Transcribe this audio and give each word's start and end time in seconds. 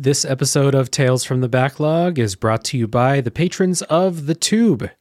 This 0.00 0.24
episode 0.24 0.76
of 0.76 0.92
Tales 0.92 1.24
from 1.24 1.40
the 1.40 1.48
Backlog 1.48 2.20
is 2.20 2.36
brought 2.36 2.62
to 2.66 2.78
you 2.78 2.86
by 2.86 3.20
the 3.20 3.32
patrons 3.32 3.82
of 3.82 4.26
The 4.26 4.34
Tube. 4.36 4.92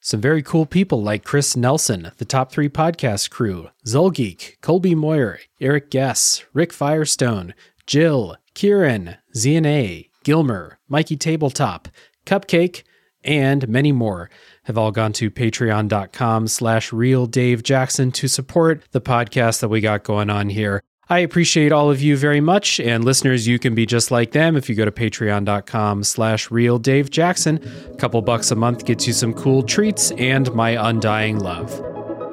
Some 0.00 0.20
very 0.20 0.42
cool 0.42 0.66
people 0.66 1.02
like 1.02 1.24
Chris 1.24 1.56
Nelson, 1.56 2.12
the 2.18 2.26
Top 2.26 2.52
3 2.52 2.68
Podcast 2.68 3.30
crew, 3.30 3.70
Zulgeek, 3.86 4.60
Colby 4.60 4.94
Moyer, 4.94 5.40
Eric 5.62 5.90
Guess, 5.90 6.44
Rick 6.52 6.74
Firestone, 6.74 7.54
Jill, 7.86 8.36
Kieran, 8.52 9.16
ZNA, 9.34 10.10
Gilmer, 10.24 10.78
Mikey 10.88 11.16
Tabletop, 11.16 11.88
Cupcake, 12.26 12.82
and 13.24 13.66
many 13.66 13.92
more 13.92 14.28
have 14.64 14.76
all 14.76 14.92
gone 14.92 15.14
to 15.14 15.30
patreon.com 15.30 16.48
slash 16.48 16.92
real 16.92 17.24
Dave 17.24 17.62
Jackson 17.62 18.12
to 18.12 18.28
support 18.28 18.84
the 18.92 19.00
podcast 19.00 19.60
that 19.60 19.70
we 19.70 19.80
got 19.80 20.04
going 20.04 20.28
on 20.28 20.50
here. 20.50 20.82
I 21.10 21.20
appreciate 21.20 21.72
all 21.72 21.90
of 21.90 22.02
you 22.02 22.16
very 22.16 22.40
much. 22.40 22.78
And 22.80 23.04
listeners, 23.04 23.46
you 23.46 23.58
can 23.58 23.74
be 23.74 23.86
just 23.86 24.10
like 24.10 24.32
them 24.32 24.56
if 24.56 24.68
you 24.68 24.74
go 24.74 24.84
to 24.84 24.92
patreon.com 24.92 26.04
slash 26.04 26.50
real 26.50 26.78
Dave 26.78 27.10
Jackson. 27.10 27.60
A 27.90 27.96
couple 27.96 28.20
bucks 28.20 28.50
a 28.50 28.56
month 28.56 28.84
gets 28.84 29.06
you 29.06 29.14
some 29.14 29.32
cool 29.32 29.62
treats 29.62 30.10
and 30.12 30.52
my 30.52 30.70
undying 30.88 31.38
love. 31.38 31.80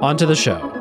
On 0.01 0.17
to 0.17 0.25
the 0.25 0.35
show. 0.35 0.74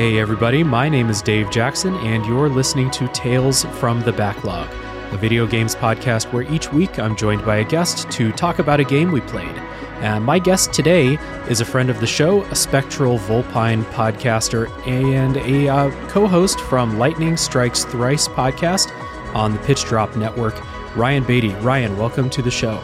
Hey, 0.00 0.18
everybody, 0.18 0.62
my 0.62 0.88
name 0.88 1.10
is 1.10 1.20
Dave 1.20 1.50
Jackson, 1.50 1.94
and 1.96 2.24
you're 2.24 2.48
listening 2.48 2.90
to 2.92 3.06
Tales 3.08 3.64
from 3.64 4.00
the 4.00 4.14
Backlog, 4.14 4.66
a 5.12 5.18
video 5.18 5.46
games 5.46 5.74
podcast 5.74 6.32
where 6.32 6.50
each 6.50 6.72
week 6.72 6.98
I'm 6.98 7.14
joined 7.14 7.44
by 7.44 7.56
a 7.56 7.64
guest 7.64 8.10
to 8.12 8.32
talk 8.32 8.60
about 8.60 8.80
a 8.80 8.84
game 8.84 9.12
we 9.12 9.20
played. 9.20 9.54
And 10.00 10.24
my 10.24 10.38
guest 10.38 10.72
today 10.72 11.18
is 11.50 11.60
a 11.60 11.66
friend 11.66 11.90
of 11.90 12.00
the 12.00 12.06
show, 12.06 12.44
a 12.44 12.54
Spectral 12.54 13.18
Volpine 13.18 13.84
podcaster, 13.92 14.70
and 14.86 15.36
a 15.36 15.68
uh, 15.68 15.90
co 16.08 16.26
host 16.26 16.60
from 16.60 16.98
Lightning 16.98 17.36
Strikes 17.36 17.84
Thrice 17.84 18.26
podcast 18.26 18.90
on 19.34 19.52
the 19.52 19.58
Pitch 19.58 19.84
Drop 19.84 20.16
Network, 20.16 20.54
Ryan 20.96 21.24
Beatty. 21.24 21.52
Ryan, 21.56 21.98
welcome 21.98 22.30
to 22.30 22.40
the 22.40 22.50
show. 22.50 22.78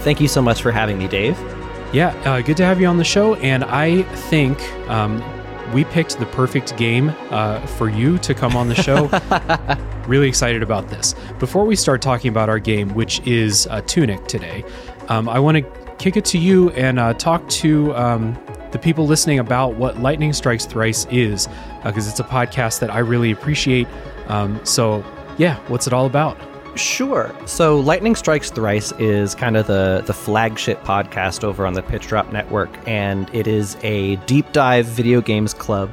Thank 0.00 0.20
you 0.20 0.26
so 0.26 0.42
much 0.42 0.62
for 0.62 0.72
having 0.72 0.98
me, 0.98 1.06
Dave. 1.06 1.38
Yeah, 1.92 2.08
uh, 2.24 2.40
good 2.40 2.56
to 2.56 2.64
have 2.64 2.80
you 2.80 2.88
on 2.88 2.96
the 2.96 3.04
show. 3.04 3.36
And 3.36 3.62
I 3.62 4.02
think 4.02 4.60
um, 4.90 5.22
we 5.72 5.84
picked 5.84 6.18
the 6.18 6.26
perfect 6.26 6.76
game 6.76 7.14
uh, 7.30 7.64
for 7.66 7.88
you 7.88 8.18
to 8.18 8.34
come 8.34 8.56
on 8.56 8.68
the 8.68 8.74
show. 8.74 9.08
really 10.08 10.28
excited 10.28 10.62
about 10.62 10.88
this. 10.88 11.14
Before 11.38 11.64
we 11.64 11.76
start 11.76 12.00
talking 12.02 12.28
about 12.28 12.48
our 12.48 12.58
game, 12.58 12.94
which 12.94 13.20
is 13.26 13.66
uh, 13.68 13.80
Tunic 13.82 14.26
today, 14.26 14.64
um, 15.08 15.28
I 15.28 15.38
want 15.38 15.56
to 15.56 15.94
kick 15.98 16.16
it 16.16 16.24
to 16.26 16.38
you 16.38 16.70
and 16.70 16.98
uh, 16.98 17.14
talk 17.14 17.46
to 17.48 17.94
um, 17.96 18.38
the 18.72 18.78
people 18.78 19.06
listening 19.06 19.38
about 19.38 19.74
what 19.74 19.98
Lightning 20.00 20.32
Strikes 20.32 20.66
Thrice 20.66 21.06
is, 21.10 21.48
because 21.84 22.08
it's 22.08 22.20
a 22.20 22.24
podcast 22.24 22.80
that 22.80 22.90
I 22.90 22.98
really 22.98 23.30
appreciate. 23.30 23.88
Um, 24.28 24.64
so, 24.64 25.04
yeah, 25.38 25.56
what's 25.68 25.86
it 25.86 25.92
all 25.92 26.06
about? 26.06 26.36
Sure. 26.76 27.34
So 27.46 27.78
Lightning 27.78 28.14
Strikes 28.14 28.50
Thrice 28.50 28.92
is 28.92 29.34
kind 29.34 29.56
of 29.56 29.66
the 29.66 30.02
the 30.06 30.12
flagship 30.12 30.82
podcast 30.84 31.42
over 31.42 31.66
on 31.66 31.74
the 31.74 31.82
Pitch 31.82 32.06
Drop 32.06 32.32
Network, 32.32 32.70
and 32.86 33.32
it 33.34 33.46
is 33.46 33.76
a 33.82 34.16
deep 34.26 34.52
dive 34.52 34.86
video 34.86 35.20
games 35.20 35.54
club 35.54 35.90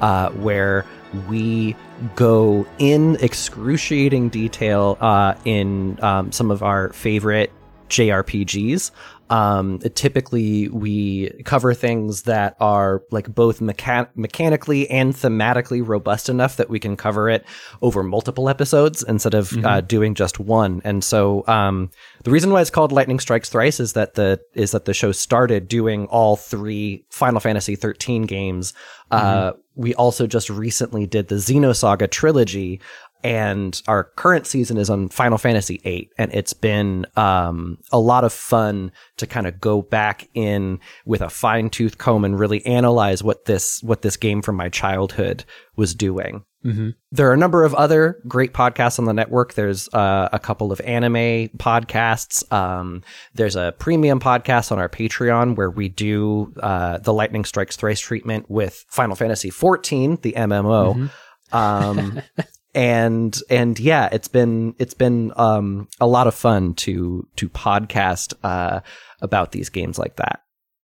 uh, 0.00 0.30
where 0.30 0.84
we 1.28 1.74
go 2.14 2.66
in 2.78 3.16
excruciating 3.16 4.28
detail 4.28 4.98
uh, 5.00 5.34
in 5.44 5.98
um, 6.02 6.30
some 6.32 6.50
of 6.50 6.62
our 6.62 6.92
favorite 6.92 7.50
JRPGs. 7.88 8.90
Um, 9.30 9.78
typically, 9.94 10.68
we 10.68 11.30
cover 11.44 11.74
things 11.74 12.22
that 12.22 12.56
are 12.60 13.02
like 13.10 13.34
both 13.34 13.60
mecha- 13.60 14.08
mechanically 14.14 14.88
and 14.90 15.14
thematically 15.14 15.86
robust 15.86 16.28
enough 16.28 16.56
that 16.56 16.70
we 16.70 16.78
can 16.78 16.96
cover 16.96 17.28
it 17.28 17.44
over 17.82 18.02
multiple 18.02 18.48
episodes 18.48 19.02
instead 19.02 19.34
of 19.34 19.50
mm-hmm. 19.50 19.66
uh, 19.66 19.80
doing 19.80 20.14
just 20.14 20.38
one. 20.38 20.80
And 20.84 21.02
so, 21.02 21.44
um, 21.46 21.90
the 22.24 22.30
reason 22.30 22.52
why 22.52 22.60
it's 22.60 22.70
called 22.70 22.92
Lightning 22.92 23.20
Strikes 23.20 23.48
Thrice 23.48 23.80
is 23.80 23.92
that 23.94 24.14
the 24.14 24.40
is 24.54 24.72
that 24.72 24.84
the 24.84 24.94
show 24.94 25.12
started 25.12 25.68
doing 25.68 26.06
all 26.06 26.36
three 26.36 27.04
Final 27.10 27.40
Fantasy 27.40 27.76
13 27.76 28.22
games. 28.22 28.72
Uh, 29.10 29.20
mm-hmm. 29.20 29.48
Uh, 29.48 29.60
we 29.76 29.94
also 29.94 30.26
just 30.26 30.48
recently 30.48 31.06
did 31.06 31.28
the 31.28 31.34
Xenosaga 31.36 32.10
trilogy, 32.10 32.80
and 33.26 33.82
our 33.88 34.04
current 34.04 34.46
season 34.46 34.76
is 34.76 34.88
on 34.88 35.08
Final 35.08 35.36
Fantasy 35.36 35.78
VIII, 35.78 36.10
and 36.16 36.32
it's 36.32 36.52
been 36.52 37.06
um, 37.16 37.78
a 37.90 37.98
lot 37.98 38.22
of 38.22 38.32
fun 38.32 38.92
to 39.16 39.26
kind 39.26 39.48
of 39.48 39.60
go 39.60 39.82
back 39.82 40.28
in 40.34 40.78
with 41.04 41.22
a 41.22 41.28
fine 41.28 41.68
tooth 41.68 41.98
comb 41.98 42.24
and 42.24 42.38
really 42.38 42.64
analyze 42.64 43.24
what 43.24 43.46
this 43.46 43.82
what 43.82 44.02
this 44.02 44.16
game 44.16 44.42
from 44.42 44.54
my 44.54 44.68
childhood 44.68 45.44
was 45.74 45.92
doing. 45.92 46.44
Mm-hmm. 46.64 46.90
There 47.10 47.28
are 47.28 47.32
a 47.32 47.36
number 47.36 47.64
of 47.64 47.74
other 47.74 48.22
great 48.28 48.52
podcasts 48.52 49.00
on 49.00 49.06
the 49.06 49.12
network. 49.12 49.54
There's 49.54 49.88
uh, 49.92 50.28
a 50.32 50.38
couple 50.38 50.70
of 50.70 50.80
anime 50.82 51.48
podcasts. 51.58 52.50
Um, 52.52 53.02
there's 53.34 53.56
a 53.56 53.74
premium 53.78 54.20
podcast 54.20 54.70
on 54.70 54.78
our 54.78 54.88
Patreon 54.88 55.56
where 55.56 55.70
we 55.70 55.88
do 55.88 56.54
uh, 56.60 56.98
the 56.98 57.12
Lightning 57.12 57.44
Strikes 57.44 57.74
Thrice 57.74 58.00
treatment 58.00 58.48
with 58.48 58.84
Final 58.88 59.16
Fantasy 59.16 59.50
XIV, 59.50 60.22
the 60.22 60.32
MMO. 60.32 60.94
Mm-hmm. 60.94 61.56
Um, 61.56 62.20
and 62.76 63.40
and 63.48 63.80
yeah, 63.80 64.10
it's 64.12 64.28
been 64.28 64.74
it's 64.78 64.94
been 64.94 65.32
um, 65.36 65.88
a 65.98 66.06
lot 66.06 66.26
of 66.26 66.34
fun 66.34 66.74
to 66.74 67.26
to 67.36 67.48
podcast 67.48 68.34
uh, 68.44 68.80
about 69.22 69.52
these 69.52 69.70
games 69.70 69.98
like 69.98 70.16
that. 70.16 70.42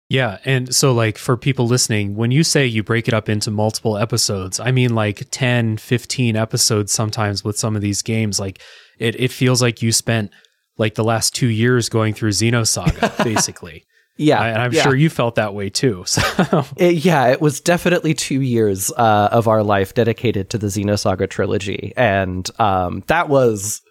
Yeah, 0.10 0.40
and 0.46 0.74
so 0.74 0.94
like 0.94 1.18
for 1.18 1.38
people 1.38 1.68
listening, 1.68 2.16
when 2.16 2.32
you 2.32 2.44
say 2.44 2.66
you 2.66 2.84
break 2.84 3.08
it 3.08 3.14
up 3.14 3.30
into 3.30 3.52
multiple 3.52 3.98
episodes, 3.98 4.60
I 4.60 4.72
mean 4.72 4.96
like 4.96 5.28
10, 5.30 5.78
15 5.78 6.36
episodes 6.36 6.92
sometimes 6.92 7.44
with 7.44 7.58
some 7.58 7.76
of 7.76 7.84
these 7.84 8.02
games. 8.02 8.40
Like 8.40 8.62
it 8.98 9.20
it 9.20 9.32
feels 9.32 9.62
like 9.62 9.84
you 9.84 9.92
spent 9.92 10.32
like 10.78 10.96
the 10.96 11.04
last 11.04 11.36
2 11.36 11.48
years 11.48 11.88
going 11.88 12.16
through 12.16 12.32
Xenosaga 12.32 13.24
basically. 13.24 13.86
Yeah, 14.18 14.42
and 14.42 14.62
I'm 14.62 14.72
yeah. 14.72 14.84
sure 14.84 14.96
you 14.96 15.10
felt 15.10 15.36
that 15.36 15.54
way 15.54 15.70
too. 15.70 16.06
So. 16.16 16.66
It, 16.78 17.06
yeah, 17.06 17.28
it 17.28 17.42
was 17.42 17.60
definitely 17.60 18.14
two 18.14 18.42
years 18.42 18.92
uh, 18.92 19.30
of 19.32 19.48
our 19.48 19.64
life 19.64 19.94
dedicated 19.94 20.50
to 20.52 20.58
the 20.58 20.68
Xenosaga 20.68 21.30
trilogy, 21.30 21.94
and 21.98 22.50
um, 22.60 23.04
that 23.08 23.30
was 23.30 23.82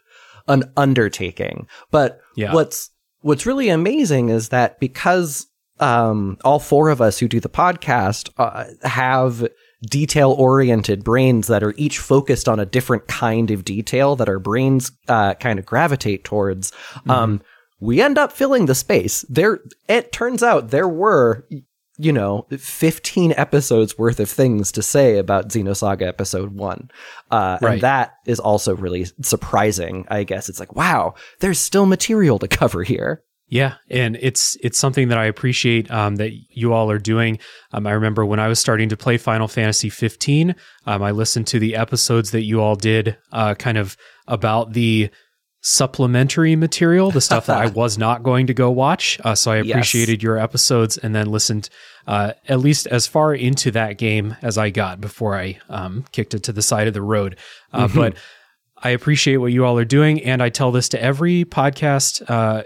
an 0.49 0.65
undertaking. 0.77 1.67
But 1.91 2.21
yeah. 2.37 2.55
what's 2.55 2.91
what's 3.21 3.47
really 3.47 3.69
amazing 3.69 4.29
is 4.29 4.51
that 4.51 4.79
because 4.81 5.47
um, 5.81 6.39
all 6.45 6.59
four 6.59 6.91
of 6.91 7.01
us 7.01 7.19
who 7.19 7.29
do 7.29 7.41
the 7.41 7.49
podcast 7.49 8.31
uh, 8.39 8.65
have 8.87 9.47
detail 9.89 10.33
oriented 10.33 11.05
brains 11.05 11.47
that 11.49 11.63
are 11.63 11.75
each 11.77 11.99
focused 11.99 12.49
on 12.49 12.61
a 12.61 12.67
different 12.67 13.07
kind 13.07 13.51
of 13.51 13.65
detail 13.65 14.17
that 14.17 14.29
our 14.29 14.39
brains 14.39 14.93
uh, 15.09 15.35
kind 15.35 15.59
of 15.59 15.67
gravitate 15.67 16.25
towards. 16.25 16.71
Mm-hmm. 16.71 17.11
Um, 17.11 17.43
we 17.85 18.01
end 18.01 18.19
up 18.19 18.33
filling 18.33 18.67
the 18.67 18.75
space. 18.75 19.25
There, 19.29 19.61
it 19.89 20.11
turns 20.11 20.43
out 20.43 20.71
there 20.71 20.89
were, 20.89 21.47
you 21.99 22.13
know, 22.13 22.47
15 22.51 23.35
episodes 23.37 23.99
worth 23.99 24.19
of 24.19 24.31
things 24.31 24.73
to 24.73 24.83
say 24.83 25.19
about 25.19 25.49
Xenosaga 25.49 26.07
episode 26.07 26.55
one. 26.55 26.91
Uh, 27.31 27.59
right. 27.61 27.73
And 27.75 27.81
that 27.83 28.15
is 28.27 28.41
also 28.41 28.75
really 28.75 29.07
surprising, 29.23 30.07
I 30.09 30.25
guess. 30.25 30.49
It's 30.49 30.61
like, 30.61 30.75
wow, 30.75 31.15
there's 31.41 31.59
still 31.59 31.85
material 31.85 32.39
to 32.39 32.49
cover 32.49 32.83
here. 32.83 33.23
Yeah, 33.47 33.75
and 33.91 34.17
it's 34.21 34.57
it's 34.63 34.79
something 34.79 35.09
that 35.09 35.19
I 35.19 35.27
appreciate 35.27 35.91
um, 35.91 36.17
that 36.17 36.33
you 36.51 36.73
all 36.73 36.91
are 36.91 36.99
doing. 36.99 37.39
Um, 37.73 37.87
I 37.87 37.93
remember 37.93 38.25
when 38.25 38.41
I 38.41 38.49
was 38.49 38.59
starting 38.59 38.89
to 38.89 38.97
play 38.97 39.19
Final 39.19 39.49
Fantasy 39.49 39.91
15, 39.91 40.55
um, 40.87 41.03
I 41.03 41.11
listened 41.11 41.47
to 41.49 41.59
the 41.59 41.77
episodes 41.77 42.31
that 42.31 42.43
you 42.43 42.63
all 42.63 42.75
did, 42.75 43.19
uh, 43.33 43.55
kind 43.55 43.77
of 43.77 43.99
about 44.27 44.73
the 44.73 45.11
supplementary 45.67 46.57
material, 46.57 47.11
the 47.11 47.23
stuff 47.23 47.47
that 47.47 47.57
I 47.57 47.67
was 47.75 47.97
not 47.97 48.23
going 48.23 48.47
to 48.49 48.55
go 48.55 48.71
watch. 48.71 49.19
Uh, 49.25 49.35
so 49.35 49.51
I 49.51 49.57
appreciated 49.57 50.21
yes. 50.21 50.23
your 50.23 50.39
episodes 50.39 50.99
and 50.99 51.15
then 51.15 51.31
listened 51.31 51.71
uh, 52.07 52.35
at 52.47 52.61
least 52.61 52.87
as 52.89 53.07
far 53.07 53.35
into 53.35 53.71
that 53.71 53.97
game 53.97 54.37
as 54.43 54.59
I 54.59 54.69
got 54.69 55.01
before 55.01 55.35
I 55.35 55.59
um, 55.71 56.05
kicked 56.13 56.35
it 56.35 56.43
to 56.45 56.53
the 56.53 56.61
side 56.61 56.87
of 56.87 56.93
the 56.93 57.01
road. 57.01 57.39
Uh, 57.73 57.87
mm-hmm. 57.87 57.97
But 57.99 58.17
I 58.77 58.91
appreciate 58.91 59.39
what 59.39 59.53
you 59.53 59.65
all 59.65 59.79
are 59.79 59.87
doing. 59.87 60.23
And 60.23 60.43
I 60.43 60.51
tell 60.51 60.71
this 60.71 60.91
to 60.91 61.03
every 61.03 61.47
podcast 61.47 62.23
uh, 62.29 62.65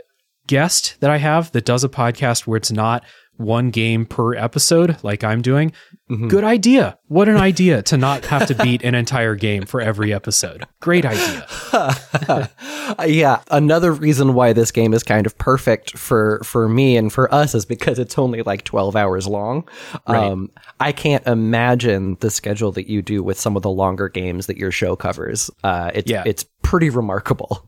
guest 0.48 0.96
that 0.98 1.10
I 1.10 1.18
have 1.18 1.52
that 1.52 1.64
does 1.64 1.84
a 1.84 1.88
podcast 1.88 2.48
where 2.48 2.56
it's 2.56 2.72
not 2.72 3.04
one 3.38 3.70
game 3.70 4.04
per 4.04 4.34
episode, 4.34 4.96
like 5.02 5.24
I'm 5.24 5.40
doing, 5.42 5.72
Mhm. 6.10 6.28
good 6.28 6.44
idea. 6.44 6.98
What 7.08 7.28
an 7.28 7.36
idea 7.36 7.82
to 7.82 7.96
not 7.96 8.26
have 8.26 8.46
to 8.48 8.54
beat 8.54 8.82
an 8.82 8.94
entire 8.94 9.34
game 9.34 9.64
for 9.64 9.80
every 9.80 10.12
episode. 10.12 10.64
Great 10.80 11.04
idea. 11.06 11.46
yeah, 13.06 13.40
another 13.50 13.92
reason 13.92 14.34
why 14.34 14.52
this 14.52 14.70
game 14.70 14.92
is 14.94 15.02
kind 15.02 15.26
of 15.26 15.36
perfect 15.38 15.96
for 15.98 16.40
for 16.44 16.68
me 16.68 16.96
and 16.96 17.12
for 17.12 17.32
us 17.32 17.54
is 17.54 17.64
because 17.64 17.98
it's 17.98 18.18
only 18.18 18.42
like 18.42 18.64
12 18.64 18.96
hours 18.96 19.26
long. 19.26 19.68
Right. 20.08 20.18
Um 20.30 20.50
I 20.80 20.92
can't 20.92 21.26
imagine 21.26 22.16
the 22.20 22.30
schedule 22.30 22.72
that 22.72 22.88
you 22.88 23.02
do 23.02 23.22
with 23.22 23.38
some 23.38 23.56
of 23.56 23.62
the 23.62 23.70
longer 23.70 24.08
games 24.08 24.46
that 24.46 24.56
your 24.56 24.70
show 24.72 24.96
covers. 24.96 25.50
Uh 25.62 25.90
it's 25.94 26.10
Yeah. 26.10 26.22
it's 26.26 26.44
pretty 26.62 26.90
remarkable. 26.90 27.67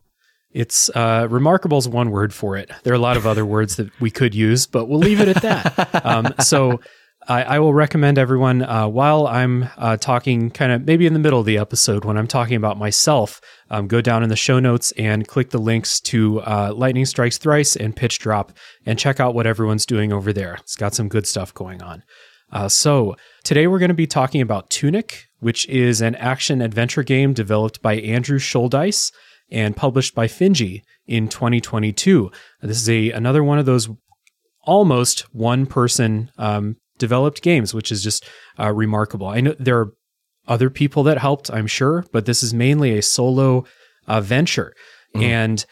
It's 0.53 0.89
uh, 0.95 1.27
remarkable 1.29 1.77
is 1.77 1.87
one 1.87 2.11
word 2.11 2.33
for 2.33 2.57
it. 2.57 2.71
There 2.83 2.91
are 2.93 2.95
a 2.95 2.99
lot 2.99 3.17
of 3.17 3.25
other 3.25 3.45
words 3.45 3.77
that 3.77 3.89
we 4.01 4.11
could 4.11 4.35
use, 4.35 4.65
but 4.67 4.87
we'll 4.87 4.99
leave 4.99 5.21
it 5.21 5.29
at 5.29 5.41
that. 5.41 6.05
Um, 6.05 6.33
so 6.39 6.79
I, 7.27 7.43
I 7.43 7.59
will 7.59 7.73
recommend 7.73 8.17
everyone 8.17 8.63
uh, 8.63 8.87
while 8.87 9.27
I'm 9.27 9.69
uh, 9.77 9.97
talking, 9.97 10.49
kind 10.49 10.71
of 10.71 10.85
maybe 10.85 11.05
in 11.05 11.13
the 11.13 11.19
middle 11.19 11.39
of 11.39 11.45
the 11.45 11.57
episode 11.57 12.03
when 12.03 12.17
I'm 12.17 12.27
talking 12.27 12.55
about 12.55 12.77
myself, 12.77 13.39
um, 13.69 13.87
go 13.87 14.01
down 14.01 14.23
in 14.23 14.29
the 14.29 14.35
show 14.35 14.59
notes 14.59 14.91
and 14.93 15.27
click 15.27 15.51
the 15.51 15.59
links 15.59 15.99
to 16.01 16.41
uh, 16.41 16.73
Lightning 16.75 17.05
Strikes 17.05 17.37
Thrice 17.37 17.75
and 17.75 17.95
Pitch 17.95 18.19
Drop 18.19 18.51
and 18.85 18.97
check 18.97 19.19
out 19.19 19.35
what 19.35 19.47
everyone's 19.47 19.85
doing 19.85 20.11
over 20.11 20.33
there. 20.33 20.55
It's 20.55 20.75
got 20.75 20.95
some 20.95 21.07
good 21.07 21.27
stuff 21.27 21.53
going 21.53 21.81
on. 21.81 22.03
Uh, 22.51 22.67
so 22.67 23.15
today 23.43 23.67
we're 23.67 23.79
going 23.79 23.89
to 23.89 23.95
be 23.95 24.07
talking 24.07 24.41
about 24.41 24.69
Tunic, 24.69 25.27
which 25.39 25.67
is 25.69 26.01
an 26.01 26.15
action 26.15 26.61
adventure 26.61 27.03
game 27.03 27.33
developed 27.33 27.81
by 27.81 27.95
Andrew 27.95 28.39
Shouldice 28.39 29.11
and 29.51 29.75
published 29.75 30.15
by 30.15 30.27
Finji 30.27 30.81
in 31.05 31.27
2022. 31.27 32.31
This 32.61 32.81
is 32.81 32.89
a 32.89 33.11
another 33.11 33.43
one 33.43 33.59
of 33.59 33.65
those 33.65 33.89
almost 34.63 35.21
one 35.33 35.65
person 35.65 36.31
um, 36.37 36.77
developed 36.97 37.41
games, 37.41 37.73
which 37.73 37.91
is 37.91 38.03
just 38.03 38.27
uh, 38.59 38.71
remarkable. 38.71 39.27
I 39.27 39.41
know 39.41 39.55
there 39.59 39.79
are 39.79 39.93
other 40.47 40.69
people 40.69 41.03
that 41.03 41.17
helped, 41.17 41.51
I'm 41.51 41.67
sure, 41.67 42.05
but 42.11 42.25
this 42.25 42.43
is 42.43 42.53
mainly 42.53 42.97
a 42.97 43.01
solo 43.01 43.65
uh, 44.07 44.21
venture. 44.21 44.73
And 45.13 45.65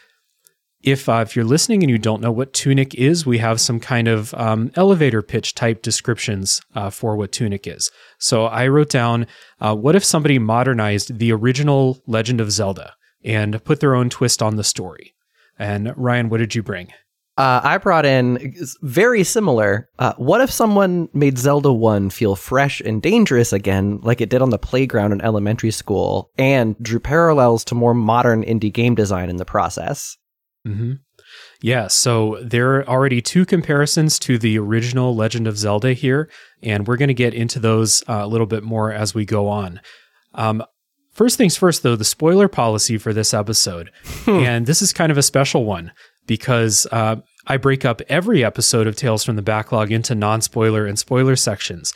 if 0.81 1.09
uh, 1.09 1.23
if 1.25 1.35
you're 1.35 1.45
listening 1.45 1.83
and 1.83 1.89
you 1.89 1.97
don't 1.97 2.21
know 2.21 2.31
what 2.31 2.53
Tunic 2.53 2.95
is, 2.95 3.25
we 3.25 3.37
have 3.39 3.59
some 3.59 3.79
kind 3.79 4.07
of 4.07 4.33
um, 4.33 4.71
elevator 4.75 5.21
pitch 5.21 5.55
type 5.55 5.81
descriptions 5.81 6.61
uh, 6.75 6.89
for 6.89 7.15
what 7.15 7.31
Tunic 7.31 7.67
is. 7.67 7.91
So 8.17 8.45
I 8.45 8.67
wrote 8.67 8.89
down, 8.89 9.27
uh, 9.59 9.75
what 9.75 9.95
if 9.95 10.03
somebody 10.03 10.39
modernized 10.39 11.19
the 11.19 11.31
original 11.31 11.99
Legend 12.07 12.39
of 12.41 12.51
Zelda 12.51 12.93
and 13.23 13.63
put 13.63 13.79
their 13.79 13.95
own 13.95 14.09
twist 14.09 14.41
on 14.41 14.55
the 14.55 14.63
story? 14.63 15.13
And 15.57 15.93
Ryan, 15.97 16.29
what 16.29 16.37
did 16.37 16.55
you 16.55 16.63
bring? 16.63 16.93
Uh, 17.39 17.61
I 17.63 17.77
brought 17.77 18.05
in 18.05 18.53
very 18.81 19.23
similar. 19.23 19.89
Uh, 19.97 20.11
what 20.17 20.41
if 20.41 20.51
someone 20.51 21.07
made 21.13 21.37
Zelda 21.37 21.71
1 21.71 22.09
feel 22.09 22.35
fresh 22.35 22.81
and 22.81 23.01
dangerous 23.01 23.53
again, 23.53 23.99
like 24.01 24.19
it 24.19 24.29
did 24.29 24.41
on 24.41 24.49
the 24.49 24.57
playground 24.57 25.13
in 25.13 25.21
elementary 25.21 25.71
school, 25.71 26.31
and 26.37 26.77
drew 26.81 26.99
parallels 26.99 27.63
to 27.65 27.75
more 27.75 27.93
modern 27.93 28.43
indie 28.43 28.73
game 28.73 28.93
design 28.93 29.29
in 29.29 29.37
the 29.37 29.45
process? 29.45 30.17
hmm 30.65 30.95
Yeah, 31.61 31.87
so 31.87 32.39
there 32.43 32.75
are 32.75 32.89
already 32.89 33.21
two 33.21 33.45
comparisons 33.45 34.19
to 34.19 34.37
the 34.37 34.59
original 34.59 35.15
Legend 35.15 35.47
of 35.47 35.57
Zelda 35.57 35.93
here, 35.93 36.29
and 36.61 36.89
we're 36.89 36.97
going 36.97 37.07
to 37.07 37.13
get 37.13 37.33
into 37.33 37.59
those 37.59 38.03
uh, 38.09 38.19
a 38.21 38.27
little 38.27 38.47
bit 38.47 38.63
more 38.63 38.91
as 38.91 39.15
we 39.15 39.23
go 39.23 39.47
on. 39.47 39.79
Um, 40.33 40.61
first 41.19 41.37
things 41.37 41.57
first, 41.57 41.83
though, 41.83 41.97
the 41.97 42.05
spoiler 42.05 42.47
policy 42.47 42.97
for 42.97 43.11
this 43.11 43.33
episode, 43.33 43.91
and 44.25 44.65
this 44.65 44.81
is 44.81 44.93
kind 44.93 45.11
of 45.11 45.17
a 45.17 45.21
special 45.21 45.65
one 45.65 45.91
because 46.27 46.87
uh, 46.93 47.17
I 47.45 47.57
break 47.57 47.83
up 47.83 48.01
every 48.07 48.41
episode 48.41 48.87
of 48.87 48.95
Tales 48.95 49.25
from 49.25 49.35
the 49.35 49.41
Backlog 49.41 49.91
into 49.91 50.15
non-spoiler 50.15 50.85
and 50.85 50.97
spoiler 50.97 51.35
sections. 51.35 51.93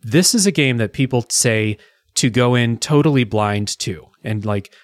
This 0.00 0.34
is 0.34 0.44
a 0.44 0.50
game 0.50 0.78
that 0.78 0.92
people 0.92 1.24
say 1.28 1.78
to 2.16 2.28
go 2.28 2.56
in 2.56 2.78
totally 2.78 3.22
blind 3.22 3.78
to, 3.78 4.08
and 4.24 4.44
like 4.44 4.74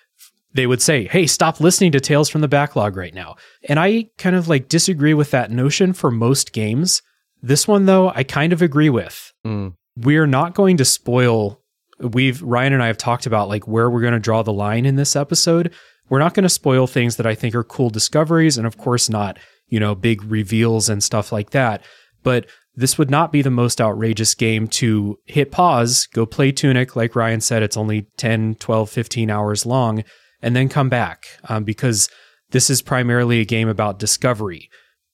they 0.54 0.68
would 0.68 0.80
say, 0.80 1.08
Hey, 1.08 1.26
stop 1.26 1.58
listening 1.58 1.90
to 1.90 2.00
Tales 2.00 2.28
from 2.28 2.42
the 2.42 2.48
Backlog 2.48 2.96
right 2.96 3.12
now. 3.12 3.34
And 3.68 3.80
I 3.80 4.10
kind 4.18 4.36
of 4.36 4.46
like 4.46 4.68
disagree 4.68 5.14
with 5.14 5.32
that 5.32 5.50
notion 5.50 5.94
for 5.94 6.12
most 6.12 6.52
games. 6.52 7.02
This 7.42 7.66
one, 7.66 7.86
though, 7.86 8.10
I 8.10 8.22
kind 8.22 8.52
of 8.52 8.62
agree 8.62 8.90
with. 8.90 9.32
Mm. 9.44 9.74
We're 9.96 10.28
not 10.28 10.54
going 10.54 10.76
to 10.76 10.84
spoil. 10.84 11.60
We've, 12.00 12.40
Ryan 12.42 12.72
and 12.72 12.82
I 12.82 12.86
have 12.86 12.98
talked 12.98 13.26
about 13.26 13.48
like 13.48 13.68
where 13.68 13.90
we're 13.90 14.00
going 14.00 14.12
to 14.12 14.18
draw 14.18 14.42
the 14.42 14.52
line 14.52 14.86
in 14.86 14.96
this 14.96 15.16
episode. 15.16 15.72
We're 16.08 16.18
not 16.18 16.34
going 16.34 16.44
to 16.44 16.48
spoil 16.48 16.86
things 16.86 17.16
that 17.16 17.26
I 17.26 17.34
think 17.34 17.54
are 17.54 17.64
cool 17.64 17.90
discoveries. 17.90 18.58
And 18.58 18.66
of 18.66 18.76
course, 18.76 19.08
not, 19.08 19.38
you 19.68 19.78
know, 19.78 19.94
big 19.94 20.24
reveals 20.24 20.88
and 20.88 21.02
stuff 21.02 21.30
like 21.30 21.50
that. 21.50 21.84
But 22.22 22.46
this 22.74 22.98
would 22.98 23.10
not 23.10 23.32
be 23.32 23.42
the 23.42 23.50
most 23.50 23.80
outrageous 23.80 24.34
game 24.34 24.66
to 24.68 25.18
hit 25.26 25.50
pause, 25.50 26.06
go 26.12 26.26
play 26.26 26.52
Tunic. 26.52 26.96
Like 26.96 27.16
Ryan 27.16 27.40
said, 27.40 27.62
it's 27.62 27.76
only 27.76 28.06
10, 28.16 28.56
12, 28.56 28.90
15 28.90 29.30
hours 29.30 29.66
long 29.66 30.04
and 30.42 30.56
then 30.56 30.68
come 30.68 30.88
back 30.88 31.26
um, 31.48 31.64
because 31.64 32.08
this 32.50 32.70
is 32.70 32.82
primarily 32.82 33.40
a 33.40 33.44
game 33.44 33.68
about 33.68 33.98
discovery. 33.98 34.68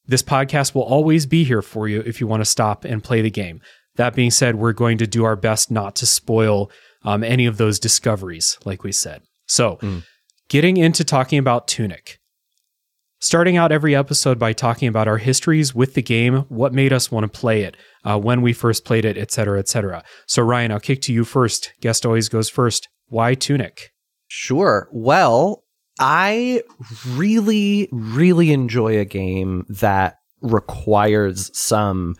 This 0.07 0.23
podcast 0.23 0.75
will 0.75 0.83
always 0.83 1.27
be 1.27 1.45
here 1.45 1.63
for 1.63 1.89
you 1.89 2.01
if 2.07 2.21
you 2.21 2.27
want 2.27 2.41
to 2.41 2.47
stop 2.47 2.85
and 2.85 3.03
play 3.03 3.23
the 3.23 3.31
game. 3.31 3.61
That 3.97 4.15
being 4.15 4.31
said, 4.31 4.57
we're 4.57 4.73
going 4.73 4.99
to 4.99 5.07
do 5.07 5.25
our 5.25 5.37
best 5.37 5.71
not 5.71 5.97
to 5.97 6.07
spoil 6.07 6.71
um, 7.05 7.23
any 7.23 7.47
of 7.47 7.57
those 7.57 7.79
discoveries, 7.79 8.59
like 8.65 8.83
we 8.83 8.93
said. 8.93 9.23
So, 9.47 9.79
getting 10.49 10.77
into 10.77 11.05
talking 11.05 11.39
about 11.39 11.69
Tunic. 11.69 12.19
Starting 13.19 13.57
out 13.57 13.73
every 13.73 13.97
episode 13.97 14.39
by 14.39 14.53
talking 14.53 14.89
about 14.89 15.09
our 15.09 15.17
histories 15.17 15.75
with 15.75 15.95
the 15.95 16.03
game, 16.03 16.41
what 16.49 16.75
made 16.75 16.93
us 16.93 17.11
want 17.11 17.25
to 17.25 17.41
play 17.41 17.63
it, 17.63 17.75
uh, 18.05 18.19
when 18.19 18.43
we 18.43 18.53
first 18.53 18.85
played 18.85 19.07
it, 19.07 19.17
etc., 19.17 19.59
etc. 19.59 20.05
So, 20.27 20.43
Ryan, 20.43 20.73
I'll 20.73 20.81
kick 20.81 21.01
to 21.03 21.13
you 21.15 21.25
first. 21.25 21.73
Guest 21.81 22.05
always 22.05 22.29
goes 22.29 22.51
first. 22.51 22.89
Why 23.09 23.35
Tunic? 23.35 23.91
Sure. 24.29 24.89
Well, 24.93 25.65
I 25.99 26.63
really, 27.09 27.89
really 27.91 28.53
enjoy 28.53 28.99
a 28.99 29.05
game 29.05 29.65
that 29.69 30.17
requires 30.43 31.57
some 31.57 32.17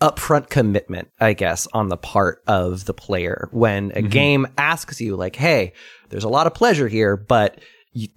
upfront 0.00 0.48
commitment, 0.48 1.08
I 1.20 1.34
guess, 1.34 1.68
on 1.72 1.88
the 1.88 1.96
part 1.96 2.42
of 2.46 2.86
the 2.86 2.94
player. 2.94 3.48
When 3.52 3.92
a 3.94 4.02
game 4.02 4.46
asks 4.58 5.00
you, 5.00 5.16
like, 5.16 5.36
hey, 5.36 5.72
there's 6.08 6.24
a 6.24 6.28
lot 6.28 6.46
of 6.46 6.54
pleasure 6.54 6.88
here, 6.88 7.16
but 7.16 7.60
you, 7.92 8.08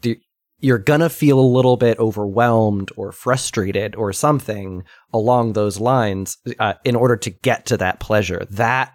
you're 0.59 0.77
gonna 0.77 1.09
feel 1.09 1.39
a 1.39 1.41
little 1.41 1.75
bit 1.75 2.00
overwhelmed 2.00 2.91
or 2.95 3.12
frustrated 3.12 3.95
or 3.95 4.13
something 4.13 4.83
along 5.12 5.53
those 5.53 5.80
lines 5.80 6.38
uh, 6.57 6.75
in 6.85 6.95
order 6.95 7.18
to 7.18 7.30
get 7.30 7.65
to 7.65 7.77
that 7.77 8.00
pleasure. 8.00 8.47
That 8.50 8.94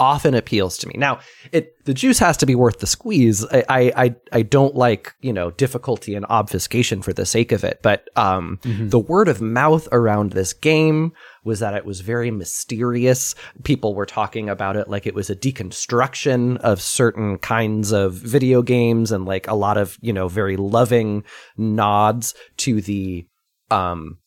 often 0.00 0.34
appeals 0.34 0.78
to 0.78 0.88
me. 0.88 0.94
Now, 0.96 1.20
it 1.52 1.76
the 1.84 1.94
juice 1.94 2.18
has 2.18 2.36
to 2.38 2.46
be 2.46 2.54
worth 2.54 2.78
the 2.78 2.86
squeeze. 2.86 3.44
I 3.52 3.92
I 3.96 4.14
I, 4.32 4.42
don't 4.42 4.74
like 4.74 5.14
you 5.20 5.32
know 5.32 5.50
difficulty 5.52 6.14
and 6.14 6.26
obfuscation 6.28 7.02
for 7.02 7.12
the 7.12 7.26
sake 7.26 7.52
of 7.52 7.62
it, 7.62 7.80
but 7.82 8.08
um, 8.16 8.58
the 8.64 8.98
word 8.98 9.28
of 9.28 9.40
mouth 9.40 9.86
around 9.92 10.32
this 10.32 10.52
game 10.52 11.12
was 11.44 11.60
that 11.60 11.74
it 11.74 11.84
was 11.84 12.00
very 12.00 12.30
mysterious. 12.30 13.34
People 13.62 13.94
were 13.94 14.06
talking 14.06 14.48
about 14.48 14.76
it 14.76 14.88
like 14.88 15.06
it 15.06 15.14
was 15.14 15.30
a 15.30 15.36
deconstruction 15.36 16.56
of 16.58 16.80
certain 16.80 17.38
kinds 17.38 17.92
of 17.92 18.14
video 18.14 18.62
games 18.62 19.12
and 19.12 19.26
like 19.26 19.46
a 19.48 19.54
lot 19.54 19.76
of 19.76 19.98
you 20.00 20.12
know 20.12 20.28
very 20.28 20.56
loving 20.56 21.22
nods 21.56 22.34
to 22.56 22.80
the 22.80 23.26
um 23.70 24.18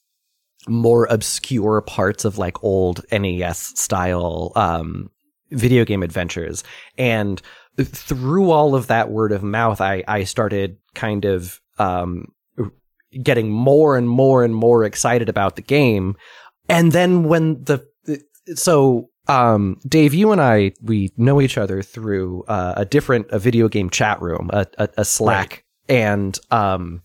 more 0.68 1.06
obscure 1.10 1.82
parts 1.82 2.24
of 2.24 2.38
like 2.38 2.64
old 2.64 3.02
NES 3.12 3.80
style 3.80 4.52
um 4.56 5.10
video 5.54 5.86
game 5.86 6.04
adventures. 6.04 6.64
And 6.98 7.42
through 7.80 8.52
all 8.52 8.76
of 8.76 8.88
that 8.88 9.10
word 9.10 9.32
of 9.32 9.42
mouth, 9.42 9.82
I, 9.82 10.04
I 10.08 10.26
started 10.26 10.78
kind 10.94 11.26
of 11.26 11.60
um, 11.80 12.32
getting 13.22 13.50
more 13.50 13.98
and 13.98 14.08
more 14.08 14.44
and 14.44 14.56
more 14.56 14.84
excited 14.84 15.30
about 15.30 15.56
the 15.56 15.62
game. 15.62 16.16
And 16.70 16.92
then 16.92 17.24
when 17.24 17.64
the, 17.64 17.86
so, 18.56 19.10
um, 19.28 19.78
Dave, 19.88 20.14
you 20.14 20.32
and 20.32 20.42
I, 20.42 20.74
we 20.82 21.12
know 21.18 21.42
each 21.42 21.58
other 21.58 21.82
through 21.82 22.44
uh, 22.48 22.74
a 22.78 22.86
different, 22.86 23.28
a 23.32 23.40
video 23.40 23.68
game 23.68 23.90
chat 23.90 24.22
room, 24.22 24.50
a, 24.54 24.68
a, 24.78 24.90
a 24.98 25.06
Slack. 25.06 25.64
And, 25.90 26.38
um, 26.52 27.02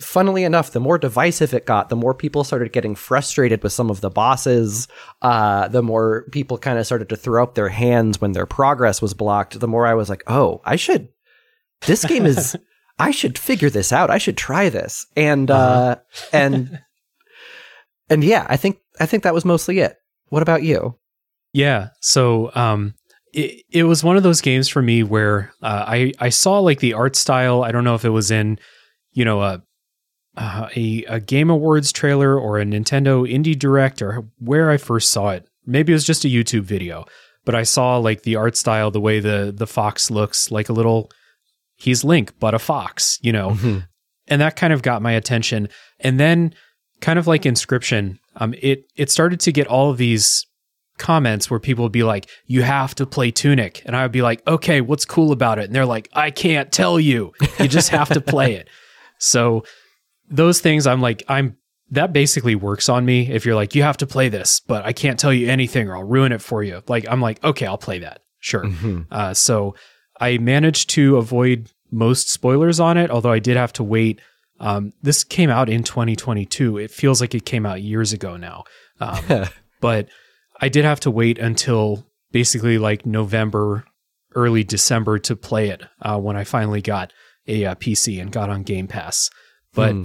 funnily 0.00 0.44
enough, 0.44 0.72
the 0.72 0.80
more 0.80 0.98
divisive 0.98 1.54
it 1.54 1.66
got, 1.66 1.88
the 1.88 1.96
more 1.96 2.14
people 2.14 2.44
started 2.44 2.72
getting 2.72 2.94
frustrated 2.94 3.62
with 3.62 3.72
some 3.72 3.90
of 3.90 4.00
the 4.00 4.10
bosses. 4.10 4.88
Uh, 5.22 5.68
the 5.68 5.82
more 5.82 6.26
people 6.32 6.58
kind 6.58 6.78
of 6.78 6.86
started 6.86 7.08
to 7.08 7.16
throw 7.16 7.42
up 7.42 7.54
their 7.54 7.68
hands 7.68 8.20
when 8.20 8.32
their 8.32 8.46
progress 8.46 9.00
was 9.00 9.14
blocked. 9.14 9.58
The 9.58 9.68
more 9.68 9.86
I 9.86 9.94
was 9.94 10.08
like, 10.08 10.22
oh, 10.26 10.60
I 10.64 10.76
should. 10.76 11.08
This 11.86 12.04
game 12.04 12.26
is. 12.26 12.56
I 12.96 13.10
should 13.10 13.36
figure 13.38 13.70
this 13.70 13.92
out. 13.92 14.08
I 14.08 14.18
should 14.18 14.36
try 14.36 14.68
this. 14.68 15.06
And 15.16 15.50
uh, 15.50 15.96
and 16.32 16.80
and 18.08 18.22
yeah, 18.22 18.46
I 18.48 18.56
think 18.56 18.78
I 19.00 19.06
think 19.06 19.22
that 19.24 19.34
was 19.34 19.44
mostly 19.44 19.80
it. 19.80 19.96
What 20.28 20.42
about 20.42 20.62
you? 20.62 20.96
Yeah. 21.52 21.88
So 22.00 22.50
um, 22.54 22.94
it, 23.32 23.64
it 23.70 23.82
was 23.84 24.04
one 24.04 24.16
of 24.16 24.22
those 24.22 24.40
games 24.40 24.68
for 24.68 24.82
me 24.82 25.02
where 25.02 25.52
uh, 25.62 25.84
I, 25.86 26.12
I 26.18 26.28
saw 26.28 26.60
like 26.60 26.80
the 26.80 26.94
art 26.94 27.16
style. 27.16 27.62
I 27.62 27.72
don't 27.72 27.84
know 27.84 27.94
if 27.94 28.04
it 28.04 28.10
was 28.10 28.30
in, 28.30 28.58
you 29.12 29.24
know, 29.24 29.42
a 29.42 29.62
uh, 30.36 30.68
a, 30.76 31.04
a 31.04 31.20
Game 31.20 31.50
Awards 31.50 31.92
trailer 31.92 32.38
or 32.38 32.58
a 32.58 32.64
Nintendo 32.64 33.28
Indie 33.30 33.58
Direct 33.58 34.02
or 34.02 34.24
where 34.38 34.70
I 34.70 34.76
first 34.76 35.10
saw 35.10 35.30
it. 35.30 35.46
Maybe 35.66 35.92
it 35.92 35.96
was 35.96 36.04
just 36.04 36.24
a 36.24 36.28
YouTube 36.28 36.62
video, 36.62 37.04
but 37.44 37.54
I 37.54 37.62
saw 37.62 37.96
like 37.98 38.22
the 38.22 38.36
art 38.36 38.56
style, 38.56 38.90
the 38.90 39.00
way 39.00 39.20
the 39.20 39.52
the 39.56 39.66
fox 39.66 40.10
looks 40.10 40.50
like 40.50 40.68
a 40.68 40.72
little. 40.72 41.10
He's 41.76 42.04
Link, 42.04 42.32
but 42.38 42.54
a 42.54 42.58
fox, 42.58 43.18
you 43.22 43.32
know, 43.32 43.50
Mm-hmm. 43.50 43.78
and 44.28 44.40
that 44.40 44.56
kind 44.56 44.72
of 44.72 44.82
got 44.82 45.02
my 45.02 45.12
attention. 45.12 45.68
And 46.00 46.20
then, 46.20 46.54
kind 47.00 47.18
of 47.18 47.26
like 47.26 47.42
Inscryption, 47.42 48.18
um, 48.36 48.54
it 48.60 48.84
it 48.96 49.10
started 49.10 49.40
to 49.40 49.52
get 49.52 49.66
all 49.66 49.90
of 49.90 49.96
these 49.98 50.46
comments 50.98 51.50
where 51.50 51.58
people 51.60 51.84
would 51.84 51.92
be 51.92 52.04
like, 52.04 52.28
"You 52.46 52.62
have 52.62 52.94
to 52.96 53.06
play 53.06 53.30
Tunic," 53.32 53.82
and 53.86 53.96
I 53.96 54.02
would 54.02 54.12
be 54.12 54.22
like, 54.22 54.46
"Okay, 54.46 54.80
what's 54.80 55.04
cool 55.04 55.32
about 55.32 55.58
it?" 55.58 55.64
And 55.64 55.74
they're 55.74 55.86
like, 55.86 56.08
"I 56.12 56.30
can't 56.30 56.70
tell 56.70 57.00
you. 57.00 57.32
You 57.58 57.66
just 57.68 57.88
have 57.90 58.08
to 58.10 58.20
play 58.20 58.54
it." 58.54 58.68
So 59.18 59.64
those 60.28 60.60
things, 60.60 60.86
I'm 60.86 61.00
like, 61.00 61.22
I'm 61.28 61.56
that 61.90 62.12
basically 62.12 62.54
works 62.54 62.88
on 62.88 63.04
me. 63.04 63.30
If 63.30 63.44
you're 63.44 63.54
like, 63.54 63.74
you 63.74 63.82
have 63.82 63.98
to 63.98 64.06
play 64.06 64.28
this, 64.28 64.60
but 64.60 64.84
I 64.84 64.92
can't 64.92 65.18
tell 65.18 65.32
you 65.32 65.48
anything 65.48 65.88
or 65.88 65.96
I'll 65.96 66.04
ruin 66.04 66.32
it 66.32 66.40
for 66.40 66.62
you. 66.62 66.82
Like, 66.88 67.06
I'm 67.08 67.20
like, 67.20 67.42
okay, 67.44 67.66
I'll 67.66 67.78
play 67.78 68.00
that. 68.00 68.20
Sure. 68.40 68.64
Uh, 69.10 69.32
so 69.32 69.74
I 70.20 70.38
managed 70.38 70.90
to 70.90 71.16
avoid 71.16 71.70
most 71.90 72.30
spoilers 72.30 72.80
on 72.80 72.98
it, 72.98 73.10
although 73.10 73.32
I 73.32 73.38
did 73.38 73.56
have 73.56 73.72
to 73.74 73.84
wait. 73.84 74.20
Um, 74.60 74.92
this 75.02 75.24
came 75.24 75.50
out 75.50 75.68
in 75.68 75.82
2022. 75.82 76.78
It 76.78 76.90
feels 76.90 77.20
like 77.20 77.34
it 77.34 77.46
came 77.46 77.64
out 77.66 77.82
years 77.82 78.12
ago 78.12 78.36
now. 78.36 78.64
Um, 79.00 79.46
but 79.80 80.08
I 80.60 80.68
did 80.68 80.84
have 80.84 81.00
to 81.00 81.10
wait 81.10 81.38
until 81.38 82.06
basically 82.32 82.78
like 82.78 83.06
November, 83.06 83.84
early 84.34 84.64
December 84.64 85.18
to 85.20 85.36
play 85.36 85.68
it 85.68 85.82
uh, 86.02 86.18
when 86.18 86.36
I 86.36 86.44
finally 86.44 86.82
got 86.82 87.12
a 87.46 87.64
uh, 87.64 87.74
PC 87.76 88.20
and 88.20 88.32
got 88.32 88.50
on 88.50 88.62
Game 88.62 88.88
Pass. 88.88 89.30
But 89.74 89.92
Hmm. 89.92 90.02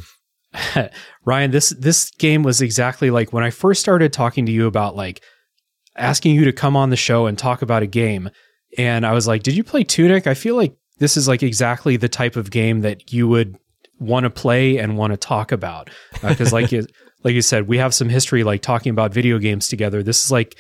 Ryan, 1.25 1.51
this 1.51 1.69
this 1.69 2.09
game 2.11 2.43
was 2.43 2.61
exactly 2.61 3.11
like 3.11 3.31
when 3.31 3.43
I 3.43 3.49
first 3.49 3.81
started 3.81 4.11
talking 4.11 4.45
to 4.45 4.51
you 4.51 4.65
about 4.65 4.95
like 4.95 5.21
asking 5.95 6.35
you 6.35 6.45
to 6.45 6.53
come 6.53 6.75
on 6.75 6.89
the 6.89 6.95
show 6.95 7.27
and 7.27 7.37
talk 7.37 7.61
about 7.61 7.83
a 7.83 7.87
game, 7.87 8.29
and 8.77 9.05
I 9.05 9.13
was 9.13 9.27
like, 9.27 9.43
"Did 9.43 9.55
you 9.55 9.63
play 9.63 9.83
Tunic?" 9.83 10.27
I 10.27 10.33
feel 10.33 10.55
like 10.55 10.75
this 10.97 11.17
is 11.17 11.27
like 11.27 11.43
exactly 11.43 11.97
the 11.97 12.09
type 12.09 12.35
of 12.35 12.51
game 12.51 12.81
that 12.81 13.13
you 13.13 13.27
would 13.27 13.57
want 13.99 14.23
to 14.23 14.29
play 14.29 14.77
and 14.77 14.97
want 14.97 15.11
to 15.11 15.17
talk 15.17 15.51
about 15.51 15.89
because, 16.27 16.51
like 16.51 16.71
you 16.71 16.87
like 17.23 17.35
you 17.35 17.41
said, 17.41 17.67
we 17.67 17.77
have 17.77 17.93
some 17.93 18.09
history 18.09 18.43
like 18.43 18.61
talking 18.61 18.89
about 18.91 19.13
video 19.13 19.37
games 19.37 19.67
together. 19.67 20.01
This 20.01 20.25
is 20.25 20.31
like 20.31 20.57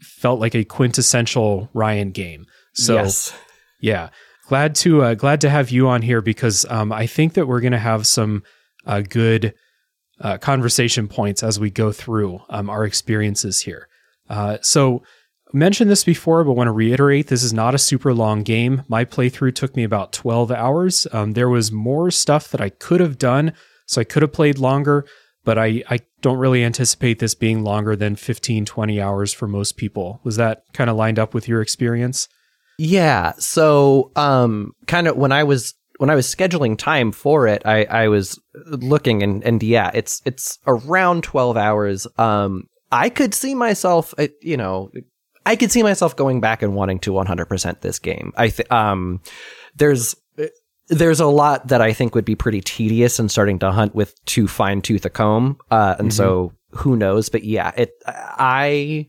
felt 0.00 0.38
like 0.38 0.54
a 0.54 0.64
quintessential 0.64 1.68
Ryan 1.74 2.10
game. 2.10 2.46
So 2.74 2.94
yes. 2.94 3.34
yeah, 3.80 4.10
glad 4.46 4.74
to 4.76 5.02
uh, 5.02 5.14
glad 5.14 5.40
to 5.40 5.50
have 5.50 5.70
you 5.70 5.88
on 5.88 6.02
here 6.02 6.20
because 6.20 6.66
um, 6.68 6.92
I 6.92 7.06
think 7.06 7.34
that 7.34 7.46
we're 7.46 7.60
going 7.60 7.72
to 7.72 7.78
have 7.78 8.06
some 8.06 8.42
uh, 8.86 9.00
good 9.00 9.54
uh, 10.20 10.38
conversation 10.38 11.08
points 11.08 11.42
as 11.42 11.58
we 11.58 11.70
go 11.70 11.92
through 11.92 12.40
um, 12.48 12.70
our 12.70 12.84
experiences 12.84 13.60
here. 13.60 13.88
Uh, 14.28 14.58
so 14.62 15.02
mentioned 15.52 15.90
this 15.90 16.04
before, 16.04 16.44
but 16.44 16.52
want 16.52 16.68
to 16.68 16.72
reiterate: 16.72 17.28
this 17.28 17.42
is 17.42 17.52
not 17.52 17.74
a 17.74 17.78
super 17.78 18.14
long 18.14 18.42
game. 18.42 18.82
My 18.88 19.04
playthrough 19.04 19.54
took 19.54 19.76
me 19.76 19.84
about 19.84 20.12
twelve 20.12 20.50
hours. 20.50 21.06
Um, 21.12 21.32
there 21.32 21.48
was 21.48 21.72
more 21.72 22.10
stuff 22.10 22.50
that 22.50 22.60
I 22.60 22.68
could 22.70 23.00
have 23.00 23.18
done, 23.18 23.52
so 23.86 24.00
I 24.00 24.04
could 24.04 24.22
have 24.22 24.32
played 24.32 24.58
longer. 24.58 25.06
But 25.44 25.58
I, 25.58 25.82
I 25.90 25.98
don't 26.22 26.38
really 26.38 26.64
anticipate 26.64 27.18
this 27.18 27.34
being 27.34 27.62
longer 27.62 27.94
than 27.94 28.16
15, 28.16 28.64
20 28.64 28.98
hours 28.98 29.34
for 29.34 29.46
most 29.46 29.76
people. 29.76 30.20
Was 30.24 30.36
that 30.36 30.64
kind 30.72 30.88
of 30.88 30.96
lined 30.96 31.18
up 31.18 31.34
with 31.34 31.46
your 31.46 31.60
experience? 31.60 32.30
Yeah. 32.78 33.32
So, 33.38 34.10
um, 34.16 34.72
kind 34.86 35.06
of 35.08 35.16
when 35.16 35.32
I 35.32 35.44
was 35.44 35.74
when 35.98 36.10
I 36.10 36.14
was 36.14 36.26
scheduling 36.26 36.76
time 36.76 37.12
for 37.12 37.46
it, 37.46 37.62
I 37.64 37.84
I 37.84 38.08
was 38.08 38.40
looking 38.66 39.22
and 39.22 39.42
and 39.44 39.62
yeah, 39.62 39.90
it's 39.94 40.20
it's 40.24 40.58
around 40.66 41.24
twelve 41.24 41.56
hours. 41.56 42.06
Um, 42.18 42.64
I 42.90 43.08
could 43.10 43.34
see 43.34 43.54
myself, 43.54 44.14
uh, 44.18 44.28
you 44.40 44.56
know, 44.56 44.90
I 45.46 45.56
could 45.56 45.72
see 45.72 45.82
myself 45.82 46.16
going 46.16 46.40
back 46.40 46.62
and 46.62 46.74
wanting 46.74 46.98
to 47.00 47.12
one 47.12 47.26
hundred 47.26 47.46
percent 47.46 47.80
this 47.80 47.98
game. 47.98 48.32
I 48.36 48.48
th- 48.48 48.70
um, 48.70 49.20
there's. 49.76 50.14
There's 50.88 51.18
a 51.18 51.26
lot 51.26 51.68
that 51.68 51.80
I 51.80 51.94
think 51.94 52.14
would 52.14 52.26
be 52.26 52.34
pretty 52.34 52.60
tedious 52.60 53.18
and 53.18 53.30
starting 53.30 53.58
to 53.60 53.72
hunt 53.72 53.94
with 53.94 54.22
too 54.26 54.46
fine 54.46 54.82
tooth 54.82 55.06
a 55.06 55.08
comb, 55.08 55.56
uh, 55.70 55.96
and 55.98 56.12
so 56.12 56.52
who 56.72 56.94
knows? 56.94 57.30
But 57.30 57.42
yeah, 57.44 57.72
it. 57.74 57.92
I 58.06 59.06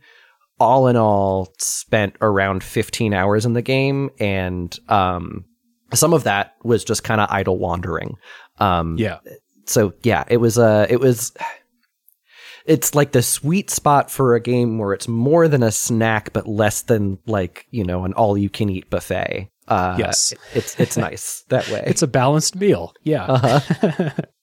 all 0.59 0.87
in 0.87 0.95
all 0.95 1.53
spent 1.59 2.15
around 2.21 2.63
15 2.63 3.13
hours 3.13 3.45
in 3.45 3.53
the 3.53 3.61
game 3.61 4.09
and 4.19 4.77
um 4.89 5.45
some 5.93 6.13
of 6.13 6.23
that 6.23 6.53
was 6.63 6.83
just 6.83 7.03
kind 7.03 7.19
of 7.21 7.27
idle 7.29 7.57
wandering 7.57 8.15
um 8.59 8.97
Yeah. 8.97 9.19
so 9.65 9.93
yeah 10.03 10.23
it 10.27 10.37
was 10.37 10.57
uh 10.57 10.85
it 10.89 10.99
was 10.99 11.33
it's 12.65 12.95
like 12.95 13.11
the 13.11 13.21
sweet 13.21 13.69
spot 13.69 14.09
for 14.09 14.33
a 14.35 14.39
game 14.39 14.77
where 14.79 14.93
it's 14.93 15.07
more 15.07 15.47
than 15.47 15.61
a 15.61 15.71
snack 15.71 16.33
but 16.33 16.47
less 16.47 16.81
than 16.83 17.19
like 17.27 17.67
you 17.69 17.83
know 17.83 18.05
an 18.05 18.13
all 18.13 18.37
you 18.37 18.49
can 18.49 18.69
eat 18.69 18.89
buffet 18.89 19.49
uh 19.67 19.95
Yes. 19.99 20.33
it's 20.53 20.79
it's 20.79 20.95
nice 20.97 21.43
that 21.49 21.67
way 21.69 21.83
It's 21.87 22.01
a 22.01 22.07
balanced 22.07 22.55
meal. 22.55 22.93
Yeah. 23.03 23.25
uh-huh 23.25 24.11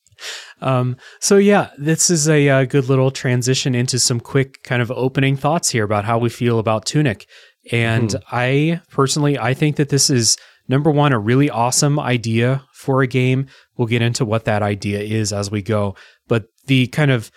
Um, 0.60 0.96
so 1.20 1.36
yeah, 1.36 1.70
this 1.78 2.10
is 2.10 2.28
a, 2.28 2.48
uh 2.48 2.64
good 2.64 2.88
little 2.88 3.10
transition 3.10 3.74
into 3.74 3.98
some 3.98 4.20
quick 4.20 4.62
kind 4.62 4.82
of 4.82 4.90
opening 4.92 5.36
thoughts 5.36 5.70
here 5.70 5.84
about 5.84 6.04
how 6.04 6.18
we 6.18 6.28
feel 6.28 6.58
about 6.58 6.86
Tunic. 6.86 7.26
And 7.70 8.14
I 8.30 8.80
personally, 8.90 9.38
I 9.38 9.54
think 9.54 9.76
that 9.76 9.88
this 9.88 10.10
is 10.10 10.36
number 10.68 10.90
one, 10.90 11.12
a 11.12 11.18
really 11.18 11.50
awesome 11.50 11.98
idea 12.00 12.64
for 12.74 13.02
a 13.02 13.06
game. 13.06 13.46
We'll 13.76 13.88
get 13.88 14.02
into 14.02 14.24
what 14.24 14.44
that 14.46 14.62
idea 14.62 15.00
is 15.00 15.32
as 15.32 15.50
we 15.50 15.62
go, 15.62 15.94
but 16.28 16.46
the 16.66 16.88
kind 16.88 17.10
of 17.10 17.30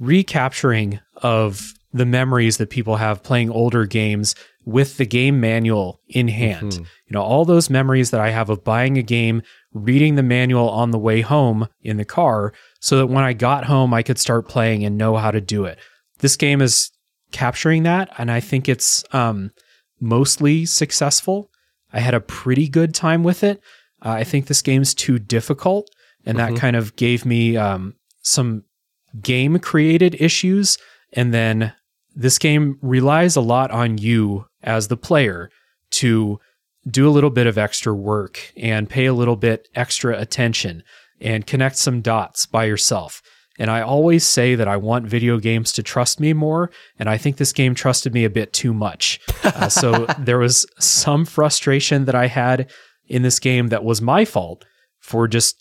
recapturing 0.00 1.00
of 1.16 1.72
the 1.92 2.06
memories 2.06 2.58
that 2.58 2.70
people 2.70 2.96
have 2.96 3.22
playing 3.22 3.50
older 3.50 3.86
games 3.86 4.34
with 4.64 4.98
the 4.98 5.06
game 5.06 5.40
manual 5.40 6.00
in 6.08 6.28
hand. 6.28 6.74
You 7.06 7.12
know, 7.12 7.22
all 7.22 7.44
those 7.44 7.70
memories 7.70 8.10
that 8.10 8.20
I 8.20 8.30
have 8.30 8.50
of 8.50 8.64
buying 8.64 8.98
a 8.98 9.02
game, 9.02 9.42
reading 9.72 10.14
the 10.14 10.22
manual 10.22 10.68
on 10.70 10.90
the 10.90 10.98
way 10.98 11.20
home 11.20 11.68
in 11.82 11.96
the 11.96 12.04
car, 12.04 12.52
so 12.80 12.98
that 12.98 13.06
when 13.06 13.24
I 13.24 13.32
got 13.32 13.64
home, 13.64 13.92
I 13.92 14.02
could 14.02 14.18
start 14.18 14.48
playing 14.48 14.84
and 14.84 14.96
know 14.96 15.16
how 15.16 15.30
to 15.30 15.40
do 15.40 15.64
it. 15.64 15.78
This 16.18 16.36
game 16.36 16.62
is 16.62 16.90
capturing 17.32 17.82
that, 17.82 18.10
and 18.18 18.30
I 18.30 18.40
think 18.40 18.68
it's 18.68 19.04
um, 19.12 19.50
mostly 20.00 20.64
successful. 20.64 21.50
I 21.92 22.00
had 22.00 22.14
a 22.14 22.20
pretty 22.20 22.68
good 22.68 22.94
time 22.94 23.22
with 23.22 23.44
it. 23.44 23.60
Uh, 24.04 24.10
I 24.10 24.24
think 24.24 24.46
this 24.46 24.62
game's 24.62 24.94
too 24.94 25.18
difficult, 25.18 25.90
and 26.24 26.38
that 26.38 26.56
kind 26.56 26.76
of 26.76 26.94
gave 26.96 27.24
me 27.24 27.56
um, 27.56 27.94
some 28.22 28.64
game 29.20 29.58
created 29.58 30.20
issues. 30.20 30.78
And 31.12 31.32
then 31.32 31.72
this 32.14 32.38
game 32.38 32.78
relies 32.82 33.36
a 33.36 33.40
lot 33.40 33.70
on 33.70 33.98
you 33.98 34.46
as 34.62 34.88
the 34.88 34.96
player 34.96 35.50
to 35.90 36.38
do 36.86 37.08
a 37.08 37.10
little 37.10 37.30
bit 37.30 37.46
of 37.46 37.58
extra 37.58 37.94
work 37.94 38.52
and 38.56 38.88
pay 38.88 39.06
a 39.06 39.14
little 39.14 39.36
bit 39.36 39.68
extra 39.74 40.18
attention 40.18 40.82
and 41.20 41.46
connect 41.46 41.76
some 41.76 42.00
dots 42.00 42.46
by 42.46 42.64
yourself. 42.64 43.20
And 43.58 43.70
I 43.70 43.80
always 43.80 44.24
say 44.24 44.54
that 44.54 44.68
I 44.68 44.76
want 44.76 45.06
video 45.06 45.38
games 45.38 45.72
to 45.72 45.82
trust 45.82 46.20
me 46.20 46.32
more. 46.32 46.70
And 46.98 47.10
I 47.10 47.16
think 47.18 47.36
this 47.38 47.52
game 47.52 47.74
trusted 47.74 48.14
me 48.14 48.24
a 48.24 48.30
bit 48.30 48.52
too 48.52 48.72
much. 48.72 49.18
Uh, 49.42 49.68
so 49.68 50.06
there 50.18 50.38
was 50.38 50.64
some 50.78 51.24
frustration 51.24 52.04
that 52.04 52.14
I 52.14 52.28
had 52.28 52.70
in 53.08 53.22
this 53.22 53.40
game 53.40 53.68
that 53.68 53.82
was 53.82 54.00
my 54.00 54.24
fault 54.24 54.64
for 55.00 55.26
just 55.26 55.56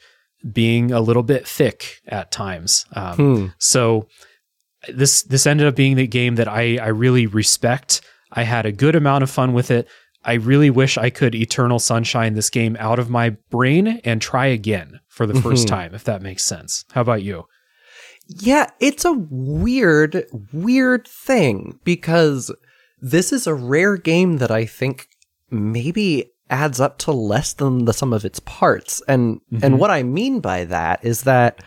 being 0.52 0.92
a 0.92 1.00
little 1.02 1.24
bit 1.24 1.48
thick 1.48 2.00
at 2.08 2.32
times. 2.32 2.86
Um, 2.94 3.16
Hmm. 3.16 3.46
so 3.58 4.08
this 4.88 5.24
this 5.24 5.48
ended 5.48 5.66
up 5.66 5.76
being 5.76 5.96
the 5.96 6.06
game 6.08 6.36
that 6.36 6.48
I 6.48 6.78
I 6.78 6.88
really 6.90 7.26
respect. 7.26 8.02
I 8.32 8.44
had 8.44 8.66
a 8.68 8.72
good 8.72 8.96
amount 8.96 9.24
of 9.24 9.32
fun 9.32 9.54
with 9.54 9.72
it. 9.72 9.88
I 10.28 10.34
really 10.34 10.70
wish 10.70 10.98
I 10.98 11.10
could 11.10 11.34
Eternal 11.34 11.80
Sunshine 11.80 12.34
this 12.34 12.50
game 12.50 12.76
out 12.80 13.00
of 13.00 13.10
my 13.10 13.30
brain 13.50 14.02
and 14.04 14.22
try 14.22 14.48
again 14.48 15.00
for 15.08 15.26
the 15.26 15.42
first 15.42 15.66
mm-hmm. 15.66 15.76
time, 15.76 15.96
if 15.96 16.04
that 16.04 16.22
makes 16.22 16.44
sense. 16.44 16.84
How 16.92 17.00
about 17.02 17.24
you? 17.24 17.46
Yeah, 18.28 18.70
it's 18.82 19.06
a 19.06 19.14
weird, 19.14 20.26
weird 20.52 21.08
thing 21.08 21.80
because 21.86 22.54
this 23.00 23.32
is 23.32 23.48
a 23.48 23.56
rare 23.56 23.96
game 23.96 24.38
that 24.38 24.52
I 24.52 24.66
think 24.66 25.08
maybe 25.50 26.32
adds 26.50 26.82
up 26.82 26.98
to 26.98 27.12
less 27.14 27.54
than 27.54 27.86
the 27.86 27.94
sum 27.94 28.12
of 28.12 28.26
its 28.26 28.42
parts. 28.42 29.02
And 29.08 29.40
and 29.52 29.62
mm-hmm. 29.62 29.78
what 29.78 29.92
I 29.92 30.04
mean 30.04 30.42
by 30.42 30.66
that 30.66 31.06
is 31.06 31.24
that 31.24 31.64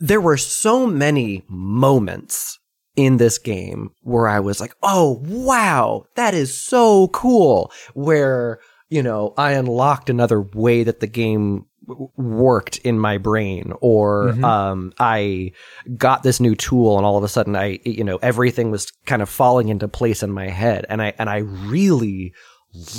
there 0.00 0.20
were 0.20 0.36
so 0.36 0.86
many 0.86 1.44
moments 1.48 2.57
in 2.98 3.16
this 3.16 3.38
game 3.38 3.92
where 4.02 4.26
I 4.26 4.40
was 4.40 4.60
like, 4.60 4.74
"Oh, 4.82 5.22
wow, 5.24 6.04
that 6.16 6.34
is 6.34 6.52
so 6.52 7.08
cool." 7.08 7.72
Where, 7.94 8.58
you 8.90 9.02
know, 9.02 9.32
I 9.38 9.52
unlocked 9.52 10.10
another 10.10 10.42
way 10.42 10.82
that 10.82 10.98
the 10.98 11.06
game 11.06 11.66
w- 11.86 12.10
worked 12.16 12.78
in 12.78 12.98
my 12.98 13.16
brain. 13.18 13.72
Or 13.80 14.30
um 14.44 14.92
I 14.98 15.52
got 15.96 16.22
this 16.24 16.40
new 16.40 16.54
tool 16.54 16.96
and 16.96 17.06
all 17.06 17.16
of 17.16 17.24
a 17.24 17.28
sudden 17.28 17.56
I 17.56 17.78
you 17.84 18.04
know 18.04 18.18
everything 18.18 18.70
was 18.70 18.90
kind 19.06 19.22
of 19.22 19.28
falling 19.28 19.68
into 19.68 19.88
place 19.88 20.22
in 20.22 20.32
my 20.32 20.48
head. 20.48 20.84
And 20.88 21.00
I 21.00 21.14
and 21.18 21.30
I 21.30 21.38
really 21.38 22.34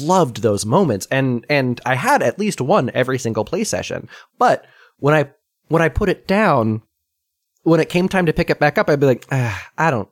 loved 0.01 0.41
those 0.41 0.65
moments. 0.65 1.08
And 1.12 1.46
and 1.50 1.82
I 1.86 1.96
had 1.96 2.24
at 2.24 2.39
least 2.39 2.62
one 2.62 2.89
every 2.94 3.20
single 3.20 3.46
play 3.46 3.63
session. 3.63 4.08
But 4.38 4.65
when 4.98 5.13
I 5.13 5.32
when 5.68 5.82
I 5.82 5.89
put 5.89 6.10
it 6.10 6.27
down, 6.27 6.82
when 7.63 7.80
it 7.80 7.89
came 7.89 8.08
time 8.08 8.25
to 8.25 8.34
pick 8.34 8.50
it 8.50 8.60
back 8.60 8.78
up, 8.78 8.89
I'd 8.89 9.00
be 9.00 9.06
like, 9.06 9.25
ah, 9.32 9.70
I 9.78 9.92
don't, 9.92 10.10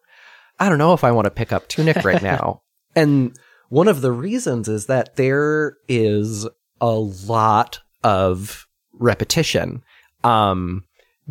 I 0.59 0.69
don't 0.69 0.77
know 0.77 0.93
if 0.93 1.03
I 1.03 1.11
want 1.11 1.25
to 1.25 1.31
pick 1.31 1.51
up 1.51 1.67
Tunic 1.67 2.03
right 2.03 2.21
now. 2.21 2.61
and 2.95 3.37
one 3.69 3.87
of 3.87 4.01
the 4.01 4.11
reasons 4.11 4.67
is 4.67 4.87
that 4.87 5.15
there 5.15 5.77
is 5.87 6.47
a 6.81 6.91
lot 6.91 7.81
of 8.03 8.67
repetition, 8.93 9.83
um, 10.23 10.83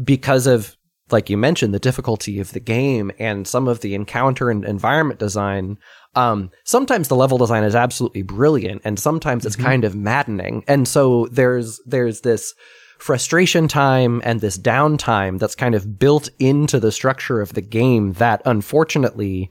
because 0.03 0.47
of, 0.47 0.77
like 1.11 1.31
you 1.31 1.37
mentioned, 1.37 1.73
the 1.73 1.79
difficulty 1.79 2.41
of 2.41 2.53
the 2.53 2.61
game 2.61 3.13
and 3.19 3.47
some 3.47 3.69
of 3.69 3.81
the 3.81 3.95
encounter 3.95 4.51
and 4.51 4.65
environment 4.65 5.21
design. 5.21 5.79
Um, 6.15 6.51
sometimes 6.65 7.09
the 7.09 7.17
level 7.17 7.39
design 7.39 7.63
is 7.63 7.75
absolutely 7.75 8.23
brilliant 8.23 8.83
and 8.85 8.99
sometimes 8.99 9.47
it's 9.47 9.57
mm-hmm. 9.57 9.67
kind 9.67 9.85
of 9.85 9.95
maddening. 9.95 10.65
And 10.67 10.89
so 10.89 11.27
there's, 11.31 11.81
there's 11.87 12.23
this, 12.23 12.55
frustration 12.99 13.69
time 13.69 14.21
and 14.25 14.41
this 14.41 14.59
downtime 14.59 15.39
that's 15.39 15.55
kind 15.55 15.75
of 15.75 15.99
built 15.99 16.29
into 16.39 16.81
the 16.81 16.93
structure 16.93 17.41
of 17.41 17.55
the 17.55 17.61
game 17.61 18.13
that 18.15 18.43
unfortunately 18.45 19.51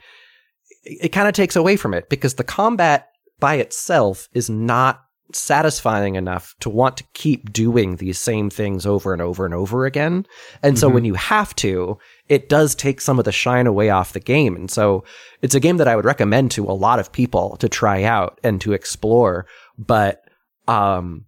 it, 0.83 1.05
it 1.05 1.09
kind 1.09 1.27
of 1.27 1.33
takes 1.33 1.55
away 1.55 1.75
from 1.75 1.93
it 1.93 2.09
because 2.09 2.35
the 2.35 2.43
combat 2.43 3.09
by 3.39 3.55
itself 3.55 4.27
is 4.33 4.49
not 4.49 5.01
satisfying 5.33 6.15
enough 6.15 6.55
to 6.59 6.69
want 6.69 6.97
to 6.97 7.03
keep 7.13 7.51
doing 7.51 7.95
these 7.95 8.19
same 8.19 8.49
things 8.49 8.85
over 8.85 9.11
and 9.11 9.21
over 9.21 9.45
and 9.45 9.53
over 9.53 9.85
again. 9.85 10.25
And 10.61 10.77
so 10.77 10.87
mm-hmm. 10.87 10.93
when 10.95 11.05
you 11.05 11.15
have 11.15 11.55
to, 11.57 11.97
it 12.29 12.47
does 12.47 12.75
take 12.75 13.01
some 13.01 13.17
of 13.17 13.25
the 13.25 13.31
shine 13.31 13.67
away 13.67 13.89
off 13.89 14.13
the 14.13 14.19
game. 14.19 14.55
And 14.55 14.69
so 14.69 15.03
it's 15.41 15.55
a 15.55 15.59
game 15.59 15.77
that 15.77 15.87
I 15.87 15.95
would 15.95 16.05
recommend 16.05 16.51
to 16.51 16.65
a 16.65 16.73
lot 16.73 16.99
of 16.99 17.11
people 17.11 17.57
to 17.57 17.67
try 17.67 18.03
out 18.03 18.39
and 18.43 18.61
to 18.61 18.73
explore. 18.73 19.47
But, 19.77 20.23
um, 20.67 21.25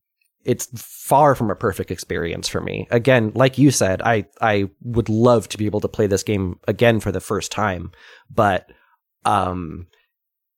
it's 0.48 0.68
far 0.82 1.36
from 1.36 1.52
a 1.52 1.56
perfect 1.56 1.92
experience 1.92 2.48
for 2.48 2.62
me. 2.62 2.88
Again, 2.90 3.34
like 3.36 3.58
you 3.58 3.70
said, 3.70 4.02
I 4.02 4.26
I 4.42 4.70
would 4.82 5.10
love 5.10 5.50
to 5.50 5.58
be 5.58 5.66
able 5.66 5.82
to 5.82 5.90
play 5.90 6.08
this 6.08 6.24
game 6.24 6.58
again 6.68 7.02
for 7.02 7.12
the 7.12 7.20
first 7.20 7.52
time, 7.52 7.92
but 8.34 8.72
um 9.26 9.88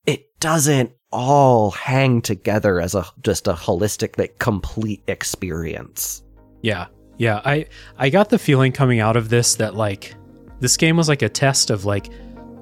it 0.06 0.40
doesn't 0.40 0.92
all 1.12 1.72
hang 1.72 2.22
together 2.22 2.80
as 2.80 2.94
a 2.94 3.04
just 3.24 3.48
a 3.48 3.54
holistic 3.54 4.18
like 4.20 4.38
complete 4.38 5.04
experience. 5.08 6.24
Yeah. 6.62 6.86
Yeah, 7.18 7.42
I 7.44 7.66
I 7.98 8.10
got 8.10 8.30
the 8.30 8.40
feeling 8.40 8.72
coming 8.72 9.00
out 9.00 9.18
of 9.18 9.28
this 9.30 9.56
that 9.56 9.76
like 9.76 10.16
this 10.60 10.78
game 10.78 10.98
was 10.98 11.10
like 11.10 11.24
a 11.24 11.30
test 11.30 11.72
of 11.72 11.84
like 11.84 12.14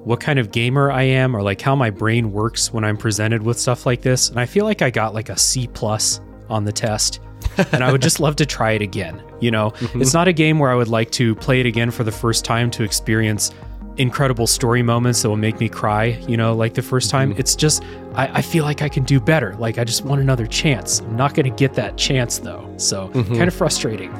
what 0.02 0.18
kind 0.18 0.38
of 0.38 0.50
gamer 0.50 0.90
I 0.90 1.02
am 1.02 1.36
or 1.36 1.42
like 1.42 1.60
how 1.60 1.76
my 1.76 1.90
brain 1.90 2.32
works 2.32 2.72
when 2.72 2.84
I'm 2.84 2.96
presented 2.96 3.42
with 3.42 3.58
stuff 3.58 3.84
like 3.84 4.00
this. 4.00 4.30
And 4.30 4.40
I 4.40 4.46
feel 4.46 4.64
like 4.64 4.80
I 4.80 4.88
got 4.88 5.12
like 5.12 5.28
a 5.28 5.36
C 5.38 5.68
plus 5.68 6.20
on 6.48 6.64
the 6.64 6.72
test. 6.72 7.20
and 7.72 7.82
I 7.82 7.92
would 7.92 8.02
just 8.02 8.20
love 8.20 8.36
to 8.36 8.46
try 8.46 8.72
it 8.72 8.82
again. 8.82 9.22
You 9.40 9.50
know, 9.50 9.70
mm-hmm. 9.70 10.02
it's 10.02 10.14
not 10.14 10.28
a 10.28 10.32
game 10.32 10.58
where 10.58 10.70
I 10.70 10.74
would 10.74 10.88
like 10.88 11.10
to 11.12 11.34
play 11.36 11.60
it 11.60 11.66
again 11.66 11.90
for 11.90 12.04
the 12.04 12.12
first 12.12 12.44
time 12.44 12.70
to 12.72 12.82
experience 12.82 13.52
incredible 13.98 14.46
story 14.46 14.82
moments 14.82 15.22
that 15.22 15.28
will 15.28 15.36
make 15.36 15.58
me 15.58 15.68
cry, 15.68 16.04
you 16.28 16.36
know, 16.36 16.54
like 16.54 16.74
the 16.74 16.82
first 16.82 17.10
time. 17.10 17.30
Mm-hmm. 17.30 17.40
It's 17.40 17.54
just, 17.54 17.82
I, 18.14 18.28
I, 18.38 18.42
feel 18.42 18.64
like 18.64 18.80
I 18.80 18.88
can 18.88 19.02
do 19.02 19.20
better. 19.20 19.54
Like, 19.56 19.78
I 19.78 19.84
just 19.84 20.04
want 20.04 20.20
another 20.20 20.46
chance. 20.46 21.00
I'm 21.00 21.16
not 21.16 21.34
going 21.34 21.44
to 21.44 21.56
get 21.56 21.74
that 21.74 21.96
chance, 21.96 22.38
though. 22.38 22.72
So, 22.76 23.08
mm-hmm. 23.08 23.34
kind 23.34 23.48
of 23.48 23.54
frustrating. 23.54 24.12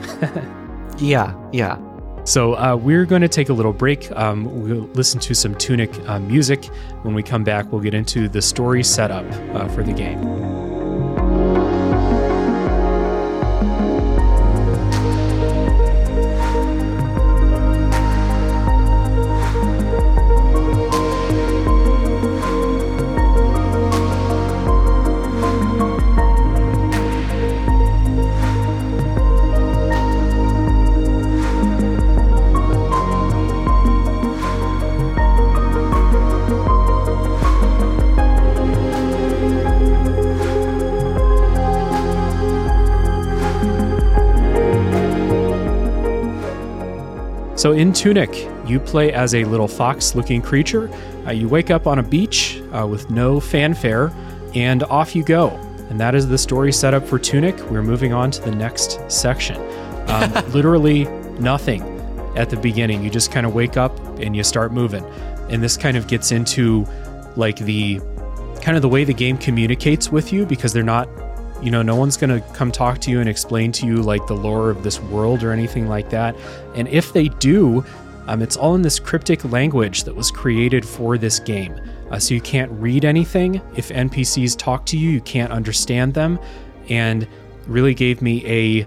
yeah, 0.99 1.35
yeah. 1.52 1.78
So, 2.25 2.54
uh, 2.54 2.76
we're 2.76 3.06
going 3.06 3.23
to 3.23 3.28
take 3.28 3.49
a 3.49 3.52
little 3.52 3.73
break. 3.73 4.11
Um, 4.12 4.44
we'll 4.62 4.88
listen 4.94 5.20
to 5.20 5.35
some 5.35 5.54
Tunic 5.54 5.97
uh, 6.08 6.18
music. 6.18 6.66
When 7.02 7.14
we 7.14 7.23
come 7.23 7.44
back, 7.44 7.73
we'll 7.73 7.80
get 7.80 7.94
into 7.94 8.28
the 8.28 8.42
story 8.42 8.82
setup 8.82 9.25
uh, 9.54 9.68
for 9.68 9.82
the 9.82 9.92
game. 9.92 10.77
So 47.58 47.73
in 47.73 47.92
Tunic, 47.92 48.30
you 48.68 48.78
play 48.78 49.12
as 49.12 49.34
a 49.34 49.42
little 49.42 49.66
fox 49.66 50.14
looking 50.14 50.40
creature. 50.40 50.88
Uh, 51.26 51.32
you 51.32 51.49
wake 51.49 51.73
up 51.73 51.88
on 51.88 51.99
a 51.99 52.04
beach 52.04 52.62
uh, 52.73 52.86
with 52.86 53.10
no 53.10 53.40
fanfare, 53.40 54.12
and 54.54 54.84
off 54.84 55.16
you 55.16 55.25
go. 55.25 55.49
And 55.90 55.99
that 55.99 56.14
is 56.14 56.28
the 56.28 56.38
story 56.38 56.73
setup 56.73 57.04
for 57.04 57.18
Tunic. 57.18 57.58
We're 57.68 57.82
moving 57.82 58.12
on 58.12 58.30
to 58.30 58.40
the 58.42 58.52
next 58.52 59.00
section. 59.10 59.56
Um, 60.08 60.32
literally 60.52 61.06
nothing 61.40 61.82
at 62.36 62.49
the 62.49 62.56
beginning. 62.56 63.02
You 63.02 63.10
just 63.10 63.32
kind 63.32 63.44
of 63.44 63.56
wake 63.56 63.76
up 63.76 63.99
and 64.21 64.36
you 64.36 64.44
start 64.44 64.73
moving. 64.73 65.04
And 65.50 65.60
this 65.60 65.76
kind 65.76 65.97
of 65.97 66.06
gets 66.06 66.30
into 66.30 66.86
like 67.34 67.56
the 67.56 67.99
kind 68.62 68.76
of 68.76 68.82
the 68.82 68.88
way 68.88 69.02
the 69.02 69.14
game 69.14 69.36
communicates 69.36 70.12
with 70.12 70.32
you 70.32 70.47
because 70.47 70.73
they're 70.73 70.84
not 70.84 71.08
you 71.62 71.71
know, 71.71 71.82
no 71.82 71.97
one's 71.97 72.16
going 72.16 72.30
to 72.30 72.47
come 72.54 72.71
talk 72.71 72.99
to 73.00 73.10
you 73.10 73.21
and 73.21 73.28
explain 73.28 73.73
to 73.73 73.86
you 73.86 73.97
like 73.97 74.26
the 74.26 74.34
lore 74.34 74.71
of 74.71 74.82
this 74.82 75.00
world 75.00 75.42
or 75.42 75.52
anything 75.52 75.88
like 75.88 76.10
that. 76.10 76.36
And 76.75 76.88
if 76.88 77.12
they 77.12 77.28
do, 77.28 77.84
um, 78.26 78.42
it's 78.42 78.56
all 78.56 78.75
in 78.75 78.82
this 78.82 78.99
cryptic 78.99 79.44
language 79.44 80.04
that 80.04 80.14
was 80.14 80.30
created 80.30 80.86
for 80.86 81.16
this 81.16 81.38
game. 81.38 81.75
Uh, 82.10 82.18
so 82.18 82.34
you 82.34 82.40
can't 82.40 82.71
read 82.73 83.04
anything. 83.04 83.60
If 83.75 83.88
NPCs 83.88 84.56
talk 84.56 84.84
to 84.86 84.99
you, 84.99 85.10
you 85.10 85.21
can't 85.21 85.52
understand 85.52 86.14
them. 86.14 86.38
And 86.88 87.26
really 87.66 87.94
gave 87.94 88.23
me 88.23 88.44
a 88.47 88.86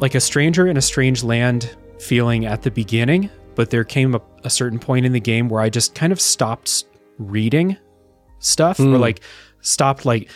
like 0.00 0.14
a 0.14 0.20
stranger 0.20 0.66
in 0.66 0.76
a 0.76 0.82
strange 0.82 1.24
land 1.24 1.76
feeling 1.98 2.46
at 2.46 2.62
the 2.62 2.70
beginning. 2.70 3.30
But 3.54 3.70
there 3.70 3.84
came 3.84 4.14
a, 4.14 4.20
a 4.44 4.50
certain 4.50 4.78
point 4.78 5.04
in 5.04 5.12
the 5.12 5.20
game 5.20 5.48
where 5.48 5.60
I 5.60 5.68
just 5.68 5.94
kind 5.94 6.12
of 6.12 6.20
stopped 6.20 6.84
reading 7.18 7.76
stuff 8.38 8.78
mm. 8.78 8.92
or 8.92 8.96
hmm. 8.96 9.02
like 9.02 9.20
stopped 9.60 10.04
like 10.04 10.30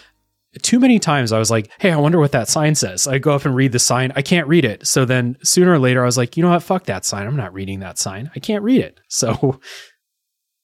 too 0.60 0.78
many 0.78 0.98
times 0.98 1.32
I 1.32 1.38
was 1.38 1.50
like, 1.50 1.70
hey, 1.78 1.90
I 1.90 1.96
wonder 1.96 2.18
what 2.18 2.32
that 2.32 2.48
sign 2.48 2.74
says. 2.74 3.06
I 3.08 3.18
go 3.18 3.34
up 3.34 3.46
and 3.46 3.54
read 3.54 3.72
the 3.72 3.78
sign. 3.78 4.12
I 4.14 4.22
can't 4.22 4.46
read 4.48 4.64
it. 4.64 4.86
So 4.86 5.04
then 5.04 5.36
sooner 5.42 5.72
or 5.72 5.78
later 5.78 6.02
I 6.02 6.06
was 6.06 6.18
like, 6.18 6.36
you 6.36 6.42
know 6.42 6.50
what? 6.50 6.62
Fuck 6.62 6.84
that 6.84 7.04
sign. 7.04 7.26
I'm 7.26 7.36
not 7.36 7.54
reading 7.54 7.80
that 7.80 7.98
sign. 7.98 8.30
I 8.36 8.38
can't 8.40 8.62
read 8.62 8.80
it. 8.80 9.00
So 9.08 9.60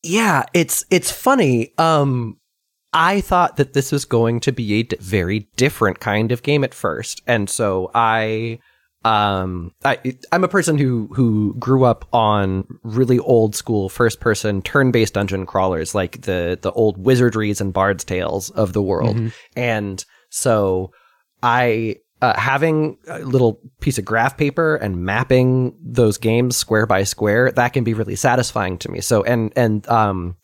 Yeah, 0.02 0.44
it's 0.54 0.84
it's 0.90 1.10
funny. 1.10 1.72
Um 1.78 2.38
I 2.92 3.20
thought 3.20 3.56
that 3.56 3.74
this 3.74 3.92
was 3.92 4.04
going 4.04 4.40
to 4.40 4.52
be 4.52 4.74
a 4.74 4.82
d- 4.82 4.96
very 5.00 5.48
different 5.56 6.00
kind 6.00 6.32
of 6.32 6.42
game 6.42 6.64
at 6.64 6.72
first. 6.72 7.20
And 7.26 7.50
so 7.50 7.90
I 7.94 8.60
um 9.04 9.72
I 9.84 10.16
I'm 10.32 10.42
a 10.42 10.48
person 10.48 10.76
who 10.76 11.08
who 11.14 11.54
grew 11.58 11.84
up 11.84 12.04
on 12.12 12.66
really 12.82 13.18
old 13.20 13.54
school 13.54 13.88
first 13.88 14.18
person 14.18 14.60
turn 14.60 14.90
based 14.90 15.14
dungeon 15.14 15.46
crawlers 15.46 15.94
like 15.94 16.22
the 16.22 16.58
the 16.60 16.72
old 16.72 17.02
wizardries 17.02 17.60
and 17.60 17.72
bard's 17.72 18.04
tales 18.04 18.50
of 18.50 18.72
the 18.72 18.82
world 18.82 19.16
mm-hmm. 19.16 19.28
and 19.56 20.04
so 20.30 20.90
I 21.42 21.96
uh, 22.20 22.36
having 22.36 22.98
a 23.06 23.20
little 23.20 23.60
piece 23.80 23.98
of 23.98 24.04
graph 24.04 24.36
paper 24.36 24.74
and 24.74 25.04
mapping 25.04 25.76
those 25.80 26.18
games 26.18 26.56
square 26.56 26.84
by 26.84 27.04
square 27.04 27.52
that 27.52 27.72
can 27.72 27.84
be 27.84 27.94
really 27.94 28.16
satisfying 28.16 28.78
to 28.78 28.90
me 28.90 29.00
so 29.00 29.22
and 29.22 29.52
and 29.54 29.88
um 29.88 30.36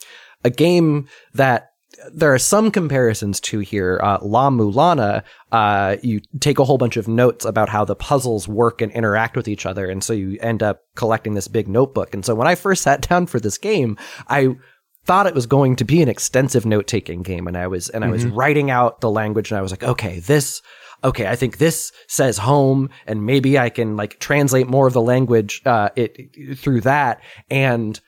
a 0.45 0.51
game 0.51 1.09
that 1.33 1.71
there 2.13 2.33
are 2.33 2.39
some 2.39 2.71
comparisons 2.71 3.41
to 3.41 3.61
here. 3.61 4.01
Uh, 4.03 4.19
La 4.23 4.51
Mulana, 4.51 5.23
uh, 5.53 5.97
you 6.03 6.21
take 6.41 6.59
a 6.59 6.65
whole 6.65 6.79
bunch 6.79 6.97
of 6.97 7.09
notes 7.09 7.45
about 7.45 7.69
how 7.69 7.85
the 7.85 7.97
puzzles 7.97 8.49
work 8.49 8.81
and 8.81 8.93
interact 8.93 9.37
with 9.37 9.49
each 9.49 9.67
other. 9.67 9.89
And 9.89 10.03
so 10.03 10.13
you 10.13 10.39
end 10.41 10.63
up 10.63 10.83
collecting 10.97 11.35
this 11.35 11.49
big 11.49 11.69
notebook. 11.69 12.15
And 12.15 12.25
so 12.25 12.35
when 12.35 12.47
I 12.47 12.55
first 12.55 12.83
sat 12.85 13.09
down 13.09 13.27
for 13.27 13.41
this 13.41 13.59
game, 13.59 13.97
I 14.29 14.57
thought 15.05 15.27
it 15.27 15.35
was 15.35 15.47
going 15.47 15.77
to 15.77 15.85
be 15.85 16.03
an 16.03 16.09
extensive 16.09 16.65
note 16.65 16.87
taking 16.87 17.23
game. 17.23 17.47
And 17.47 17.57
I 17.57 17.67
was, 17.67 17.89
and 17.91 18.03
mm-hmm. 18.03 18.11
I 18.11 18.13
was 18.13 18.25
mm-hmm. 18.25 18.35
writing 18.35 18.71
out 18.71 19.01
the 19.01 19.11
language 19.11 19.51
and 19.51 19.59
I 19.59 19.63
was 19.63 19.71
like, 19.71 19.85
okay, 19.85 20.21
this, 20.21 20.63
okay, 21.03 21.27
I 21.27 21.37
think 21.37 21.59
this 21.59 21.93
says 22.09 22.39
home 22.39 22.91
and 23.07 23.27
maybe 23.27 23.59
I 23.59 23.69
can 23.69 23.97
like 23.97 24.19
translate 24.19 24.69
more 24.69 24.87
of 24.87 24.95
the 24.95 25.03
language, 25.03 25.63
uh, 25.67 25.91
it 25.97 26.59
through 26.59 26.83
that. 26.83 27.21
And 27.51 28.01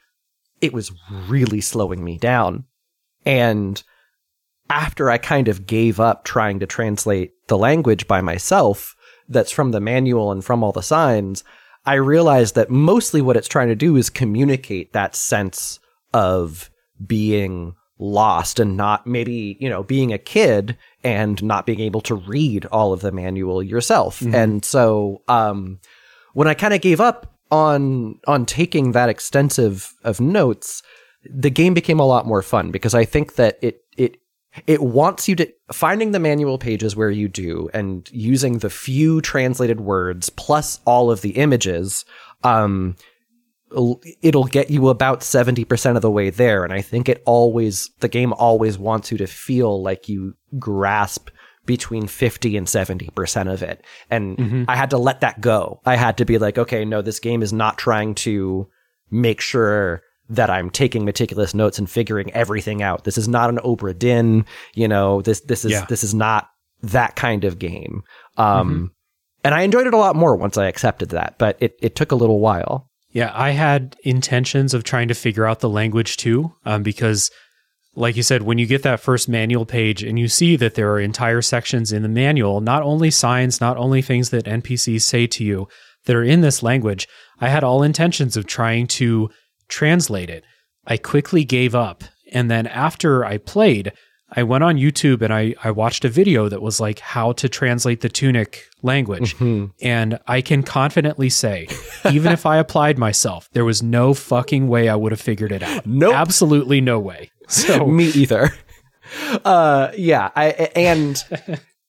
it 0.60 0.72
was 0.72 0.90
really 1.28 1.60
slowing 1.60 2.02
me 2.02 2.16
down 2.16 2.64
and 3.26 3.82
after 4.70 5.10
I 5.10 5.18
kind 5.18 5.48
of 5.48 5.66
gave 5.66 6.00
up 6.00 6.24
trying 6.24 6.60
to 6.60 6.66
translate 6.66 7.32
the 7.48 7.58
language 7.58 8.08
by 8.08 8.20
myself, 8.20 8.96
that's 9.28 9.52
from 9.52 9.72
the 9.72 9.80
manual 9.80 10.32
and 10.32 10.44
from 10.44 10.62
all 10.62 10.72
the 10.72 10.82
signs, 10.82 11.44
I 11.84 11.94
realized 11.94 12.54
that 12.54 12.70
mostly 12.70 13.20
what 13.20 13.36
it's 13.36 13.48
trying 13.48 13.68
to 13.68 13.76
do 13.76 13.96
is 13.96 14.10
communicate 14.10 14.92
that 14.92 15.14
sense 15.14 15.78
of 16.12 16.70
being 17.04 17.74
lost 17.98 18.58
and 18.60 18.76
not 18.76 19.06
maybe, 19.06 19.56
you 19.60 19.68
know, 19.68 19.82
being 19.82 20.12
a 20.12 20.18
kid 20.18 20.76
and 21.04 21.42
not 21.42 21.66
being 21.66 21.80
able 21.80 22.00
to 22.02 22.14
read 22.14 22.66
all 22.66 22.92
of 22.92 23.00
the 23.00 23.12
manual 23.12 23.62
yourself. 23.62 24.20
Mm-hmm. 24.20 24.34
And 24.34 24.64
so, 24.64 25.22
um, 25.28 25.80
when 26.34 26.48
I 26.48 26.54
kind 26.54 26.74
of 26.74 26.80
gave 26.80 27.00
up 27.00 27.32
on 27.50 28.18
on 28.26 28.44
taking 28.44 28.92
that 28.92 29.08
extensive 29.08 29.94
of 30.04 30.20
notes, 30.20 30.82
the 31.34 31.50
game 31.50 31.74
became 31.74 32.00
a 32.00 32.06
lot 32.06 32.26
more 32.26 32.42
fun 32.42 32.70
because 32.70 32.94
I 32.94 33.04
think 33.04 33.34
that 33.36 33.58
it 33.62 33.82
it 33.96 34.18
it 34.66 34.82
wants 34.82 35.28
you 35.28 35.36
to 35.36 35.52
finding 35.72 36.12
the 36.12 36.18
manual 36.18 36.58
pages 36.58 36.96
where 36.96 37.10
you 37.10 37.28
do 37.28 37.68
and 37.74 38.08
using 38.12 38.58
the 38.58 38.70
few 38.70 39.20
translated 39.20 39.80
words 39.80 40.30
plus 40.30 40.80
all 40.84 41.10
of 41.10 41.20
the 41.20 41.30
images 41.30 42.04
um 42.42 42.96
it'll 44.22 44.44
get 44.44 44.70
you 44.70 44.88
about 44.88 45.20
70% 45.20 45.96
of 45.96 46.02
the 46.02 46.10
way 46.10 46.30
there. 46.30 46.64
And 46.64 46.72
i 46.72 46.80
think 46.80 47.08
it 47.08 47.22
always 47.26 47.90
the 48.00 48.08
game 48.08 48.32
always 48.32 48.78
wants 48.78 49.10
you 49.10 49.18
to 49.18 49.26
feel 49.26 49.82
like 49.82 50.08
you 50.08 50.34
grasp 50.58 51.30
between 51.66 52.06
50 52.06 52.56
and 52.56 52.66
70% 52.68 53.52
of 53.52 53.62
it. 53.62 53.84
And 54.08 54.38
mm-hmm. 54.38 54.64
i 54.68 54.76
had 54.76 54.90
to 54.90 54.98
let 54.98 55.20
that 55.20 55.40
go. 55.40 55.80
I 55.84 55.96
had 55.96 56.16
to 56.18 56.24
be 56.24 56.38
like 56.38 56.58
okay 56.58 56.84
no 56.84 57.02
this 57.02 57.20
game 57.20 57.42
is 57.42 57.52
not 57.52 57.76
trying 57.76 58.14
to 58.16 58.68
make 59.10 59.40
sure 59.40 60.02
that 60.28 60.50
I'm 60.50 60.70
taking 60.70 61.04
meticulous 61.04 61.54
notes 61.54 61.78
and 61.78 61.88
figuring 61.88 62.32
everything 62.32 62.82
out. 62.82 63.04
This 63.04 63.18
is 63.18 63.28
not 63.28 63.50
an 63.50 63.58
Obra 63.58 63.96
Din, 63.96 64.44
you 64.74 64.88
know, 64.88 65.22
this, 65.22 65.40
this 65.40 65.64
is, 65.64 65.72
yeah. 65.72 65.86
this 65.88 66.02
is 66.02 66.14
not 66.14 66.48
that 66.82 67.16
kind 67.16 67.44
of 67.44 67.58
game. 67.58 68.02
Um, 68.36 68.70
mm-hmm. 68.70 68.86
and 69.44 69.54
I 69.54 69.62
enjoyed 69.62 69.86
it 69.86 69.94
a 69.94 69.98
lot 69.98 70.16
more 70.16 70.36
once 70.36 70.56
I 70.56 70.66
accepted 70.66 71.10
that, 71.10 71.36
but 71.38 71.56
it, 71.60 71.76
it 71.80 71.94
took 71.94 72.12
a 72.12 72.16
little 72.16 72.40
while. 72.40 72.90
Yeah. 73.10 73.30
I 73.34 73.50
had 73.50 73.96
intentions 74.02 74.74
of 74.74 74.84
trying 74.84 75.08
to 75.08 75.14
figure 75.14 75.46
out 75.46 75.60
the 75.60 75.68
language 75.68 76.16
too, 76.16 76.54
um, 76.64 76.82
because 76.82 77.30
like 77.96 78.14
you 78.14 78.22
said, 78.22 78.42
when 78.42 78.58
you 78.58 78.66
get 78.66 78.82
that 78.82 79.00
first 79.00 79.28
manual 79.28 79.64
page 79.64 80.02
and 80.02 80.18
you 80.18 80.28
see 80.28 80.54
that 80.56 80.74
there 80.74 80.92
are 80.92 81.00
entire 81.00 81.40
sections 81.40 81.92
in 81.92 82.02
the 82.02 82.08
manual, 82.08 82.60
not 82.60 82.82
only 82.82 83.10
signs, 83.10 83.60
not 83.60 83.78
only 83.78 84.02
things 84.02 84.30
that 84.30 84.44
NPCs 84.44 85.00
say 85.00 85.26
to 85.28 85.42
you 85.42 85.66
that 86.04 86.14
are 86.14 86.22
in 86.22 86.42
this 86.42 86.62
language, 86.62 87.08
I 87.40 87.48
had 87.48 87.64
all 87.64 87.82
intentions 87.82 88.36
of 88.36 88.46
trying 88.46 88.86
to 88.88 89.30
translate 89.68 90.30
it. 90.30 90.44
I 90.86 90.96
quickly 90.96 91.44
gave 91.44 91.74
up. 91.74 92.04
And 92.32 92.50
then 92.50 92.66
after 92.66 93.24
I 93.24 93.38
played, 93.38 93.92
I 94.30 94.42
went 94.42 94.64
on 94.64 94.76
YouTube 94.76 95.22
and 95.22 95.32
I, 95.32 95.54
I 95.62 95.70
watched 95.70 96.04
a 96.04 96.08
video 96.08 96.48
that 96.48 96.60
was 96.60 96.80
like 96.80 96.98
how 96.98 97.32
to 97.32 97.48
translate 97.48 98.00
the 98.00 98.08
Tunic 98.08 98.64
language. 98.82 99.36
Mm-hmm. 99.36 99.66
And 99.82 100.18
I 100.26 100.40
can 100.40 100.62
confidently 100.62 101.30
say, 101.30 101.68
even 102.10 102.32
if 102.32 102.44
I 102.44 102.56
applied 102.56 102.98
myself, 102.98 103.48
there 103.52 103.64
was 103.64 103.82
no 103.82 104.14
fucking 104.14 104.66
way 104.68 104.88
I 104.88 104.96
would 104.96 105.12
have 105.12 105.20
figured 105.20 105.52
it 105.52 105.62
out. 105.62 105.86
No, 105.86 106.08
nope. 106.08 106.14
Absolutely 106.16 106.80
no 106.80 106.98
way. 106.98 107.30
So 107.48 107.86
me 107.86 108.06
either. 108.06 108.50
Uh 109.44 109.92
yeah, 109.96 110.30
I 110.34 110.46
and 110.74 111.22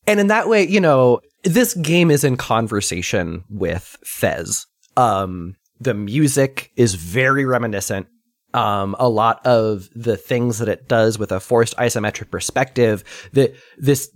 and 0.05 0.19
in 0.19 0.27
that 0.27 0.47
way, 0.47 0.67
you 0.67 0.79
know, 0.79 1.21
this 1.43 1.73
game 1.73 2.11
is 2.11 2.23
in 2.23 2.37
conversation 2.37 3.43
with 3.49 3.97
Fez. 4.03 4.67
Um 4.95 5.55
the 5.79 5.93
music 5.93 6.71
is 6.75 6.95
very 6.95 7.45
reminiscent. 7.45 8.07
Um, 8.53 8.95
a 8.97 9.09
lot 9.09 9.45
of 9.45 9.89
the 9.93 10.17
things 10.17 10.59
that 10.59 10.69
it 10.69 10.87
does 10.87 11.19
with 11.19 11.31
a 11.31 11.39
forced 11.39 11.75
isometric 11.77 12.31
perspective. 12.31 13.03
That 13.33 13.55
this, 13.77 14.09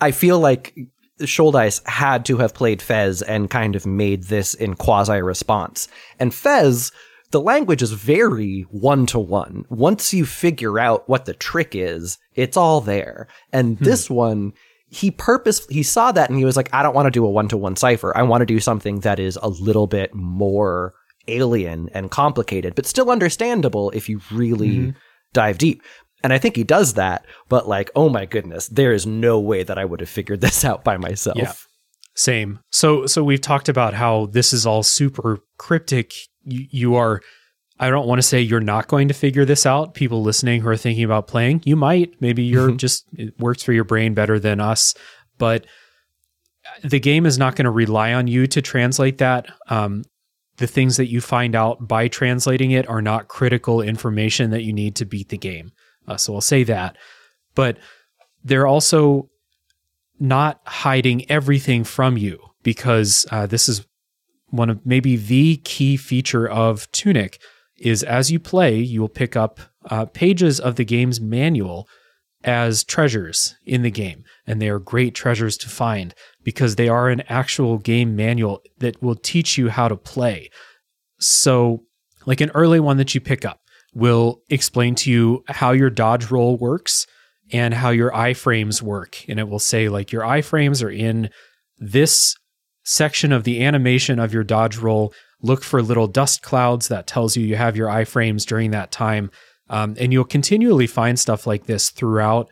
I 0.00 0.10
feel 0.10 0.40
like 0.40 0.74
Shouldice 1.20 1.86
had 1.86 2.24
to 2.26 2.38
have 2.38 2.54
played 2.54 2.80
Fez 2.82 3.22
and 3.22 3.50
kind 3.50 3.76
of 3.76 3.86
made 3.86 4.24
this 4.24 4.54
in 4.54 4.74
quasi 4.74 5.20
response. 5.20 5.88
And 6.18 6.34
Fez, 6.34 6.92
the 7.30 7.40
language 7.40 7.82
is 7.82 7.92
very 7.92 8.62
one 8.70 9.06
to 9.06 9.18
one. 9.18 9.64
Once 9.68 10.14
you 10.14 10.24
figure 10.24 10.78
out 10.78 11.08
what 11.08 11.26
the 11.26 11.34
trick 11.34 11.74
is, 11.74 12.18
it's 12.34 12.56
all 12.56 12.80
there. 12.80 13.28
And 13.52 13.78
hmm. 13.78 13.84
this 13.84 14.08
one, 14.08 14.54
he 14.90 15.10
purpose 15.10 15.66
he 15.68 15.82
saw 15.82 16.12
that 16.12 16.30
and 16.30 16.38
he 16.38 16.44
was 16.44 16.56
like, 16.56 16.70
I 16.72 16.82
don't 16.82 16.94
want 16.94 17.06
to 17.06 17.10
do 17.10 17.24
a 17.24 17.30
one 17.30 17.48
to 17.48 17.56
one 17.56 17.76
cipher. 17.76 18.16
I 18.16 18.22
want 18.22 18.42
to 18.42 18.46
do 18.46 18.60
something 18.60 19.00
that 19.00 19.18
is 19.18 19.38
a 19.42 19.48
little 19.48 19.86
bit 19.86 20.14
more 20.14 20.94
alien 21.26 21.90
and 21.92 22.10
complicated, 22.10 22.74
but 22.74 22.86
still 22.86 23.10
understandable 23.10 23.90
if 23.90 24.08
you 24.08 24.20
really 24.32 24.70
mm-hmm. 24.70 24.98
dive 25.32 25.58
deep. 25.58 25.82
And 26.24 26.32
I 26.32 26.38
think 26.38 26.56
he 26.56 26.64
does 26.64 26.94
that, 26.94 27.24
but 27.48 27.68
like, 27.68 27.90
oh 27.94 28.08
my 28.08 28.24
goodness, 28.24 28.66
there 28.68 28.92
is 28.92 29.06
no 29.06 29.38
way 29.38 29.62
that 29.62 29.78
I 29.78 29.84
would 29.84 30.00
have 30.00 30.08
figured 30.08 30.40
this 30.42 30.64
out 30.64 30.84
by 30.84 30.96
myself. 30.96 31.36
Yeah. 31.36 31.52
Same. 32.14 32.60
So 32.70 33.06
so 33.06 33.22
we've 33.22 33.40
talked 33.40 33.68
about 33.68 33.94
how 33.94 34.26
this 34.26 34.52
is 34.52 34.66
all 34.66 34.82
super 34.82 35.38
cryptic. 35.56 36.12
You, 36.44 36.66
you 36.70 36.94
are 36.96 37.20
I 37.80 37.90
don't 37.90 38.06
want 38.06 38.18
to 38.18 38.26
say 38.26 38.40
you're 38.40 38.60
not 38.60 38.88
going 38.88 39.08
to 39.08 39.14
figure 39.14 39.44
this 39.44 39.64
out. 39.64 39.94
People 39.94 40.22
listening 40.22 40.60
who 40.60 40.68
are 40.68 40.76
thinking 40.76 41.04
about 41.04 41.28
playing, 41.28 41.62
you 41.64 41.76
might. 41.76 42.20
Maybe 42.20 42.42
you're 42.42 42.68
mm-hmm. 42.68 42.76
just, 42.76 43.06
it 43.12 43.38
works 43.38 43.62
for 43.62 43.72
your 43.72 43.84
brain 43.84 44.14
better 44.14 44.38
than 44.38 44.60
us. 44.60 44.94
But 45.38 45.66
the 46.82 47.00
game 47.00 47.24
is 47.24 47.38
not 47.38 47.54
going 47.56 47.64
to 47.64 47.70
rely 47.70 48.12
on 48.12 48.26
you 48.26 48.46
to 48.48 48.60
translate 48.60 49.18
that. 49.18 49.46
Um, 49.68 50.02
the 50.56 50.66
things 50.66 50.96
that 50.96 51.08
you 51.08 51.20
find 51.20 51.54
out 51.54 51.86
by 51.86 52.08
translating 52.08 52.72
it 52.72 52.88
are 52.88 53.00
not 53.00 53.28
critical 53.28 53.80
information 53.80 54.50
that 54.50 54.64
you 54.64 54.72
need 54.72 54.96
to 54.96 55.04
beat 55.04 55.28
the 55.28 55.38
game. 55.38 55.70
Uh, 56.06 56.16
so 56.16 56.34
I'll 56.34 56.40
say 56.40 56.64
that. 56.64 56.96
But 57.54 57.78
they're 58.42 58.66
also 58.66 59.30
not 60.18 60.60
hiding 60.66 61.30
everything 61.30 61.84
from 61.84 62.16
you 62.16 62.40
because 62.64 63.24
uh, 63.30 63.46
this 63.46 63.68
is 63.68 63.86
one 64.48 64.70
of 64.70 64.84
maybe 64.84 65.16
the 65.16 65.58
key 65.58 65.96
feature 65.96 66.48
of 66.48 66.90
Tunic 66.90 67.40
is 67.78 68.02
as 68.02 68.30
you 68.30 68.38
play, 68.38 68.78
you 68.78 69.00
will 69.00 69.08
pick 69.08 69.36
up 69.36 69.60
uh, 69.90 70.06
pages 70.06 70.60
of 70.60 70.76
the 70.76 70.84
game's 70.84 71.20
manual 71.20 71.88
as 72.44 72.84
treasures 72.84 73.56
in 73.64 73.82
the 73.82 73.90
game. 73.90 74.24
And 74.46 74.60
they 74.60 74.68
are 74.68 74.78
great 74.78 75.14
treasures 75.14 75.56
to 75.58 75.68
find 75.68 76.14
because 76.44 76.76
they 76.76 76.88
are 76.88 77.08
an 77.08 77.22
actual 77.28 77.78
game 77.78 78.14
manual 78.14 78.62
that 78.78 79.02
will 79.02 79.16
teach 79.16 79.58
you 79.58 79.70
how 79.70 79.88
to 79.88 79.96
play. 79.96 80.50
So, 81.18 81.84
like 82.26 82.40
an 82.40 82.50
early 82.50 82.80
one 82.80 82.96
that 82.98 83.14
you 83.14 83.20
pick 83.20 83.44
up 83.44 83.60
will 83.94 84.42
explain 84.48 84.94
to 84.94 85.10
you 85.10 85.44
how 85.48 85.72
your 85.72 85.90
dodge 85.90 86.30
roll 86.30 86.56
works 86.56 87.06
and 87.52 87.74
how 87.74 87.90
your 87.90 88.10
iframes 88.12 88.82
work. 88.82 89.24
And 89.28 89.40
it 89.40 89.48
will 89.48 89.58
say, 89.58 89.88
like, 89.88 90.12
your 90.12 90.22
iframes 90.22 90.84
are 90.84 90.90
in 90.90 91.30
this 91.78 92.36
section 92.84 93.32
of 93.32 93.44
the 93.44 93.64
animation 93.64 94.18
of 94.18 94.32
your 94.32 94.44
dodge 94.44 94.76
roll 94.76 95.12
look 95.42 95.62
for 95.62 95.82
little 95.82 96.06
dust 96.06 96.42
clouds 96.42 96.88
that 96.88 97.06
tells 97.06 97.36
you 97.36 97.44
you 97.44 97.56
have 97.56 97.76
your 97.76 97.88
iframes 97.88 98.44
during 98.44 98.70
that 98.72 98.90
time. 98.90 99.30
Um, 99.70 99.96
and 100.00 100.12
you'll 100.12 100.24
continually 100.24 100.86
find 100.86 101.18
stuff 101.18 101.46
like 101.46 101.66
this 101.66 101.90
throughout 101.90 102.48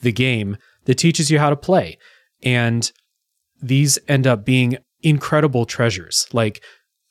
the 0.00 0.12
game 0.12 0.56
that 0.84 0.94
teaches 0.94 1.30
you 1.30 1.38
how 1.38 1.50
to 1.50 1.56
play. 1.56 1.98
And 2.42 2.90
these 3.60 3.98
end 4.08 4.26
up 4.26 4.44
being 4.44 4.78
incredible 5.02 5.66
treasures. 5.66 6.26
Like, 6.32 6.62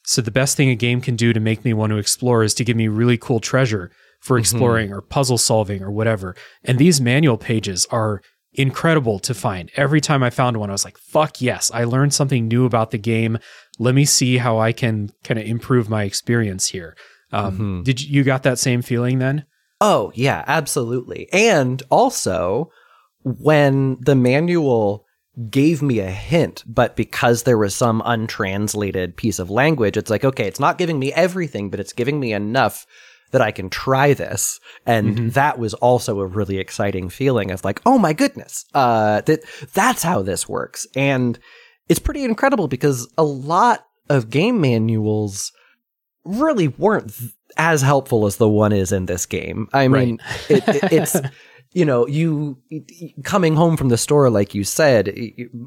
so 0.05 0.21
the 0.21 0.31
best 0.31 0.57
thing 0.57 0.69
a 0.69 0.75
game 0.75 1.01
can 1.01 1.15
do 1.15 1.33
to 1.33 1.39
make 1.39 1.63
me 1.63 1.73
want 1.73 1.91
to 1.91 1.97
explore 1.97 2.43
is 2.43 2.53
to 2.55 2.63
give 2.63 2.77
me 2.77 2.87
really 2.87 3.17
cool 3.17 3.39
treasure 3.39 3.91
for 4.21 4.35
mm-hmm. 4.35 4.41
exploring 4.41 4.87
mm-hmm. 4.87 4.97
or 4.97 5.01
puzzle 5.01 5.37
solving 5.37 5.83
or 5.83 5.91
whatever. 5.91 6.35
And 6.63 6.79
these 6.79 6.99
manual 6.99 7.37
pages 7.37 7.85
are 7.91 8.21
incredible 8.53 9.19
to 9.19 9.33
find. 9.33 9.71
Every 9.75 10.01
time 10.01 10.23
I 10.23 10.29
found 10.29 10.57
one, 10.57 10.69
I 10.69 10.73
was 10.73 10.85
like, 10.85 10.97
fuck 10.97 11.41
yes, 11.41 11.69
I 11.73 11.83
learned 11.83 12.13
something 12.13 12.47
new 12.47 12.65
about 12.65 12.91
the 12.91 12.97
game 12.97 13.37
let 13.79 13.95
me 13.95 14.05
see 14.05 14.37
how 14.37 14.59
I 14.59 14.71
can 14.71 15.09
kind 15.23 15.39
of 15.39 15.45
improve 15.47 15.89
my 15.89 16.03
experience 16.03 16.67
here. 16.67 16.95
Um, 17.31 17.53
mm-hmm. 17.53 17.83
Did 17.83 18.01
you, 18.01 18.17
you 18.17 18.23
got 18.23 18.43
that 18.43 18.59
same 18.59 18.81
feeling 18.81 19.19
then? 19.19 19.45
Oh 19.81 20.11
yeah, 20.13 20.43
absolutely. 20.45 21.27
And 21.31 21.81
also 21.89 22.69
when 23.23 23.97
the 24.01 24.15
manual 24.15 25.05
gave 25.49 25.81
me 25.81 25.99
a 25.99 26.11
hint, 26.11 26.63
but 26.67 26.95
because 26.95 27.43
there 27.43 27.57
was 27.57 27.73
some 27.73 28.01
untranslated 28.05 29.15
piece 29.15 29.39
of 29.39 29.49
language, 29.49 29.95
it's 29.95 30.09
like, 30.09 30.25
okay, 30.25 30.45
it's 30.45 30.59
not 30.59 30.77
giving 30.77 30.99
me 30.99 31.13
everything, 31.13 31.69
but 31.69 31.79
it's 31.79 31.93
giving 31.93 32.19
me 32.19 32.33
enough 32.33 32.85
that 33.31 33.41
I 33.41 33.51
can 33.51 33.69
try 33.69 34.13
this. 34.13 34.59
And 34.85 35.15
mm-hmm. 35.15 35.29
that 35.29 35.59
was 35.59 35.73
also 35.75 36.19
a 36.19 36.25
really 36.25 36.57
exciting 36.57 37.09
feeling 37.09 37.51
of 37.51 37.63
like, 37.63 37.79
oh 37.85 37.97
my 37.97 38.11
goodness, 38.11 38.65
uh, 38.73 39.21
that 39.21 39.41
that's 39.73 40.03
how 40.03 40.23
this 40.23 40.49
works. 40.49 40.87
And 40.95 41.39
it's 41.89 41.99
pretty 41.99 42.23
incredible 42.23 42.67
because 42.67 43.11
a 43.17 43.23
lot 43.23 43.85
of 44.09 44.29
game 44.29 44.61
manuals 44.61 45.51
really 46.23 46.67
weren't 46.67 47.11
as 47.57 47.81
helpful 47.81 48.25
as 48.25 48.37
the 48.37 48.47
one 48.47 48.71
is 48.71 48.91
in 48.91 49.05
this 49.05 49.25
game. 49.25 49.67
I 49.73 49.87
mean, 49.87 50.19
right. 50.49 50.51
it, 50.51 50.67
it, 50.67 50.93
it's 50.93 51.15
you 51.73 51.85
know, 51.85 52.07
you 52.07 52.57
coming 53.23 53.55
home 53.55 53.77
from 53.77 53.89
the 53.89 53.97
store, 53.97 54.29
like 54.29 54.55
you 54.55 54.63
said, 54.63 55.15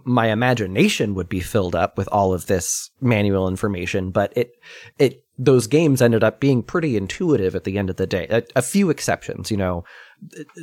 my 0.04 0.28
imagination 0.28 1.14
would 1.14 1.28
be 1.28 1.40
filled 1.40 1.76
up 1.76 1.96
with 1.96 2.08
all 2.08 2.32
of 2.32 2.46
this 2.46 2.90
manual 3.00 3.46
information, 3.46 4.10
but 4.10 4.32
it, 4.36 4.52
it, 4.98 5.24
those 5.38 5.68
games 5.68 6.02
ended 6.02 6.24
up 6.24 6.40
being 6.40 6.62
pretty 6.62 6.96
intuitive 6.96 7.54
at 7.54 7.64
the 7.64 7.78
end 7.78 7.88
of 7.88 7.96
the 7.96 8.06
day. 8.06 8.26
A, 8.30 8.42
a 8.56 8.62
few 8.62 8.90
exceptions, 8.90 9.50
you 9.50 9.56
know, 9.56 9.84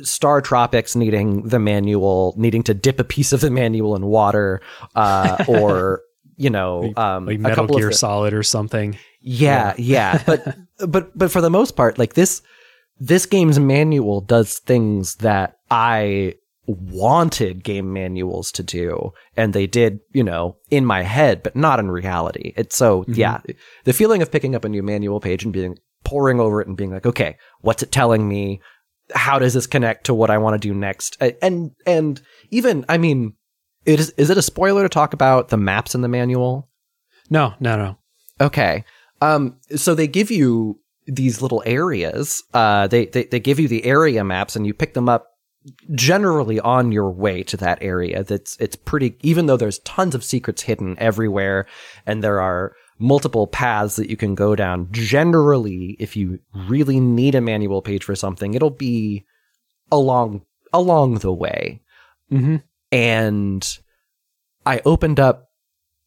Star 0.02 0.40
Tropics 0.40 0.96
needing 0.96 1.48
the 1.48 1.58
manual, 1.58 2.34
needing 2.36 2.62
to 2.64 2.74
dip 2.74 2.98
a 2.98 3.04
piece 3.04 3.32
of 3.32 3.40
the 3.40 3.50
manual 3.50 3.94
in 3.96 4.06
water, 4.06 4.60
uh, 4.94 5.44
or 5.48 6.02
you 6.36 6.50
know, 6.50 6.92
um, 6.96 7.26
like 7.26 7.38
Metal 7.38 7.66
Gear 7.66 7.92
Solid 7.92 8.32
or 8.32 8.42
something. 8.42 8.96
Yeah, 9.20 9.74
yeah, 9.76 10.14
yeah. 10.14 10.22
but 10.26 10.56
but 10.90 11.18
but 11.18 11.30
for 11.30 11.40
the 11.40 11.50
most 11.50 11.76
part, 11.76 11.98
like 11.98 12.14
this 12.14 12.42
this 12.98 13.26
game's 13.26 13.58
manual 13.58 14.20
does 14.20 14.58
things 14.58 15.16
that 15.16 15.58
I 15.70 16.34
wanted 16.66 17.64
game 17.64 17.92
manuals 17.92 18.52
to 18.52 18.62
do 18.62 19.12
and 19.36 19.52
they 19.52 19.66
did 19.66 19.98
you 20.12 20.22
know 20.22 20.56
in 20.70 20.84
my 20.84 21.02
head 21.02 21.42
but 21.42 21.56
not 21.56 21.80
in 21.80 21.90
reality 21.90 22.52
it's 22.56 22.76
so 22.76 23.02
mm-hmm. 23.02 23.14
yeah 23.14 23.40
the 23.84 23.92
feeling 23.92 24.22
of 24.22 24.30
picking 24.30 24.54
up 24.54 24.64
a 24.64 24.68
new 24.68 24.82
manual 24.82 25.18
page 25.18 25.42
and 25.42 25.52
being 25.52 25.76
poring 26.04 26.38
over 26.38 26.60
it 26.60 26.68
and 26.68 26.76
being 26.76 26.92
like 26.92 27.06
okay 27.06 27.36
what's 27.60 27.82
it 27.82 27.90
telling 27.90 28.28
me 28.28 28.60
how 29.14 29.38
does 29.38 29.54
this 29.54 29.66
connect 29.66 30.04
to 30.06 30.14
what 30.14 30.30
i 30.30 30.38
want 30.38 30.60
to 30.60 30.68
do 30.68 30.74
next? 30.74 31.20
And 31.42 31.72
and 31.86 32.20
even 32.50 32.84
i 32.88 32.98
mean 32.98 33.34
it 33.84 34.00
is 34.00 34.10
is 34.16 34.30
it 34.30 34.38
a 34.38 34.42
spoiler 34.42 34.82
to 34.82 34.88
talk 34.88 35.12
about 35.12 35.48
the 35.48 35.56
maps 35.56 35.94
in 35.94 36.00
the 36.00 36.08
manual? 36.08 36.68
No 37.28 37.54
no 37.60 37.76
no. 37.76 37.98
Okay 38.40 38.84
um 39.20 39.56
so 39.76 39.94
they 39.94 40.06
give 40.06 40.30
you 40.30 40.80
these 41.06 41.42
little 41.42 41.62
areas 41.66 42.42
uh 42.54 42.86
they, 42.86 43.06
they 43.06 43.24
they 43.24 43.40
give 43.40 43.58
you 43.58 43.68
the 43.68 43.84
area 43.84 44.24
maps 44.24 44.56
and 44.56 44.66
you 44.66 44.74
pick 44.74 44.94
them 44.94 45.08
up 45.08 45.26
generally 45.94 46.58
on 46.60 46.90
your 46.90 47.10
way 47.10 47.42
to 47.42 47.56
that 47.56 47.78
area 47.82 48.24
that's 48.24 48.56
it's 48.60 48.76
pretty 48.76 49.16
even 49.22 49.46
though 49.46 49.56
there's 49.56 49.80
tons 49.80 50.14
of 50.14 50.24
secrets 50.24 50.62
hidden 50.62 50.96
everywhere 50.98 51.66
and 52.06 52.24
there 52.24 52.40
are 52.40 52.74
multiple 53.00 53.46
paths 53.46 53.96
that 53.96 54.10
you 54.10 54.16
can 54.16 54.34
go 54.34 54.54
down 54.54 54.88
generally 54.92 55.96
if 55.98 56.16
you 56.16 56.38
really 56.68 57.00
need 57.00 57.34
a 57.34 57.40
manual 57.40 57.82
page 57.82 58.04
for 58.04 58.14
something 58.14 58.54
it'll 58.54 58.70
be 58.70 59.24
along 59.90 60.42
along 60.72 61.14
the 61.18 61.32
way 61.32 61.80
mm-hmm. 62.30 62.56
and 62.92 63.78
i 64.66 64.80
opened 64.84 65.18
up 65.18 65.48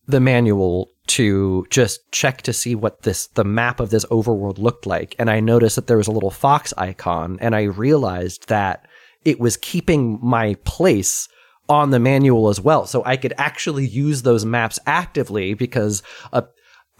the 0.05 0.19
manual 0.19 0.89
to 1.07 1.65
just 1.69 1.99
check 2.11 2.41
to 2.41 2.53
see 2.53 2.75
what 2.75 3.01
this 3.01 3.27
the 3.27 3.43
map 3.43 3.79
of 3.79 3.89
this 3.89 4.05
overworld 4.05 4.57
looked 4.57 4.85
like 4.85 5.15
and 5.17 5.29
i 5.29 5.39
noticed 5.39 5.75
that 5.75 5.87
there 5.87 5.97
was 5.97 6.07
a 6.07 6.11
little 6.11 6.31
fox 6.31 6.73
icon 6.77 7.37
and 7.41 7.55
i 7.55 7.63
realized 7.63 8.47
that 8.47 8.87
it 9.25 9.39
was 9.39 9.57
keeping 9.57 10.19
my 10.21 10.55
place 10.63 11.27
on 11.69 11.91
the 11.91 11.99
manual 11.99 12.49
as 12.49 12.59
well. 12.59 12.85
So 12.85 13.03
I 13.05 13.17
could 13.17 13.33
actually 13.37 13.85
use 13.87 14.21
those 14.21 14.45
maps 14.45 14.79
actively 14.85 15.53
because 15.53 16.03
uh, 16.31 16.41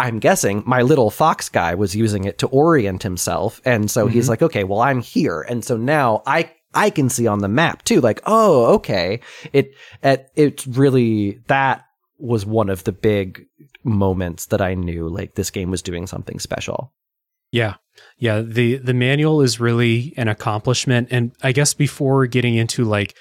I'm 0.03 0.19
guessing 0.19 0.63
my 0.65 0.81
little 0.81 1.09
fox 1.09 1.47
guy 1.47 1.75
was 1.75 1.95
using 1.95 2.25
it 2.25 2.37
to 2.39 2.47
orient 2.47 3.03
himself. 3.03 3.61
And 3.63 3.89
so 3.89 4.05
mm-hmm. 4.05 4.13
he's 4.13 4.27
like, 4.27 4.41
okay, 4.41 4.65
well, 4.65 4.81
I'm 4.81 5.01
here. 5.01 5.41
And 5.41 5.63
so 5.63 5.77
now 5.77 6.23
I, 6.27 6.51
I 6.73 6.89
can 6.89 7.07
see 7.07 7.25
on 7.25 7.39
the 7.39 7.47
map 7.47 7.83
too, 7.83 8.01
like, 8.01 8.19
oh, 8.25 8.73
okay. 8.73 9.21
It, 9.53 9.73
it, 10.03 10.29
it's 10.35 10.67
really, 10.67 11.39
that 11.47 11.85
was 12.17 12.45
one 12.45 12.69
of 12.69 12.83
the 12.83 12.91
big 12.91 13.45
moments 13.85 14.47
that 14.47 14.61
I 14.61 14.73
knew 14.73 15.07
like 15.07 15.35
this 15.35 15.49
game 15.49 15.71
was 15.71 15.81
doing 15.81 16.05
something 16.05 16.37
special. 16.37 16.91
Yeah. 17.51 17.75
Yeah, 18.17 18.41
the 18.41 18.77
the 18.77 18.93
manual 18.93 19.41
is 19.41 19.59
really 19.59 20.13
an 20.17 20.27
accomplishment 20.27 21.09
and 21.11 21.31
I 21.43 21.51
guess 21.51 21.73
before 21.73 22.25
getting 22.25 22.55
into 22.55 22.83
like 22.83 23.15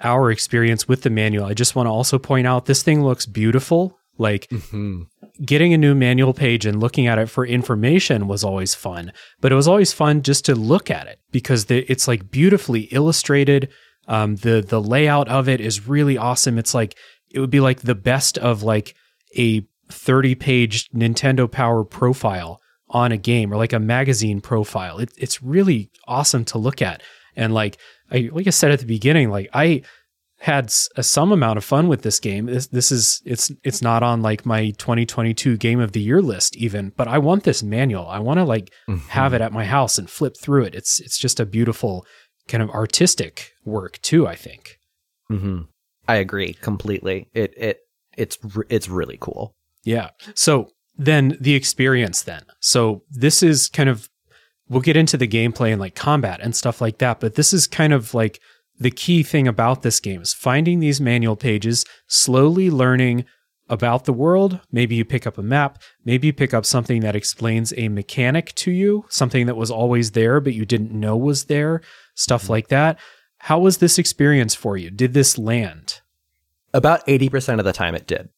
our 0.00 0.30
experience 0.30 0.86
with 0.86 1.02
the 1.02 1.10
manual, 1.10 1.46
I 1.46 1.54
just 1.54 1.74
want 1.74 1.86
to 1.86 1.90
also 1.90 2.18
point 2.18 2.46
out 2.46 2.66
this 2.66 2.82
thing 2.82 3.02
looks 3.02 3.26
beautiful. 3.26 3.97
Like 4.18 4.48
mm-hmm. 4.48 5.02
getting 5.44 5.72
a 5.72 5.78
new 5.78 5.94
manual 5.94 6.34
page 6.34 6.66
and 6.66 6.80
looking 6.80 7.06
at 7.06 7.18
it 7.18 7.30
for 7.30 7.46
information 7.46 8.26
was 8.26 8.42
always 8.42 8.74
fun, 8.74 9.12
but 9.40 9.52
it 9.52 9.54
was 9.54 9.68
always 9.68 9.92
fun 9.92 10.22
just 10.22 10.44
to 10.46 10.54
look 10.54 10.90
at 10.90 11.06
it 11.06 11.20
because 11.30 11.66
the, 11.66 11.90
it's 11.90 12.08
like 12.08 12.30
beautifully 12.30 12.82
illustrated. 12.90 13.70
Um, 14.08 14.36
the 14.36 14.60
the 14.60 14.80
layout 14.80 15.28
of 15.28 15.48
it 15.48 15.60
is 15.60 15.86
really 15.86 16.18
awesome. 16.18 16.58
It's 16.58 16.74
like 16.74 16.96
it 17.30 17.40
would 17.40 17.50
be 17.50 17.60
like 17.60 17.80
the 17.80 17.94
best 17.94 18.38
of 18.38 18.62
like 18.62 18.94
a 19.36 19.66
30 19.90 20.34
page 20.34 20.88
Nintendo 20.90 21.50
Power 21.50 21.84
profile 21.84 22.60
on 22.90 23.12
a 23.12 23.16
game 23.16 23.52
or 23.52 23.56
like 23.56 23.72
a 23.72 23.78
magazine 23.78 24.40
profile. 24.40 24.98
It, 24.98 25.10
it's 25.16 25.42
really 25.42 25.90
awesome 26.06 26.44
to 26.46 26.58
look 26.58 26.80
at. 26.80 27.02
And 27.36 27.54
like 27.54 27.78
I 28.10 28.30
like 28.32 28.46
I 28.46 28.50
said 28.50 28.70
at 28.70 28.80
the 28.80 28.86
beginning, 28.86 29.30
like 29.30 29.48
I 29.52 29.82
had 30.40 30.72
a, 30.96 31.02
some 31.02 31.32
amount 31.32 31.58
of 31.58 31.64
fun 31.64 31.88
with 31.88 32.02
this 32.02 32.20
game. 32.20 32.46
This 32.46 32.68
this 32.68 32.92
is 32.92 33.20
it's 33.24 33.50
it's 33.64 33.82
not 33.82 34.02
on 34.02 34.22
like 34.22 34.46
my 34.46 34.70
2022 34.70 35.56
game 35.56 35.80
of 35.80 35.92
the 35.92 36.00
year 36.00 36.22
list 36.22 36.56
even, 36.56 36.92
but 36.96 37.08
I 37.08 37.18
want 37.18 37.44
this 37.44 37.62
manual. 37.62 38.06
I 38.06 38.20
want 38.20 38.38
to 38.38 38.44
like 38.44 38.72
mm-hmm. 38.88 39.08
have 39.08 39.34
it 39.34 39.40
at 39.40 39.52
my 39.52 39.64
house 39.64 39.98
and 39.98 40.08
flip 40.08 40.36
through 40.40 40.64
it. 40.64 40.74
It's 40.74 41.00
it's 41.00 41.18
just 41.18 41.40
a 41.40 41.46
beautiful 41.46 42.06
kind 42.46 42.62
of 42.62 42.70
artistic 42.70 43.52
work 43.64 44.00
too, 44.00 44.26
I 44.26 44.36
think. 44.36 44.78
hmm 45.28 45.62
I 46.06 46.16
agree 46.16 46.54
completely. 46.54 47.28
It 47.34 47.52
it 47.56 47.80
it's 48.16 48.38
it's 48.70 48.88
really 48.88 49.18
cool. 49.20 49.54
Yeah. 49.84 50.10
So 50.34 50.70
then 50.96 51.36
the 51.40 51.54
experience 51.54 52.22
then. 52.22 52.42
So 52.60 53.02
this 53.10 53.42
is 53.42 53.68
kind 53.68 53.88
of 53.88 54.08
we'll 54.68 54.82
get 54.82 54.96
into 54.96 55.16
the 55.16 55.28
gameplay 55.28 55.72
and 55.72 55.80
like 55.80 55.94
combat 55.94 56.40
and 56.42 56.54
stuff 56.54 56.80
like 56.80 56.98
that, 56.98 57.20
but 57.20 57.34
this 57.34 57.52
is 57.52 57.66
kind 57.66 57.92
of 57.92 58.14
like 58.14 58.40
the 58.78 58.90
key 58.90 59.22
thing 59.22 59.48
about 59.48 59.82
this 59.82 60.00
game 60.00 60.22
is 60.22 60.32
finding 60.32 60.80
these 60.80 61.00
manual 61.00 61.36
pages, 61.36 61.84
slowly 62.06 62.70
learning 62.70 63.24
about 63.68 64.04
the 64.04 64.12
world. 64.12 64.60
Maybe 64.72 64.94
you 64.94 65.04
pick 65.04 65.26
up 65.26 65.36
a 65.36 65.42
map, 65.42 65.82
maybe 66.04 66.28
you 66.28 66.32
pick 66.32 66.54
up 66.54 66.64
something 66.64 67.00
that 67.00 67.16
explains 67.16 67.74
a 67.76 67.88
mechanic 67.88 68.54
to 68.56 68.70
you, 68.70 69.04
something 69.08 69.46
that 69.46 69.56
was 69.56 69.70
always 69.70 70.12
there 70.12 70.40
but 70.40 70.54
you 70.54 70.64
didn't 70.64 70.92
know 70.92 71.16
was 71.16 71.44
there, 71.44 71.82
stuff 72.14 72.44
mm-hmm. 72.44 72.52
like 72.52 72.68
that. 72.68 72.98
How 73.38 73.58
was 73.58 73.78
this 73.78 73.98
experience 73.98 74.54
for 74.54 74.76
you? 74.76 74.90
Did 74.90 75.12
this 75.12 75.38
land? 75.38 76.00
About 76.74 77.06
80% 77.06 77.58
of 77.58 77.64
the 77.64 77.72
time 77.72 77.94
it 77.94 78.06
did. 78.06 78.28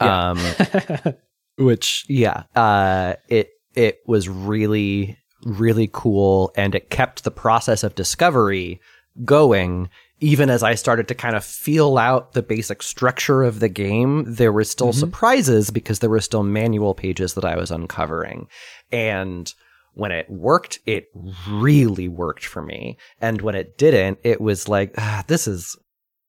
Yeah. 0.00 0.30
Um, 0.30 1.14
which 1.58 2.04
yeah, 2.08 2.44
uh, 2.54 3.14
it 3.28 3.50
it 3.74 4.00
was 4.06 4.28
really 4.28 5.16
really 5.44 5.88
cool, 5.92 6.52
and 6.56 6.74
it 6.74 6.90
kept 6.90 7.24
the 7.24 7.30
process 7.30 7.82
of 7.82 7.94
discovery 7.94 8.80
going. 9.24 9.88
Even 10.20 10.48
as 10.48 10.62
I 10.62 10.76
started 10.76 11.08
to 11.08 11.14
kind 11.14 11.36
of 11.36 11.44
feel 11.44 11.98
out 11.98 12.32
the 12.32 12.42
basic 12.42 12.82
structure 12.82 13.42
of 13.42 13.60
the 13.60 13.68
game, 13.68 14.24
there 14.26 14.52
were 14.52 14.64
still 14.64 14.88
mm-hmm. 14.88 15.00
surprises 15.00 15.70
because 15.70 15.98
there 15.98 16.08
were 16.08 16.20
still 16.20 16.42
manual 16.42 16.94
pages 16.94 17.34
that 17.34 17.44
I 17.44 17.56
was 17.56 17.70
uncovering. 17.70 18.48
And 18.90 19.52
when 19.92 20.12
it 20.12 20.28
worked, 20.30 20.78
it 20.86 21.08
really 21.48 22.08
worked 22.08 22.44
for 22.44 22.62
me. 22.62 22.96
And 23.20 23.40
when 23.42 23.54
it 23.54 23.76
didn't, 23.76 24.18
it 24.24 24.40
was 24.40 24.68
like, 24.68 24.94
ah, 24.96 25.24
this 25.26 25.46
is 25.46 25.76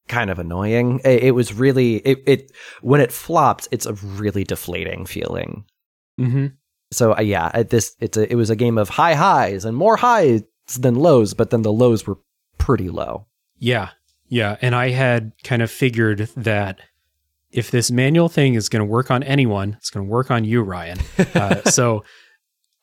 kind 0.08 0.30
of 0.30 0.38
annoying. 0.38 1.00
It, 1.04 1.24
it 1.24 1.30
was 1.32 1.54
really 1.54 1.96
it, 1.96 2.22
it 2.26 2.52
when 2.80 3.00
it 3.00 3.12
flopped, 3.12 3.68
it's 3.70 3.86
a 3.86 3.92
really 3.92 4.44
deflating 4.44 5.06
feeling. 5.06 5.64
Mm-hmm. 6.18 6.46
So 6.90 7.14
uh, 7.16 7.20
yeah, 7.20 7.62
this 7.62 7.94
it's 8.00 8.16
a 8.16 8.30
it 8.30 8.36
was 8.36 8.50
a 8.50 8.56
game 8.56 8.78
of 8.78 8.88
high 8.88 9.14
highs 9.14 9.64
and 9.64 9.76
more 9.76 9.96
highs 9.96 10.42
than 10.78 10.96
lows, 10.96 11.34
but 11.34 11.50
then 11.50 11.62
the 11.62 11.72
lows 11.72 12.06
were 12.06 12.18
pretty 12.68 12.90
low. 12.90 13.26
Yeah, 13.58 13.88
yeah, 14.28 14.58
and 14.60 14.74
I 14.74 14.90
had 14.90 15.32
kind 15.42 15.62
of 15.62 15.70
figured 15.70 16.28
that 16.36 16.80
if 17.50 17.70
this 17.70 17.90
manual 17.90 18.28
thing 18.28 18.52
is 18.52 18.68
going 18.68 18.80
to 18.80 18.84
work 18.84 19.10
on 19.10 19.22
anyone, 19.22 19.76
it's 19.78 19.88
going 19.88 20.04
to 20.04 20.10
work 20.10 20.30
on 20.30 20.44
you, 20.44 20.60
Ryan. 20.60 20.98
Uh, 21.34 21.62
so 21.70 22.04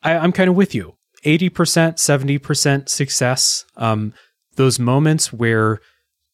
I, 0.01 0.15
I'm 0.17 0.31
kind 0.31 0.49
of 0.49 0.55
with 0.55 0.73
you. 0.73 0.95
Eighty 1.23 1.49
percent, 1.49 1.99
seventy 1.99 2.39
percent 2.39 2.89
success. 2.89 3.63
Um, 3.77 4.15
those 4.55 4.79
moments 4.79 5.31
where 5.31 5.81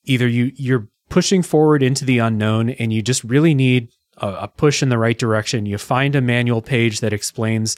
either 0.05 0.29
you 0.29 0.53
you're 0.55 0.87
pushing 1.09 1.43
forward 1.43 1.83
into 1.83 2.05
the 2.05 2.19
unknown 2.19 2.69
and 2.69 2.93
you 2.93 3.01
just 3.01 3.21
really 3.25 3.53
need 3.53 3.89
a, 4.15 4.27
a 4.29 4.47
push 4.47 4.81
in 4.81 4.87
the 4.87 4.97
right 4.97 5.19
direction. 5.19 5.65
You 5.65 5.77
find 5.77 6.15
a 6.15 6.21
manual 6.21 6.61
page 6.61 7.01
that 7.01 7.11
explains, 7.11 7.75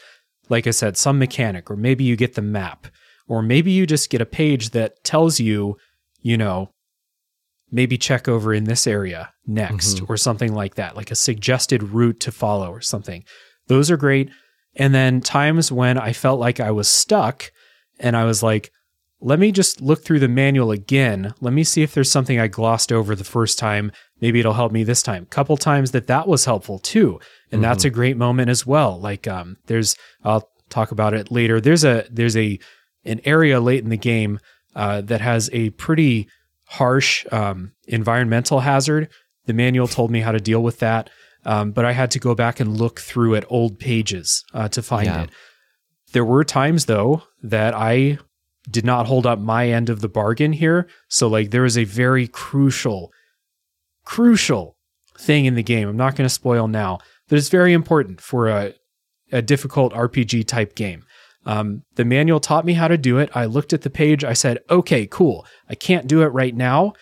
like 0.50 0.68
I 0.68 0.72
said, 0.72 0.98
some 0.98 1.18
mechanic, 1.18 1.72
or 1.72 1.76
maybe 1.76 2.04
you 2.04 2.16
get 2.16 2.36
the 2.36 2.44
map, 2.44 2.86
or 3.28 3.42
maybe 3.42 3.72
you 3.72 3.86
just 3.86 4.10
get 4.10 4.22
a 4.22 4.26
page 4.26 4.72
that 4.72 5.04
tells 5.04 5.40
you, 5.40 5.78
you 6.22 6.38
know, 6.38 6.70
maybe 7.72 7.98
check 7.98 8.28
over 8.28 8.54
in 8.54 8.66
this 8.66 8.86
area 8.86 9.34
next 9.48 9.96
mm-hmm. 9.96 10.12
or 10.12 10.16
something 10.16 10.54
like 10.54 10.76
that, 10.76 10.96
like 10.96 11.12
a 11.12 11.16
suggested 11.16 11.82
route 11.82 12.20
to 12.20 12.32
follow 12.32 12.70
or 12.70 12.82
something. 12.82 13.24
Those 13.68 13.90
are 13.90 13.98
great. 13.98 14.30
And 14.76 14.94
then 14.94 15.22
times 15.22 15.72
when 15.72 15.98
I 15.98 16.14
felt 16.14 16.40
like 16.40 16.60
I 16.60 16.72
was 16.72 16.88
stuck 16.88 17.52
and 18.00 18.16
I 18.16 18.26
was 18.26 18.44
like, 18.44 18.72
let 19.24 19.40
me 19.40 19.52
just 19.52 19.82
look 19.82 20.04
through 20.04 20.20
the 20.20 20.28
manual 20.28 20.72
again. 20.72 21.34
Let 21.40 21.54
me 21.54 21.64
see 21.64 21.82
if 21.82 21.94
there's 21.94 22.12
something 22.12 22.40
I 22.40 22.48
glossed 22.48 22.92
over 22.92 23.16
the 23.16 23.24
first 23.24 23.58
time. 23.58 23.92
Maybe 24.20 24.40
it'll 24.42 24.54
help 24.54 24.74
me 24.74 24.84
this 24.84 25.02
time. 25.02 25.26
Couple 25.28 25.56
times 25.56 25.92
that 25.92 26.08
that 26.08 26.28
was 26.28 26.44
helpful 26.44 26.78
too, 26.78 27.20
and 27.50 27.60
mm-hmm. 27.60 27.62
that's 27.62 27.86
a 27.86 27.90
great 27.90 28.18
moment 28.18 28.50
as 28.50 28.68
well. 28.68 29.00
Like 29.00 29.26
um, 29.26 29.56
there's 29.68 29.96
I'll 30.26 30.50
talk 30.70 30.92
about 30.92 31.14
it 31.14 31.32
later. 31.32 31.62
There's 31.62 31.86
a 31.86 32.06
there's 32.12 32.36
a 32.36 32.60
an 33.06 33.22
area 33.26 33.60
late 33.60 33.84
in 33.84 33.90
the 33.90 33.98
game 33.98 34.40
uh, 34.76 35.02
that 35.02 35.22
has 35.22 35.50
a 35.54 35.70
pretty 35.72 36.28
harsh 36.66 37.26
um, 37.32 37.74
environmental 37.88 38.62
hazard. 38.62 39.10
The 39.46 39.54
manual 39.54 39.88
told 39.88 40.10
me 40.12 40.22
how 40.22 40.32
to 40.32 40.40
deal 40.40 40.64
with 40.64 40.80
that, 40.80 41.10
um, 41.46 41.72
but 41.72 41.86
I 41.86 41.92
had 41.92 42.12
to 42.12 42.20
go 42.20 42.34
back 42.34 42.60
and 42.60 42.78
look 42.78 43.00
through 43.00 43.36
at 43.36 43.46
old 43.50 43.80
pages 43.80 44.44
uh, 44.54 44.70
to 44.70 44.82
find 44.82 45.08
yeah. 45.08 45.24
it. 45.24 45.30
There 46.14 46.26
were 46.26 46.44
times 46.44 46.86
though 46.86 47.24
that 47.42 47.74
I 47.74 48.20
did 48.70 48.86
not 48.86 49.08
hold 49.08 49.26
up 49.26 49.40
my 49.40 49.70
end 49.70 49.90
of 49.90 50.02
the 50.02 50.08
bargain 50.08 50.54
here. 50.54 50.88
So 51.10 51.28
like 51.28 51.52
there 51.52 51.66
is 51.66 51.78
a 51.78 51.84
very 51.84 52.28
crucial, 52.28 53.12
crucial 54.06 54.78
thing 55.18 55.46
in 55.46 55.56
the 55.56 55.64
game. 55.64 55.88
I'm 55.88 55.98
not 55.98 56.16
going 56.16 56.28
to 56.28 56.34
spoil 56.34 56.68
now, 56.68 57.00
but 57.28 57.38
it's 57.38 57.50
very 57.50 57.74
important 57.74 58.22
for 58.22 58.48
a, 58.48 58.74
a 59.32 59.42
difficult 59.42 59.94
RPG 59.94 60.48
type 60.48 60.76
game. 60.76 61.04
Um, 61.46 61.84
the 61.96 62.06
manual 62.06 62.40
taught 62.40 62.66
me 62.66 62.74
how 62.74 62.88
to 62.88 62.98
do 62.98 63.18
it. 63.18 63.30
I 63.36 63.46
looked 63.46 63.74
at 63.74 63.82
the 63.82 63.90
page. 63.90 64.24
I 64.24 64.34
said, 64.34 64.60
okay, 64.70 65.06
cool. 65.08 65.46
I 65.70 65.76
can't 65.76 66.08
do 66.08 66.22
it 66.22 66.28
right 66.28 66.56
now. 66.56 66.94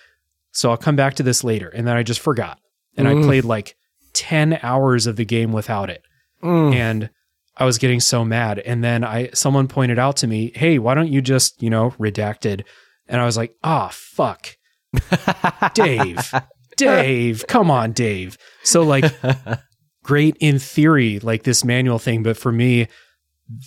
so 0.52 0.70
I'll 0.72 0.78
come 0.78 0.96
back 0.96 1.14
to 1.16 1.24
this 1.24 1.44
later. 1.44 1.70
And 1.70 1.88
then 1.88 1.96
I 1.96 2.04
just 2.04 2.20
forgot. 2.20 2.60
And 2.98 3.08
I 3.08 3.14
played 3.24 3.46
like 3.46 3.76
10 4.14 4.60
hours 4.64 5.08
of 5.08 5.16
the 5.16 5.26
game 5.26 5.52
without 5.54 5.90
it. 5.90 6.04
And 6.74 7.10
I 7.56 7.66
was 7.66 7.78
getting 7.78 8.00
so 8.00 8.26
mad. 8.26 8.60
And 8.60 8.84
then 8.84 9.04
I 9.04 9.30
someone 9.34 9.68
pointed 9.68 10.00
out 10.00 10.18
to 10.18 10.28
me, 10.28 10.52
hey, 10.56 10.80
why 10.80 10.94
don't 10.96 11.12
you 11.12 11.22
just, 11.22 11.62
you 11.62 11.70
know, 11.70 11.92
redacted? 11.92 12.64
And 13.08 13.22
I 13.22 13.26
was 13.26 13.38
like, 13.38 13.54
ah, 13.64 13.90
fuck. 13.94 14.58
Dave. 15.74 16.34
Dave. 16.78 17.46
Come 17.48 17.70
on, 17.70 17.92
Dave. 17.92 18.38
So 18.64 18.82
like 18.82 19.06
great 20.04 20.36
in 20.40 20.60
theory, 20.60 21.20
like 21.20 21.44
this 21.44 21.64
manual 21.64 22.00
thing, 22.00 22.24
but 22.24 22.38
for 22.38 22.52
me, 22.52 22.88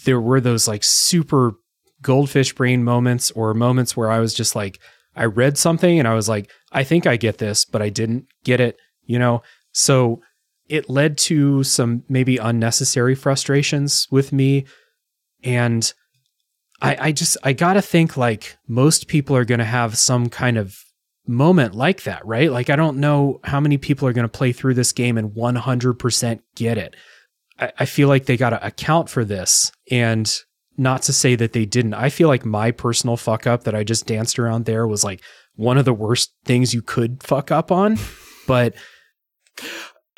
there 0.05 0.21
were 0.21 0.41
those 0.41 0.69
like 0.69 0.85
super 0.85 1.55
goldfish 2.03 2.55
brain 2.55 2.85
moments 2.85 3.31
or 3.33 3.55
moments 3.55 3.97
where 3.97 4.11
I 4.11 4.21
was 4.21 4.35
just 4.35 4.55
like, 4.55 4.79
I 5.17 5.25
read 5.25 5.57
something 5.59 5.99
and 5.99 6.09
I 6.09 6.15
was 6.15 6.29
like, 6.29 6.51
I 6.73 6.85
think 6.85 7.07
I 7.07 7.17
get 7.17 7.39
this, 7.39 7.65
but 7.65 7.83
I 7.83 7.89
didn't 7.89 8.27
get 8.45 8.61
it, 8.61 8.77
you 9.05 9.19
know? 9.19 9.43
So 9.73 10.21
it 10.69 10.89
led 10.89 11.19
to 11.19 11.63
some 11.63 12.05
maybe 12.09 12.37
unnecessary 12.37 13.15
frustrations 13.15 14.09
with 14.11 14.33
me. 14.33 14.67
And 15.43 15.93
I, 16.81 16.97
I 17.01 17.13
just, 17.13 17.37
I 17.43 17.53
gotta 17.53 17.83
think 17.83 18.17
like 18.17 18.57
most 18.67 19.09
people 19.09 19.37
are 19.37 19.45
gonna 19.45 19.65
have 19.65 19.97
some 19.97 20.29
kind 20.29 20.59
of 20.59 20.77
moment 21.27 21.75
like 21.75 22.03
that, 22.03 22.25
right? 22.27 22.51
Like, 22.51 22.71
I 22.71 22.77
don't 22.77 22.99
know 22.99 23.41
how 23.45 23.61
many 23.61 23.79
people 23.79 24.09
are 24.09 24.13
gonna 24.13 24.29
play 24.29 24.53
through 24.53 24.75
this 24.75 24.93
game 24.93 25.17
and 25.17 25.31
100% 25.31 26.41
get 26.55 26.79
it. 26.79 26.95
I, 27.65 27.73
I 27.81 27.85
feel 27.87 28.09
like 28.09 28.27
they 28.27 28.37
gotta 28.37 28.65
account 28.65 29.09
for 29.09 29.25
this. 29.25 29.73
And 29.91 30.33
not 30.77 31.03
to 31.03 31.13
say 31.13 31.37
that 31.37 31.53
they 31.53 31.65
didn't. 31.65 31.95
I 31.95 32.09
feel 32.09 32.29
like 32.29 32.45
my 32.45 32.71
personal 32.73 33.17
fuck 33.17 33.47
up 33.47 33.65
that 33.65 33.75
I 33.77 33.85
just 33.85 34.07
danced 34.07 34.39
around 34.39 34.65
there 34.65 34.87
was 34.89 35.05
like 35.05 35.23
one 35.55 35.79
of 35.79 35.85
the 35.85 35.93
worst 35.95 36.33
things 36.45 36.75
you 36.75 36.83
could 36.83 37.23
fuck 37.23 37.51
up 37.51 37.71
on. 37.73 37.99
But 38.47 38.75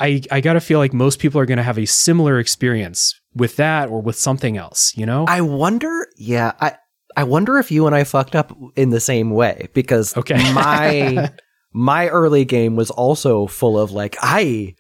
I 0.00 0.20
I 0.32 0.40
gotta 0.40 0.60
feel 0.60 0.80
like 0.80 0.92
most 0.92 1.20
people 1.20 1.40
are 1.40 1.46
gonna 1.46 1.62
have 1.62 1.78
a 1.78 1.86
similar 1.86 2.40
experience 2.40 3.14
with 3.34 3.54
that 3.56 3.88
or 3.88 4.02
with 4.02 4.16
something 4.16 4.56
else, 4.56 4.92
you 4.96 5.06
know? 5.06 5.26
I 5.28 5.42
wonder, 5.42 6.08
yeah, 6.16 6.52
I 6.60 6.74
I 7.16 7.22
wonder 7.22 7.58
if 7.58 7.70
you 7.70 7.86
and 7.86 7.94
I 7.94 8.02
fucked 8.02 8.34
up 8.34 8.52
in 8.74 8.90
the 8.90 8.98
same 9.00 9.30
way 9.30 9.68
because 9.74 10.16
Okay. 10.16 10.34
my 10.54 11.30
my 11.72 12.08
early 12.08 12.44
game 12.44 12.74
was 12.74 12.90
also 12.90 13.46
full 13.46 13.78
of 13.78 13.92
like 13.92 14.16
I 14.20 14.74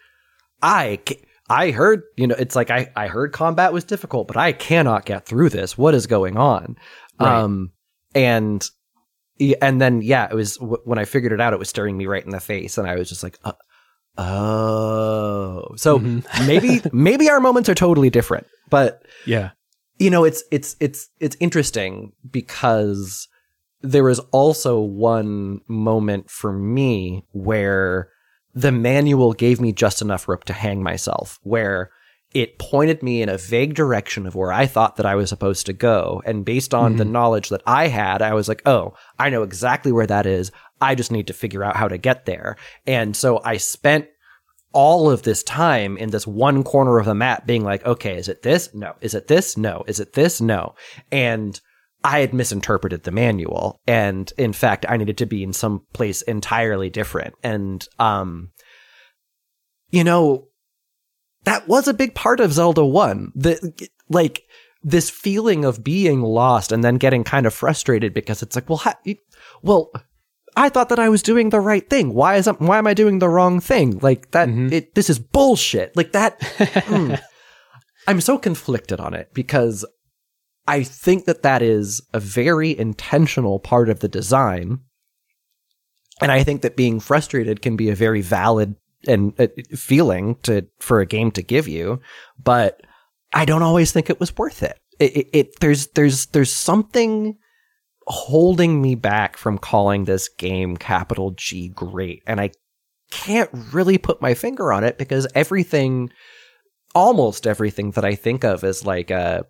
I 0.60 0.98
I 1.48 1.70
heard, 1.70 2.02
you 2.16 2.26
know, 2.26 2.34
it's 2.38 2.56
like 2.56 2.70
I 2.70 2.90
I 2.96 3.06
heard 3.06 3.32
combat 3.32 3.72
was 3.72 3.84
difficult, 3.84 4.26
but 4.28 4.36
I 4.36 4.52
cannot 4.52 5.04
get 5.04 5.26
through 5.26 5.50
this. 5.50 5.78
What 5.78 5.94
is 5.94 6.06
going 6.06 6.36
on? 6.36 6.76
Right. 7.20 7.38
Um 7.40 7.70
and 8.14 8.68
yeah, 9.38 9.56
and 9.62 9.80
then 9.80 10.02
yeah, 10.02 10.26
it 10.30 10.34
was 10.34 10.56
w- 10.56 10.80
when 10.84 10.98
I 10.98 11.04
figured 11.04 11.32
it 11.32 11.40
out 11.40 11.52
it 11.52 11.58
was 11.58 11.68
staring 11.68 11.96
me 11.96 12.06
right 12.06 12.24
in 12.24 12.30
the 12.30 12.40
face 12.40 12.78
and 12.78 12.88
I 12.88 12.96
was 12.96 13.08
just 13.08 13.22
like 13.22 13.38
uh, 13.44 13.52
oh. 14.18 15.74
So 15.76 15.98
Mhm. 15.98 16.24
maybe 16.46 16.80
maybe 16.92 17.28
our 17.30 17.40
moments 17.40 17.68
are 17.68 17.74
totally 17.74 18.10
different, 18.10 18.46
but 18.70 19.02
yeah. 19.24 19.50
you 19.98 20.10
know 20.10 20.24
it's 20.24 20.42
it's 20.50 20.76
it's 20.80 21.08
it's 21.20 21.36
interesting 21.40 22.12
because 22.30 23.28
there 23.82 24.04
was 24.04 24.18
also 24.32 24.80
one 24.80 25.60
moment 25.68 26.30
for 26.30 26.52
me 26.52 27.24
where 27.32 28.08
the 28.56 28.72
manual 28.72 29.34
gave 29.34 29.60
me 29.60 29.70
just 29.70 30.00
enough 30.00 30.26
rope 30.26 30.44
to 30.44 30.54
hang 30.54 30.82
myself 30.82 31.38
where 31.42 31.90
it 32.32 32.58
pointed 32.58 33.02
me 33.02 33.20
in 33.20 33.28
a 33.28 33.36
vague 33.36 33.74
direction 33.74 34.26
of 34.26 34.34
where 34.34 34.50
I 34.50 34.66
thought 34.66 34.96
that 34.96 35.06
I 35.06 35.14
was 35.14 35.28
supposed 35.28 35.66
to 35.66 35.74
go. 35.74 36.22
And 36.24 36.44
based 36.44 36.72
on 36.74 36.96
the 36.96 37.04
mm-hmm. 37.04 37.12
knowledge 37.12 37.50
that 37.50 37.62
I 37.66 37.88
had, 37.88 38.22
I 38.22 38.32
was 38.32 38.48
like, 38.48 38.62
oh, 38.66 38.94
I 39.18 39.28
know 39.28 39.42
exactly 39.42 39.92
where 39.92 40.06
that 40.06 40.24
is. 40.24 40.52
I 40.80 40.94
just 40.94 41.12
need 41.12 41.26
to 41.26 41.34
figure 41.34 41.62
out 41.62 41.76
how 41.76 41.86
to 41.86 41.98
get 41.98 42.24
there. 42.24 42.56
And 42.86 43.14
so 43.14 43.42
I 43.44 43.58
spent 43.58 44.08
all 44.72 45.10
of 45.10 45.22
this 45.22 45.42
time 45.42 45.98
in 45.98 46.10
this 46.10 46.26
one 46.26 46.64
corner 46.64 46.98
of 46.98 47.06
the 47.06 47.14
map 47.14 47.46
being 47.46 47.62
like, 47.62 47.84
okay, 47.86 48.16
is 48.16 48.28
it 48.28 48.42
this? 48.42 48.74
No. 48.74 48.94
Is 49.02 49.14
it 49.14 49.28
this? 49.28 49.56
No. 49.56 49.84
Is 49.86 50.00
it 50.00 50.14
this? 50.14 50.40
No. 50.40 50.74
And 51.12 51.60
I 52.04 52.20
had 52.20 52.32
misinterpreted 52.34 53.02
the 53.04 53.10
manual. 53.10 53.80
And 53.86 54.32
in 54.38 54.52
fact, 54.52 54.86
I 54.88 54.96
needed 54.96 55.18
to 55.18 55.26
be 55.26 55.42
in 55.42 55.52
some 55.52 55.82
place 55.92 56.22
entirely 56.22 56.90
different. 56.90 57.34
And, 57.42 57.86
um, 57.98 58.50
you 59.90 60.04
know, 60.04 60.48
that 61.44 61.66
was 61.68 61.88
a 61.88 61.94
big 61.94 62.14
part 62.14 62.40
of 62.40 62.52
Zelda 62.52 62.84
1. 62.84 63.32
The, 63.34 63.88
like, 64.08 64.42
this 64.82 65.10
feeling 65.10 65.64
of 65.64 65.82
being 65.82 66.22
lost 66.22 66.70
and 66.70 66.84
then 66.84 66.96
getting 66.96 67.24
kind 67.24 67.44
of 67.46 67.54
frustrated 67.54 68.14
because 68.14 68.42
it's 68.42 68.54
like, 68.54 68.68
well, 68.68 68.78
ha- 68.78 68.98
well, 69.62 69.90
I 70.56 70.68
thought 70.68 70.88
that 70.90 70.98
I 70.98 71.08
was 71.08 71.22
doing 71.22 71.50
the 71.50 71.60
right 71.60 71.88
thing. 71.88 72.14
Why 72.14 72.36
is 72.36 72.46
why 72.58 72.78
am 72.78 72.86
I 72.86 72.94
doing 72.94 73.18
the 73.18 73.28
wrong 73.28 73.60
thing? 73.60 73.98
Like 73.98 74.30
that 74.30 74.48
Mhm. 74.48 74.72
it 74.72 74.94
this 74.94 75.10
is 75.10 75.18
bullshit. 75.18 75.94
Like 75.96 76.12
that 76.12 76.40
mm. 76.40 77.20
I'm 78.08 78.20
so 78.20 78.38
conflicted 78.38 78.98
on 79.00 79.12
it 79.12 79.34
because 79.34 79.84
I 80.68 80.82
think 80.82 81.26
that 81.26 81.42
that 81.42 81.62
is 81.62 82.00
a 82.12 82.20
very 82.20 82.76
intentional 82.76 83.58
part 83.58 83.88
of 83.88 84.00
the 84.00 84.08
design. 84.08 84.80
And 86.20 86.32
I 86.32 86.42
think 86.42 86.62
that 86.62 86.76
being 86.76 86.98
frustrated 86.98 87.62
can 87.62 87.76
be 87.76 87.90
a 87.90 87.94
very 87.94 88.22
valid 88.22 88.76
and 89.06 89.38
uh, 89.38 89.48
feeling 89.76 90.36
to 90.42 90.66
for 90.80 91.00
a 91.00 91.06
game 91.06 91.30
to 91.32 91.42
give 91.42 91.68
you, 91.68 92.00
but 92.42 92.80
I 93.32 93.44
don't 93.44 93.62
always 93.62 93.92
think 93.92 94.08
it 94.08 94.18
was 94.18 94.36
worth 94.36 94.62
it. 94.62 94.78
It, 94.98 95.16
it, 95.16 95.28
it 95.32 95.60
there's 95.60 95.88
there's 95.88 96.26
there's 96.26 96.52
something 96.52 97.36
holding 98.06 98.80
me 98.80 98.94
back 98.94 99.36
from 99.36 99.58
calling 99.58 100.04
this 100.04 100.28
game 100.28 100.76
capital 100.76 101.32
G 101.32 101.68
great. 101.68 102.22
And 102.26 102.40
I 102.40 102.50
can't 103.10 103.50
really 103.72 103.98
put 103.98 104.22
my 104.22 104.34
finger 104.34 104.72
on 104.72 104.84
it 104.84 104.98
because 104.98 105.26
everything, 105.34 106.10
almost 106.94 107.46
everything 107.46 107.92
that 107.92 108.04
I 108.04 108.14
think 108.14 108.44
of 108.44 108.64
as 108.64 108.86
like 108.86 109.10
a, 109.10 109.44
a 109.44 109.46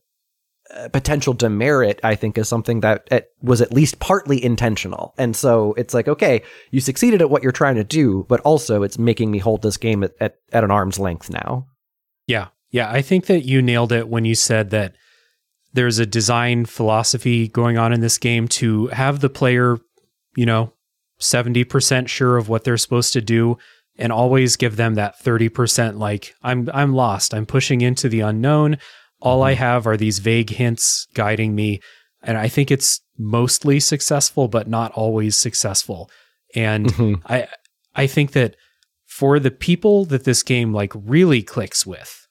Uh, 0.75 0.89
potential 0.89 1.33
demerit, 1.33 2.01
I 2.03 2.17
think 2.17 2.37
is 2.37 2.49
something 2.49 2.81
that 2.81 3.09
was 3.41 3.61
at 3.61 3.73
least 3.73 4.01
partly 4.01 4.43
intentional. 4.43 5.15
And 5.17 5.37
so 5.37 5.75
it's 5.75 5.95
like, 5.95 6.09
okay, 6.09 6.43
you 6.73 6.81
succeeded 6.81 7.23
at 7.23 7.31
what 7.31 7.43
you're 7.43 7.53
trying 7.53 7.77
to 7.77 7.85
do, 7.85 8.27
but 8.29 8.41
also 8.41 8.83
it's 8.83 8.99
making 8.99 9.31
me 9.31 9.39
hold 9.39 9.63
this 9.63 9.77
game 9.77 10.03
at, 10.03 10.13
at, 10.21 10.39
at 10.53 10.65
an 10.65 10.73
arm's 10.73 10.99
length 10.99 11.31
now. 11.31 11.69
Yeah. 12.27 12.49
Yeah. 12.71 12.91
I 12.91 13.01
think 13.01 13.27
that 13.27 13.45
you 13.45 13.63
nailed 13.63 13.93
it 13.93 14.09
when 14.09 14.25
you 14.25 14.35
said 14.35 14.71
that 14.71 14.97
there's 15.73 15.99
a 15.99 16.07
design 16.07 16.65
philosophy 16.65 17.47
going 17.47 17.79
on 17.79 17.93
in 17.93 18.01
this 18.01 18.19
game 18.19 18.49
to 18.49 18.89
have 18.89 19.21
the 19.21 19.31
player, 19.31 19.79
you 20.35 20.47
know, 20.47 20.73
70% 21.21 22.09
sure 22.09 22.37
of 22.37 22.49
what 22.49 22.65
they're 22.65 22.77
supposed 22.77 23.13
to 23.13 23.21
do 23.21 23.57
and 23.99 24.13
always 24.13 24.57
give 24.57 24.77
them 24.77 24.95
that 24.95 25.23
30% 25.23 25.99
like 25.99 26.35
I'm 26.43 26.69
I'm 26.73 26.93
lost. 26.93 27.33
I'm 27.35 27.47
pushing 27.47 27.81
into 27.81 28.09
the 28.09 28.21
unknown. 28.21 28.79
All 29.21 29.43
I 29.43 29.53
mm-hmm. 29.53 29.63
have 29.63 29.87
are 29.87 29.97
these 29.97 30.19
vague 30.19 30.51
hints 30.51 31.07
guiding 31.15 31.55
me 31.55 31.81
and 32.23 32.37
I 32.37 32.49
think 32.49 32.71
it's 32.71 33.01
mostly 33.17 33.81
successful 33.81 34.49
but 34.49 34.69
not 34.69 34.93
always 34.93 35.37
successful. 35.37 36.11
And 36.55 36.87
mm-hmm. 36.87 37.27
I 37.27 37.49
I 37.95 38.07
think 38.07 38.33
that 38.33 38.57
for 39.07 39.39
the 39.39 39.51
people 39.51 40.05
that 40.07 40.25
this 40.25 40.43
game 40.43 40.75
like 40.75 40.93
really 40.95 41.43
clicks 41.43 41.87
with, 41.87 42.27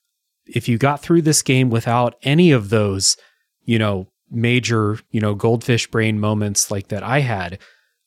if 0.46 0.68
you 0.68 0.78
got 0.78 1.00
through 1.00 1.22
this 1.22 1.42
game 1.42 1.70
without 1.70 2.14
any 2.22 2.52
of 2.52 2.68
those, 2.68 3.16
you 3.64 3.78
know, 3.78 4.06
major, 4.30 5.00
you 5.10 5.20
know, 5.20 5.34
goldfish 5.34 5.90
brain 5.90 6.20
moments 6.20 6.70
like 6.70 6.88
that 6.88 7.02
I 7.02 7.20
had, 7.20 7.58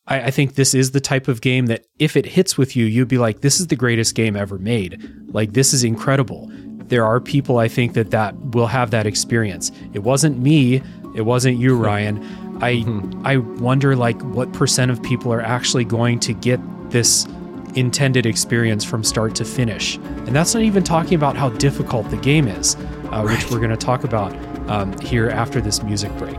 I, 0.07 0.23
I 0.23 0.31
think 0.31 0.55
this 0.55 0.73
is 0.73 0.91
the 0.91 1.01
type 1.01 1.27
of 1.27 1.41
game 1.41 1.65
that 1.65 1.85
if 1.97 2.15
it 2.15 2.25
hits 2.25 2.57
with 2.57 2.75
you, 2.75 2.85
you'd 2.85 3.07
be 3.07 3.17
like, 3.17 3.41
this 3.41 3.59
is 3.59 3.67
the 3.67 3.75
greatest 3.75 4.15
game 4.15 4.35
ever 4.35 4.57
made. 4.57 5.09
Like, 5.27 5.53
this 5.53 5.73
is 5.73 5.83
incredible. 5.83 6.49
There 6.89 7.05
are 7.05 7.19
people 7.19 7.57
I 7.59 7.67
think 7.67 7.93
that 7.93 8.11
that 8.11 8.35
will 8.53 8.67
have 8.67 8.91
that 8.91 9.05
experience. 9.07 9.71
It 9.93 9.99
wasn't 9.99 10.39
me. 10.39 10.81
It 11.15 11.21
wasn't 11.21 11.57
you, 11.57 11.75
Ryan. 11.75 12.23
I 12.61 12.83
I 13.23 13.37
wonder 13.37 13.95
like 13.95 14.21
what 14.21 14.51
percent 14.53 14.91
of 14.91 15.01
people 15.01 15.31
are 15.31 15.41
actually 15.41 15.85
going 15.85 16.19
to 16.21 16.33
get 16.33 16.59
this 16.89 17.27
intended 17.75 18.25
experience 18.25 18.83
from 18.83 19.03
start 19.03 19.35
to 19.35 19.45
finish. 19.45 19.97
And 19.97 20.35
that's 20.35 20.53
not 20.53 20.63
even 20.63 20.83
talking 20.83 21.13
about 21.13 21.37
how 21.37 21.49
difficult 21.49 22.09
the 22.09 22.17
game 22.17 22.47
is, 22.47 22.75
uh, 23.11 23.21
which 23.21 23.49
we're 23.49 23.59
going 23.59 23.69
to 23.69 23.77
talk 23.77 24.03
about 24.03 24.35
um, 24.69 24.97
here 24.99 25.29
after 25.29 25.61
this 25.61 25.81
music 25.83 26.11
break. 26.17 26.37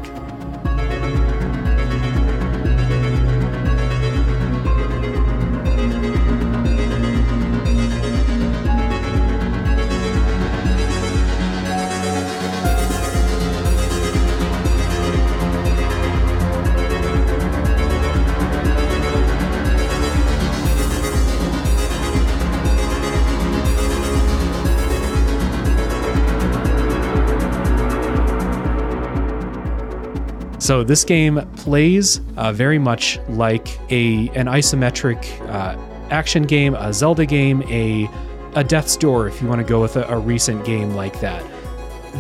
So 30.71 30.85
this 30.85 31.03
game 31.03 31.45
plays 31.57 32.21
uh, 32.37 32.53
very 32.53 32.79
much 32.79 33.19
like 33.29 33.67
a 33.91 34.29
an 34.37 34.47
isometric 34.47 35.19
uh, 35.51 35.77
action 36.11 36.45
game, 36.45 36.77
a 36.77 36.93
Zelda 36.93 37.27
game, 37.27 37.65
a 37.65 38.09
a 38.55 38.63
Death's 38.63 38.97
Door 38.97 39.27
if 39.27 39.43
you 39.43 39.49
want 39.49 39.61
to 39.61 39.67
go 39.67 39.81
with 39.81 39.97
a, 39.97 40.05
a 40.05 40.17
recent 40.17 40.65
game 40.65 40.95
like 40.95 41.19
that. 41.23 41.45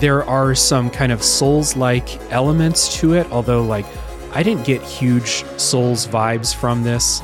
There 0.00 0.24
are 0.24 0.56
some 0.56 0.90
kind 0.90 1.12
of 1.12 1.22
Souls-like 1.22 2.20
elements 2.32 2.98
to 2.98 3.14
it, 3.14 3.30
although 3.30 3.62
like 3.62 3.86
I 4.32 4.42
didn't 4.42 4.66
get 4.66 4.82
huge 4.82 5.44
Souls 5.56 6.08
vibes 6.08 6.52
from 6.52 6.82
this, 6.82 7.22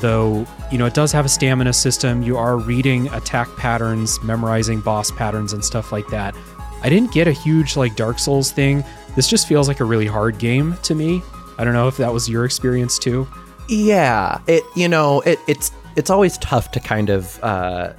though 0.00 0.46
you 0.72 0.78
know 0.78 0.86
it 0.86 0.94
does 0.94 1.12
have 1.12 1.26
a 1.26 1.28
stamina 1.28 1.74
system. 1.74 2.22
You 2.22 2.38
are 2.38 2.56
reading 2.56 3.08
attack 3.08 3.54
patterns, 3.58 4.18
memorizing 4.22 4.80
boss 4.80 5.10
patterns 5.10 5.52
and 5.52 5.62
stuff 5.62 5.92
like 5.92 6.08
that. 6.08 6.34
I 6.82 6.88
didn't 6.88 7.12
get 7.12 7.28
a 7.28 7.32
huge 7.32 7.76
like 7.76 7.96
Dark 7.96 8.18
Souls 8.18 8.50
thing. 8.50 8.82
This 9.16 9.28
just 9.28 9.46
feels 9.46 9.68
like 9.68 9.80
a 9.80 9.84
really 9.84 10.06
hard 10.06 10.38
game 10.38 10.76
to 10.82 10.94
me. 10.94 11.22
I 11.58 11.64
don't 11.64 11.72
know 11.72 11.88
if 11.88 11.96
that 11.98 12.12
was 12.12 12.28
your 12.28 12.44
experience 12.44 12.98
too. 12.98 13.28
Yeah, 13.68 14.40
it 14.46 14.62
you 14.76 14.88
know 14.88 15.20
it 15.22 15.38
it's 15.46 15.70
it's 15.96 16.10
always 16.10 16.36
tough 16.38 16.70
to 16.72 16.80
kind 16.80 17.10
of 17.10 17.42
uh, 17.42 17.92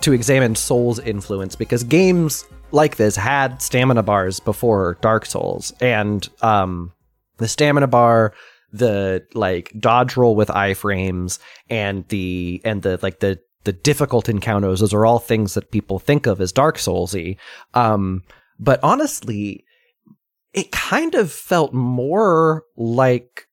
to 0.00 0.12
examine 0.12 0.54
Souls 0.54 0.98
influence 0.98 1.56
because 1.56 1.82
games 1.84 2.44
like 2.72 2.96
this 2.96 3.16
had 3.16 3.60
stamina 3.62 4.02
bars 4.02 4.40
before 4.40 4.98
Dark 5.00 5.26
Souls, 5.26 5.72
and 5.80 6.28
um, 6.42 6.92
the 7.38 7.48
stamina 7.48 7.86
bar, 7.86 8.32
the 8.72 9.26
like 9.34 9.72
dodge 9.78 10.16
roll 10.16 10.36
with 10.36 10.48
iframes, 10.48 11.38
and 11.68 12.06
the 12.08 12.60
and 12.64 12.82
the 12.82 12.98
like 13.02 13.20
the 13.20 13.40
the 13.64 13.72
difficult 13.72 14.28
encounters. 14.28 14.80
Those 14.80 14.94
are 14.94 15.04
all 15.04 15.18
things 15.18 15.54
that 15.54 15.70
people 15.70 15.98
think 15.98 16.26
of 16.26 16.40
as 16.40 16.52
Dark 16.52 16.76
Soulsy. 16.78 17.36
Um, 17.74 18.22
but 18.58 18.80
honestly, 18.82 19.65
it 20.52 20.72
kind 20.72 21.14
of 21.14 21.30
felt 21.30 21.72
more 21.72 22.64
like 22.76 23.46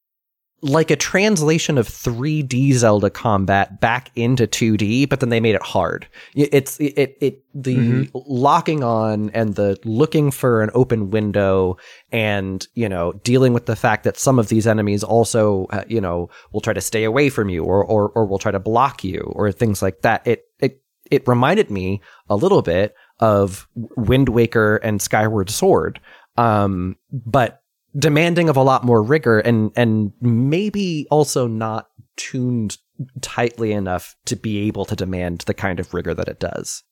like 0.63 0.89
a 0.89 0.95
translation 0.95 1.77
of 1.77 1.89
3D 1.89 2.71
Zelda 2.73 3.09
combat 3.09 3.81
back 3.81 4.09
into 4.15 4.47
2D, 4.47 5.09
but 5.09 5.19
then 5.19 5.27
they 5.27 5.41
made 5.41 5.55
it 5.55 5.61
hard. 5.61 6.07
It's 6.35 6.79
it 6.79 6.93
it, 6.97 7.17
it 7.19 7.43
the 7.53 7.75
mm-hmm. 7.75 8.17
locking 8.25 8.81
on 8.81 9.29
and 9.31 9.55
the 9.55 9.77
looking 9.83 10.31
for 10.31 10.63
an 10.63 10.69
open 10.73 11.11
window 11.11 11.77
and, 12.13 12.65
you 12.75 12.87
know, 12.87 13.11
dealing 13.23 13.51
with 13.51 13.65
the 13.65 13.75
fact 13.75 14.05
that 14.05 14.17
some 14.17 14.39
of 14.39 14.47
these 14.47 14.65
enemies 14.65 15.03
also, 15.03 15.65
uh, 15.71 15.83
you 15.87 15.99
know, 15.99 16.29
will 16.53 16.61
try 16.61 16.73
to 16.73 16.81
stay 16.81 17.03
away 17.03 17.29
from 17.29 17.49
you 17.49 17.63
or 17.65 17.83
or 17.83 18.09
or 18.11 18.25
will 18.25 18.39
try 18.39 18.51
to 18.51 18.59
block 18.59 19.03
you 19.03 19.19
or 19.35 19.51
things 19.51 19.81
like 19.81 20.01
that. 20.01 20.25
It 20.25 20.45
it 20.59 20.81
it 21.11 21.27
reminded 21.27 21.69
me 21.69 22.01
a 22.29 22.37
little 22.37 22.61
bit 22.61 22.95
of 23.19 23.67
Wind 23.75 24.29
Waker 24.29 24.77
and 24.77 25.01
Skyward 25.01 25.49
Sword. 25.49 25.99
Um, 26.37 26.97
but 27.11 27.61
demanding 27.97 28.49
of 28.49 28.57
a 28.57 28.63
lot 28.63 28.83
more 28.83 29.03
rigor 29.03 29.39
and 29.39 29.71
and 29.75 30.11
maybe 30.19 31.05
also 31.11 31.47
not 31.47 31.87
tuned 32.15 32.77
tightly 33.21 33.71
enough 33.71 34.15
to 34.25 34.35
be 34.35 34.67
able 34.67 34.85
to 34.85 34.95
demand 34.95 35.41
the 35.41 35.53
kind 35.53 35.79
of 35.79 35.93
rigor 35.93 36.13
that 36.13 36.27
it 36.27 36.39
does. 36.39 36.83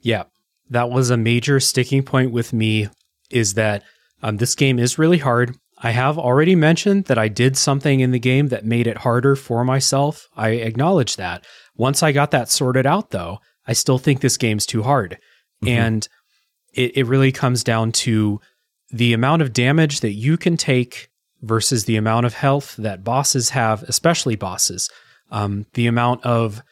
Yeah, 0.00 0.24
that 0.70 0.90
was 0.90 1.10
a 1.10 1.16
major 1.16 1.60
sticking 1.60 2.02
point 2.02 2.30
with 2.30 2.52
me. 2.52 2.88
Is 3.30 3.54
that 3.54 3.82
um, 4.22 4.36
this 4.36 4.54
game 4.54 4.78
is 4.78 4.98
really 4.98 5.18
hard. 5.18 5.56
I 5.78 5.90
have 5.90 6.18
already 6.18 6.54
mentioned 6.54 7.06
that 7.06 7.18
I 7.18 7.28
did 7.28 7.56
something 7.56 8.00
in 8.00 8.10
the 8.10 8.18
game 8.18 8.48
that 8.48 8.64
made 8.64 8.86
it 8.86 8.98
harder 8.98 9.34
for 9.36 9.64
myself. 9.64 10.28
I 10.36 10.50
acknowledge 10.50 11.16
that. 11.16 11.44
Once 11.74 12.02
I 12.02 12.12
got 12.12 12.30
that 12.30 12.48
sorted 12.48 12.86
out, 12.86 13.10
though, 13.10 13.40
I 13.66 13.72
still 13.72 13.98
think 13.98 14.20
this 14.20 14.36
game's 14.36 14.66
too 14.66 14.82
hard. 14.82 15.18
Mm-hmm. 15.62 15.68
And 15.68 16.08
it, 16.72 16.96
it 16.96 17.06
really 17.06 17.32
comes 17.32 17.64
down 17.64 17.92
to 17.92 18.40
the 18.90 19.12
amount 19.12 19.42
of 19.42 19.52
damage 19.52 20.00
that 20.00 20.12
you 20.12 20.36
can 20.36 20.56
take 20.56 21.08
versus 21.42 21.84
the 21.84 21.96
amount 21.96 22.26
of 22.26 22.34
health 22.34 22.76
that 22.76 23.04
bosses 23.04 23.50
have, 23.50 23.82
especially 23.84 24.36
bosses, 24.36 24.90
um, 25.30 25.66
the 25.74 25.86
amount 25.86 26.24
of 26.24 26.62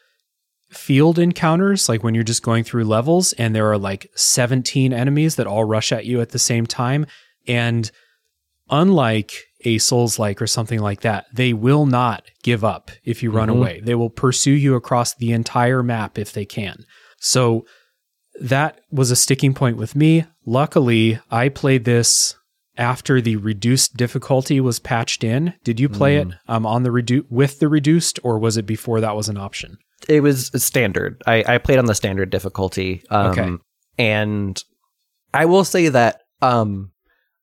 field 0.71 1.19
encounters, 1.19 1.89
like 1.89 2.03
when 2.03 2.15
you're 2.15 2.25
just 2.25 2.43
going 2.43 2.65
through 2.65 2.85
levels 2.85 3.33
and 3.35 3.55
there 3.55 3.71
are 3.71 3.79
like 3.79 4.11
17 4.15 4.93
enemies 4.93 5.37
that 5.37 5.47
all 5.47 5.65
rush 5.65 5.93
at 5.93 6.07
you 6.07 6.21
at 6.21 6.31
the 6.31 6.39
same 6.39 6.67
time. 6.67 7.07
And 7.47 7.91
unlike 8.71 9.33
a 9.65 9.79
Souls 9.79 10.19
like 10.19 10.41
or 10.41 10.47
something 10.47 10.81
like 10.81 11.03
that, 11.03 11.27
they 11.33 11.53
will 11.53 11.87
not 11.87 12.25
give 12.43 12.65
up 12.65 12.91
if 13.05 13.23
you 13.23 13.31
run 13.31 13.49
mm-hmm. 13.49 13.59
away. 13.59 13.81
They 13.81 13.95
will 13.95 14.11
pursue 14.11 14.53
you 14.53 14.75
across 14.75 15.15
the 15.15 15.33
entire 15.33 15.83
map 15.83 16.19
if 16.19 16.33
they 16.33 16.45
can. 16.45 16.85
So 17.19 17.67
that 18.41 18.81
was 18.91 19.11
a 19.11 19.17
sticking 19.17 19.55
point 19.55 19.77
with 19.77 19.95
me. 19.95 20.25
Luckily, 20.45 21.21
I 21.31 21.49
played 21.49 21.85
this 21.85 22.37
after 22.77 23.21
the 23.21 23.37
reduced 23.37 23.97
difficulty 23.97 24.61
was 24.61 24.79
patched 24.79 25.23
in. 25.23 25.55
Did 25.65 25.79
you 25.79 25.89
play 25.89 26.17
mm. 26.17 26.33
it 26.33 26.39
um, 26.49 26.65
on 26.67 26.83
the 26.83 26.91
redu- 26.91 27.27
with 27.29 27.59
the 27.59 27.69
reduced, 27.69 28.19
or 28.23 28.39
was 28.39 28.57
it 28.57 28.67
before 28.67 29.01
that 29.01 29.17
was 29.17 29.29
an 29.29 29.37
option? 29.37 29.79
It 30.09 30.23
was 30.23 30.51
standard. 30.63 31.23
I, 31.27 31.45
I 31.47 31.59
played 31.59 31.79
on 31.79 31.87
the 31.87 31.95
standard 31.95 32.31
difficulty. 32.31 33.05
Um, 33.11 33.27
okay. 33.27 33.51
And 33.99 34.63
I 35.35 35.45
will 35.45 35.65
say 35.65 35.89
that 35.89 36.23
um, 36.41 36.92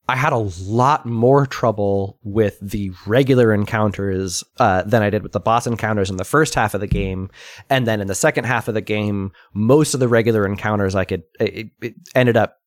I 0.09 0.15
had 0.15 0.33
a 0.33 0.37
lot 0.37 1.05
more 1.05 1.45
trouble 1.45 2.19
with 2.23 2.57
the 2.61 2.91
regular 3.05 3.53
encounters 3.53 4.43
uh, 4.57 4.81
than 4.81 5.03
I 5.03 5.09
did 5.09 5.23
with 5.23 5.33
the 5.33 5.39
boss 5.39 5.67
encounters 5.67 6.09
in 6.09 6.17
the 6.17 6.25
first 6.25 6.55
half 6.55 6.73
of 6.73 6.81
the 6.81 6.87
game, 6.87 7.29
and 7.69 7.85
then 7.85 8.01
in 8.01 8.07
the 8.07 8.15
second 8.15 8.45
half 8.45 8.67
of 8.67 8.73
the 8.73 8.81
game, 8.81 9.31
most 9.53 9.93
of 9.93 9.99
the 9.99 10.07
regular 10.07 10.45
encounters 10.45 10.95
I 10.95 11.05
could 11.05 11.23
it, 11.39 11.69
it 11.81 11.93
ended 12.15 12.37
up 12.37 12.57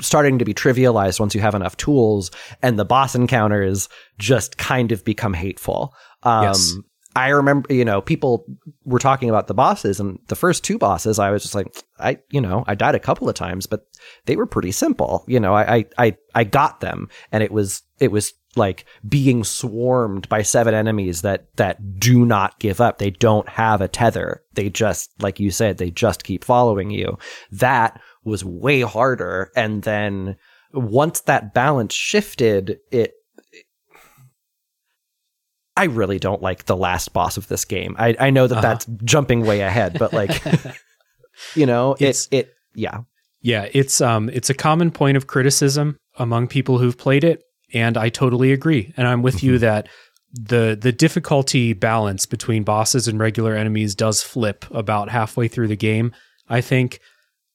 starting 0.00 0.38
to 0.38 0.44
be 0.44 0.54
trivialized 0.54 1.18
once 1.18 1.34
you 1.34 1.40
have 1.40 1.54
enough 1.54 1.76
tools, 1.76 2.30
and 2.62 2.78
the 2.78 2.84
boss 2.84 3.14
encounters 3.14 3.88
just 4.18 4.58
kind 4.58 4.92
of 4.92 5.04
become 5.04 5.32
hateful. 5.32 5.94
Um, 6.22 6.44
yes. 6.44 6.74
I 7.16 7.28
remember, 7.28 7.72
you 7.72 7.84
know, 7.84 8.00
people 8.00 8.46
were 8.84 9.00
talking 9.00 9.28
about 9.28 9.48
the 9.48 9.54
bosses 9.54 9.98
and 9.98 10.18
the 10.28 10.36
first 10.36 10.62
two 10.62 10.78
bosses, 10.78 11.18
I 11.18 11.30
was 11.30 11.42
just 11.42 11.54
like, 11.54 11.66
I, 11.98 12.18
you 12.30 12.40
know, 12.40 12.64
I 12.68 12.76
died 12.76 12.94
a 12.94 13.00
couple 13.00 13.28
of 13.28 13.34
times, 13.34 13.66
but 13.66 13.86
they 14.26 14.36
were 14.36 14.46
pretty 14.46 14.70
simple. 14.70 15.24
You 15.26 15.40
know, 15.40 15.54
I, 15.54 15.86
I, 15.98 16.16
I 16.34 16.44
got 16.44 16.80
them 16.80 17.08
and 17.32 17.42
it 17.42 17.50
was, 17.50 17.82
it 17.98 18.12
was 18.12 18.32
like 18.54 18.84
being 19.08 19.42
swarmed 19.42 20.28
by 20.28 20.42
seven 20.42 20.72
enemies 20.72 21.22
that, 21.22 21.54
that 21.56 21.98
do 21.98 22.24
not 22.24 22.58
give 22.60 22.80
up. 22.80 22.98
They 22.98 23.10
don't 23.10 23.48
have 23.48 23.80
a 23.80 23.88
tether. 23.88 24.42
They 24.54 24.70
just, 24.70 25.10
like 25.20 25.40
you 25.40 25.50
said, 25.50 25.78
they 25.78 25.90
just 25.90 26.22
keep 26.22 26.44
following 26.44 26.90
you. 26.90 27.18
That 27.50 28.00
was 28.24 28.44
way 28.44 28.82
harder. 28.82 29.50
And 29.56 29.82
then 29.82 30.36
once 30.72 31.22
that 31.22 31.54
balance 31.54 31.94
shifted, 31.94 32.78
it, 32.92 33.14
I 35.80 35.84
really 35.84 36.18
don't 36.18 36.42
like 36.42 36.66
the 36.66 36.76
last 36.76 37.14
boss 37.14 37.38
of 37.38 37.48
this 37.48 37.64
game. 37.64 37.96
I, 37.98 38.14
I 38.20 38.28
know 38.28 38.46
that 38.46 38.58
uh-huh. 38.58 38.60
that's 38.60 38.86
jumping 39.02 39.46
way 39.46 39.60
ahead, 39.60 39.98
but 39.98 40.12
like, 40.12 40.30
you 41.54 41.64
know, 41.64 41.96
it's, 41.98 42.28
it, 42.30 42.36
it, 42.36 42.54
yeah. 42.74 43.00
Yeah. 43.40 43.66
It's, 43.72 44.02
um, 44.02 44.28
it's 44.28 44.50
a 44.50 44.54
common 44.54 44.90
point 44.90 45.16
of 45.16 45.26
criticism 45.26 45.96
among 46.18 46.48
people 46.48 46.76
who've 46.76 46.98
played 46.98 47.24
it. 47.24 47.44
And 47.72 47.96
I 47.96 48.10
totally 48.10 48.52
agree. 48.52 48.92
And 48.98 49.08
I'm 49.08 49.22
with 49.22 49.36
mm-hmm. 49.36 49.46
you 49.46 49.58
that 49.60 49.88
the, 50.34 50.76
the 50.78 50.92
difficulty 50.92 51.72
balance 51.72 52.26
between 52.26 52.62
bosses 52.62 53.08
and 53.08 53.18
regular 53.18 53.54
enemies 53.54 53.94
does 53.94 54.22
flip 54.22 54.66
about 54.70 55.08
halfway 55.08 55.48
through 55.48 55.68
the 55.68 55.76
game, 55.76 56.12
I 56.46 56.60
think. 56.60 57.00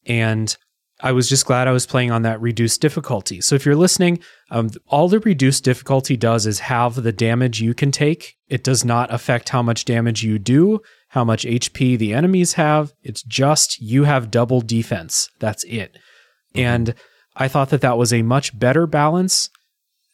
And 0.07 0.57
I 1.01 1.11
was 1.11 1.27
just 1.27 1.45
glad 1.45 1.67
I 1.67 1.73
was 1.73 1.85
playing 1.85 2.11
on 2.11 2.21
that 2.21 2.39
reduced 2.39 2.79
difficulty. 2.79 3.41
So 3.41 3.55
if 3.55 3.65
you're 3.65 3.75
listening, 3.75 4.19
um, 4.49 4.69
all 4.87 5.09
the 5.09 5.19
reduced 5.19 5.63
difficulty 5.63 6.15
does 6.15 6.45
is 6.45 6.59
have 6.59 6.95
the 6.95 7.11
damage 7.11 7.61
you 7.61 7.73
can 7.73 7.91
take. 7.91 8.35
It 8.47 8.63
does 8.63 8.85
not 8.85 9.13
affect 9.13 9.49
how 9.49 9.61
much 9.61 9.83
damage 9.83 10.23
you 10.23 10.39
do, 10.39 10.79
how 11.09 11.25
much 11.25 11.43
HP 11.43 11.97
the 11.97 12.13
enemies 12.13 12.53
have. 12.53 12.93
It's 13.03 13.23
just 13.23 13.81
you 13.81 14.05
have 14.05 14.31
double 14.31 14.61
defense. 14.61 15.29
That's 15.39 15.65
it. 15.65 15.97
Mm-hmm. 16.53 16.59
And 16.59 16.95
I 17.35 17.49
thought 17.49 17.69
that 17.69 17.81
that 17.81 17.97
was 17.97 18.13
a 18.13 18.21
much 18.21 18.57
better 18.57 18.87
balance. 18.87 19.49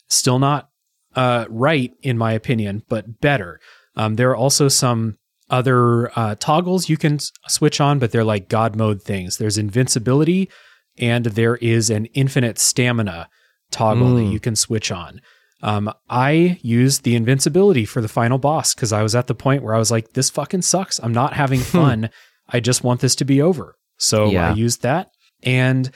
Still 0.10 0.40
not 0.40 0.70
uh, 1.16 1.46
right, 1.50 1.92
in 2.02 2.18
my 2.18 2.32
opinion, 2.34 2.82
but 2.90 3.22
better. 3.22 3.60
Um, 3.96 4.16
there 4.16 4.32
are 4.32 4.36
also 4.36 4.68
some 4.68 5.18
other 5.50 6.18
uh, 6.18 6.36
toggles 6.40 6.90
you 6.90 6.98
can 6.98 7.20
switch 7.48 7.80
on, 7.80 8.00
but 8.00 8.12
they're 8.12 8.24
like 8.24 8.50
God 8.50 8.76
mode 8.76 9.04
things. 9.04 9.38
There's 9.38 9.58
invincibility 9.58 10.50
and 10.98 11.26
there 11.26 11.56
is 11.58 11.90
an 11.90 12.06
infinite 12.08 12.60
stamina 12.60 13.30
toggle 13.72 14.08
mm. 14.08 14.16
that 14.18 14.26
hmm. 14.26 14.32
you 14.32 14.40
can 14.40 14.56
switch 14.56 14.92
on. 14.92 15.22
Um, 15.64 15.92
I 16.10 16.60
used 16.62 17.04
the 17.04 17.16
invincibility 17.16 17.86
for 17.86 18.02
the 18.02 18.08
final 18.08 18.38
boss 18.38 18.74
because 18.74 18.92
I 18.92 19.04
was 19.04 19.16
at 19.16 19.28
the 19.28 19.36
point 19.36 19.64
where 19.64 19.76
I 19.76 19.80
was 19.80 19.92
like, 19.92 20.14
this 20.14 20.30
fucking 20.30 20.64
sucks. 20.64 21.00
I'm 21.02 21.14
not 21.14 21.34
having 21.34 21.60
fun. 21.60 22.10
I 22.50 22.60
just 22.60 22.84
want 22.84 23.02
this 23.02 23.16
to 23.16 23.26
be 23.26 23.42
over. 23.42 23.76
So 23.98 24.32
yeah. 24.32 24.50
I 24.50 24.54
used 24.54 24.82
that. 24.82 25.12
And 25.44 25.92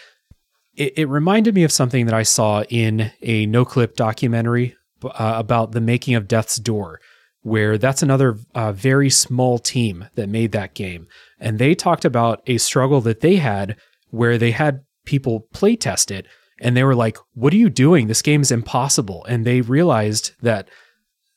it, 0.76 0.94
it, 0.98 1.10
reminded 1.10 1.56
me 1.56 1.64
of 1.64 1.72
something 1.72 2.06
that 2.06 2.14
I 2.14 2.24
saw 2.24 2.64
in 2.64 3.12
a 3.22 3.48
Noclip 3.48 3.96
documentary 3.96 4.76
uh, 5.04 5.34
about 5.38 5.72
the 5.72 5.82
making 5.82 6.16
of 6.16 6.28
Death's 6.28 6.58
Door, 6.58 7.00
where 7.42 7.78
that's 7.78 8.04
another 8.04 8.38
uh, 8.54 8.72
very 8.72 9.10
small 9.10 9.58
team 9.58 10.08
that 10.16 10.30
made 10.30 10.52
that 10.52 10.74
game. 10.74 11.08
And 11.40 11.60
they 11.60 11.76
talked 11.76 12.06
about 12.06 12.42
a 12.48 12.58
struggle 12.58 13.02
that 13.02 13.22
they 13.22 13.38
had 13.38 13.78
where 14.16 14.38
they 14.38 14.52
had 14.52 14.82
people 15.06 15.48
play 15.54 15.76
test 15.76 16.10
it 16.10 16.26
and 16.62 16.76
they 16.76 16.84
were 16.84 16.96
like, 16.96 17.18
"What 17.34 17.54
are 17.54 17.58
you 17.58 17.70
doing? 17.70 18.08
This 18.08 18.22
game 18.22 18.42
is 18.42 18.52
impossible." 18.52 19.26
And 19.26 19.46
they 19.46 19.62
realized 19.62 20.32
that 20.42 20.70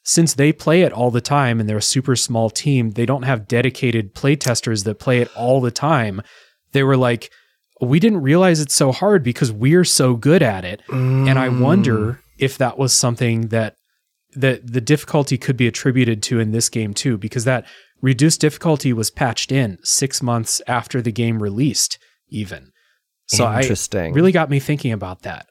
since 0.04 0.32
they 0.34 0.52
play 0.52 0.82
it 0.82 0.92
all 0.92 1.10
the 1.10 1.20
time 1.20 1.60
and 1.60 1.68
they're 1.68 1.76
a 1.76 1.82
super 1.82 2.16
small 2.16 2.50
team, 2.50 2.92
they 2.92 3.04
don't 3.04 3.24
have 3.24 3.48
dedicated 3.48 4.14
playtesters 4.14 4.84
that 4.84 4.98
play 4.98 5.18
it 5.18 5.30
all 5.36 5.60
the 5.60 5.70
time. 5.70 6.22
They 6.72 6.82
were 6.82 6.96
like, 6.96 7.30
"We 7.80 8.00
didn't 8.00 8.22
realize 8.22 8.60
it's 8.60 8.74
so 8.74 8.92
hard 8.92 9.22
because 9.22 9.52
we're 9.52 9.84
so 9.84 10.14
good 10.14 10.42
at 10.42 10.64
it." 10.64 10.82
Mm. 10.88 11.28
And 11.28 11.38
I 11.38 11.48
wonder 11.48 12.20
if 12.38 12.56
that 12.58 12.78
was 12.78 12.92
something 12.92 13.48
that 13.48 13.74
that 14.34 14.72
the 14.72 14.80
difficulty 14.80 15.36
could 15.36 15.56
be 15.56 15.66
attributed 15.66 16.22
to 16.22 16.38
in 16.38 16.52
this 16.52 16.68
game 16.68 16.94
too 16.94 17.18
because 17.18 17.44
that 17.44 17.66
reduced 18.00 18.40
difficulty 18.40 18.92
was 18.92 19.10
patched 19.10 19.50
in 19.50 19.78
6 19.82 20.22
months 20.22 20.62
after 20.68 21.02
the 21.02 21.10
game 21.10 21.42
released 21.42 21.98
even. 22.28 22.72
So 23.26 23.50
Interesting. 23.52 24.12
I 24.12 24.14
really 24.14 24.32
got 24.32 24.50
me 24.50 24.58
thinking 24.58 24.92
about 24.92 25.22
that 25.22 25.46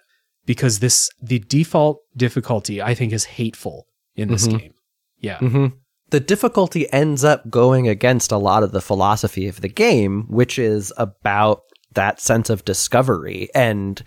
because 0.46 0.80
this 0.80 1.10
the 1.22 1.40
default 1.40 2.02
difficulty 2.16 2.82
I 2.82 2.96
think 2.96 3.14
is 3.14 3.26
hateful 3.26 3.88
in 4.16 4.30
this 4.30 4.48
mm-hmm. 4.48 4.58
game. 4.58 4.74
Yeah. 5.20 5.38
Mm-hmm. 5.38 5.68
The 6.10 6.20
difficulty 6.20 6.92
ends 6.92 7.24
up 7.24 7.50
going 7.50 7.88
against 7.88 8.32
a 8.32 8.38
lot 8.38 8.64
of 8.64 8.72
the 8.72 8.82
philosophy 8.82 9.48
of 9.48 9.62
the 9.62 9.68
game, 9.68 10.26
which 10.30 10.58
is 10.58 10.94
about 10.98 11.64
that 11.94 12.22
sense 12.22 12.50
of 12.50 12.66
discovery. 12.66 13.50
And 13.54 14.02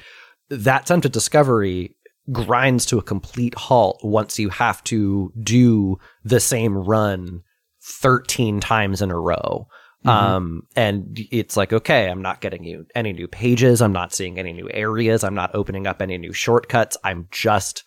that 0.48 0.88
sense 0.88 1.04
of 1.04 1.12
discovery 1.12 1.94
grinds 2.32 2.86
to 2.86 2.98
a 2.98 3.02
complete 3.02 3.54
halt 3.54 4.00
once 4.02 4.38
you 4.38 4.48
have 4.48 4.82
to 4.84 5.32
do 5.42 5.98
the 6.24 6.40
same 6.40 6.76
run 6.76 7.42
13 7.82 8.60
times 8.60 9.02
in 9.02 9.10
a 9.10 9.18
row. 9.18 9.66
Mm-hmm. 10.04 10.08
Um, 10.08 10.66
and 10.76 11.18
it's 11.30 11.56
like, 11.56 11.72
okay, 11.72 12.08
I'm 12.08 12.22
not 12.22 12.40
getting 12.40 12.64
you 12.64 12.86
any 12.94 13.12
new 13.12 13.28
pages. 13.28 13.82
I'm 13.82 13.92
not 13.92 14.14
seeing 14.14 14.38
any 14.38 14.52
new 14.52 14.70
areas. 14.72 15.22
I'm 15.24 15.34
not 15.34 15.54
opening 15.54 15.86
up 15.86 16.00
any 16.00 16.16
new 16.16 16.32
shortcuts. 16.32 16.96
I'm 17.04 17.28
just 17.30 17.84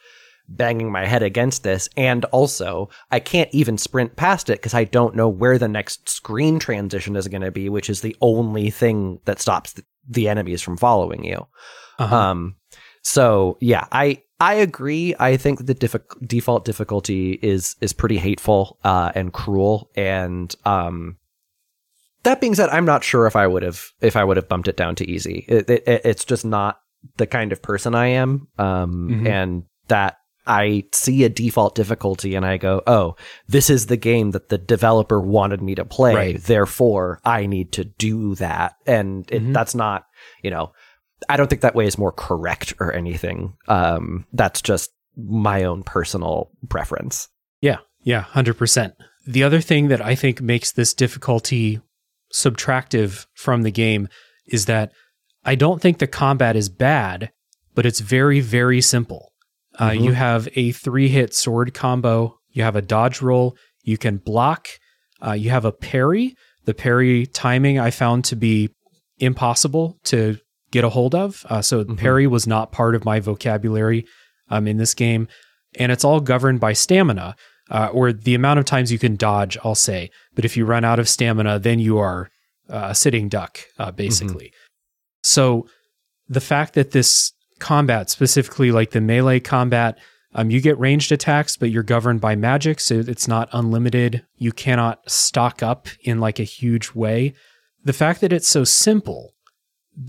banging 0.47 0.91
my 0.91 1.05
head 1.05 1.24
against 1.24 1.64
this. 1.64 1.89
And 1.97 2.26
also, 2.26 2.89
I 3.09 3.20
can't 3.20 3.49
even 3.51 3.78
sprint 3.78 4.16
past 4.16 4.49
it 4.49 4.59
because 4.59 4.74
I 4.74 4.84
don't 4.84 5.16
know 5.16 5.28
where 5.28 5.57
the 5.57 5.68
next 5.68 6.07
screen 6.07 6.59
transition 6.59 7.16
is 7.16 7.28
going 7.28 7.41
to 7.41 7.51
be, 7.51 7.70
which 7.70 7.89
is 7.89 8.01
the 8.01 8.16
only 8.22 8.70
thing 8.70 9.20
that 9.26 9.41
stops 9.41 9.74
the, 9.74 9.84
the 10.07 10.28
enemies 10.28 10.61
from 10.61 10.78
following 10.78 11.24
you. 11.24 11.47
Uh-huh. 11.97 12.16
Um, 12.16 12.55
so 13.01 13.57
yeah, 13.59 13.88
I, 13.91 14.22
I 14.39 14.55
agree. 14.55 15.16
I 15.18 15.38
think 15.38 15.66
the 15.66 15.74
diffi- 15.74 16.28
default 16.28 16.66
difficulty 16.66 17.39
is, 17.41 17.76
is 17.82 17.93
pretty 17.93 18.18
hateful, 18.18 18.78
uh, 18.84 19.11
and 19.16 19.34
cruel. 19.34 19.89
And, 19.95 20.53
um, 20.66 21.18
that 22.24 22.42
being 22.42 22.56
said, 22.56 22.70
I'm 22.70 22.86
not 22.86 23.04
sure 23.04 23.28
if 23.28 23.36
I 23.36 23.48
would 23.48 23.64
have 23.64 23.92
if 24.02 24.16
I 24.16 24.24
would 24.24 24.38
have 24.38 24.50
bumped 24.50 24.68
it 24.68 24.78
down 24.78 24.96
to 24.96 25.10
easy. 25.10 25.46
It, 25.48 25.70
it, 25.70 25.84
it's 25.86 26.26
just 26.26 26.46
not 26.46 26.80
the 27.18 27.28
kind 27.28 27.52
of 27.52 27.62
person 27.62 27.96
I 27.96 28.08
am, 28.08 28.48
um, 28.58 29.10
mm-hmm. 29.10 29.28
and 29.28 29.64
that 29.88 30.18
I 30.46 30.86
see 30.94 31.24
a 31.24 31.30
default 31.30 31.76
difficulty 31.76 32.36
and 32.36 32.46
I 32.46 32.58
go, 32.58 32.82
oh, 32.88 33.16
this 33.48 33.70
is 33.70 33.86
the 33.86 33.98
game 33.98 34.32
that 34.32 34.50
the 34.50 34.58
developer 34.58 35.20
wanted 35.20 35.62
me 35.62 35.76
to 35.76 35.86
play. 35.86 36.16
Right. 36.16 36.42
Therefore, 36.42 37.20
I 37.24 37.46
need 37.46 37.72
to 37.74 37.86
do 37.86 38.36
that, 38.36 38.76
and 38.86 39.30
it, 39.32 39.42
mm-hmm. 39.42 39.54
that's 39.54 39.76
not, 39.76 40.06
you 40.42 40.52
know, 40.52 40.74
I 41.30 41.38
don't 41.38 41.50
think 41.50 41.62
that 41.62 41.76
way 41.76 41.86
is 41.86 41.98
more 41.98 42.12
correct 42.12 42.74
or 42.80 42.94
anything. 42.94 43.56
Um, 43.68 44.26
that's 44.34 44.62
just 44.62 44.92
my 45.16 45.64
own 45.64 45.84
personal 45.84 46.52
preference. 46.70 47.30
Yeah, 47.62 47.78
yeah, 48.04 48.22
hundred 48.22 48.58
percent. 48.58 48.96
The 49.26 49.44
other 49.44 49.62
thing 49.62 49.88
that 49.88 50.02
I 50.02 50.16
think 50.16 50.42
makes 50.42 50.72
this 50.72 50.94
difficulty 50.94 51.80
subtractive 52.34 53.26
from 53.36 53.62
the 53.62 53.72
game 53.72 54.08
is 54.48 54.66
that 54.66 54.92
I 55.46 55.56
don't 55.56 55.82
think 55.82 55.98
the 55.98 56.08
combat 56.08 56.56
is 56.56 56.70
bad, 56.70 57.32
but 57.76 57.86
it's 57.86 58.00
very, 58.00 58.40
very 58.40 58.82
simple. 58.82 59.32
Uh, 59.78 59.90
mm-hmm. 59.90 60.04
You 60.04 60.12
have 60.14 60.48
a 60.56 60.72
three 60.72 61.10
hit 61.10 61.34
sword 61.34 61.74
combo, 61.74 62.38
you 62.52 62.64
have 62.64 62.76
a 62.76 62.82
dodge 62.82 63.22
roll, 63.22 63.56
you 63.84 63.98
can 63.98 64.18
block, 64.18 64.68
uh, 65.26 65.34
you 65.34 65.50
have 65.50 65.66
a 65.66 65.72
parry. 65.72 66.36
The 66.66 66.74
parry 66.74 67.26
timing 67.26 67.78
I 67.78 67.92
found 67.92 68.24
to 68.26 68.36
be 68.36 68.70
impossible 69.18 70.00
to 70.06 70.38
get 70.72 70.84
a 70.84 70.90
hold 70.90 71.14
of. 71.14 71.46
Uh, 71.50 71.62
so 71.62 71.84
mm-hmm. 71.84 71.96
parry 71.96 72.26
was 72.26 72.48
not 72.48 72.72
part 72.72 72.96
of 72.96 73.06
my 73.06 73.20
vocabulary 73.20 74.06
um, 74.50 74.68
in 74.68 74.78
this 74.78 74.94
game. 74.94 75.28
And 75.78 75.92
it's 75.92 76.04
all 76.04 76.20
governed 76.20 76.60
by 76.60 76.74
stamina, 76.74 77.36
uh, 77.70 77.90
or 77.92 78.14
the 78.14 78.36
amount 78.36 78.60
of 78.60 78.66
times 78.66 78.92
you 78.92 79.00
can 79.00 79.16
dodge, 79.16 79.58
I'll 79.64 79.76
say. 79.76 80.10
But 80.36 80.46
if 80.46 80.58
you 80.58 80.66
run 80.66 80.84
out 80.84 81.00
of 81.00 81.10
stamina, 81.10 81.60
then 81.60 81.80
you 81.80 81.98
are 81.98 82.30
uh, 82.70 82.88
a 82.90 82.96
sitting 82.96 83.30
duck, 83.30 83.60
uh, 83.78 83.92
basically. 83.92 84.48
Mm-hmm. 84.48 85.22
So 85.24 85.68
the 86.28 86.42
fact 86.42 86.74
that 86.74 86.92
this 86.92 87.34
combat, 87.60 88.10
specifically 88.10 88.72
like 88.72 88.92
the 88.92 89.02
melee 89.02 89.40
combat, 89.40 89.98
um, 90.36 90.50
you 90.50 90.62
get 90.62 90.80
ranged 90.80 91.12
attacks, 91.12 91.58
but 91.58 91.70
you're 91.70 91.84
governed 91.84 92.20
by 92.20 92.36
magic, 92.36 92.80
so 92.80 93.00
it's 93.00 93.28
not 93.28 93.50
unlimited. 93.54 94.26
You 94.38 94.52
cannot 94.52 95.10
stock 95.10 95.62
up 95.62 95.88
in 96.02 96.20
like 96.20 96.40
a 96.40 96.44
huge 96.44 96.94
way. 96.94 97.34
The 97.84 97.94
fact 97.94 98.22
that 98.22 98.34
it's 98.34 98.48
so 98.48 98.64
simple 98.64 99.34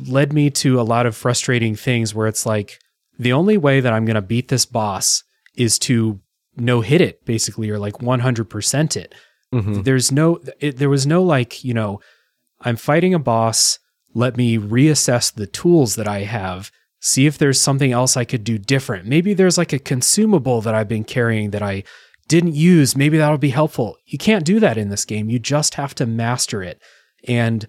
led 0.06 0.32
me 0.32 0.48
to 0.48 0.80
a 0.80 0.82
lot 0.82 1.04
of 1.04 1.14
frustrating 1.14 1.76
things 1.76 2.14
where 2.14 2.26
it's 2.26 2.46
like 2.46 2.78
the 3.18 3.32
only 3.32 3.58
way 3.58 3.80
that 3.80 3.92
I'm 3.92 4.06
going 4.06 4.14
to 4.14 4.22
beat 4.22 4.48
this 4.48 4.64
boss 4.64 5.22
is 5.56 5.78
to 5.80 6.20
no 6.56 6.80
hit 6.80 7.00
it 7.00 7.24
basically 7.24 7.68
or 7.70 7.78
like 7.78 7.94
100% 7.94 8.96
it. 8.96 9.14
Mm-hmm. 9.54 9.82
There's 9.82 10.10
no 10.10 10.40
it, 10.60 10.76
there 10.76 10.90
was 10.90 11.06
no 11.06 11.22
like, 11.22 11.64
you 11.64 11.74
know, 11.74 12.00
I'm 12.60 12.76
fighting 12.76 13.14
a 13.14 13.18
boss, 13.18 13.78
let 14.14 14.36
me 14.36 14.58
reassess 14.58 15.32
the 15.32 15.46
tools 15.46 15.96
that 15.96 16.08
I 16.08 16.20
have, 16.20 16.70
see 17.00 17.26
if 17.26 17.36
there's 17.38 17.60
something 17.60 17.92
else 17.92 18.16
I 18.16 18.24
could 18.24 18.44
do 18.44 18.58
different. 18.58 19.06
Maybe 19.06 19.34
there's 19.34 19.58
like 19.58 19.72
a 19.72 19.78
consumable 19.78 20.60
that 20.62 20.74
I've 20.74 20.88
been 20.88 21.04
carrying 21.04 21.50
that 21.50 21.62
I 21.62 21.84
didn't 22.28 22.54
use, 22.54 22.96
maybe 22.96 23.18
that'll 23.18 23.38
be 23.38 23.50
helpful. 23.50 23.96
You 24.06 24.18
can't 24.18 24.44
do 24.44 24.60
that 24.60 24.78
in 24.78 24.88
this 24.88 25.04
game. 25.04 25.28
You 25.28 25.38
just 25.38 25.74
have 25.74 25.94
to 25.96 26.06
master 26.06 26.62
it. 26.62 26.80
And 27.28 27.66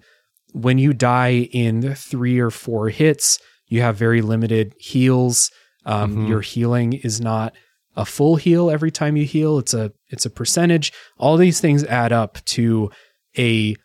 when 0.52 0.78
you 0.78 0.92
die 0.92 1.48
in 1.52 1.94
3 1.94 2.38
or 2.40 2.50
4 2.50 2.88
hits, 2.88 3.38
you 3.68 3.82
have 3.82 3.96
very 3.96 4.22
limited 4.22 4.74
heals. 4.78 5.50
Um, 5.84 6.12
mm-hmm. 6.12 6.26
Your 6.26 6.40
healing 6.40 6.94
is 6.94 7.20
not 7.20 7.54
a 7.96 8.04
full 8.04 8.36
heal 8.36 8.70
every 8.70 8.90
time 8.90 9.16
you 9.16 9.24
heal. 9.24 9.58
It's 9.58 9.74
a 9.74 9.92
it's 10.08 10.26
a 10.26 10.30
percentage. 10.30 10.92
All 11.18 11.36
these 11.36 11.60
things 11.60 11.84
add 11.84 12.12
up 12.12 12.44
to 12.46 12.90
a 13.38 13.76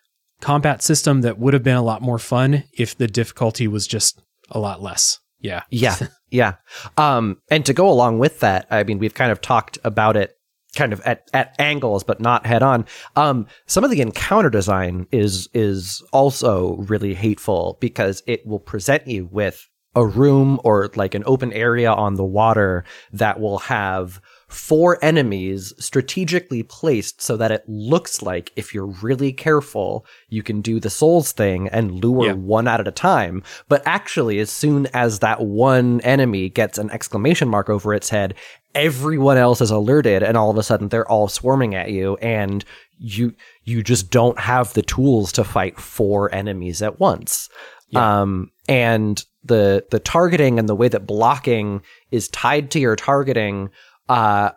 combat 0.41 0.81
system 0.81 1.21
that 1.21 1.39
would 1.39 1.53
have 1.53 1.63
been 1.63 1.77
a 1.77 1.83
lot 1.83 2.01
more 2.01 2.19
fun 2.19 2.63
if 2.73 2.97
the 2.97 3.07
difficulty 3.07 3.67
was 3.67 3.87
just 3.87 4.21
a 4.49 4.59
lot 4.59 4.81
less. 4.81 5.19
Yeah. 5.39 5.63
Yeah. 5.69 5.95
yeah. 6.29 6.55
Um, 6.97 7.37
and 7.49 7.65
to 7.65 7.73
go 7.73 7.89
along 7.89 8.19
with 8.19 8.39
that, 8.41 8.67
I 8.69 8.83
mean, 8.83 8.99
we've 8.99 9.13
kind 9.13 9.31
of 9.31 9.41
talked 9.41 9.77
about 9.83 10.17
it 10.17 10.35
kind 10.75 10.93
of 10.93 11.01
at, 11.01 11.29
at 11.33 11.55
angles, 11.59 12.03
but 12.03 12.21
not 12.21 12.45
head 12.45 12.63
on. 12.63 12.85
Um, 13.15 13.47
some 13.65 13.83
of 13.83 13.91
the 13.91 14.01
encounter 14.01 14.49
design 14.49 15.07
is, 15.11 15.49
is 15.53 16.01
also 16.13 16.77
really 16.77 17.13
hateful 17.13 17.77
because 17.81 18.23
it 18.25 18.45
will 18.45 18.59
present 18.59 19.07
you 19.07 19.27
with 19.31 19.67
a 19.95 20.05
room 20.05 20.59
or 20.63 20.89
like 20.95 21.15
an 21.15 21.23
open 21.25 21.51
area 21.53 21.91
on 21.91 22.15
the 22.15 22.23
water 22.23 22.83
that 23.11 23.39
will 23.39 23.59
have 23.59 24.21
four 24.47 24.99
enemies 25.01 25.73
strategically 25.79 26.61
placed 26.61 27.21
so 27.21 27.37
that 27.37 27.51
it 27.51 27.63
looks 27.67 28.21
like 28.21 28.51
if 28.55 28.73
you're 28.73 28.93
really 29.01 29.31
careful, 29.31 30.05
you 30.29 30.43
can 30.43 30.61
do 30.61 30.79
the 30.79 30.89
souls 30.89 31.31
thing 31.31 31.69
and 31.69 32.03
lure 32.03 32.27
yeah. 32.27 32.33
one 32.33 32.67
out 32.67 32.81
at 32.81 32.87
a 32.87 32.91
time. 32.91 33.41
But 33.69 33.81
actually, 33.85 34.39
as 34.39 34.49
soon 34.49 34.87
as 34.87 35.19
that 35.19 35.41
one 35.41 36.01
enemy 36.01 36.49
gets 36.49 36.77
an 36.77 36.89
exclamation 36.91 37.47
mark 37.47 37.69
over 37.69 37.93
its 37.93 38.09
head, 38.09 38.35
everyone 38.75 39.37
else 39.37 39.61
is 39.61 39.71
alerted 39.71 40.21
and 40.21 40.37
all 40.37 40.49
of 40.49 40.57
a 40.57 40.63
sudden 40.63 40.89
they're 40.89 41.09
all 41.09 41.27
swarming 41.27 41.75
at 41.75 41.91
you 41.91 42.15
and 42.17 42.63
you 42.99 43.33
you 43.63 43.83
just 43.83 44.11
don't 44.11 44.39
have 44.39 44.73
the 44.73 44.81
tools 44.81 45.31
to 45.31 45.43
fight 45.43 45.79
four 45.79 46.33
enemies 46.33 46.81
at 46.81 46.99
once. 46.99 47.49
Yeah. 47.91 48.21
Um, 48.21 48.51
and 48.67 49.23
the 49.43 49.85
the 49.91 49.99
targeting 49.99 50.59
and 50.59 50.67
the 50.67 50.75
way 50.75 50.87
that 50.87 51.07
blocking 51.07 51.81
is 52.11 52.27
tied 52.29 52.71
to 52.71 52.79
your 52.79 52.95
targeting 52.95 53.69
uh, 54.09 54.51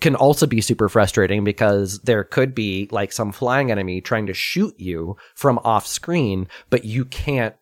can 0.00 0.14
also 0.14 0.46
be 0.46 0.60
super 0.60 0.88
frustrating 0.88 1.44
because 1.44 2.00
there 2.00 2.24
could 2.24 2.54
be 2.54 2.88
like 2.90 3.12
some 3.12 3.32
flying 3.32 3.70
enemy 3.70 4.00
trying 4.00 4.26
to 4.26 4.34
shoot 4.34 4.78
you 4.78 5.16
from 5.34 5.58
off 5.64 5.86
screen, 5.86 6.48
but 6.70 6.84
you 6.84 7.04
can't 7.04 7.54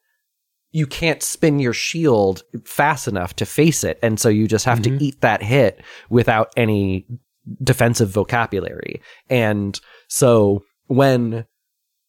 you 0.73 0.87
can't 0.87 1.23
spin 1.23 1.59
your 1.59 1.73
shield 1.73 2.43
fast 2.65 3.09
enough 3.09 3.35
to 3.37 3.47
face 3.47 3.83
it, 3.85 3.99
and 4.03 4.21
so 4.21 4.29
you 4.29 4.47
just 4.47 4.65
have 4.65 4.81
mm-hmm. 4.81 4.99
to 4.99 5.05
eat 5.05 5.21
that 5.21 5.43
hit 5.43 5.83
without 6.11 6.53
any 6.57 7.07
defensive 7.63 8.11
vocabulary. 8.11 9.01
And 9.29 9.81
so 10.09 10.63
when 10.87 11.47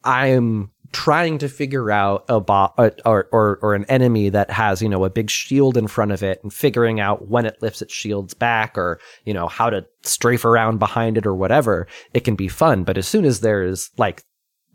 I'm 0.03 0.70
trying 0.91 1.37
to 1.37 1.47
figure 1.47 1.89
out 1.89 2.25
a 2.27 2.39
bot 2.39 2.73
or, 3.05 3.27
or 3.31 3.59
or 3.61 3.75
an 3.75 3.85
enemy 3.85 4.29
that 4.29 4.51
has 4.51 4.81
you 4.81 4.89
know 4.89 5.05
a 5.05 5.09
big 5.09 5.29
shield 5.29 5.77
in 5.77 5.87
front 5.87 6.11
of 6.11 6.21
it 6.21 6.39
and 6.43 6.53
figuring 6.53 6.99
out 6.99 7.29
when 7.29 7.45
it 7.45 7.61
lifts 7.61 7.81
its 7.81 7.93
shields 7.93 8.33
back 8.33 8.77
or 8.77 8.99
you 9.23 9.33
know 9.33 9.47
how 9.47 9.69
to 9.69 9.85
strafe 10.03 10.43
around 10.43 10.79
behind 10.79 11.17
it 11.17 11.25
or 11.25 11.33
whatever 11.33 11.87
it 12.13 12.25
can 12.25 12.35
be 12.35 12.47
fun 12.47 12.83
but 12.83 12.97
as 12.97 13.07
soon 13.07 13.23
as 13.23 13.39
there's 13.39 13.89
like 13.97 14.23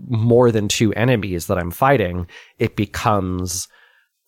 more 0.08 0.50
than 0.50 0.68
two 0.68 0.92
enemies 0.94 1.46
that 1.46 1.58
I'm 1.58 1.70
fighting 1.70 2.26
it 2.58 2.76
becomes 2.76 3.68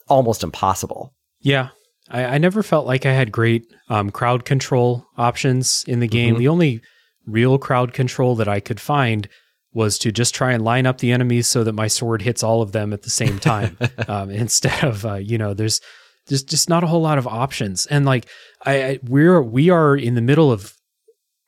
almost 0.09 0.43
impossible 0.43 1.15
yeah 1.41 1.69
I, 2.11 2.25
I 2.25 2.39
never 2.39 2.63
felt 2.63 2.87
like 2.87 3.07
I 3.07 3.13
had 3.13 3.33
great 3.33 3.65
um, 3.89 4.11
crowd 4.11 4.45
control 4.45 5.07
options 5.17 5.85
in 5.87 6.01
the 6.01 6.09
game. 6.09 6.37
Mhm. 6.37 6.39
The 6.39 6.49
only 6.49 6.81
real 7.27 7.59
crowd 7.59 7.93
control 7.93 8.35
that 8.37 8.49
I 8.49 8.61
could 8.61 8.81
find 8.81 9.29
was 9.75 9.99
to 9.99 10.11
just 10.11 10.35
try 10.35 10.53
and 10.53 10.65
line 10.65 10.87
up 10.87 10.99
the 10.99 11.13
enemies 11.13 11.47
so 11.47 11.63
that 11.65 11.73
my 11.75 11.87
sword 11.89 12.23
hits 12.23 12.43
all 12.43 12.63
of 12.63 12.73
them 12.73 12.93
at 12.93 13.03
the 13.03 13.11
same 13.11 13.39
time 13.39 13.77
um, 14.09 14.31
instead 14.31 14.83
of 14.85 15.05
uh, 15.05 15.15
you 15.15 15.37
know 15.39 15.55
there's 15.55 15.81
there's 16.27 16.43
just 16.43 16.69
not 16.69 16.83
a 16.85 16.87
whole 16.87 17.01
lot 17.03 17.19
of 17.19 17.27
options 17.27 17.87
and 17.87 18.05
like 18.07 18.27
I, 18.65 18.85
I 18.85 18.99
we're 19.03 19.41
we 19.43 19.71
are 19.71 19.97
in 19.97 20.15
the 20.15 20.21
middle 20.23 20.51
of 20.53 20.75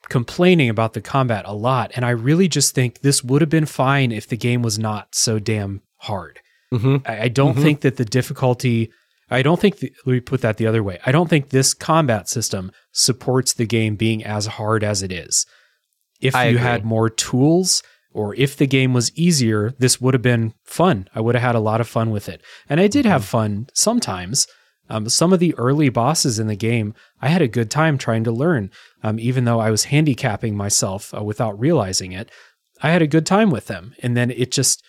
complaining 0.08 0.68
about 0.68 0.92
the 0.94 1.00
combat 1.00 1.44
a 1.46 1.52
lot 1.54 1.90
and 1.94 2.04
I 2.04 2.10
really 2.10 2.48
just 2.48 2.74
think 2.74 3.00
this 3.00 3.22
would 3.22 3.40
have 3.42 3.50
been 3.50 3.66
fine 3.66 4.10
if 4.12 4.26
the 4.26 4.36
game 4.36 4.62
was 4.62 4.78
not 4.78 5.14
so 5.14 5.38
damn 5.38 5.82
hard. 5.98 6.40
hmm 6.72 6.96
I, 7.06 7.22
I 7.24 7.28
don't 7.28 7.56
Mhm. 7.56 7.62
think 7.62 7.80
that 7.82 7.96
the 7.96 8.04
difficulty. 8.04 8.90
I 9.32 9.42
don't 9.42 9.60
think. 9.60 9.78
The, 9.78 9.92
let 10.06 10.12
me 10.14 10.20
put 10.20 10.40
that 10.40 10.56
the 10.56 10.66
other 10.66 10.82
way. 10.82 10.98
I 11.06 11.12
don't 11.12 11.30
think 11.30 11.50
this 11.50 11.72
combat 11.72 12.28
system 12.28 12.72
supports 12.90 13.52
the 13.52 13.64
game 13.66 13.94
being 13.94 14.24
as 14.24 14.46
hard 14.46 14.82
as 14.82 15.02
it 15.04 15.12
is. 15.12 15.46
If 16.20 16.34
I 16.34 16.46
you 16.46 16.56
agree. 16.56 16.62
had 16.62 16.84
more 16.84 17.08
tools, 17.08 17.80
or 18.12 18.34
if 18.34 18.56
the 18.56 18.66
game 18.66 18.92
was 18.92 19.12
easier, 19.16 19.72
this 19.78 20.00
would 20.00 20.14
have 20.14 20.22
been 20.22 20.52
fun. 20.64 21.08
I 21.14 21.20
would 21.20 21.34
have 21.34 21.42
had 21.44 21.54
a 21.54 21.60
lot 21.60 21.80
of 21.80 21.88
fun 21.88 22.10
with 22.10 22.28
it, 22.28 22.42
and 22.68 22.80
I 22.80 22.86
did 22.88 23.04
Mm-hmm. 23.04 23.12
have 23.12 23.24
fun 23.24 23.68
sometimes. 23.74 24.46
Um, 24.88 25.08
some 25.08 25.32
of 25.32 25.38
the 25.38 25.54
early 25.54 25.88
bosses 25.88 26.40
in 26.40 26.48
the 26.48 26.56
game, 26.56 26.94
I 27.22 27.28
had 27.28 27.42
a 27.42 27.46
good 27.46 27.70
time 27.70 27.96
trying 27.96 28.24
to 28.24 28.32
learn, 28.32 28.70
um, 29.04 29.20
even 29.20 29.44
though 29.44 29.60
I 29.60 29.70
was 29.70 29.84
handicapping 29.84 30.56
myself 30.56 31.14
uh, 31.14 31.22
without 31.22 31.58
realizing 31.60 32.10
it. 32.10 32.28
I 32.82 32.90
had 32.90 33.00
a 33.02 33.06
good 33.06 33.24
time 33.24 33.50
with 33.50 33.66
them, 33.68 33.94
and 34.02 34.16
then 34.16 34.32
it 34.32 34.50
just 34.50 34.82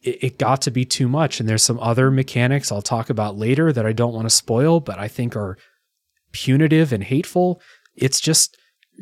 it, 0.00 0.18
it 0.22 0.38
got 0.38 0.62
to 0.62 0.70
be 0.70 0.84
too 0.84 1.08
much. 1.08 1.40
And 1.40 1.48
there's 1.48 1.64
some 1.64 1.80
other 1.80 2.08
mechanics 2.10 2.70
I'll 2.70 2.82
talk 2.82 3.10
about 3.10 3.36
later 3.36 3.72
that 3.72 3.84
I 3.84 3.92
don't 3.92 4.14
want 4.14 4.26
to 4.26 4.30
spoil, 4.30 4.78
but 4.78 4.98
I 5.00 5.08
think 5.08 5.34
are 5.34 5.58
punitive 6.30 6.92
and 6.92 7.02
hateful. 7.02 7.60
It's 7.96 8.20
just 8.20 8.56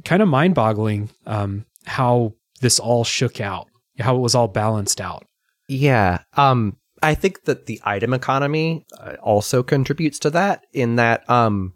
kind 0.07 0.23
of 0.23 0.29
mind 0.29 0.55
boggling 0.55 1.11
um, 1.27 1.67
how 1.85 2.33
this 2.61 2.79
all 2.79 3.05
shook 3.05 3.41
out, 3.41 3.67
how 3.99 4.17
it 4.17 4.21
was 4.21 4.35
all 4.35 4.49
balanced 4.49 5.01
out. 5.01 5.25
Yeah. 5.69 6.19
Um, 6.37 6.77
I 7.03 7.15
think 7.15 7.45
that 7.45 7.67
the 7.67 7.81
item 7.85 8.15
economy 8.15 8.85
uh, 8.99 9.15
also 9.23 9.63
contributes 9.63 10.19
to 10.21 10.31
that 10.31 10.63
in 10.73 10.97
that 10.97 11.29
um, 11.29 11.75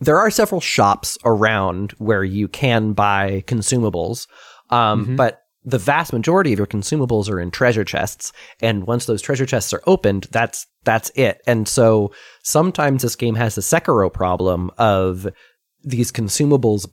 there 0.00 0.18
are 0.18 0.30
several 0.30 0.60
shops 0.60 1.18
around 1.24 1.92
where 1.98 2.24
you 2.24 2.48
can 2.48 2.92
buy 2.92 3.42
consumables, 3.46 4.26
um, 4.70 5.06
Mhm. 5.06 5.16
but 5.16 5.40
the 5.64 5.78
vast 5.78 6.12
majority 6.12 6.52
of 6.52 6.58
your 6.58 6.66
consumables 6.66 7.28
are 7.28 7.40
in 7.40 7.50
treasure 7.50 7.84
chests, 7.84 8.32
and 8.62 8.86
once 8.86 9.06
those 9.06 9.20
treasure 9.20 9.46
chests 9.46 9.72
are 9.74 9.82
opened, 9.86 10.28
that's 10.30 10.66
that's 10.84 11.10
it. 11.16 11.40
And 11.48 11.66
so 11.66 12.12
sometimes 12.44 13.02
this 13.02 13.16
game 13.16 13.34
has 13.34 13.56
the 13.56 13.60
Sekiro 13.62 14.12
problem 14.12 14.70
of 14.78 15.26
these 15.86 16.10
consumables 16.12 16.86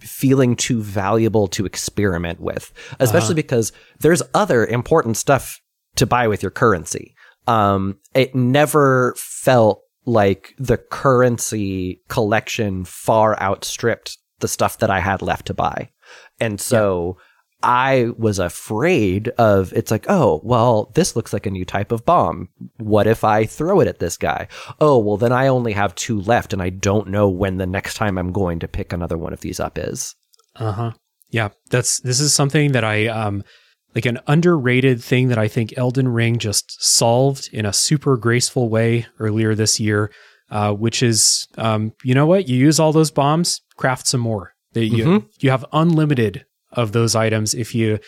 feeling 0.00 0.56
too 0.56 0.82
valuable 0.82 1.46
to 1.48 1.64
experiment 1.64 2.40
with, 2.40 2.72
especially 3.00 3.26
Uh-huh. 3.28 3.34
because 3.34 3.72
there's 4.00 4.22
other 4.34 4.66
important 4.66 5.16
stuff 5.16 5.60
to 5.96 6.04
buy 6.04 6.26
with 6.28 6.42
your 6.42 6.50
currency. 6.50 7.14
Um, 7.46 7.98
it 8.12 8.34
never 8.34 9.14
felt 9.16 9.82
like 10.04 10.54
the 10.58 10.76
currency 10.76 12.02
collection 12.08 12.84
far 12.84 13.40
outstripped 13.40 14.18
the 14.40 14.48
stuff 14.48 14.78
that 14.78 14.90
I 14.90 15.00
had 15.00 15.22
left 15.22 15.46
to 15.46 15.54
buy. 15.54 15.90
And 16.40 16.60
so 16.60 17.16
I 17.64 18.10
was 18.18 18.38
afraid 18.38 19.28
of 19.30 19.72
it's 19.72 19.90
like, 19.90 20.06
oh, 20.08 20.40
well, 20.44 20.92
this 20.94 21.16
looks 21.16 21.32
like 21.32 21.46
a 21.46 21.50
new 21.50 21.64
type 21.64 21.90
of 21.92 22.04
bomb. 22.04 22.48
What 22.76 23.06
if 23.06 23.24
I 23.24 23.46
throw 23.46 23.80
it 23.80 23.88
at 23.88 23.98
this 23.98 24.16
guy? 24.16 24.48
Oh, 24.80 24.98
well, 24.98 25.16
then 25.16 25.32
I 25.32 25.46
only 25.48 25.72
have 25.72 25.94
two 25.94 26.20
left 26.20 26.52
and 26.52 26.60
I 26.62 26.68
don't 26.70 27.08
know 27.08 27.28
when 27.28 27.56
the 27.56 27.66
next 27.66 27.94
time 27.94 28.18
I'm 28.18 28.32
going 28.32 28.58
to 28.60 28.68
pick 28.68 28.92
another 28.92 29.16
one 29.18 29.32
of 29.32 29.40
these 29.40 29.58
up 29.60 29.78
is. 29.78 30.14
Uh 30.56 30.72
huh. 30.72 30.92
Yeah, 31.30 31.48
that's 31.70 31.98
this 32.00 32.20
is 32.20 32.32
something 32.32 32.72
that 32.72 32.84
I 32.84 33.08
um 33.08 33.42
like 33.94 34.06
an 34.06 34.18
underrated 34.26 35.02
thing 35.02 35.28
that 35.28 35.38
I 35.38 35.48
think 35.48 35.72
Elden 35.76 36.08
Ring 36.08 36.38
just 36.38 36.82
solved 36.84 37.48
in 37.52 37.64
a 37.64 37.72
super 37.72 38.16
graceful 38.16 38.68
way 38.68 39.06
earlier 39.18 39.54
this 39.54 39.80
year, 39.80 40.10
uh, 40.50 40.72
which 40.74 41.02
is 41.02 41.48
um 41.58 41.92
you 42.04 42.14
know 42.14 42.26
what 42.26 42.48
you 42.48 42.56
use 42.56 42.78
all 42.78 42.92
those 42.92 43.10
bombs, 43.10 43.62
craft 43.76 44.06
some 44.06 44.20
more. 44.20 44.52
They, 44.74 44.84
you 44.84 45.04
Mhm. 45.04 45.26
you 45.40 45.50
have 45.50 45.64
unlimited 45.72 46.44
of 46.74 46.92
those 46.92 47.14
items 47.14 47.54
if 47.54 47.74
you 47.74 47.98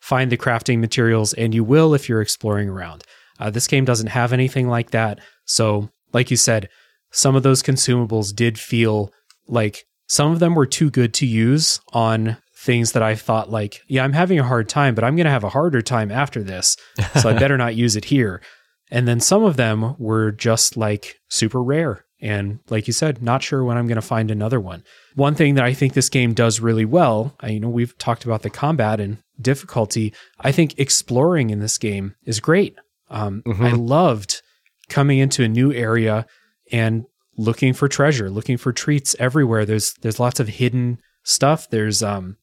find 0.00 0.30
the 0.30 0.36
crafting 0.36 0.78
materials, 0.78 1.32
and 1.34 1.54
you 1.54 1.64
will 1.64 1.94
if 1.94 2.08
you're 2.08 2.20
exploring 2.20 2.68
around. 2.68 3.02
Uh, 3.38 3.50
this 3.50 3.66
game 3.66 3.84
doesn't 3.84 4.08
have 4.08 4.32
anything 4.32 4.68
like 4.68 4.90
that, 4.90 5.20
so 5.44 5.90
like 6.12 6.30
you 6.30 6.36
said, 6.36 6.68
some 7.12 7.36
of 7.36 7.42
those 7.42 7.62
consumables 7.62 8.34
did 8.34 8.58
feel 8.58 9.12
like 9.48 9.84
some 10.08 10.32
of 10.32 10.38
them 10.38 10.54
were 10.54 10.66
too 10.66 10.90
good 10.90 11.12
to 11.14 11.26
use 11.26 11.80
on 11.92 12.36
things 12.58 12.92
that 12.92 13.02
I 13.02 13.14
thought 13.14 13.50
like, 13.50 13.82
yeah, 13.86 14.02
I'm 14.02 14.12
having 14.12 14.38
a 14.38 14.44
hard 14.44 14.68
time, 14.68 14.94
but 14.94 15.04
I'm 15.04 15.14
going 15.16 15.26
to 15.26 15.30
have 15.30 15.44
a 15.44 15.50
harder 15.50 15.82
time 15.82 16.10
after 16.10 16.42
this. 16.42 16.76
So 17.20 17.28
I 17.28 17.32
better 17.38 17.56
not 17.56 17.76
use 17.76 17.96
it 17.96 18.06
here. 18.06 18.42
And 18.90 19.06
then 19.06 19.20
some 19.20 19.44
of 19.44 19.56
them 19.56 19.94
were 19.98 20.32
just 20.32 20.76
like 20.76 21.16
super 21.28 21.62
rare. 21.62 22.05
And 22.26 22.58
like 22.68 22.86
you 22.86 22.92
said, 22.92 23.22
not 23.22 23.42
sure 23.42 23.62
when 23.64 23.76
I'm 23.76 23.86
going 23.86 24.02
to 24.02 24.02
find 24.14 24.30
another 24.30 24.58
one. 24.60 24.82
One 25.14 25.34
thing 25.34 25.54
that 25.54 25.64
I 25.64 25.74
think 25.74 25.92
this 25.92 26.08
game 26.08 26.34
does 26.34 26.60
really 26.60 26.84
well, 26.84 27.36
I, 27.40 27.48
you 27.50 27.60
know, 27.60 27.68
we've 27.68 27.96
talked 27.98 28.24
about 28.24 28.42
the 28.42 28.50
combat 28.50 29.00
and 29.00 29.18
difficulty. 29.40 30.12
I 30.40 30.50
think 30.52 30.78
exploring 30.78 31.50
in 31.50 31.60
this 31.60 31.78
game 31.78 32.14
is 32.24 32.40
great. 32.40 32.74
Um, 33.10 33.42
Mhm. 33.46 33.64
I 33.64 33.72
loved 33.72 34.42
coming 34.88 35.18
into 35.18 35.44
a 35.44 35.48
new 35.48 35.72
area 35.72 36.26
and 36.72 37.04
looking 37.36 37.72
for 37.74 37.86
treasure, 37.88 38.28
looking 38.30 38.56
for 38.56 38.72
treats 38.72 39.14
everywhere. 39.18 39.64
There's 39.64 39.94
there's 40.02 40.18
lots 40.20 40.40
of 40.40 40.48
hidden 40.48 40.98
stuff. 41.22 41.68
There's 41.70 42.02
um 42.02 42.36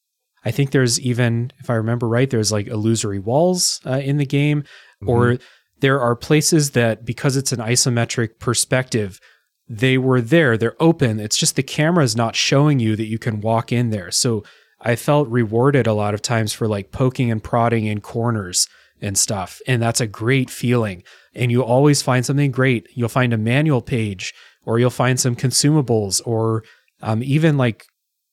I 0.46 0.52
think 0.52 0.72
there's 0.72 1.00
even 1.00 1.52
if 1.60 1.70
I 1.70 1.76
remember 1.76 2.08
right, 2.08 2.30
there's 2.30 2.52
like 2.52 2.68
illusory 2.68 3.20
walls 3.20 3.80
uh, 3.86 4.02
in 4.10 4.18
the 4.18 4.26
game 4.26 4.64
or 5.06 5.38
there 5.80 6.00
are 6.00 6.16
places 6.16 6.72
that 6.72 7.04
because 7.06 7.36
it's 7.36 7.52
an 7.52 7.60
isometric 7.60 8.40
perspective, 8.40 9.20
they 9.68 9.98
were 9.98 10.22
there, 10.22 10.58
they're 10.58 10.82
open. 10.82 11.20
It's 11.20 11.38
just 11.38 11.56
the 11.56 11.64
camera 11.64 12.04
is 12.04 12.16
not 12.16 12.36
showing 12.36 12.80
you 12.80 12.96
that 12.96 13.08
you 13.08 13.18
can 13.18 13.42
walk 13.42 13.72
in 13.72 13.90
there. 13.90 14.12
So 14.12 14.44
I 14.82 14.96
felt 14.96 15.30
rewarded 15.30 15.88
a 15.88 15.94
lot 15.94 16.14
of 16.14 16.22
times 16.22 16.54
for 16.54 16.68
like 16.68 16.92
poking 16.92 17.32
and 17.32 17.44
prodding 17.44 17.86
in 17.86 18.02
corners 18.02 18.68
and 19.02 19.18
stuff. 19.18 19.62
And 19.68 19.82
that's 19.82 20.02
a 20.02 20.08
great 20.08 20.50
feeling. 20.50 21.04
And 21.34 21.52
you 21.52 21.64
always 21.64 22.02
find 22.02 22.26
something 22.26 22.52
great. 22.52 22.88
You'll 22.94 23.10
find 23.10 23.34
a 23.34 23.38
manual 23.38 23.82
page 23.82 24.34
or 24.66 24.80
you'll 24.80 24.90
find 24.90 25.20
some 25.20 25.36
consumables 25.36 26.22
or 26.26 26.64
um, 27.02 27.24
even 27.24 27.58
like 27.58 27.86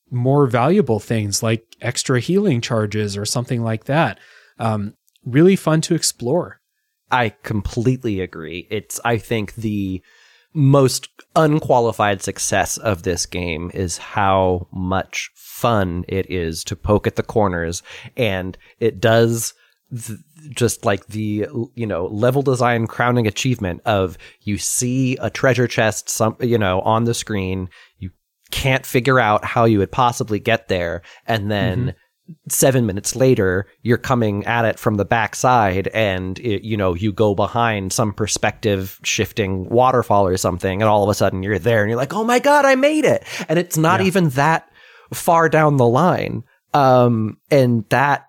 more 0.09 0.47
valuable 0.47 0.99
things 0.99 1.41
like 1.41 1.63
extra 1.81 2.19
healing 2.19 2.61
charges 2.61 3.17
or 3.17 3.25
something 3.25 3.63
like 3.63 3.85
that. 3.85 4.19
Um, 4.59 4.95
really 5.25 5.55
fun 5.55 5.81
to 5.81 5.95
explore. 5.95 6.59
I 7.09 7.29
completely 7.43 8.21
agree. 8.21 8.67
It's, 8.69 8.99
I 9.03 9.17
think, 9.17 9.55
the 9.55 10.01
most 10.53 11.07
unqualified 11.35 12.21
success 12.21 12.77
of 12.77 13.03
this 13.03 13.25
game 13.25 13.71
is 13.73 13.97
how 13.97 14.67
much 14.71 15.31
fun 15.35 16.03
it 16.07 16.29
is 16.29 16.63
to 16.65 16.75
poke 16.75 17.07
at 17.07 17.15
the 17.15 17.23
corners. 17.23 17.83
And 18.17 18.57
it 18.79 18.99
does 18.99 19.53
th- 19.91 20.19
just 20.49 20.85
like 20.85 21.07
the, 21.07 21.47
you 21.75 21.85
know, 21.85 22.07
level 22.07 22.41
design 22.41 22.87
crowning 22.87 23.27
achievement 23.27 23.81
of 23.85 24.17
you 24.41 24.57
see 24.57 25.17
a 25.17 25.29
treasure 25.29 25.67
chest, 25.67 26.09
some, 26.09 26.35
you 26.39 26.57
know, 26.57 26.81
on 26.81 27.05
the 27.05 27.13
screen. 27.13 27.69
You 27.99 28.09
can't 28.49 28.85
figure 28.85 29.19
out 29.19 29.45
how 29.45 29.65
you 29.65 29.79
would 29.79 29.91
possibly 29.91 30.39
get 30.39 30.67
there. 30.67 31.01
And 31.27 31.49
then 31.49 31.79
mm-hmm. 31.79 31.97
Seven 32.49 32.85
minutes 32.85 33.15
later, 33.15 33.67
you're 33.81 33.97
coming 33.97 34.45
at 34.45 34.65
it 34.65 34.79
from 34.79 34.95
the 34.95 35.05
backside, 35.05 35.87
and 35.89 36.39
it, 36.39 36.63
you 36.63 36.77
know 36.77 36.93
you 36.93 37.11
go 37.11 37.35
behind 37.35 37.93
some 37.93 38.13
perspective 38.13 38.99
shifting 39.03 39.69
waterfall 39.69 40.27
or 40.27 40.37
something, 40.37 40.81
and 40.81 40.89
all 40.89 41.03
of 41.03 41.09
a 41.09 41.13
sudden 41.13 41.43
you're 41.43 41.59
there, 41.59 41.81
and 41.81 41.89
you're 41.89 41.97
like, 41.97 42.13
"Oh 42.13 42.23
my 42.23 42.39
god, 42.39 42.65
I 42.65 42.75
made 42.75 43.05
it!" 43.05 43.23
And 43.49 43.57
it's 43.59 43.77
not 43.77 43.99
Yeah. 44.01 44.07
even 44.07 44.29
that 44.29 44.67
far 45.13 45.49
down 45.49 45.77
the 45.77 45.87
line, 45.87 46.43
um, 46.73 47.37
and 47.49 47.85
that 47.89 48.27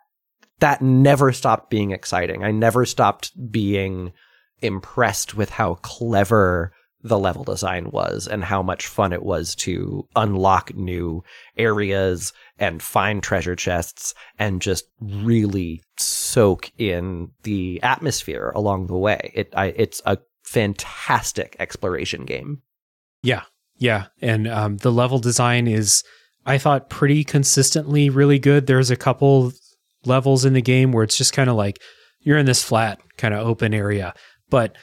that 0.60 0.80
never 0.80 1.32
stopped 1.32 1.70
being 1.70 1.90
exciting. 1.90 2.44
I 2.44 2.52
never 2.52 2.86
stopped 2.86 3.32
being 3.50 4.12
impressed 4.60 5.34
with 5.34 5.50
how 5.50 5.74
clever 5.82 6.72
the 7.02 7.18
level 7.18 7.42
design 7.42 7.90
was 7.90 8.28
and 8.28 8.44
how 8.44 8.62
much 8.62 8.86
fun 8.86 9.12
it 9.12 9.24
was 9.24 9.56
to 9.56 10.06
unlock 10.14 10.72
new 10.76 11.24
areas 11.58 12.32
and 12.62 12.80
find 12.80 13.24
treasure 13.24 13.56
chests 13.56 14.14
and 14.38 14.62
just 14.62 14.84
really 15.00 15.82
soak 15.96 16.70
in 16.78 17.28
the 17.42 17.82
atmosphere 17.82 18.52
along 18.54 18.86
the 18.86 18.96
way. 18.96 19.32
It 19.34 19.52
I, 19.56 19.66
it's 19.76 20.00
a 20.06 20.18
fantastic 20.44 21.56
exploration 21.58 22.24
game. 22.24 22.62
Yeah, 23.24 23.42
yeah, 23.78 24.06
and 24.20 24.46
um, 24.46 24.76
the 24.76 24.92
level 24.92 25.18
design 25.18 25.66
is, 25.66 26.04
I 26.46 26.56
thought, 26.56 26.88
pretty 26.88 27.24
consistently 27.24 28.08
really 28.10 28.38
good. 28.38 28.68
There's 28.68 28.92
a 28.92 28.96
couple 28.96 29.52
levels 30.04 30.44
in 30.44 30.52
the 30.52 30.62
game 30.62 30.92
where 30.92 31.02
it's 31.02 31.18
just 31.18 31.32
kind 31.32 31.50
of 31.50 31.56
like 31.56 31.82
you're 32.20 32.38
in 32.38 32.46
this 32.46 32.62
flat, 32.62 33.00
kind 33.16 33.34
of 33.34 33.44
open 33.44 33.74
area, 33.74 34.14
but 34.50 34.76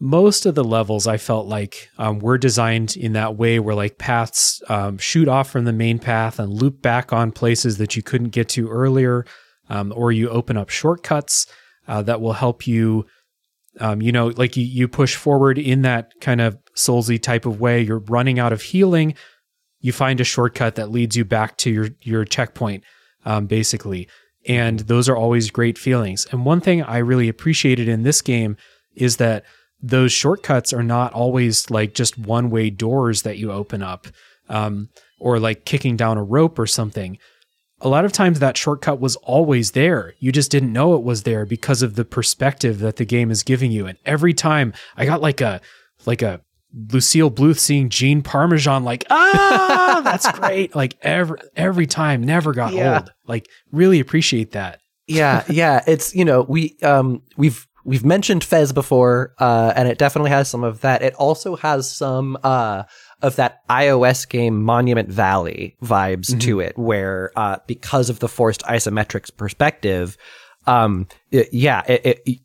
most 0.00 0.46
of 0.46 0.54
the 0.54 0.64
levels 0.64 1.06
I 1.06 1.16
felt 1.16 1.46
like 1.46 1.90
um, 1.98 2.20
were 2.20 2.38
designed 2.38 2.96
in 2.96 3.14
that 3.14 3.36
way 3.36 3.58
where 3.58 3.74
like 3.74 3.98
paths 3.98 4.62
um, 4.68 4.98
shoot 4.98 5.26
off 5.26 5.50
from 5.50 5.64
the 5.64 5.72
main 5.72 5.98
path 5.98 6.38
and 6.38 6.52
loop 6.52 6.80
back 6.80 7.12
on 7.12 7.32
places 7.32 7.78
that 7.78 7.96
you 7.96 8.02
couldn't 8.02 8.28
get 8.28 8.48
to 8.50 8.68
earlier, 8.68 9.24
um, 9.68 9.92
or 9.96 10.12
you 10.12 10.28
open 10.28 10.56
up 10.56 10.68
shortcuts 10.68 11.46
uh, 11.88 12.02
that 12.02 12.20
will 12.20 12.34
help 12.34 12.66
you. 12.66 13.06
Um, 13.80 14.02
you 14.02 14.10
know, 14.10 14.28
like 14.28 14.56
you, 14.56 14.64
you 14.64 14.88
push 14.88 15.14
forward 15.14 15.58
in 15.58 15.82
that 15.82 16.12
kind 16.20 16.40
of 16.40 16.58
soulsy 16.74 17.20
type 17.20 17.46
of 17.46 17.60
way. 17.60 17.80
You're 17.80 18.00
running 18.00 18.38
out 18.38 18.52
of 18.52 18.62
healing. 18.62 19.14
You 19.80 19.92
find 19.92 20.20
a 20.20 20.24
shortcut 20.24 20.74
that 20.76 20.90
leads 20.90 21.16
you 21.16 21.24
back 21.24 21.56
to 21.58 21.70
your 21.70 21.88
your 22.02 22.24
checkpoint, 22.24 22.82
um, 23.24 23.46
basically. 23.46 24.08
And 24.46 24.80
those 24.80 25.08
are 25.08 25.16
always 25.16 25.50
great 25.50 25.78
feelings. 25.78 26.26
And 26.32 26.44
one 26.44 26.60
thing 26.60 26.82
I 26.82 26.98
really 26.98 27.28
appreciated 27.28 27.88
in 27.88 28.02
this 28.02 28.22
game 28.22 28.56
is 28.94 29.18
that 29.18 29.44
those 29.80 30.12
shortcuts 30.12 30.72
are 30.72 30.82
not 30.82 31.12
always 31.12 31.70
like 31.70 31.94
just 31.94 32.18
one 32.18 32.50
way 32.50 32.70
doors 32.70 33.22
that 33.22 33.38
you 33.38 33.52
open 33.52 33.82
up 33.82 34.06
um, 34.48 34.88
or 35.18 35.38
like 35.38 35.64
kicking 35.64 35.96
down 35.96 36.18
a 36.18 36.22
rope 36.22 36.58
or 36.58 36.66
something. 36.66 37.18
A 37.80 37.88
lot 37.88 38.04
of 38.04 38.12
times 38.12 38.40
that 38.40 38.56
shortcut 38.56 38.98
was 38.98 39.14
always 39.16 39.70
there. 39.70 40.14
You 40.18 40.32
just 40.32 40.50
didn't 40.50 40.72
know 40.72 40.94
it 40.94 41.04
was 41.04 41.22
there 41.22 41.46
because 41.46 41.80
of 41.80 41.94
the 41.94 42.04
perspective 42.04 42.80
that 42.80 42.96
the 42.96 43.04
game 43.04 43.30
is 43.30 43.44
giving 43.44 43.70
you. 43.70 43.86
And 43.86 43.98
every 44.04 44.34
time 44.34 44.72
I 44.96 45.04
got 45.04 45.22
like 45.22 45.40
a 45.40 45.60
like 46.04 46.22
a 46.22 46.40
Lucille 46.92 47.30
Bluth 47.30 47.58
seeing 47.58 47.88
Gene 47.88 48.22
Parmesan 48.22 48.84
like 48.84 49.04
ah 49.10 50.00
that's 50.04 50.30
great 50.32 50.74
like 50.74 50.96
every 51.02 51.38
every 51.56 51.86
time 51.86 52.22
never 52.22 52.52
got 52.52 52.72
yeah. 52.72 52.98
old 52.98 53.12
like 53.26 53.48
really 53.72 54.00
appreciate 54.00 54.52
that 54.52 54.80
yeah 55.06 55.44
yeah 55.48 55.82
it's 55.86 56.14
you 56.14 56.24
know 56.24 56.42
we 56.42 56.76
um 56.82 57.22
we've 57.36 57.66
we've 57.88 58.04
mentioned 58.04 58.44
Fez 58.44 58.72
before, 58.72 59.34
uh, 59.38 59.72
and 59.74 59.88
it 59.88 59.96
definitely 59.96 60.30
has 60.30 60.48
some 60.48 60.62
of 60.62 60.82
that. 60.82 61.02
It 61.02 61.14
also 61.14 61.56
has 61.56 61.90
some 61.90 62.36
uh, 62.44 62.82
of 63.22 63.36
that 63.36 63.66
iOS 63.68 64.28
game 64.28 64.62
Monument 64.62 65.08
Valley 65.08 65.76
vibes 65.82 66.28
mm-hmm. 66.30 66.38
to 66.40 66.60
it, 66.60 66.76
where 66.76 67.32
uh, 67.34 67.58
because 67.66 68.10
of 68.10 68.18
the 68.18 68.28
forced 68.28 68.62
isometric 68.64 69.34
perspective, 69.38 70.18
um, 70.66 71.08
it, 71.30 71.48
yeah, 71.50 71.82
it, 71.88 72.22
it, 72.26 72.38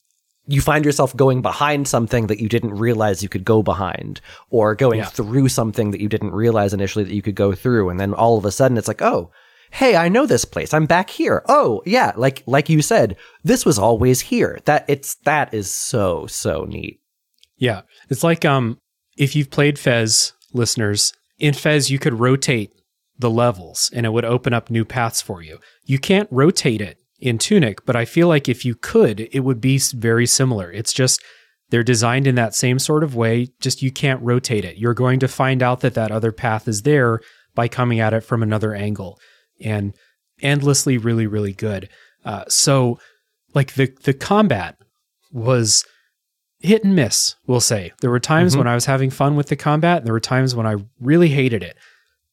you 0.47 0.61
find 0.61 0.85
yourself 0.85 1.15
going 1.15 1.41
behind 1.41 1.89
something 1.89 2.27
that 2.27 2.39
you 2.39 2.47
didn't 2.47 2.75
realize 2.75 3.21
you 3.21 3.29
could 3.29 3.45
go 3.45 3.61
behind, 3.61 4.21
or 4.49 4.75
going 4.75 4.99
yeah. 4.99 5.05
through 5.05 5.49
something 5.49 5.91
that 5.91 5.99
you 5.99 6.07
didn't 6.07 6.31
realize 6.31 6.73
initially 6.73 7.03
that 7.03 7.13
you 7.13 7.21
could 7.21 7.35
go 7.35 7.53
through, 7.53 7.89
and 7.89 7.99
then 7.99 8.13
all 8.13 8.37
of 8.37 8.45
a 8.45 8.51
sudden 8.51 8.77
it's 8.77 8.87
like, 8.87 9.01
oh 9.01 9.29
hey, 9.73 9.95
I 9.95 10.07
know 10.07 10.27
this 10.27 10.45
place. 10.45 10.71
I'm 10.71 10.85
back 10.85 11.09
here. 11.09 11.43
Oh, 11.49 11.81
yeah, 11.85 12.13
like 12.15 12.43
like 12.45 12.69
you 12.69 12.81
said, 12.81 13.17
this 13.43 13.65
was 13.65 13.79
always 13.79 14.21
here. 14.21 14.59
That 14.65 14.85
it's 14.87 15.15
that 15.25 15.53
is 15.53 15.73
so 15.73 16.27
so 16.27 16.65
neat. 16.65 16.99
Yeah. 17.57 17.81
It's 18.09 18.23
like 18.23 18.45
um 18.45 18.77
if 19.17 19.35
you've 19.35 19.49
played 19.49 19.79
Fez, 19.79 20.33
listeners, 20.53 21.13
in 21.39 21.53
Fez 21.53 21.89
you 21.89 21.99
could 21.99 22.19
rotate 22.19 22.71
the 23.17 23.29
levels 23.29 23.89
and 23.93 24.05
it 24.05 24.09
would 24.09 24.25
open 24.25 24.53
up 24.53 24.69
new 24.69 24.85
paths 24.85 25.21
for 25.21 25.41
you. 25.41 25.59
You 25.83 25.99
can't 25.99 26.29
rotate 26.31 26.81
it 26.81 26.97
in 27.19 27.37
Tunic, 27.37 27.85
but 27.85 27.95
I 27.95 28.05
feel 28.05 28.27
like 28.27 28.47
if 28.47 28.65
you 28.65 28.75
could, 28.75 29.21
it 29.31 29.41
would 29.41 29.61
be 29.61 29.79
very 29.79 30.27
similar. 30.27 30.71
It's 30.71 30.93
just 30.93 31.21
they're 31.69 31.83
designed 31.83 32.27
in 32.27 32.35
that 32.35 32.53
same 32.53 32.77
sort 32.77 33.03
of 33.03 33.15
way, 33.15 33.47
just 33.59 33.81
you 33.81 33.91
can't 33.91 34.21
rotate 34.21 34.65
it. 34.65 34.77
You're 34.77 34.93
going 34.93 35.19
to 35.21 35.27
find 35.27 35.63
out 35.63 35.79
that 35.79 35.95
that 35.95 36.11
other 36.11 36.31
path 36.31 36.67
is 36.67 36.83
there 36.83 37.21
by 37.55 37.67
coming 37.67 37.99
at 37.99 38.13
it 38.13 38.21
from 38.21 38.43
another 38.43 38.75
angle 38.75 39.19
and 39.61 39.93
endlessly 40.41 40.97
really 40.97 41.27
really 41.27 41.53
good. 41.53 41.89
Uh, 42.25 42.43
so 42.47 42.99
like 43.53 43.73
the 43.73 43.93
the 44.03 44.13
combat 44.13 44.77
was 45.31 45.85
hit 46.59 46.83
and 46.83 46.95
miss. 46.95 47.35
We'll 47.45 47.59
say 47.59 47.91
there 48.01 48.09
were 48.09 48.19
times 48.19 48.53
mm-hmm. 48.53 48.59
when 48.59 48.67
I 48.67 48.75
was 48.75 48.85
having 48.85 49.09
fun 49.09 49.35
with 49.35 49.47
the 49.47 49.55
combat, 49.55 49.99
and 49.99 50.05
there 50.05 50.13
were 50.13 50.19
times 50.19 50.55
when 50.55 50.65
I 50.65 50.77
really 50.99 51.29
hated 51.29 51.63
it. 51.63 51.77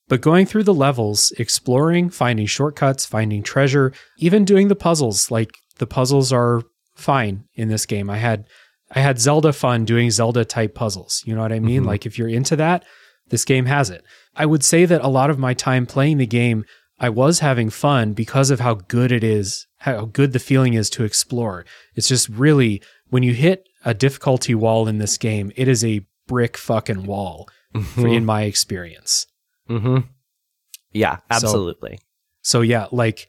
But 0.09 0.21
going 0.21 0.47
through 0.47 0.65
the 0.65 0.75
levels, 0.75 1.33
exploring, 1.39 2.11
finding 2.11 2.47
shortcuts, 2.47 3.07
finding 3.07 3.43
treasure, 3.43 3.93
even 4.19 4.45
doing 4.45 4.69
the 4.69 4.75
puzzles, 4.77 5.31
like 5.31 5.51
the 5.79 5.87
puzzles 5.87 6.33
are 6.33 6.63
fine 6.97 7.45
in 7.55 7.69
this 7.69 7.87
game. 7.87 8.11
I 8.11 8.19
had 8.19 8.47
I 8.93 9.01
had 9.01 9.21
Zelda 9.21 9.53
fun 9.53 9.85
doing 9.85 10.11
Zelda 10.11 10.45
type 10.45 10.75
puzzles. 10.75 11.23
You 11.25 11.35
know 11.35 11.43
what 11.43 11.53
I 11.53 11.61
mean? 11.61 11.81
Mm-hmm. 11.81 11.89
Like 11.89 12.07
if 12.07 12.19
you're 12.19 12.29
into 12.29 12.57
that, 12.57 12.85
this 13.29 13.45
game 13.45 13.67
has 13.67 13.91
it. 13.91 14.05
I 14.35 14.47
would 14.47 14.65
say 14.65 14.85
that 14.85 15.03
a 15.03 15.09
lot 15.09 15.31
of 15.31 15.39
my 15.39 15.55
time 15.55 15.87
playing 15.87 16.19
the 16.19 16.27
game 16.27 16.65
I 17.01 17.09
was 17.09 17.41
having 17.41 17.71
fun 17.71 18.13
because 18.13 18.51
of 18.51 18.61
how 18.61 18.75
good 18.75 19.11
it 19.11 19.25
is, 19.25 19.67
how 19.79 20.05
good 20.05 20.33
the 20.33 20.39
feeling 20.39 20.75
is 20.75 20.91
to 20.91 21.05
explore. 21.05 21.65
It's 21.95 22.09
just 22.09 22.29
really, 22.29 22.83
when 23.09 23.23
you 23.23 23.33
hit 23.33 23.69
a 23.85 23.95
difficulty 23.95 24.55
wall 24.55 24.87
in 24.87 24.99
this 24.99 25.17
game, 25.17 25.51
it 25.57 25.67
is 25.67 25.83
a 25.83 26.07
brick 26.27 26.59
fucking 26.59 27.07
wall 27.07 27.49
mm-hmm. 27.75 28.07
in 28.07 28.25
my 28.27 28.43
experience. 28.43 29.27
Mm-hmm. 29.69 30.07
Yeah, 30.93 31.19
absolutely. 31.31 31.99
So, 32.43 32.59
so, 32.59 32.61
yeah, 32.61 32.87
like 32.93 33.29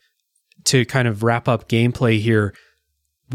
to 0.66 0.86
kind 0.86 1.08
of 1.08 1.24
wrap 1.24 1.48
up 1.48 1.70
gameplay 1.70 2.20
here, 2.20 2.54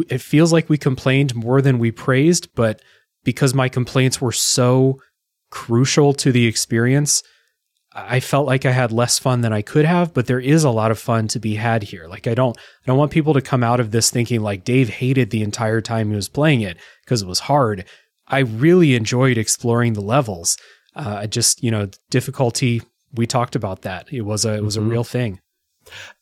it 0.09 0.21
feels 0.21 0.53
like 0.53 0.69
we 0.69 0.77
complained 0.77 1.35
more 1.35 1.63
than 1.63 1.79
we 1.79 1.91
praised, 1.91 2.55
but 2.55 2.83
because 3.25 3.55
my 3.55 3.69
complaints 3.69 4.21
were 4.21 4.33
so 4.33 5.01
crucial 5.51 6.13
to 6.13 6.31
the 6.31 6.47
experience, 6.47 7.23
I 7.99 8.21
felt 8.21 8.47
like 8.47 8.67
I 8.67 8.73
had 8.73 8.93
less 8.93 9.19
fun 9.19 9.41
than 9.41 9.55
I 9.55 9.63
could 9.63 9.87
have, 9.87 10.13
but 10.13 10.27
there 10.27 10.39
is 10.39 10.65
a 10.65 10.71
lot 10.71 10.91
of 10.91 10.99
fun 10.99 11.29
to 11.29 11.41
be 11.41 11.55
had 11.55 11.83
here. 11.83 12.07
Like 12.07 12.27
I 12.27 12.35
don't 12.35 12.57
I 12.59 12.87
don't 12.87 12.99
want 12.99 13.11
people 13.11 13.33
to 13.33 13.41
come 13.41 13.65
out 13.65 13.81
of 13.81 13.91
this 13.91 14.11
thinking 14.11 14.43
like 14.43 14.65
Dave 14.65 14.91
hated 14.91 15.31
the 15.31 15.43
entire 15.43 15.81
time 15.81 16.11
he 16.11 16.17
was 16.17 16.29
playing 16.29 16.61
it 16.61 16.77
because 17.05 17.23
it 17.23 17.29
was 17.29 17.41
hard. 17.41 17.87
I 18.29 18.41
really 18.41 18.95
enjoyed 18.95 19.39
exploring 19.39 19.95
the 19.95 20.03
levels. 20.03 20.59
Uh, 20.95 21.27
just 21.27 21.63
you 21.63 21.71
know 21.71 21.89
difficulty. 22.11 22.83
We 23.15 23.27
talked 23.27 23.57
about 23.57 23.83
that. 23.83 24.13
It 24.13 24.23
was 24.23 24.45
a 24.45 24.55
it 24.55 24.63
was 24.63 24.77
mm-hmm. 24.77 24.87
a 24.87 24.91
real 24.91 25.05
thing. 25.05 25.41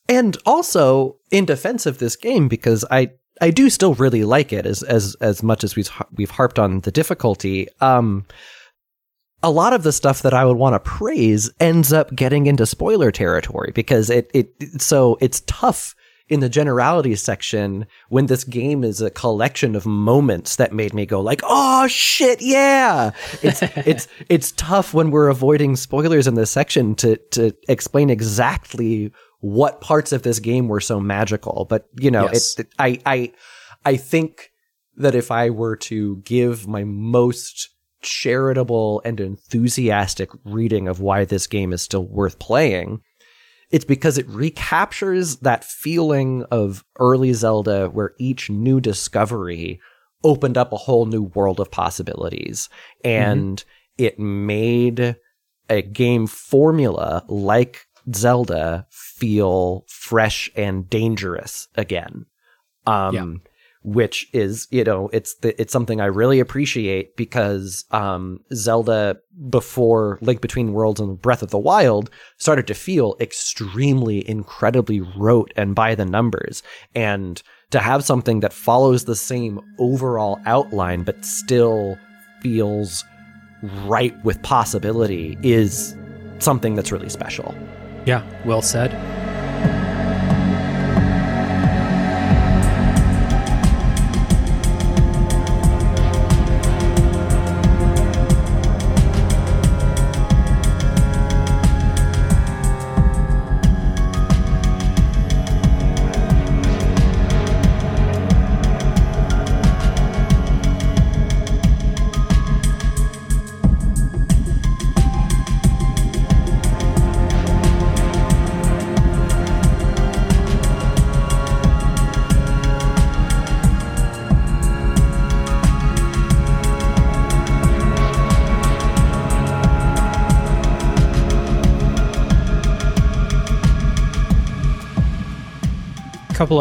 And 0.08 0.36
also 0.46 1.16
in 1.32 1.44
defense 1.44 1.86
of 1.86 1.98
this 1.98 2.14
game, 2.14 2.46
because 2.46 2.84
I 2.88 3.10
I 3.40 3.50
do 3.50 3.68
still 3.68 3.94
really 3.94 4.22
like 4.22 4.52
it 4.52 4.64
as 4.64 4.84
as 4.84 5.16
as 5.20 5.42
much 5.42 5.64
as 5.64 5.74
we've 5.74 5.90
we've 6.12 6.30
harped 6.30 6.60
on 6.60 6.80
the 6.80 6.92
difficulty. 6.92 7.66
Um, 7.80 8.26
a 9.44 9.50
lot 9.50 9.74
of 9.74 9.82
the 9.82 9.92
stuff 9.92 10.22
that 10.22 10.32
I 10.32 10.44
would 10.44 10.56
want 10.56 10.74
to 10.74 10.80
praise 10.80 11.50
ends 11.60 11.92
up 11.92 12.14
getting 12.14 12.46
into 12.46 12.64
spoiler 12.64 13.12
territory 13.12 13.72
because 13.74 14.08
it, 14.08 14.30
it, 14.32 14.80
so 14.80 15.18
it's 15.20 15.42
tough 15.46 15.94
in 16.30 16.40
the 16.40 16.48
generality 16.48 17.14
section 17.14 17.86
when 18.08 18.24
this 18.26 18.44
game 18.44 18.82
is 18.82 19.02
a 19.02 19.10
collection 19.10 19.76
of 19.76 19.84
moments 19.84 20.56
that 20.56 20.72
made 20.72 20.94
me 20.94 21.04
go 21.04 21.20
like, 21.20 21.42
"Oh 21.44 21.86
shit, 21.86 22.40
yeah." 22.40 23.10
It's 23.42 23.62
it's 23.86 24.08
it's 24.30 24.52
tough 24.52 24.94
when 24.94 25.10
we're 25.10 25.28
avoiding 25.28 25.76
spoilers 25.76 26.26
in 26.26 26.34
this 26.34 26.50
section 26.50 26.94
to 26.96 27.18
to 27.32 27.54
explain 27.68 28.08
exactly 28.08 29.12
what 29.40 29.82
parts 29.82 30.12
of 30.12 30.22
this 30.22 30.38
game 30.38 30.68
were 30.68 30.80
so 30.80 30.98
magical. 30.98 31.66
But, 31.68 31.86
you 32.00 32.10
know, 32.10 32.30
yes. 32.32 32.58
it, 32.58 32.60
it 32.60 32.72
I 32.78 32.98
I 33.04 33.32
I 33.84 33.96
think 33.98 34.50
that 34.96 35.14
if 35.14 35.30
I 35.30 35.50
were 35.50 35.76
to 35.76 36.16
give 36.24 36.66
my 36.66 36.84
most 36.84 37.68
charitable 38.04 39.02
and 39.04 39.18
enthusiastic 39.18 40.30
reading 40.44 40.86
of 40.86 41.00
why 41.00 41.24
this 41.24 41.46
game 41.46 41.72
is 41.72 41.82
still 41.82 42.06
worth 42.06 42.38
playing, 42.38 43.00
it's 43.70 43.84
because 43.84 44.18
it 44.18 44.28
recaptures 44.28 45.36
that 45.36 45.64
feeling 45.64 46.44
of 46.50 46.84
early 47.00 47.32
Zelda 47.32 47.88
where 47.88 48.14
each 48.18 48.50
new 48.50 48.80
discovery 48.80 49.80
opened 50.22 50.56
up 50.56 50.72
a 50.72 50.76
whole 50.76 51.06
new 51.06 51.22
world 51.22 51.58
of 51.58 51.70
possibilities. 51.70 52.68
And 53.02 53.58
mm-hmm. 53.58 54.04
it 54.04 54.18
made 54.18 55.16
a 55.68 55.82
game 55.82 56.26
formula 56.26 57.24
like 57.26 57.86
Zelda 58.14 58.86
feel 58.90 59.86
fresh 59.88 60.50
and 60.54 60.88
dangerous 60.88 61.68
again. 61.74 62.26
Um, 62.86 63.14
yeah 63.14 63.50
which 63.84 64.26
is 64.32 64.66
you 64.70 64.82
know 64.82 65.08
it's 65.12 65.36
the, 65.36 65.60
it's 65.60 65.72
something 65.72 66.00
I 66.00 66.06
really 66.06 66.40
appreciate 66.40 67.16
because 67.16 67.84
um, 67.90 68.40
Zelda 68.52 69.18
before 69.50 70.18
Link 70.22 70.40
Between 70.40 70.72
Worlds 70.72 71.00
and 71.00 71.20
Breath 71.20 71.42
of 71.42 71.50
the 71.50 71.58
Wild 71.58 72.10
started 72.38 72.66
to 72.66 72.74
feel 72.74 73.14
extremely 73.20 74.28
incredibly 74.28 75.00
rote 75.00 75.52
and 75.54 75.74
by 75.74 75.94
the 75.94 76.06
numbers 76.06 76.62
and 76.94 77.42
to 77.70 77.78
have 77.78 78.04
something 78.04 78.40
that 78.40 78.52
follows 78.52 79.04
the 79.04 79.16
same 79.16 79.60
overall 79.78 80.40
outline 80.46 81.02
but 81.02 81.24
still 81.24 81.98
feels 82.40 83.04
right 83.84 84.14
with 84.24 84.42
possibility 84.42 85.36
is 85.42 85.94
something 86.38 86.74
that's 86.74 86.92
really 86.92 87.08
special. 87.08 87.54
Yeah, 88.06 88.22
well 88.44 88.62
said. 88.62 89.23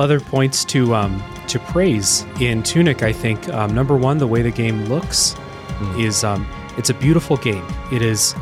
Other 0.03 0.19
points 0.19 0.65
to 0.65 0.93
um, 0.93 1.23
to 1.47 1.57
praise 1.59 2.25
in 2.39 2.61
Tunic. 2.61 3.01
I 3.01 3.13
think 3.13 3.47
um, 3.49 3.73
number 3.73 3.95
one, 3.95 4.17
the 4.17 4.27
way 4.27 4.41
the 4.41 4.51
game 4.51 4.85
looks 4.85 5.33
mm. 5.33 6.03
is 6.03 6.23
um, 6.23 6.45
it's 6.77 6.89
a 6.89 6.93
beautiful 6.93 7.37
game. 7.37 7.65
It 7.91 8.01
is. 8.01 8.35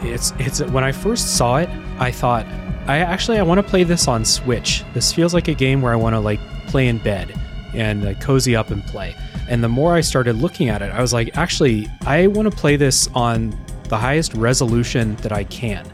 It's 0.00 0.32
it's 0.38 0.62
when 0.62 0.84
I 0.84 0.92
first 0.92 1.36
saw 1.36 1.58
it, 1.58 1.68
I 1.98 2.10
thought 2.10 2.46
I 2.86 2.98
actually 2.98 3.38
I 3.38 3.42
want 3.42 3.58
to 3.58 3.68
play 3.68 3.84
this 3.84 4.08
on 4.08 4.24
Switch. 4.24 4.84
This 4.94 5.12
feels 5.12 5.34
like 5.34 5.48
a 5.48 5.54
game 5.54 5.82
where 5.82 5.92
I 5.92 5.96
want 5.96 6.14
to 6.14 6.20
like 6.20 6.40
play 6.68 6.88
in 6.88 6.98
bed 6.98 7.38
and 7.74 8.06
uh, 8.06 8.14
cozy 8.14 8.56
up 8.56 8.70
and 8.70 8.82
play. 8.84 9.14
And 9.48 9.62
the 9.62 9.68
more 9.68 9.94
I 9.94 10.00
started 10.00 10.36
looking 10.36 10.68
at 10.68 10.82
it, 10.82 10.92
I 10.92 11.00
was 11.00 11.12
like, 11.12 11.36
actually, 11.36 11.88
I 12.06 12.28
want 12.28 12.50
to 12.50 12.56
play 12.56 12.76
this 12.76 13.08
on 13.14 13.56
the 13.88 13.96
highest 13.96 14.34
resolution 14.34 15.16
that 15.16 15.32
I 15.32 15.44
can 15.44 15.86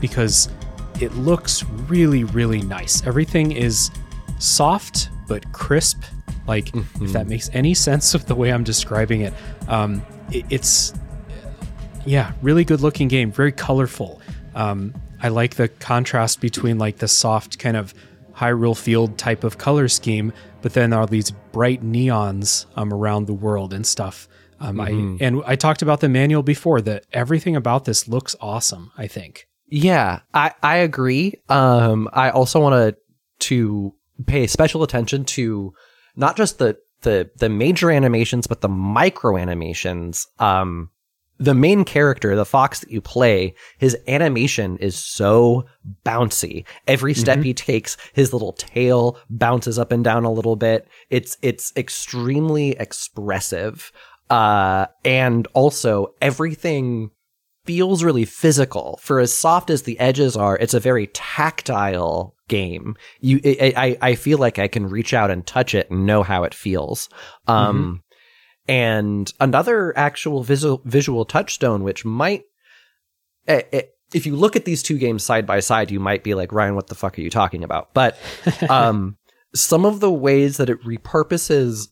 because 0.00 0.48
it 1.00 1.12
looks 1.14 1.64
really, 1.64 2.24
really 2.24 2.62
nice. 2.62 3.04
Everything 3.06 3.52
is 3.52 3.90
soft 4.42 5.10
but 5.28 5.50
crisp. 5.52 6.02
Like, 6.46 6.66
mm-hmm. 6.66 7.04
if 7.04 7.12
that 7.12 7.28
makes 7.28 7.48
any 7.52 7.74
sense 7.74 8.14
of 8.14 8.26
the 8.26 8.34
way 8.34 8.52
I'm 8.52 8.64
describing 8.64 9.20
it, 9.22 9.32
um, 9.68 10.04
it 10.30 10.44
it's 10.50 10.92
yeah, 12.04 12.32
really 12.42 12.64
good 12.64 12.80
looking 12.80 13.08
game, 13.08 13.30
very 13.30 13.52
colorful. 13.52 14.20
Um, 14.54 14.94
I 15.22 15.28
like 15.28 15.54
the 15.54 15.68
contrast 15.68 16.40
between 16.40 16.78
like 16.78 16.98
the 16.98 17.08
soft 17.08 17.58
kind 17.58 17.76
of 17.76 17.94
Hyrule 18.34 18.76
Field 18.76 19.18
type 19.18 19.44
of 19.44 19.58
color 19.58 19.86
scheme, 19.86 20.32
but 20.62 20.74
then 20.74 20.92
all 20.92 21.06
these 21.06 21.30
bright 21.52 21.82
neons 21.82 22.66
um, 22.76 22.92
around 22.92 23.26
the 23.26 23.34
world 23.34 23.72
and 23.72 23.86
stuff. 23.86 24.28
Um, 24.58 24.76
mm-hmm. 24.78 25.16
I 25.20 25.24
and 25.24 25.42
I 25.46 25.56
talked 25.56 25.82
about 25.82 26.00
the 26.00 26.08
manual 26.08 26.42
before. 26.42 26.80
That 26.80 27.04
everything 27.12 27.54
about 27.56 27.84
this 27.84 28.08
looks 28.08 28.34
awesome. 28.40 28.90
I 28.98 29.06
think. 29.06 29.46
Yeah, 29.66 30.20
I 30.34 30.52
I 30.62 30.78
agree. 30.78 31.34
Um, 31.48 32.08
I 32.12 32.30
also 32.30 32.60
want 32.60 32.74
to 32.74 33.00
to 33.48 33.94
pay 34.26 34.46
special 34.46 34.82
attention 34.82 35.24
to 35.24 35.74
not 36.16 36.36
just 36.36 36.58
the 36.58 36.78
the 37.02 37.30
the 37.36 37.48
major 37.48 37.90
animations, 37.90 38.46
but 38.46 38.60
the 38.60 38.68
micro 38.68 39.36
animations. 39.36 40.26
Um, 40.38 40.90
the 41.38 41.54
main 41.54 41.84
character, 41.84 42.36
the 42.36 42.44
fox 42.44 42.80
that 42.80 42.90
you 42.90 43.00
play, 43.00 43.54
his 43.78 43.96
animation 44.06 44.76
is 44.78 44.96
so 44.96 45.64
bouncy. 46.04 46.64
Every 46.86 47.14
step 47.14 47.38
mm-hmm. 47.38 47.46
he 47.46 47.54
takes, 47.54 47.96
his 48.12 48.32
little 48.32 48.52
tail 48.52 49.18
bounces 49.28 49.76
up 49.76 49.90
and 49.90 50.04
down 50.04 50.24
a 50.24 50.32
little 50.32 50.54
bit. 50.54 50.86
It's 51.10 51.36
it's 51.42 51.72
extremely 51.76 52.72
expressive. 52.72 53.90
Uh, 54.30 54.86
and 55.04 55.46
also 55.52 56.14
everything 56.22 57.10
feels 57.64 58.02
really 58.02 58.24
physical. 58.24 58.98
For 59.02 59.20
as 59.20 59.32
soft 59.32 59.70
as 59.70 59.82
the 59.82 59.98
edges 60.00 60.36
are, 60.36 60.56
it's 60.56 60.74
a 60.74 60.80
very 60.80 61.08
tactile 61.08 62.34
game. 62.48 62.96
You, 63.20 63.40
I, 63.44 63.96
I 64.00 64.14
feel 64.14 64.38
like 64.38 64.58
I 64.58 64.68
can 64.68 64.88
reach 64.88 65.14
out 65.14 65.30
and 65.30 65.46
touch 65.46 65.74
it 65.74 65.90
and 65.90 66.06
know 66.06 66.22
how 66.22 66.44
it 66.44 66.54
feels. 66.54 67.08
Um, 67.46 67.76
mm-hmm. 67.76 67.94
And 68.68 69.32
another 69.40 69.96
actual 69.96 70.42
visual 70.42 70.82
visual 70.84 71.24
touchstone, 71.24 71.82
which 71.82 72.04
might, 72.04 72.44
eh, 73.48 73.62
eh, 73.72 73.82
if 74.14 74.26
you 74.26 74.36
look 74.36 74.54
at 74.54 74.64
these 74.64 74.82
two 74.82 74.98
games 74.98 75.24
side 75.24 75.46
by 75.46 75.60
side, 75.60 75.90
you 75.90 75.98
might 75.98 76.22
be 76.22 76.34
like, 76.34 76.52
Ryan, 76.52 76.76
what 76.76 76.86
the 76.86 76.94
fuck 76.94 77.18
are 77.18 77.22
you 77.22 77.30
talking 77.30 77.64
about? 77.64 77.92
But 77.92 78.16
um, 78.70 79.16
some 79.54 79.84
of 79.84 80.00
the 80.00 80.12
ways 80.12 80.58
that 80.58 80.70
it 80.70 80.80
repurposes 80.82 81.88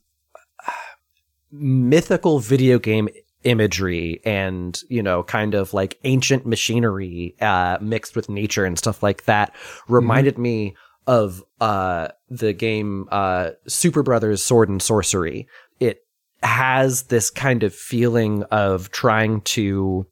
mythical 1.50 2.38
video 2.38 2.78
game 2.78 3.08
imagery 3.44 4.20
and 4.24 4.82
you 4.88 5.02
know 5.02 5.22
kind 5.22 5.54
of 5.54 5.72
like 5.72 5.98
ancient 6.04 6.46
machinery 6.46 7.34
uh, 7.40 7.78
mixed 7.80 8.14
with 8.14 8.28
nature 8.28 8.64
and 8.64 8.78
stuff 8.78 9.02
like 9.02 9.24
that 9.24 9.54
reminded 9.88 10.34
mm-hmm. 10.34 10.42
me 10.42 10.76
of 11.06 11.42
uh, 11.60 12.08
the 12.28 12.52
game 12.52 13.08
uh, 13.10 13.50
Superbrothers 13.68 14.40
Sword 14.40 14.68
and 14.68 14.80
Sworcery 14.80 15.46
It 15.80 16.04
has 16.42 17.04
this 17.04 17.30
kind 17.30 17.62
of 17.62 17.74
feeling 17.74 18.44
of 18.44 18.90
trying 18.90 19.40
to 19.42 20.06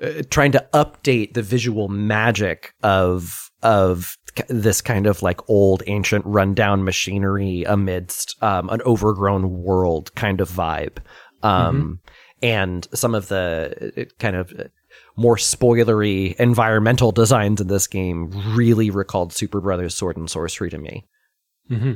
uh, 0.00 0.22
trying 0.30 0.52
to 0.52 0.66
update 0.74 1.34
the 1.34 1.42
visual 1.42 1.88
magic 1.88 2.72
of 2.82 3.50
of 3.62 4.16
this 4.48 4.80
kind 4.80 5.06
of 5.06 5.22
like 5.22 5.40
old 5.48 5.82
ancient 5.86 6.24
rundown 6.24 6.84
machinery 6.84 7.64
amidst 7.64 8.40
um, 8.42 8.68
an 8.68 8.80
overgrown 8.82 9.62
world 9.62 10.14
kind 10.14 10.40
of 10.40 10.48
vibe 10.48 10.98
um, 11.42 11.76
mm-hmm. 11.76 12.44
and 12.44 12.88
some 12.94 13.14
of 13.14 13.28
the 13.28 13.92
uh, 13.96 14.04
kind 14.18 14.36
of 14.36 14.52
uh, 14.52 14.64
more 15.16 15.36
spoilery 15.36 16.34
environmental 16.36 17.12
designs 17.12 17.60
in 17.60 17.66
this 17.66 17.86
game 17.86 18.30
really 18.54 18.90
recalled 18.90 19.32
Superbrothers 19.32 19.92
Sword 19.92 20.16
and 20.16 20.28
Sworcery 20.28 20.70
to 20.70 20.78
me. 20.78 21.04
Mm-hmm. 21.70 21.94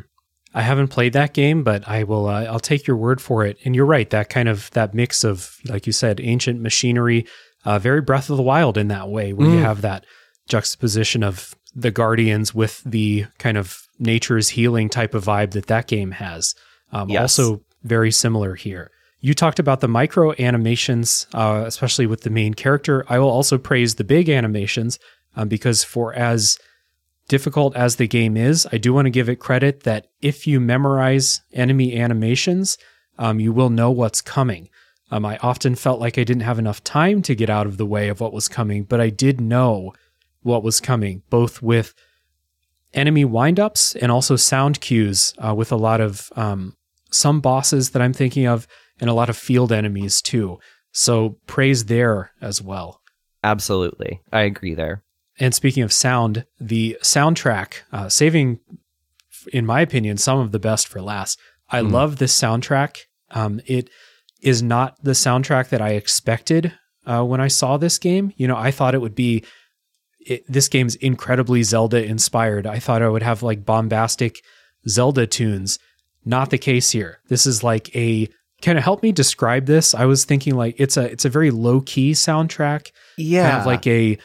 I 0.54 0.62
haven't 0.62 0.88
played 0.88 1.14
that 1.14 1.32
game, 1.32 1.62
but 1.62 1.88
I 1.88 2.04
will. 2.04 2.26
Uh, 2.26 2.44
I'll 2.44 2.60
take 2.60 2.86
your 2.86 2.96
word 2.96 3.20
for 3.20 3.44
it. 3.44 3.58
And 3.64 3.74
you're 3.74 3.86
right. 3.86 4.10
That 4.10 4.28
kind 4.28 4.48
of 4.48 4.70
that 4.72 4.92
mix 4.92 5.24
of, 5.24 5.56
like 5.66 5.86
you 5.86 5.92
said, 5.92 6.20
ancient 6.20 6.60
machinery, 6.60 7.26
uh, 7.64 7.78
very 7.78 8.00
Breath 8.00 8.28
of 8.28 8.36
the 8.36 8.42
Wild 8.42 8.76
in 8.76 8.88
that 8.88 9.08
way, 9.08 9.32
where 9.32 9.48
mm. 9.48 9.54
you 9.54 9.58
have 9.60 9.80
that 9.80 10.04
juxtaposition 10.48 11.22
of 11.22 11.54
the 11.74 11.90
Guardians 11.90 12.54
with 12.54 12.82
the 12.84 13.26
kind 13.38 13.56
of 13.56 13.86
nature's 13.98 14.50
healing 14.50 14.90
type 14.90 15.14
of 15.14 15.24
vibe 15.24 15.52
that 15.52 15.68
that 15.68 15.86
game 15.86 16.10
has. 16.10 16.54
Um, 16.92 17.08
yes. 17.08 17.38
Also, 17.38 17.62
very 17.82 18.10
similar 18.10 18.54
here. 18.54 18.90
You 19.24 19.34
talked 19.34 19.60
about 19.60 19.80
the 19.80 19.88
micro 19.88 20.34
animations, 20.36 21.28
uh, 21.32 21.62
especially 21.64 22.06
with 22.06 22.22
the 22.22 22.30
main 22.30 22.54
character. 22.54 23.04
I 23.08 23.20
will 23.20 23.30
also 23.30 23.56
praise 23.56 23.94
the 23.94 24.04
big 24.04 24.28
animations 24.28 24.98
um, 25.36 25.46
because 25.46 25.84
for 25.84 26.12
as 26.12 26.58
difficult 27.28 27.76
as 27.76 27.96
the 27.96 28.08
game 28.08 28.36
is, 28.36 28.66
I 28.72 28.78
do 28.78 28.92
want 28.92 29.06
to 29.06 29.10
give 29.10 29.28
it 29.28 29.36
credit 29.36 29.84
that 29.84 30.08
if 30.20 30.48
you 30.48 30.58
memorize 30.58 31.40
enemy 31.52 31.96
animations, 31.96 32.76
um, 33.16 33.38
you 33.38 33.52
will 33.52 33.70
know 33.70 33.92
what's 33.92 34.20
coming. 34.20 34.68
Um, 35.12 35.24
I 35.24 35.36
often 35.36 35.76
felt 35.76 36.00
like 36.00 36.18
I 36.18 36.24
didn't 36.24 36.42
have 36.42 36.58
enough 36.58 36.82
time 36.82 37.22
to 37.22 37.36
get 37.36 37.48
out 37.48 37.68
of 37.68 37.76
the 37.76 37.86
way 37.86 38.08
of 38.08 38.20
what 38.20 38.32
was 38.32 38.48
coming, 38.48 38.82
but 38.82 39.00
I 39.00 39.10
did 39.10 39.40
know 39.40 39.92
what 40.42 40.64
was 40.64 40.80
coming, 40.80 41.22
both 41.30 41.62
with 41.62 41.94
enemy 42.92 43.24
windups 43.24 43.96
and 44.02 44.10
also 44.10 44.34
sound 44.34 44.80
cues 44.80 45.32
uh, 45.38 45.54
with 45.54 45.70
a 45.70 45.76
lot 45.76 46.00
of 46.00 46.32
um, 46.34 46.76
some 47.12 47.40
bosses 47.40 47.90
that 47.90 48.02
I'm 48.02 48.12
thinking 48.12 48.46
of 48.46 48.66
and 49.02 49.10
a 49.10 49.14
lot 49.14 49.28
of 49.28 49.36
field 49.36 49.72
enemies 49.72 50.22
too. 50.22 50.58
So 50.92 51.36
praise 51.46 51.86
there 51.86 52.30
as 52.40 52.62
well. 52.62 53.00
Absolutely. 53.42 54.20
I 54.32 54.42
agree 54.42 54.74
there. 54.74 55.02
And 55.40 55.52
speaking 55.52 55.82
of 55.82 55.92
sound, 55.92 56.44
the 56.60 56.96
soundtrack, 57.02 57.80
uh, 57.92 58.08
saving, 58.08 58.60
in 59.52 59.66
my 59.66 59.80
opinion, 59.80 60.18
some 60.18 60.38
of 60.38 60.52
the 60.52 60.60
best 60.60 60.86
for 60.86 61.02
last. 61.02 61.40
I 61.68 61.80
mm. 61.80 61.90
love 61.90 62.16
this 62.16 62.38
soundtrack. 62.38 62.98
Um, 63.32 63.60
it 63.66 63.90
is 64.40 64.62
not 64.62 65.02
the 65.02 65.12
soundtrack 65.12 65.70
that 65.70 65.82
I 65.82 65.90
expected 65.90 66.72
uh, 67.04 67.24
when 67.24 67.40
I 67.40 67.48
saw 67.48 67.78
this 67.78 67.98
game. 67.98 68.32
You 68.36 68.46
know, 68.46 68.56
I 68.56 68.70
thought 68.70 68.94
it 68.94 69.00
would 69.00 69.16
be. 69.16 69.42
It, 70.24 70.44
this 70.46 70.68
game's 70.68 70.94
incredibly 70.96 71.64
Zelda 71.64 72.04
inspired. 72.04 72.64
I 72.64 72.78
thought 72.78 73.02
I 73.02 73.08
would 73.08 73.24
have 73.24 73.42
like 73.42 73.64
bombastic 73.64 74.38
Zelda 74.86 75.26
tunes. 75.26 75.80
Not 76.24 76.50
the 76.50 76.58
case 76.58 76.92
here. 76.92 77.18
This 77.28 77.44
is 77.44 77.64
like 77.64 77.94
a 77.96 78.28
kind 78.62 78.78
of 78.78 78.84
help 78.84 79.02
me 79.02 79.12
describe 79.12 79.66
this. 79.66 79.94
I 79.94 80.06
was 80.06 80.24
thinking 80.24 80.54
like 80.54 80.76
it's 80.78 80.96
a 80.96 81.10
it's 81.10 81.24
a 81.24 81.28
very 81.28 81.50
low 81.50 81.80
key 81.80 82.12
soundtrack. 82.12 82.90
Yeah, 83.18 83.50
kind 83.50 83.60
of 83.60 83.66
like 83.66 83.86
a 83.86 84.18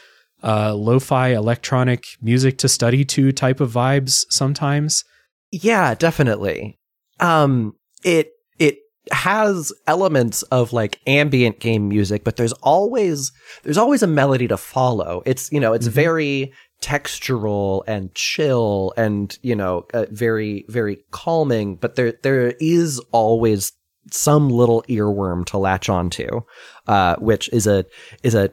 uh, 0.43 0.73
lo-fi 0.73 1.29
electronic 1.29 2.05
music 2.21 2.57
to 2.59 2.69
study 2.69 3.03
to 3.03 3.31
type 3.31 3.59
of 3.59 3.71
vibes 3.71 4.25
sometimes. 4.29 5.03
Yeah, 5.51 5.95
definitely. 5.95 6.77
Um, 7.19 7.75
it 8.03 8.31
it 8.59 8.77
has 9.11 9.73
elements 9.87 10.43
of 10.43 10.73
like 10.73 10.99
ambient 11.07 11.59
game 11.59 11.87
music, 11.89 12.23
but 12.23 12.35
there's 12.35 12.53
always 12.53 13.31
there's 13.63 13.77
always 13.77 14.03
a 14.03 14.07
melody 14.07 14.47
to 14.47 14.57
follow. 14.57 15.23
It's 15.25 15.51
you 15.51 15.59
know 15.59 15.73
it's 15.73 15.87
mm-hmm. 15.87 15.95
very 15.95 16.53
textural 16.81 17.83
and 17.87 18.13
chill 18.13 18.93
and 18.97 19.35
you 19.41 19.55
know 19.55 19.85
uh, 19.93 20.05
very 20.11 20.65
very 20.67 20.99
calming, 21.11 21.75
but 21.75 21.95
there 21.95 22.13
there 22.23 22.53
is 22.59 22.99
always 23.11 23.71
some 24.11 24.49
little 24.49 24.83
earworm 24.83 25.45
to 25.45 25.57
latch 25.57 25.89
onto, 25.89 26.41
uh, 26.87 27.15
which 27.17 27.49
is 27.49 27.67
a 27.67 27.85
is 28.23 28.35
a 28.35 28.51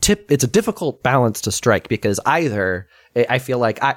tip 0.00 0.30
it's 0.30 0.44
a 0.44 0.48
difficult 0.48 1.02
balance 1.02 1.40
to 1.42 1.52
strike 1.52 1.88
because 1.88 2.18
either 2.26 2.88
I 3.14 3.38
feel 3.38 3.58
like 3.58 3.82
I 3.82 3.96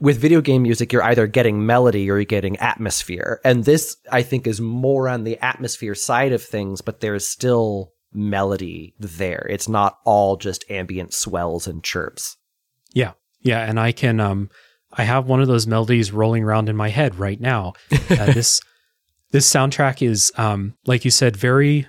with 0.00 0.18
video 0.18 0.40
game 0.40 0.62
music 0.62 0.92
you're 0.92 1.02
either 1.02 1.26
getting 1.26 1.66
melody 1.66 2.10
or 2.10 2.16
you're 2.16 2.24
getting 2.24 2.56
atmosphere. 2.58 3.40
And 3.44 3.64
this 3.64 3.96
I 4.10 4.22
think 4.22 4.46
is 4.46 4.60
more 4.60 5.08
on 5.08 5.24
the 5.24 5.38
atmosphere 5.38 5.94
side 5.94 6.32
of 6.32 6.42
things, 6.42 6.80
but 6.80 7.00
there's 7.00 7.26
still 7.26 7.92
melody 8.12 8.94
there. 8.98 9.46
It's 9.50 9.68
not 9.68 9.98
all 10.04 10.36
just 10.36 10.64
ambient 10.70 11.12
swells 11.12 11.66
and 11.66 11.84
chirps. 11.84 12.36
Yeah. 12.92 13.12
Yeah, 13.40 13.60
and 13.60 13.78
I 13.78 13.92
can 13.92 14.20
um 14.20 14.50
I 14.92 15.04
have 15.04 15.26
one 15.26 15.40
of 15.40 15.48
those 15.48 15.66
melodies 15.66 16.12
rolling 16.12 16.44
around 16.44 16.68
in 16.68 16.76
my 16.76 16.88
head 16.88 17.16
right 17.16 17.40
now. 17.40 17.74
Uh, 17.92 18.26
this 18.32 18.60
this 19.30 19.50
soundtrack 19.50 20.06
is 20.06 20.32
um 20.36 20.74
like 20.86 21.04
you 21.04 21.10
said 21.10 21.36
very 21.36 21.86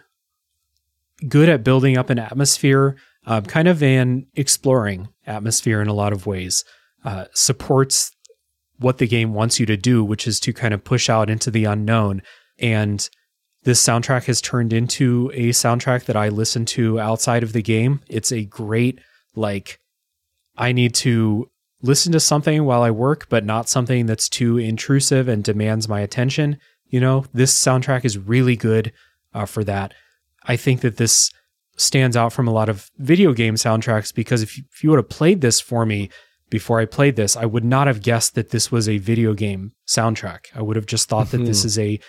good 1.27 1.49
at 1.49 1.63
building 1.63 1.97
up 1.97 2.09
an 2.09 2.19
atmosphere 2.19 2.95
uh, 3.25 3.41
kind 3.41 3.67
of 3.67 3.83
an 3.83 4.25
exploring 4.35 5.07
atmosphere 5.27 5.81
in 5.81 5.87
a 5.87 5.93
lot 5.93 6.13
of 6.13 6.25
ways. 6.25 6.63
Uh, 7.05 7.25
supports 7.33 8.11
what 8.77 8.97
the 8.97 9.07
game 9.07 9.33
wants 9.33 9.59
you 9.59 9.65
to 9.65 9.77
do, 9.77 10.03
which 10.03 10.27
is 10.27 10.39
to 10.39 10.51
kind 10.51 10.73
of 10.73 10.83
push 10.83 11.09
out 11.09 11.29
into 11.29 11.51
the 11.51 11.65
unknown. 11.65 12.21
And 12.57 13.07
this 13.63 13.83
soundtrack 13.83 14.25
has 14.25 14.41
turned 14.41 14.73
into 14.73 15.31
a 15.33 15.49
soundtrack 15.49 16.05
that 16.05 16.15
I 16.15 16.29
listen 16.29 16.65
to 16.65 16.99
outside 16.99 17.43
of 17.43 17.53
the 17.53 17.61
game. 17.61 18.01
It's 18.07 18.31
a 18.31 18.45
great, 18.45 18.99
like, 19.35 19.79
I 20.57 20.71
need 20.71 20.95
to 20.95 21.49
listen 21.81 22.11
to 22.13 22.19
something 22.19 22.65
while 22.65 22.81
I 22.81 22.91
work, 22.91 23.27
but 23.29 23.45
not 23.45 23.69
something 23.69 24.05
that's 24.05 24.27
too 24.27 24.57
intrusive 24.57 25.27
and 25.27 25.43
demands 25.43 25.87
my 25.87 26.01
attention. 26.01 26.57
You 26.89 26.99
know, 26.99 27.25
this 27.33 27.53
soundtrack 27.53 28.05
is 28.05 28.17
really 28.17 28.55
good 28.55 28.91
uh, 29.33 29.45
for 29.45 29.63
that. 29.63 29.93
I 30.43 30.55
think 30.55 30.81
that 30.81 30.97
this 30.97 31.31
stands 31.77 32.17
out 32.17 32.33
from 32.33 32.47
a 32.47 32.51
lot 32.51 32.69
of 32.69 32.89
video 32.97 33.33
game 33.33 33.55
soundtracks 33.55 34.13
because 34.13 34.41
if 34.41 34.57
you, 34.57 34.63
if 34.73 34.83
you 34.83 34.89
would 34.89 34.97
have 34.97 35.09
played 35.09 35.41
this 35.41 35.59
for 35.59 35.85
me 35.85 36.09
before 36.49 36.79
I 36.79 36.85
played 36.85 37.15
this, 37.15 37.37
I 37.37 37.45
would 37.45 37.63
not 37.63 37.87
have 37.87 38.01
guessed 38.01 38.35
that 38.35 38.49
this 38.49 38.71
was 38.71 38.89
a 38.89 38.97
video 38.97 39.33
game 39.33 39.73
soundtrack. 39.87 40.45
I 40.55 40.61
would 40.61 40.75
have 40.75 40.87
just 40.87 41.07
thought 41.07 41.27
mm-hmm. 41.27 41.37
that 41.37 41.45
this 41.45 41.59
mm-hmm. 41.59 41.67
is 41.67 41.79
a 41.79 41.99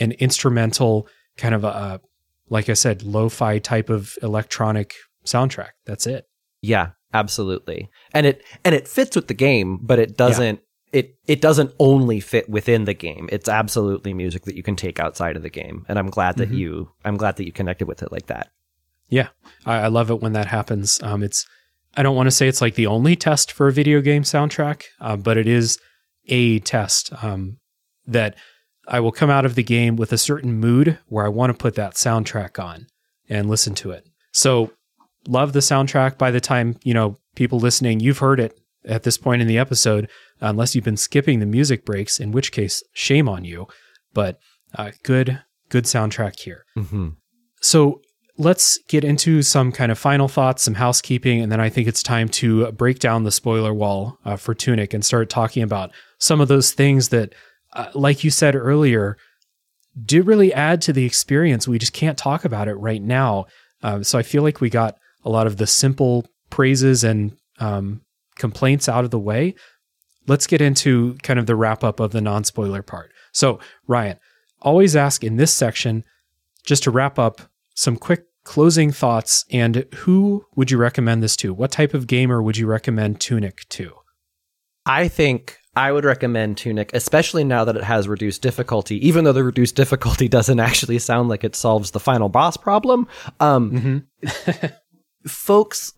an 0.00 0.12
instrumental 0.12 1.08
kind 1.36 1.54
of 1.54 1.64
a 1.64 2.00
like 2.50 2.68
I 2.68 2.74
said, 2.74 3.02
lo-fi 3.02 3.58
type 3.58 3.90
of 3.90 4.16
electronic 4.22 4.94
soundtrack. 5.24 5.70
That's 5.84 6.06
it. 6.06 6.26
Yeah, 6.62 6.90
absolutely. 7.12 7.90
And 8.12 8.26
it 8.26 8.42
and 8.64 8.74
it 8.74 8.88
fits 8.88 9.16
with 9.16 9.28
the 9.28 9.34
game, 9.34 9.78
but 9.82 9.98
it 9.98 10.16
doesn't. 10.16 10.60
It 10.92 11.18
it 11.26 11.40
doesn't 11.40 11.74
only 11.78 12.20
fit 12.20 12.48
within 12.48 12.84
the 12.84 12.94
game. 12.94 13.28
It's 13.30 13.48
absolutely 13.48 14.14
music 14.14 14.44
that 14.44 14.56
you 14.56 14.62
can 14.62 14.76
take 14.76 14.98
outside 14.98 15.36
of 15.36 15.42
the 15.42 15.50
game. 15.50 15.84
And 15.88 15.98
I'm 15.98 16.10
glad 16.10 16.36
that 16.36 16.48
mm-hmm. 16.48 16.58
you 16.58 16.92
I'm 17.04 17.16
glad 17.16 17.36
that 17.36 17.46
you 17.46 17.52
connected 17.52 17.86
with 17.86 18.02
it 18.02 18.12
like 18.12 18.26
that. 18.26 18.50
Yeah. 19.08 19.28
I, 19.66 19.76
I 19.76 19.86
love 19.88 20.10
it 20.10 20.20
when 20.20 20.32
that 20.32 20.46
happens. 20.46 21.02
Um 21.02 21.22
it's 21.22 21.46
I 21.96 22.02
don't 22.02 22.16
want 22.16 22.28
to 22.28 22.32
say 22.32 22.48
it's 22.48 22.60
like 22.60 22.74
the 22.74 22.86
only 22.86 23.16
test 23.16 23.50
for 23.50 23.66
a 23.66 23.72
video 23.72 24.00
game 24.00 24.22
soundtrack, 24.22 24.84
uh, 25.00 25.16
but 25.16 25.36
it 25.36 25.48
is 25.48 25.78
a 26.26 26.60
test 26.60 27.12
um, 27.24 27.58
that 28.06 28.36
I 28.86 29.00
will 29.00 29.12
come 29.12 29.30
out 29.30 29.44
of 29.44 29.54
the 29.54 29.62
game 29.62 29.96
with 29.96 30.12
a 30.12 30.18
certain 30.18 30.54
mood 30.54 30.98
where 31.06 31.26
I 31.26 31.30
want 31.30 31.50
to 31.50 31.58
put 31.58 31.74
that 31.74 31.94
soundtrack 31.94 32.62
on 32.62 32.86
and 33.28 33.48
listen 33.48 33.74
to 33.76 33.90
it. 33.90 34.06
So 34.32 34.70
love 35.26 35.52
the 35.52 35.60
soundtrack. 35.60 36.18
By 36.18 36.30
the 36.30 36.40
time, 36.40 36.76
you 36.84 36.94
know, 36.94 37.18
people 37.34 37.58
listening, 37.58 38.00
you've 38.00 38.18
heard 38.18 38.40
it 38.40 38.58
at 38.84 39.02
this 39.02 39.18
point 39.18 39.42
in 39.42 39.48
the 39.48 39.58
episode, 39.58 40.08
unless 40.40 40.74
you've 40.74 40.84
been 40.84 40.96
skipping 40.96 41.40
the 41.40 41.46
music 41.46 41.84
breaks, 41.84 42.20
in 42.20 42.32
which 42.32 42.52
case, 42.52 42.82
shame 42.92 43.28
on 43.28 43.44
you. 43.44 43.66
But 44.14 44.38
uh, 44.74 44.92
good, 45.02 45.42
good 45.68 45.84
soundtrack 45.84 46.38
here. 46.40 46.64
Mm-hmm. 46.76 47.08
So 47.60 48.00
let's 48.36 48.78
get 48.88 49.04
into 49.04 49.42
some 49.42 49.72
kind 49.72 49.90
of 49.90 49.98
final 49.98 50.28
thoughts, 50.28 50.62
some 50.62 50.74
housekeeping, 50.74 51.40
and 51.40 51.50
then 51.50 51.60
I 51.60 51.68
think 51.68 51.88
it's 51.88 52.02
time 52.02 52.28
to 52.30 52.70
break 52.72 53.00
down 53.00 53.24
the 53.24 53.32
spoiler 53.32 53.74
wall 53.74 54.18
uh, 54.24 54.36
for 54.36 54.54
Tunic 54.54 54.94
and 54.94 55.04
start 55.04 55.28
talking 55.28 55.62
about 55.62 55.90
some 56.18 56.40
of 56.40 56.48
those 56.48 56.72
things 56.72 57.08
that, 57.08 57.34
uh, 57.72 57.90
like 57.94 58.22
you 58.22 58.30
said 58.30 58.54
earlier, 58.54 59.16
do 60.04 60.22
really 60.22 60.54
add 60.54 60.80
to 60.82 60.92
the 60.92 61.04
experience. 61.04 61.66
We 61.66 61.78
just 61.78 61.92
can't 61.92 62.16
talk 62.16 62.44
about 62.44 62.68
it 62.68 62.74
right 62.74 63.02
now. 63.02 63.46
Uh, 63.82 64.02
so 64.02 64.18
I 64.18 64.22
feel 64.22 64.42
like 64.42 64.60
we 64.60 64.70
got 64.70 64.96
a 65.24 65.30
lot 65.30 65.46
of 65.46 65.56
the 65.56 65.66
simple 65.66 66.24
praises 66.50 67.02
and 67.02 67.36
um, 67.58 68.02
complaints 68.38 68.88
out 68.88 69.04
of 69.04 69.10
the 69.10 69.18
way. 69.18 69.54
Let's 70.28 70.46
get 70.46 70.60
into 70.60 71.16
kind 71.22 71.38
of 71.38 71.46
the 71.46 71.56
wrap 71.56 71.82
up 71.82 72.00
of 72.00 72.12
the 72.12 72.20
non 72.20 72.44
spoiler 72.44 72.82
part. 72.82 73.10
So, 73.32 73.58
Ryan, 73.86 74.18
always 74.62 74.94
ask 74.94 75.24
in 75.24 75.36
this 75.36 75.52
section, 75.52 76.04
just 76.64 76.82
to 76.84 76.90
wrap 76.90 77.18
up, 77.18 77.40
some 77.74 77.96
quick 77.96 78.24
closing 78.48 78.90
thoughts 78.90 79.44
and 79.50 79.84
who 79.94 80.44
would 80.56 80.70
you 80.70 80.78
recommend 80.78 81.22
this 81.22 81.36
to? 81.36 81.52
What 81.52 81.70
type 81.70 81.92
of 81.92 82.06
gamer 82.06 82.42
would 82.42 82.56
you 82.56 82.66
recommend 82.66 83.20
Tunic 83.20 83.68
to? 83.68 83.92
I 84.86 85.08
think 85.08 85.58
I 85.76 85.92
would 85.92 86.06
recommend 86.06 86.56
Tunic, 86.56 86.90
especially 86.94 87.44
now 87.44 87.64
that 87.64 87.76
it 87.76 87.84
has 87.84 88.08
reduced 88.08 88.40
difficulty, 88.40 89.06
even 89.06 89.24
though 89.24 89.34
the 89.34 89.44
reduced 89.44 89.76
difficulty 89.76 90.28
doesn't 90.30 90.58
actually 90.58 90.98
sound 90.98 91.28
like 91.28 91.44
it 91.44 91.54
solves 91.54 91.90
the 91.90 92.00
final 92.00 92.30
boss 92.30 92.56
problem. 92.56 93.06
Um, 93.38 94.10
mm-hmm. 94.24 94.66
folks 95.28 95.92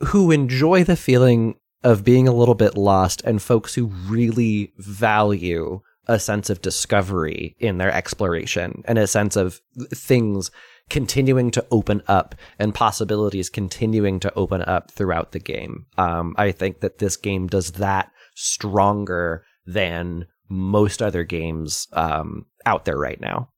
who 0.00 0.32
enjoy 0.32 0.82
the 0.82 0.96
feeling 0.96 1.54
of 1.82 2.04
being 2.04 2.28
a 2.28 2.34
little 2.34 2.54
bit 2.54 2.76
lost 2.76 3.22
and 3.24 3.40
folks 3.40 3.74
who 3.74 3.86
really 3.86 4.72
value 4.78 5.80
a 6.06 6.18
sense 6.18 6.50
of 6.50 6.62
discovery 6.62 7.56
in 7.58 7.78
their 7.78 7.92
exploration 7.92 8.82
and 8.84 8.98
a 8.98 9.06
sense 9.06 9.36
of 9.36 9.60
things 9.94 10.50
continuing 10.88 11.50
to 11.52 11.64
open 11.70 12.02
up 12.08 12.34
and 12.58 12.74
possibilities 12.74 13.48
continuing 13.48 14.18
to 14.18 14.34
open 14.34 14.60
up 14.62 14.90
throughout 14.90 15.32
the 15.32 15.38
game. 15.38 15.86
Um, 15.96 16.34
I 16.36 16.50
think 16.50 16.80
that 16.80 16.98
this 16.98 17.16
game 17.16 17.46
does 17.46 17.72
that 17.72 18.10
stronger 18.34 19.44
than 19.64 20.26
most 20.48 21.00
other 21.00 21.22
games 21.22 21.86
um, 21.92 22.46
out 22.66 22.84
there 22.84 22.98
right 22.98 23.20
now. 23.20 23.50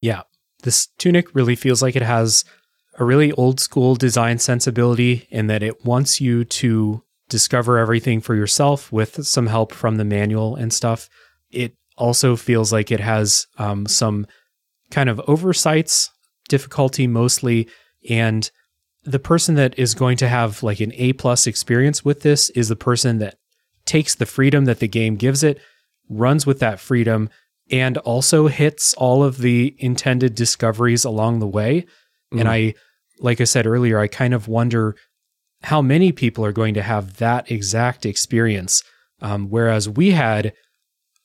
Yeah. 0.00 0.22
This 0.62 0.88
Tunic 0.98 1.34
really 1.34 1.54
feels 1.54 1.82
like 1.82 1.94
it 1.94 2.02
has 2.02 2.44
a 2.98 3.04
really 3.04 3.32
old 3.32 3.60
school 3.60 3.94
design 3.94 4.38
sensibility 4.38 5.28
in 5.30 5.46
that 5.48 5.62
it 5.62 5.84
wants 5.84 6.20
you 6.20 6.44
to 6.44 7.04
discover 7.28 7.78
everything 7.78 8.20
for 8.20 8.34
yourself 8.34 8.90
with 8.90 9.26
some 9.26 9.46
help 9.46 9.72
from 9.72 9.96
the 9.96 10.04
manual 10.04 10.56
and 10.56 10.72
stuff. 10.72 11.08
It 11.50 11.76
also 11.96 12.36
feels 12.36 12.72
like 12.72 12.90
it 12.90 13.00
has 13.00 13.46
um, 13.58 13.86
some 13.86 14.26
kind 14.90 15.08
of 15.08 15.20
oversights 15.28 16.10
difficulty 16.48 17.06
mostly 17.06 17.68
and 18.08 18.50
the 19.04 19.18
person 19.18 19.54
that 19.54 19.78
is 19.78 19.94
going 19.94 20.16
to 20.18 20.28
have 20.28 20.62
like 20.62 20.80
an 20.80 20.92
A 20.94 21.12
plus 21.14 21.46
experience 21.46 22.04
with 22.04 22.20
this 22.20 22.50
is 22.50 22.68
the 22.68 22.76
person 22.76 23.18
that 23.18 23.36
takes 23.86 24.14
the 24.14 24.26
freedom 24.26 24.66
that 24.66 24.80
the 24.80 24.88
game 24.88 25.16
gives 25.16 25.42
it, 25.42 25.58
runs 26.10 26.46
with 26.46 26.58
that 26.60 26.78
freedom, 26.78 27.30
and 27.70 27.96
also 27.98 28.48
hits 28.48 28.92
all 28.94 29.24
of 29.24 29.38
the 29.38 29.74
intended 29.78 30.34
discoveries 30.34 31.04
along 31.04 31.38
the 31.38 31.46
way. 31.46 31.86
Mm. 32.32 32.40
And 32.40 32.48
I, 32.48 32.74
like 33.18 33.40
I 33.40 33.44
said 33.44 33.66
earlier, 33.66 33.98
I 33.98 34.08
kind 34.08 34.34
of 34.34 34.46
wonder 34.46 34.94
how 35.62 35.82
many 35.82 36.12
people 36.12 36.44
are 36.44 36.52
going 36.52 36.74
to 36.74 36.82
have 36.82 37.16
that 37.18 37.50
exact 37.50 38.06
experience. 38.06 38.82
Um, 39.20 39.48
whereas 39.50 39.88
we 39.88 40.12
had, 40.12 40.52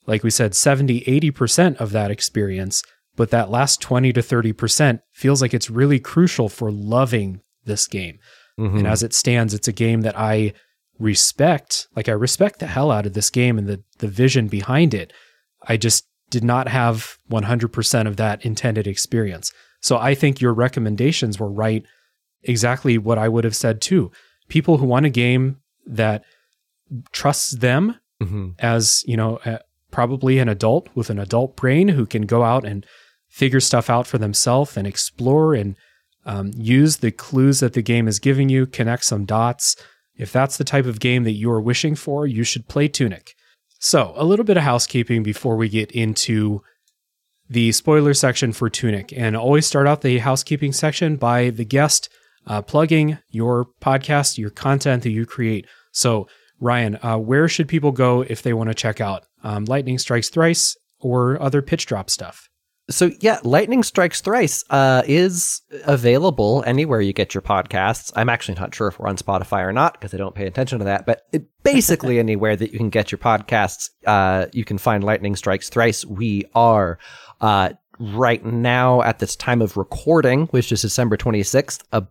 like 0.07 0.23
we 0.23 0.31
said, 0.31 0.55
70, 0.55 1.01
80% 1.01 1.77
of 1.77 1.91
that 1.91 2.09
experience 2.11 2.83
but 3.15 3.29
that 3.29 3.49
last 3.49 3.81
20 3.81 4.13
to 4.13 4.21
30% 4.21 4.99
feels 5.11 5.41
like 5.41 5.53
it's 5.53 5.69
really 5.69 5.99
crucial 5.99 6.49
for 6.49 6.71
loving 6.71 7.41
this 7.65 7.87
game. 7.87 8.19
Mm-hmm. 8.59 8.79
And 8.79 8.87
as 8.87 9.03
it 9.03 9.13
stands, 9.13 9.53
it's 9.53 9.67
a 9.67 9.73
game 9.73 10.01
that 10.01 10.17
I 10.17 10.53
respect. 10.99 11.87
Like 11.95 12.09
I 12.09 12.13
respect 12.13 12.59
the 12.59 12.67
hell 12.67 12.91
out 12.91 13.05
of 13.05 13.13
this 13.13 13.29
game 13.29 13.57
and 13.57 13.67
the 13.67 13.83
the 13.99 14.07
vision 14.07 14.47
behind 14.47 14.93
it. 14.93 15.11
I 15.67 15.77
just 15.77 16.07
did 16.29 16.43
not 16.43 16.67
have 16.67 17.17
100% 17.31 18.07
of 18.07 18.17
that 18.17 18.43
intended 18.43 18.87
experience. 18.87 19.51
So 19.81 19.97
I 19.97 20.15
think 20.15 20.41
your 20.41 20.53
recommendations 20.53 21.39
were 21.39 21.51
right 21.51 21.83
exactly 22.43 22.97
what 22.97 23.17
I 23.17 23.29
would 23.29 23.43
have 23.43 23.55
said 23.55 23.81
too. 23.81 24.11
People 24.47 24.77
who 24.77 24.85
want 24.85 25.05
a 25.05 25.09
game 25.09 25.57
that 25.85 26.23
trusts 27.11 27.51
them 27.51 27.99
mm-hmm. 28.21 28.49
as, 28.59 29.03
you 29.05 29.17
know, 29.17 29.39
probably 29.91 30.39
an 30.39 30.49
adult 30.49 30.89
with 30.95 31.09
an 31.09 31.19
adult 31.19 31.55
brain 31.55 31.89
who 31.89 32.05
can 32.05 32.25
go 32.25 32.43
out 32.43 32.65
and 32.65 32.85
figure 33.29 33.59
stuff 33.59 33.89
out 33.89 34.07
for 34.07 34.17
themselves 34.17 34.77
and 34.77 34.85
explore 34.85 35.53
and 35.53 35.75
um, 36.25 36.51
use 36.55 36.97
the 36.97 37.11
clues 37.11 37.59
that 37.59 37.73
the 37.73 37.81
game 37.81 38.07
is 38.07 38.19
giving 38.19 38.49
you, 38.49 38.65
connect 38.65 39.05
some 39.05 39.25
dots. 39.25 39.75
If 40.15 40.31
that's 40.31 40.57
the 40.57 40.63
type 40.63 40.85
of 40.85 40.99
game 40.99 41.23
that 41.23 41.31
you 41.31 41.51
are 41.51 41.61
wishing 41.61 41.95
for, 41.95 42.27
you 42.27 42.43
should 42.43 42.67
play 42.67 42.87
Tunic. 42.87 43.33
So, 43.79 44.13
a 44.15 44.23
little 44.23 44.45
bit 44.45 44.55
of 44.55 44.63
housekeeping 44.63 45.23
before 45.23 45.57
we 45.57 45.67
get 45.67 45.91
into 45.91 46.61
the 47.49 47.71
spoiler 47.71 48.13
section 48.13 48.53
for 48.53 48.69
Tunic. 48.69 49.11
And 49.15 49.35
always 49.35 49.65
start 49.65 49.87
out 49.87 50.01
the 50.01 50.19
housekeeping 50.19 50.71
section 50.71 51.17
by 51.17 51.49
the 51.49 51.65
guest 51.65 52.09
uh, 52.47 52.61
plugging 52.61 53.17
your 53.29 53.67
podcast, 53.81 54.37
your 54.37 54.49
content 54.49 55.03
that 55.03 55.11
you 55.11 55.25
create. 55.25 55.67
So, 55.91 56.27
Ryan, 56.59 56.97
uh, 57.03 57.17
where 57.17 57.47
should 57.47 57.67
people 57.67 57.91
go 57.91 58.21
if 58.21 58.41
they 58.41 58.53
want 58.53 58.69
to 58.69 58.73
check 58.73 59.01
out 59.01 59.25
um, 59.43 59.65
Lightning 59.65 59.97
Strikes 59.97 60.29
Thrice 60.29 60.75
or 60.99 61.41
other 61.41 61.61
pitch 61.61 61.85
drop 61.85 62.09
stuff? 62.09 62.49
So 62.89 63.11
yeah, 63.21 63.39
Lightning 63.43 63.81
Strikes 63.81 64.19
Thrice 64.19 64.63
uh, 64.69 65.03
is 65.07 65.61
available 65.85 66.63
anywhere 66.67 66.99
you 66.99 67.13
get 67.13 67.33
your 67.33 67.41
podcasts. 67.41 68.11
I'm 68.15 68.27
actually 68.27 68.55
not 68.55 68.75
sure 68.75 68.89
if 68.89 68.99
we're 68.99 69.07
on 69.07 69.15
Spotify 69.15 69.63
or 69.63 69.71
not 69.71 69.93
because 69.93 70.13
I 70.13 70.17
don't 70.17 70.35
pay 70.35 70.47
attention 70.47 70.79
to 70.79 70.85
that. 70.85 71.05
But 71.05 71.21
it, 71.31 71.45
basically, 71.63 72.19
anywhere 72.19 72.57
that 72.57 72.73
you 72.73 72.77
can 72.77 72.89
get 72.89 73.09
your 73.09 73.19
podcasts, 73.19 73.89
uh, 74.05 74.47
you 74.51 74.65
can 74.65 74.77
find 74.77 75.03
Lightning 75.03 75.37
Strikes 75.37 75.69
Thrice. 75.69 76.03
We 76.03 76.43
are 76.55 76.99
uh, 77.39 77.69
right 77.99 78.43
now 78.45 79.01
at 79.01 79.19
this 79.19 79.37
time 79.37 79.61
of 79.61 79.77
recording, 79.77 80.47
which 80.47 80.71
is 80.73 80.81
December 80.81 81.15
26th, 81.15 81.83
a 81.93 82.05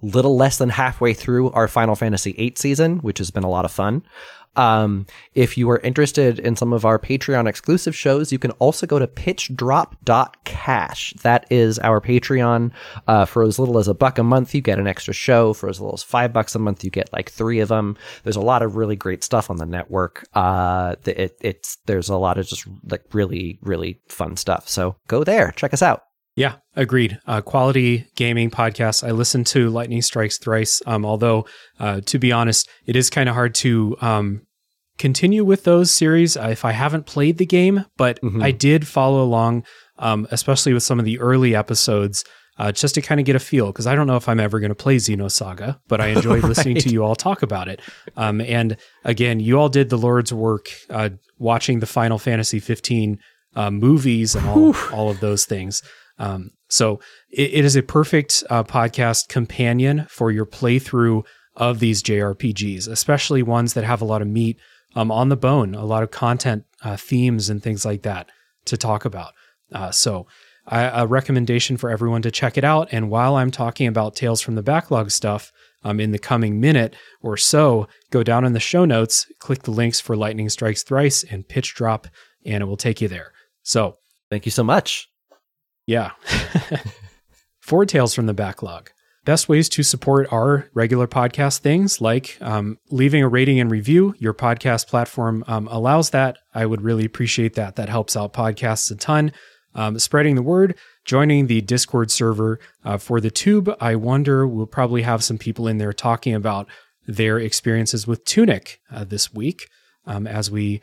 little 0.00 0.36
less 0.36 0.58
than 0.58 0.68
halfway 0.68 1.14
through 1.14 1.50
our 1.50 1.68
Final 1.68 1.94
Fantasy 1.94 2.32
VIII 2.32 2.54
season, 2.56 2.98
which 2.98 3.18
has 3.18 3.30
been 3.30 3.44
a 3.44 3.50
lot 3.50 3.64
of 3.64 3.72
fun. 3.72 4.02
Um, 4.54 5.06
if 5.34 5.56
you 5.56 5.70
are 5.70 5.78
interested 5.78 6.38
in 6.38 6.56
some 6.56 6.74
of 6.74 6.84
our 6.84 6.98
Patreon 6.98 7.48
exclusive 7.48 7.96
shows, 7.96 8.30
you 8.32 8.38
can 8.38 8.50
also 8.52 8.86
go 8.86 8.98
to 8.98 9.06
pitchdrop.cash. 9.06 11.14
That 11.22 11.46
is 11.50 11.78
our 11.78 12.00
Patreon. 12.00 12.72
Uh, 13.06 13.24
for 13.24 13.42
as 13.42 13.58
little 13.58 13.78
as 13.78 13.88
a 13.88 13.94
buck 13.94 14.18
a 14.18 14.22
month, 14.22 14.54
you 14.54 14.60
get 14.60 14.78
an 14.78 14.86
extra 14.86 15.14
show. 15.14 15.54
For 15.54 15.70
as 15.70 15.80
little 15.80 15.94
as 15.94 16.02
five 16.02 16.32
bucks 16.32 16.54
a 16.54 16.58
month, 16.58 16.84
you 16.84 16.90
get 16.90 17.12
like 17.12 17.30
three 17.30 17.60
of 17.60 17.68
them. 17.68 17.96
There's 18.24 18.36
a 18.36 18.40
lot 18.40 18.62
of 18.62 18.76
really 18.76 18.96
great 18.96 19.24
stuff 19.24 19.48
on 19.50 19.56
the 19.56 19.66
network. 19.66 20.26
Uh, 20.34 20.96
it, 21.06 21.38
it's, 21.40 21.78
there's 21.86 22.10
a 22.10 22.16
lot 22.16 22.38
of 22.38 22.46
just 22.46 22.66
like 22.90 23.04
really, 23.12 23.58
really 23.62 24.00
fun 24.08 24.36
stuff. 24.36 24.68
So 24.68 24.96
go 25.08 25.24
there, 25.24 25.52
check 25.52 25.72
us 25.72 25.82
out. 25.82 26.04
Yeah, 26.34 26.56
agreed. 26.74 27.18
Uh, 27.26 27.42
quality 27.42 28.06
gaming 28.16 28.50
podcast. 28.50 29.06
I 29.06 29.10
listen 29.10 29.44
to 29.44 29.68
Lightning 29.68 30.00
Strikes 30.00 30.38
Thrice. 30.38 30.80
Um, 30.86 31.04
although, 31.04 31.46
uh, 31.78 32.00
to 32.06 32.18
be 32.18 32.32
honest, 32.32 32.68
it 32.86 32.96
is 32.96 33.10
kind 33.10 33.28
of 33.28 33.34
hard 33.34 33.54
to 33.56 33.96
um, 34.00 34.42
continue 34.98 35.44
with 35.44 35.64
those 35.64 35.90
series 35.90 36.36
uh, 36.36 36.48
if 36.50 36.64
I 36.64 36.72
haven't 36.72 37.04
played 37.04 37.36
the 37.36 37.46
game. 37.46 37.84
But 37.98 38.20
mm-hmm. 38.22 38.42
I 38.42 38.50
did 38.50 38.86
follow 38.86 39.22
along, 39.22 39.64
um, 39.98 40.26
especially 40.30 40.72
with 40.72 40.82
some 40.82 40.98
of 40.98 41.04
the 41.04 41.18
early 41.18 41.54
episodes, 41.54 42.24
uh, 42.58 42.72
just 42.72 42.94
to 42.94 43.02
kind 43.02 43.20
of 43.20 43.26
get 43.26 43.36
a 43.36 43.40
feel. 43.40 43.66
Because 43.66 43.86
I 43.86 43.94
don't 43.94 44.06
know 44.06 44.16
if 44.16 44.26
I'm 44.26 44.40
ever 44.40 44.58
going 44.58 44.70
to 44.70 44.74
play 44.74 44.96
Xenosaga, 44.96 45.80
but 45.86 46.00
I 46.00 46.08
enjoyed 46.08 46.42
right. 46.42 46.48
listening 46.48 46.76
to 46.76 46.88
you 46.88 47.04
all 47.04 47.14
talk 47.14 47.42
about 47.42 47.68
it. 47.68 47.80
Um, 48.16 48.40
and 48.40 48.78
again, 49.04 49.38
you 49.38 49.60
all 49.60 49.68
did 49.68 49.90
the 49.90 49.98
Lord's 49.98 50.32
work 50.32 50.70
uh, 50.88 51.10
watching 51.38 51.80
the 51.80 51.86
Final 51.86 52.18
Fantasy 52.18 52.58
15 52.58 53.18
uh, 53.54 53.70
movies 53.70 54.34
and 54.34 54.48
all, 54.48 54.74
all 54.94 55.10
of 55.10 55.20
those 55.20 55.44
things. 55.44 55.82
Um, 56.18 56.50
so 56.68 57.00
it, 57.30 57.54
it 57.54 57.64
is 57.64 57.76
a 57.76 57.82
perfect 57.82 58.44
uh, 58.50 58.64
podcast 58.64 59.28
companion 59.28 60.06
for 60.08 60.30
your 60.30 60.46
playthrough 60.46 61.24
of 61.56 61.80
these 61.80 62.02
JRPGs, 62.02 62.88
especially 62.88 63.42
ones 63.42 63.74
that 63.74 63.84
have 63.84 64.00
a 64.00 64.06
lot 64.06 64.22
of 64.22 64.28
meat 64.28 64.58
um, 64.94 65.10
on 65.10 65.28
the 65.28 65.36
bone, 65.36 65.74
a 65.74 65.84
lot 65.84 66.02
of 66.02 66.10
content, 66.10 66.64
uh, 66.82 66.96
themes, 66.96 67.50
and 67.50 67.62
things 67.62 67.84
like 67.84 68.02
that 68.02 68.28
to 68.66 68.76
talk 68.76 69.04
about. 69.04 69.32
Uh, 69.72 69.90
so, 69.90 70.26
I, 70.66 71.02
a 71.02 71.06
recommendation 71.06 71.76
for 71.76 71.90
everyone 71.90 72.22
to 72.22 72.30
check 72.30 72.56
it 72.56 72.64
out. 72.64 72.88
And 72.92 73.10
while 73.10 73.36
I'm 73.36 73.50
talking 73.50 73.88
about 73.88 74.14
Tales 74.14 74.40
from 74.40 74.54
the 74.54 74.62
Backlog 74.62 75.10
stuff 75.10 75.50
um, 75.82 75.98
in 75.98 76.12
the 76.12 76.18
coming 76.18 76.60
minute 76.60 76.94
or 77.20 77.36
so, 77.36 77.88
go 78.10 78.22
down 78.22 78.44
in 78.44 78.52
the 78.52 78.60
show 78.60 78.84
notes, 78.84 79.26
click 79.40 79.62
the 79.62 79.72
links 79.72 79.98
for 80.00 80.16
Lightning 80.16 80.48
Strikes 80.48 80.84
Thrice 80.84 81.24
and 81.24 81.48
Pitch 81.48 81.74
Drop, 81.74 82.06
and 82.46 82.62
it 82.62 82.66
will 82.66 82.76
take 82.76 83.00
you 83.00 83.08
there. 83.08 83.32
So, 83.62 83.96
thank 84.30 84.46
you 84.46 84.52
so 84.52 84.62
much. 84.62 85.11
Yeah. 85.86 86.12
For 87.60 87.86
tales 87.86 88.14
from 88.14 88.26
the 88.26 88.34
backlog. 88.34 88.90
Best 89.24 89.48
ways 89.48 89.68
to 89.70 89.84
support 89.84 90.26
our 90.32 90.68
regular 90.74 91.06
podcast 91.06 91.60
things 91.60 92.00
like 92.00 92.36
um, 92.40 92.78
leaving 92.90 93.22
a 93.22 93.28
rating 93.28 93.60
and 93.60 93.70
review. 93.70 94.14
Your 94.18 94.34
podcast 94.34 94.88
platform 94.88 95.44
um, 95.46 95.68
allows 95.68 96.10
that. 96.10 96.38
I 96.54 96.66
would 96.66 96.82
really 96.82 97.04
appreciate 97.04 97.54
that. 97.54 97.76
That 97.76 97.88
helps 97.88 98.16
out 98.16 98.32
podcasts 98.32 98.90
a 98.90 98.96
ton. 98.96 99.32
Um, 99.74 99.98
spreading 100.00 100.34
the 100.34 100.42
word, 100.42 100.76
joining 101.04 101.46
the 101.46 101.60
Discord 101.60 102.10
server 102.10 102.58
uh, 102.84 102.98
for 102.98 103.20
the 103.20 103.30
tube. 103.30 103.74
I 103.80 103.94
wonder 103.94 104.46
we'll 104.46 104.66
probably 104.66 105.02
have 105.02 105.22
some 105.22 105.38
people 105.38 105.68
in 105.68 105.78
there 105.78 105.92
talking 105.92 106.34
about 106.34 106.68
their 107.06 107.38
experiences 107.38 108.06
with 108.06 108.24
Tunic 108.24 108.80
uh, 108.90 109.04
this 109.04 109.32
week 109.32 109.68
um, 110.04 110.26
as 110.26 110.50
we 110.50 110.82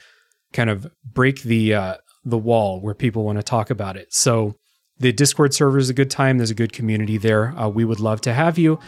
kind 0.54 0.70
of 0.70 0.88
break 1.04 1.44
the 1.44 1.74
uh, 1.74 1.98
the 2.24 2.38
wall 2.38 2.82
where 2.82 2.94
people 2.94 3.26
want 3.26 3.38
to 3.38 3.44
talk 3.44 3.70
about 3.70 3.98
it. 3.98 4.14
So 4.14 4.56
the 5.00 5.12
Discord 5.14 5.54
server 5.54 5.78
is 5.78 5.90
a 5.90 5.94
good 5.94 6.10
time. 6.10 6.38
There's 6.38 6.52
a 6.52 6.56
good 6.56 6.74
community 6.74 7.18
there. 7.18 7.58
Uh, 7.58 7.70
we 7.70 7.86
would 7.86 8.00
love 8.00 8.22
to 8.22 8.34
have 8.34 8.58
you. 8.58 8.80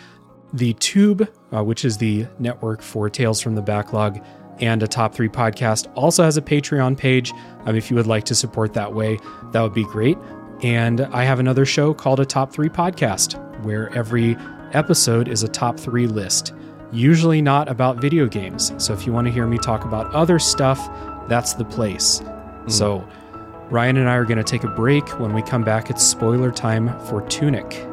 The 0.54 0.74
Tube, 0.74 1.30
uh, 1.54 1.64
which 1.64 1.86
is 1.86 1.98
the 1.98 2.28
network 2.38 2.82
for 2.82 3.10
Tales 3.10 3.40
from 3.40 3.56
the 3.56 3.62
Backlog 3.62 4.20
and 4.60 4.84
a 4.84 4.88
top 4.88 5.16
three 5.16 5.30
podcast, 5.30 5.90
also 5.96 6.24
has 6.24 6.36
a 6.36 6.42
Patreon 6.42 6.98
page. 6.98 7.32
Um, 7.66 7.76
if 7.76 7.90
you 7.90 7.96
would 7.96 8.08
like 8.08 8.26
to 8.26 8.36
support 8.36 8.74
that 8.74 8.94
way, 8.94 9.18
that 9.54 9.62
would 9.62 9.74
be 9.74 9.86
great. 9.86 10.18
And 10.62 11.02
I 11.02 11.24
have 11.24 11.40
another 11.40 11.66
show 11.66 11.94
called 11.94 12.20
a 12.20 12.26
top 12.26 12.52
three 12.52 12.70
podcast, 12.70 13.40
where 13.64 13.90
every 13.96 14.36
episode 14.74 15.28
is 15.30 15.44
a 15.44 15.48
top 15.48 15.80
three 15.80 16.08
list, 16.08 16.54
usually 16.92 17.42
not 17.42 17.70
about 17.70 18.02
video 18.02 18.28
games. 18.28 18.74
So 18.78 18.94
if 18.94 19.08
you 19.08 19.14
want 19.14 19.28
to 19.28 19.34
hear 19.34 19.48
me 19.48 19.58
talk 19.58 19.86
about 19.86 20.14
other 20.14 20.38
stuff, 20.40 20.80
that's 21.30 21.54
the 21.54 21.66
place. 21.66 22.20
Mm. 22.20 22.72
So, 22.72 23.08
Ryan 23.72 23.96
and 23.96 24.10
I 24.10 24.16
are 24.16 24.26
going 24.26 24.38
to 24.38 24.44
take 24.44 24.66
a 24.66 24.68
break. 24.68 25.08
When 25.18 25.32
we 25.32 25.42
come 25.42 25.64
back, 25.64 25.90
it's 25.90 26.06
spoiler 26.06 26.52
time 26.52 26.90
for 27.06 27.22
Tunic. 27.30 27.88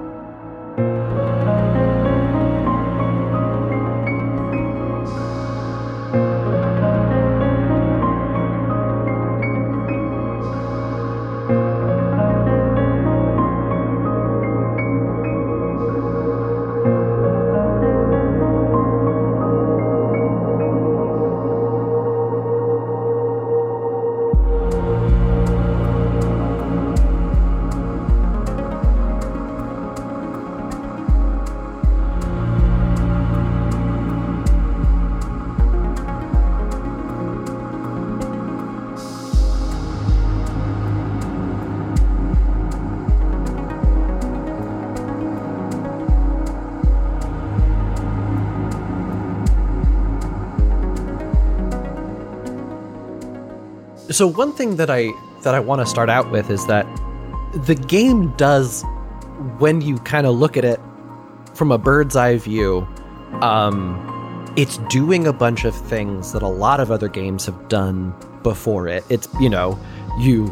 So 54.18 54.26
one 54.26 54.52
thing 54.52 54.74
that 54.78 54.90
I 54.90 55.12
that 55.42 55.54
I 55.54 55.60
want 55.60 55.80
to 55.80 55.86
start 55.86 56.10
out 56.10 56.32
with 56.32 56.50
is 56.50 56.66
that 56.66 56.84
the 57.54 57.76
game 57.76 58.34
does 58.36 58.82
when 59.58 59.80
you 59.80 59.98
kind 59.98 60.26
of 60.26 60.34
look 60.34 60.56
at 60.56 60.64
it 60.64 60.80
from 61.54 61.70
a 61.70 61.78
bird's 61.78 62.16
eye 62.16 62.36
view, 62.36 62.84
um, 63.42 64.52
it's 64.56 64.78
doing 64.88 65.28
a 65.28 65.32
bunch 65.32 65.64
of 65.64 65.72
things 65.72 66.32
that 66.32 66.42
a 66.42 66.48
lot 66.48 66.80
of 66.80 66.90
other 66.90 67.06
games 67.06 67.46
have 67.46 67.68
done 67.68 68.12
before 68.42 68.88
it. 68.88 69.04
It's 69.08 69.28
you 69.38 69.48
know, 69.48 69.78
you 70.18 70.46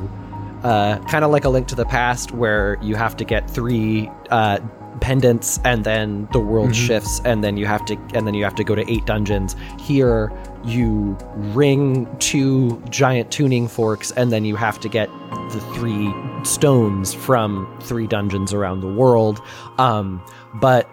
uh, 0.62 1.00
kind 1.06 1.24
of 1.24 1.32
like 1.32 1.44
a 1.44 1.48
link 1.48 1.66
to 1.66 1.74
the 1.74 1.86
past 1.86 2.30
where 2.30 2.78
you 2.80 2.94
have 2.94 3.16
to 3.16 3.24
get 3.24 3.50
three 3.50 4.08
uh, 4.30 4.60
pendants 5.00 5.58
and 5.64 5.84
then 5.84 6.28
the 6.32 6.40
world 6.40 6.70
mm-hmm. 6.70 6.86
shifts 6.86 7.20
and 7.24 7.42
then 7.42 7.56
you 7.56 7.66
have 7.66 7.84
to 7.84 7.96
and 8.14 8.26
then 8.26 8.34
you 8.34 8.44
have 8.44 8.54
to 8.54 8.64
go 8.64 8.74
to 8.74 8.90
eight 8.90 9.04
dungeons 9.06 9.56
here 9.78 10.32
you 10.64 11.16
ring 11.34 12.08
two 12.18 12.82
giant 12.90 13.30
tuning 13.30 13.68
forks 13.68 14.10
and 14.12 14.32
then 14.32 14.44
you 14.44 14.56
have 14.56 14.80
to 14.80 14.88
get 14.88 15.08
the 15.52 15.60
three 15.74 16.12
stones 16.44 17.14
from 17.14 17.78
three 17.82 18.06
dungeons 18.06 18.52
around 18.52 18.80
the 18.80 18.92
world 18.92 19.40
um, 19.78 20.24
but 20.54 20.88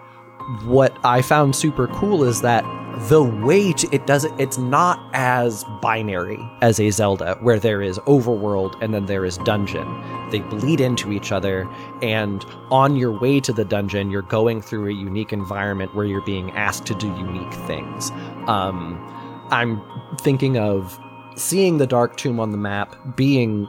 what 0.64 0.96
i 1.04 1.22
found 1.22 1.56
super 1.56 1.86
cool 1.88 2.22
is 2.22 2.42
that 2.42 2.64
the 3.08 3.22
way 3.22 3.74
it 3.92 4.06
does 4.06 4.24
it 4.24 4.32
it's 4.38 4.58
not 4.58 5.00
as 5.12 5.64
binary 5.82 6.38
as 6.62 6.78
a 6.78 6.90
zelda 6.90 7.36
where 7.40 7.58
there 7.58 7.82
is 7.82 7.98
overworld 8.00 8.80
and 8.82 8.94
then 8.94 9.06
there 9.06 9.24
is 9.24 9.36
dungeon. 9.38 9.86
They 10.30 10.40
bleed 10.40 10.80
into 10.80 11.12
each 11.12 11.32
other 11.32 11.68
and 12.02 12.44
on 12.70 12.96
your 12.96 13.18
way 13.18 13.40
to 13.40 13.52
the 13.52 13.64
dungeon 13.64 14.10
you're 14.10 14.22
going 14.22 14.62
through 14.62 14.88
a 14.88 14.94
unique 14.94 15.32
environment 15.32 15.94
where 15.94 16.06
you're 16.06 16.24
being 16.24 16.50
asked 16.52 16.86
to 16.86 16.94
do 16.94 17.08
unique 17.08 17.54
things. 17.66 18.10
Um, 18.46 19.00
i'm 19.50 19.82
thinking 20.20 20.58
of 20.58 20.98
seeing 21.36 21.78
the 21.78 21.86
dark 21.86 22.16
tomb 22.16 22.40
on 22.40 22.50
the 22.50 22.56
map 22.56 22.96
being 23.16 23.68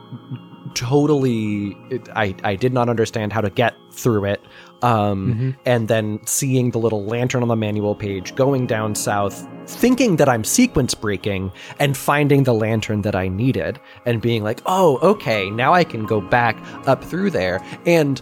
totally 0.73 1.75
I, 2.15 2.35
I 2.43 2.55
did 2.55 2.73
not 2.73 2.89
understand 2.89 3.33
how 3.33 3.41
to 3.41 3.49
get 3.49 3.75
through 3.91 4.25
it 4.25 4.41
um, 4.85 5.33
mm-hmm. 5.33 5.49
and 5.65 5.87
then 5.87 6.19
seeing 6.27 6.69
the 6.69 6.77
little 6.77 7.05
lantern 7.05 7.41
on 7.41 7.47
the 7.47 7.55
manual 7.55 7.95
page, 7.95 8.35
going 8.35 8.67
down 8.67 8.93
south, 8.93 9.47
thinking 9.65 10.17
that 10.17 10.29
I'm 10.29 10.43
sequence 10.43 10.93
breaking, 10.93 11.51
and 11.79 11.97
finding 11.97 12.43
the 12.43 12.53
lantern 12.53 13.01
that 13.01 13.15
I 13.15 13.27
needed, 13.27 13.79
and 14.05 14.21
being 14.21 14.43
like, 14.43 14.61
oh, 14.67 14.99
okay, 15.01 15.49
now 15.49 15.73
I 15.73 15.83
can 15.83 16.05
go 16.05 16.21
back 16.21 16.55
up 16.87 17.03
through 17.03 17.31
there. 17.31 17.65
And 17.87 18.21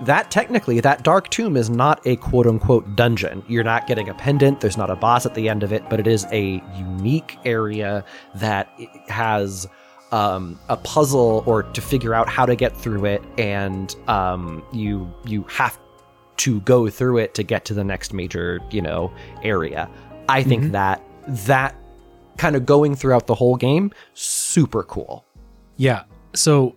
that 0.00 0.30
technically, 0.30 0.80
that 0.80 1.02
dark 1.02 1.28
tomb 1.28 1.54
is 1.54 1.68
not 1.68 2.00
a 2.06 2.16
quote 2.16 2.46
unquote 2.46 2.96
dungeon. 2.96 3.44
You're 3.46 3.62
not 3.62 3.86
getting 3.86 4.08
a 4.08 4.14
pendant, 4.14 4.62
there's 4.62 4.78
not 4.78 4.88
a 4.88 4.96
boss 4.96 5.26
at 5.26 5.34
the 5.34 5.50
end 5.50 5.62
of 5.62 5.70
it, 5.70 5.82
but 5.90 6.00
it 6.00 6.06
is 6.06 6.24
a 6.32 6.62
unique 6.76 7.36
area 7.44 8.04
that 8.36 8.72
has. 9.08 9.68
Um, 10.12 10.58
a 10.68 10.76
puzzle 10.76 11.44
or 11.46 11.62
to 11.62 11.80
figure 11.80 12.14
out 12.14 12.28
how 12.28 12.44
to 12.44 12.56
get 12.56 12.76
through 12.76 13.04
it 13.04 13.22
and 13.38 13.94
um, 14.08 14.60
you 14.72 15.08
you 15.24 15.44
have 15.44 15.78
to 16.40 16.60
go 16.62 16.88
through 16.88 17.18
it 17.18 17.34
to 17.34 17.42
get 17.42 17.64
to 17.66 17.74
the 17.74 17.84
next 17.84 18.12
major, 18.12 18.60
you 18.70 18.82
know, 18.82 19.12
area. 19.42 19.88
I 20.28 20.42
think 20.42 20.64
mm-hmm. 20.64 20.72
that 20.72 21.02
that 21.46 21.74
kind 22.38 22.56
of 22.56 22.64
going 22.64 22.94
throughout 22.94 23.26
the 23.26 23.34
whole 23.34 23.56
game, 23.56 23.92
super 24.14 24.82
cool. 24.82 25.24
Yeah. 25.76 26.04
So 26.34 26.76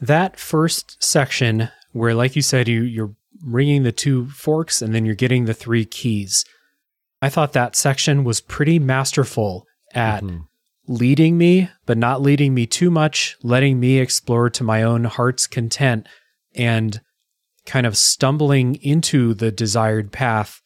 that 0.00 0.38
first 0.38 1.02
section 1.02 1.70
where 1.92 2.14
like 2.14 2.36
you 2.36 2.42
said 2.42 2.68
you 2.68 2.82
you're 2.82 3.14
ringing 3.44 3.82
the 3.84 3.92
two 3.92 4.28
forks 4.28 4.82
and 4.82 4.94
then 4.94 5.04
you're 5.04 5.14
getting 5.14 5.44
the 5.44 5.54
three 5.54 5.84
keys. 5.84 6.44
I 7.22 7.28
thought 7.28 7.52
that 7.52 7.76
section 7.76 8.24
was 8.24 8.40
pretty 8.40 8.78
masterful 8.78 9.66
at 9.94 10.22
Mhm. 10.22 10.44
leading 10.86 11.38
me, 11.38 11.70
but 11.86 11.98
not 11.98 12.20
leading 12.20 12.54
me 12.54 12.66
too 12.66 12.90
much, 12.90 13.36
letting 13.42 13.80
me 13.80 13.98
explore 13.98 14.50
to 14.50 14.64
my 14.64 14.82
own 14.82 15.04
heart's 15.04 15.46
content 15.46 16.06
and 16.54 17.00
kind 17.68 17.86
of 17.86 17.96
stumbling 17.96 18.74
into 18.76 19.34
the 19.34 19.52
desired 19.52 20.10
path, 20.10 20.60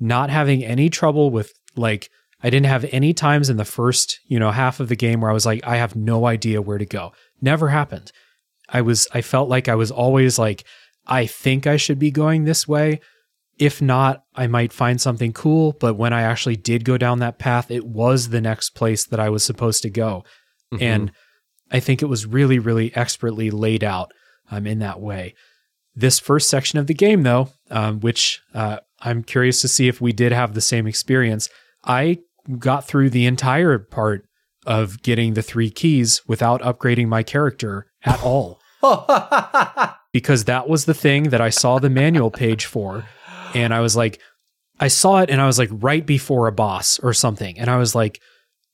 not 0.00 0.30
having 0.30 0.64
any 0.64 0.88
trouble 0.88 1.30
with 1.30 1.52
like 1.76 2.08
I 2.42 2.48
didn't 2.50 2.66
have 2.66 2.84
any 2.92 3.12
times 3.12 3.50
in 3.50 3.56
the 3.56 3.64
first, 3.64 4.20
you 4.26 4.38
know, 4.38 4.50
half 4.50 4.78
of 4.80 4.88
the 4.88 4.96
game 4.96 5.20
where 5.20 5.30
I 5.30 5.34
was 5.34 5.44
like 5.44 5.66
I 5.66 5.76
have 5.76 5.96
no 5.96 6.26
idea 6.26 6.62
where 6.62 6.78
to 6.78 6.86
go. 6.86 7.12
Never 7.42 7.68
happened. 7.68 8.12
I 8.68 8.80
was 8.80 9.06
I 9.12 9.20
felt 9.20 9.48
like 9.48 9.68
I 9.68 9.74
was 9.74 9.90
always 9.90 10.38
like 10.38 10.64
I 11.06 11.26
think 11.26 11.66
I 11.66 11.76
should 11.76 11.98
be 11.98 12.10
going 12.10 12.44
this 12.44 12.66
way. 12.66 13.00
If 13.58 13.80
not, 13.80 14.22
I 14.34 14.46
might 14.46 14.72
find 14.72 15.00
something 15.00 15.32
cool, 15.32 15.72
but 15.72 15.94
when 15.94 16.12
I 16.12 16.22
actually 16.22 16.56
did 16.56 16.84
go 16.84 16.98
down 16.98 17.20
that 17.20 17.38
path, 17.38 17.70
it 17.70 17.86
was 17.86 18.28
the 18.28 18.40
next 18.40 18.70
place 18.70 19.06
that 19.06 19.18
I 19.20 19.30
was 19.30 19.44
supposed 19.44 19.82
to 19.82 19.90
go. 19.90 20.24
Mhm. 20.74 20.82
And 20.82 21.12
I 21.70 21.80
think 21.80 22.02
it 22.02 22.06
was 22.06 22.26
really, 22.26 22.58
really 22.58 22.94
expertly 22.94 23.50
laid 23.50 23.82
out 23.82 24.12
um, 24.50 24.66
in 24.66 24.78
that 24.80 25.00
way. 25.00 25.34
This 25.96 26.18
first 26.18 26.50
section 26.50 26.78
of 26.78 26.86
the 26.86 26.94
game, 26.94 27.22
though, 27.22 27.48
um, 27.70 28.00
which 28.00 28.42
uh, 28.54 28.80
I'm 29.00 29.22
curious 29.22 29.60
to 29.62 29.68
see 29.68 29.88
if 29.88 30.00
we 30.00 30.12
did 30.12 30.30
have 30.30 30.52
the 30.54 30.60
same 30.60 30.86
experience, 30.86 31.48
I 31.84 32.18
got 32.58 32.86
through 32.86 33.10
the 33.10 33.26
entire 33.26 33.78
part 33.78 34.26
of 34.66 35.02
getting 35.02 35.34
the 35.34 35.42
three 35.42 35.70
keys 35.70 36.20
without 36.28 36.60
upgrading 36.60 37.08
my 37.08 37.22
character 37.22 37.86
at 38.04 38.22
all 38.22 38.60
because 40.12 40.44
that 40.44 40.68
was 40.68 40.84
the 40.84 40.94
thing 40.94 41.24
that 41.30 41.40
I 41.40 41.50
saw 41.50 41.78
the 41.78 41.90
manual 41.90 42.30
page 42.30 42.66
for. 42.66 43.04
And 43.54 43.72
I 43.72 43.80
was 43.80 43.96
like, 43.96 44.20
I 44.78 44.88
saw 44.88 45.20
it 45.20 45.30
and 45.30 45.40
I 45.40 45.46
was 45.46 45.58
like 45.58 45.70
right 45.72 46.04
before 46.04 46.46
a 46.46 46.52
boss 46.52 46.98
or 46.98 47.14
something. 47.14 47.58
And 47.58 47.70
I 47.70 47.76
was 47.76 47.94
like, 47.94 48.20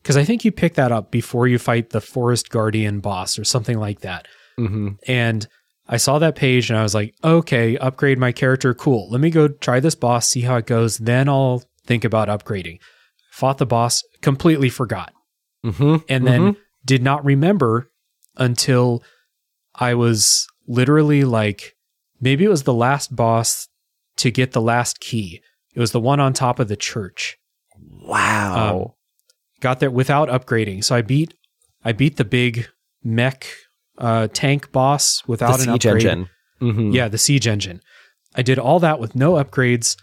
because 0.02 0.16
I 0.16 0.24
think 0.24 0.44
you 0.44 0.50
pick 0.50 0.74
that 0.74 0.90
up 0.92 1.10
before 1.10 1.46
you 1.46 1.58
fight 1.58 1.90
the 1.90 2.00
Forest 2.00 2.50
Guardian 2.50 3.00
boss 3.00 3.38
or 3.38 3.44
something 3.44 3.78
like 3.78 4.00
that. 4.00 4.26
Mhm. 4.58 4.98
And 5.06 5.46
I 5.92 5.98
saw 5.98 6.18
that 6.18 6.34
page 6.36 6.70
and 6.70 6.78
I 6.78 6.82
was 6.82 6.94
like, 6.94 7.14
okay, 7.22 7.76
upgrade 7.76 8.18
my 8.18 8.32
character. 8.32 8.72
Cool. 8.74 9.10
Let 9.10 9.20
me 9.20 9.30
go 9.30 9.46
try 9.48 9.78
this 9.78 9.94
boss, 9.94 10.26
see 10.28 10.40
how 10.40 10.56
it 10.56 10.66
goes. 10.66 10.96
Then 10.98 11.28
I'll 11.28 11.62
think 11.86 12.02
about 12.04 12.28
upgrading. 12.28 12.78
Fought 13.30 13.58
the 13.58 13.66
boss, 13.66 14.02
completely 14.22 14.68
forgot 14.70 15.12
Mhm. 15.64 16.02
and 16.08 16.26
then 16.26 16.56
did 16.84 17.02
not 17.02 17.24
remember 17.24 17.90
until 18.36 19.02
I 19.74 19.94
was 19.94 20.46
literally 20.66 21.24
like 21.24 21.74
maybe 22.20 22.44
it 22.44 22.48
was 22.48 22.62
the 22.64 22.74
last 22.74 23.14
boss 23.14 23.68
to 24.16 24.30
get 24.30 24.52
the 24.52 24.60
last 24.62 24.98
key. 25.00 25.40
It 25.74 25.80
was 25.80 25.92
the 25.92 26.00
one 26.00 26.20
on 26.20 26.32
top 26.32 26.58
of 26.58 26.68
the 26.68 26.76
church. 26.76 27.36
wow. 28.04 28.84
Um, 28.84 28.92
Got 29.60 29.78
there 29.80 29.90
without 29.90 30.28
upgrading. 30.28 30.82
So 30.84 30.94
I 30.96 31.02
beat 31.02 31.34
I 31.84 31.92
beat 31.92 32.16
the 32.16 32.24
big 32.24 32.68
mech 33.04 33.46
uh, 34.02 34.28
tank 34.34 34.70
boss 34.72 35.22
the 35.22 35.30
without 35.32 35.54
an 35.60 35.66
siege 35.72 35.86
upgrade. 35.86 36.06
engine. 36.06 36.28
Mhm. 36.60 36.92
Yeah, 36.94 37.08
the 37.08 37.18
siege 37.18 37.46
engine. 37.48 37.80
I 38.34 38.42
did 38.42 38.58
all 38.58 38.78
that 38.80 38.98
with 39.00 39.14
no 39.14 39.32
upgrades, 39.34 39.96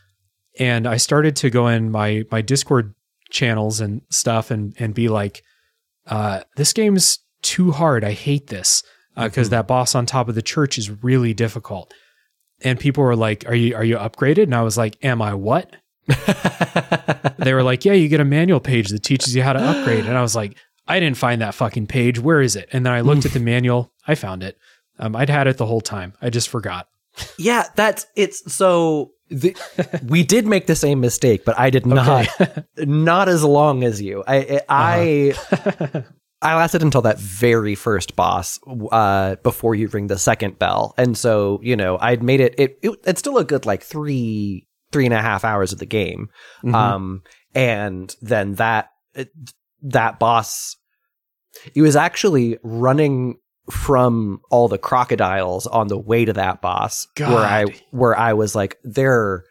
and 0.59 0.87
I 0.87 0.97
started 0.97 1.35
to 1.37 1.49
go 1.49 1.67
in 1.67 1.91
my 1.91 2.23
my 2.31 2.41
Discord 2.41 2.93
channels 3.29 3.79
and 3.79 4.01
stuff 4.09 4.49
and 4.51 4.73
and 4.79 4.93
be 4.93 5.07
like, 5.07 5.43
uh, 6.07 6.41
"This 6.55 6.73
game's 6.73 7.19
too 7.41 7.71
hard. 7.71 8.03
I 8.03 8.11
hate 8.13 8.47
this 8.47 8.81
because 9.15 9.47
Mhm. 9.47 9.51
that 9.51 9.67
boss 9.67 9.95
on 9.95 10.05
top 10.05 10.27
of 10.29 10.35
the 10.35 10.41
church 10.41 10.77
is 10.77 10.89
really 11.03 11.33
difficult." 11.33 11.93
And 12.61 12.79
people 12.79 13.03
were 13.03 13.15
like, 13.15 13.45
"Are 13.47 13.55
you 13.55 13.75
are 13.75 13.83
you 13.85 13.97
upgraded?" 13.97 14.43
And 14.43 14.55
I 14.55 14.61
was 14.63 14.77
like, 14.77 14.97
"Am 15.03 15.21
I 15.21 15.33
what?" 15.33 15.75
They 17.37 17.53
were 17.53 17.63
like, 17.63 17.85
"Yeah, 17.85 17.93
you 17.93 18.07
get 18.09 18.19
a 18.19 18.25
manual 18.25 18.59
page 18.59 18.89
that 18.89 19.03
teaches 19.03 19.35
you 19.35 19.43
how 19.43 19.53
to 19.53 19.59
upgrade." 19.59 20.05
And 20.05 20.17
I 20.17 20.21
was 20.21 20.35
like, 20.35 20.57
"I 20.89 20.99
didn't 20.99 21.17
find 21.17 21.41
that 21.41 21.55
fucking 21.55 21.87
page. 21.87 22.19
Where 22.19 22.41
is 22.41 22.55
it?" 22.55 22.67
And 22.73 22.85
then 22.85 22.91
I 22.93 23.01
looked 23.01 23.25
at 23.25 23.31
the 23.33 23.39
manual. 23.39 23.91
I 24.07 24.15
found 24.15 24.43
it. 24.43 24.57
Um, 24.97 25.15
I'd 25.15 25.29
had 25.29 25.47
it 25.47 25.57
the 25.57 25.65
whole 25.65 25.81
time. 25.81 26.13
I 26.21 26.29
just 26.29 26.49
forgot. 26.49 26.87
yeah, 27.37 27.67
that's 27.75 28.05
it's 28.15 28.51
so 28.53 29.11
the, 29.29 29.55
we 30.07 30.23
did 30.23 30.45
make 30.47 30.67
the 30.67 30.75
same 30.75 30.99
mistake, 30.99 31.45
but 31.45 31.57
I 31.59 31.69
did 31.69 31.85
not 31.85 32.27
not 32.77 33.29
as 33.29 33.43
long 33.43 33.83
as 33.83 34.01
you. 34.01 34.23
I 34.27 34.61
I 34.67 35.33
I 36.41 36.55
lasted 36.55 36.81
until 36.83 37.01
that 37.01 37.19
very 37.19 37.75
first 37.75 38.15
boss 38.15 38.59
uh, 38.91 39.35
before 39.43 39.75
you 39.75 39.87
ring 39.89 40.07
the 40.07 40.17
second 40.17 40.57
bell, 40.57 40.93
and 40.97 41.17
so 41.17 41.59
you 41.61 41.75
know 41.75 41.97
I'd 41.99 42.23
made 42.23 42.39
it. 42.39 42.55
It, 42.57 42.79
it 42.81 42.91
it's 43.05 43.19
still 43.19 43.37
a 43.37 43.43
good 43.43 43.65
like 43.65 43.83
three 43.83 44.67
three 44.91 45.05
and 45.05 45.13
a 45.13 45.21
half 45.21 45.43
hours 45.45 45.71
of 45.73 45.79
the 45.79 45.85
game, 45.85 46.29
Mhm. 46.63 46.73
um, 46.73 47.23
and 47.53 48.15
then 48.21 48.55
that 48.55 48.89
that 49.81 50.19
boss, 50.19 50.77
it 51.75 51.81
was 51.81 51.95
actually 51.95 52.57
running 52.63 53.37
from 53.71 54.41
all 54.49 54.67
the 54.67 54.77
crocodiles 54.77 55.67
on 55.67 55.87
the 55.87 55.97
way 55.97 56.25
to 56.25 56.33
that 56.33 56.61
boss, 56.61 57.07
where 57.29 57.45
I 57.45 57.65
where 57.91 58.17
I 58.17 58.33
was 58.33 58.55
like 58.55 58.79
there 58.83 59.43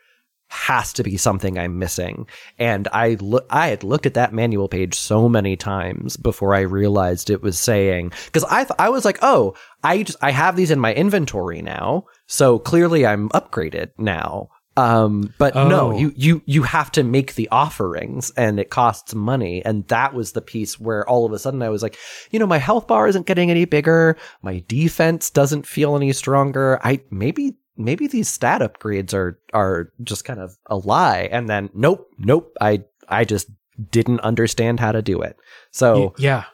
has 0.51 0.95
to 0.95 1.03
be 1.03 1.17
something 1.17 1.59
I'm 1.59 1.79
missing. 1.79 2.27
And 2.59 2.89
I 2.93 3.17
look, 3.21 3.47
I 3.51 3.69
had 3.69 3.85
looked 3.85 4.07
at 4.07 4.15
that 4.15 4.33
manual 4.33 4.69
page 4.69 4.95
so 4.95 5.29
many 5.29 5.57
times 5.57 6.17
before 6.17 6.55
I 6.55 6.61
realized 6.61 7.29
it 7.29 7.43
was 7.43 7.59
saying 7.59 8.13
because 8.27 8.45
I 8.45 8.65
th- 8.65 8.77
I 8.79 8.89
was 8.89 9.05
like, 9.05 9.19
oh, 9.23 9.55
I 9.85 10.03
just 10.03 10.19
I 10.23 10.31
have 10.31 10.57
these 10.57 10.71
in 10.71 10.81
my 10.81 10.95
inventory 10.95 11.61
now, 11.63 12.07
so 12.27 12.59
clearly 12.59 13.07
I'm 13.07 13.29
upgraded 13.31 13.91
now. 13.99 14.49
Um, 14.79 15.35
but 15.39 15.55
no, 15.55 15.93
Oh. 15.93 15.99
you 15.99 16.13
you 16.17 16.43
you 16.47 16.63
have 16.63 16.91
to 16.93 17.03
make 17.03 17.35
the 17.35 17.49
offerings, 17.51 18.31
and 18.37 18.61
it 18.61 18.71
costs 18.71 19.15
money. 19.15 19.65
And 19.65 19.87
that 19.89 20.15
was 20.15 20.33
the 20.33 20.41
piece 20.41 20.79
where 20.79 21.09
all 21.09 21.25
of 21.27 21.33
a 21.33 21.39
sudden 21.39 21.63
I 21.63 21.69
was 21.69 21.83
like, 21.83 21.97
you 22.31 22.39
know, 22.39 22.47
my 22.47 22.59
health 22.59 22.87
bar 22.87 23.09
isn't 23.09 23.27
getting 23.27 23.51
any 23.51 23.65
bigger, 23.65 24.17
my 24.43 24.63
defense 24.69 25.31
doesn't 25.31 25.67
feel 25.67 25.97
any 25.97 26.13
stronger. 26.13 26.79
I 26.85 27.01
maybe 27.11 27.57
maybe 27.77 28.07
these 28.07 28.29
stat 28.29 28.61
upgrades 28.61 29.13
are 29.15 29.39
are 29.53 29.93
just 30.03 30.25
kind 30.25 30.41
of 30.41 30.57
a 30.67 30.77
lie 30.77 31.29
and 31.31 31.49
then 31.49 31.71
nope 31.75 32.11
nope 32.19 32.53
i 32.61 32.83
i 33.09 33.25
just 33.25 33.49
didn't 33.93 34.19
understand 34.23 34.81
how 34.81 34.91
to 34.91 35.01
do 35.01 35.23
it 35.23 35.37
so 35.71 36.13
yeah. 36.19 36.45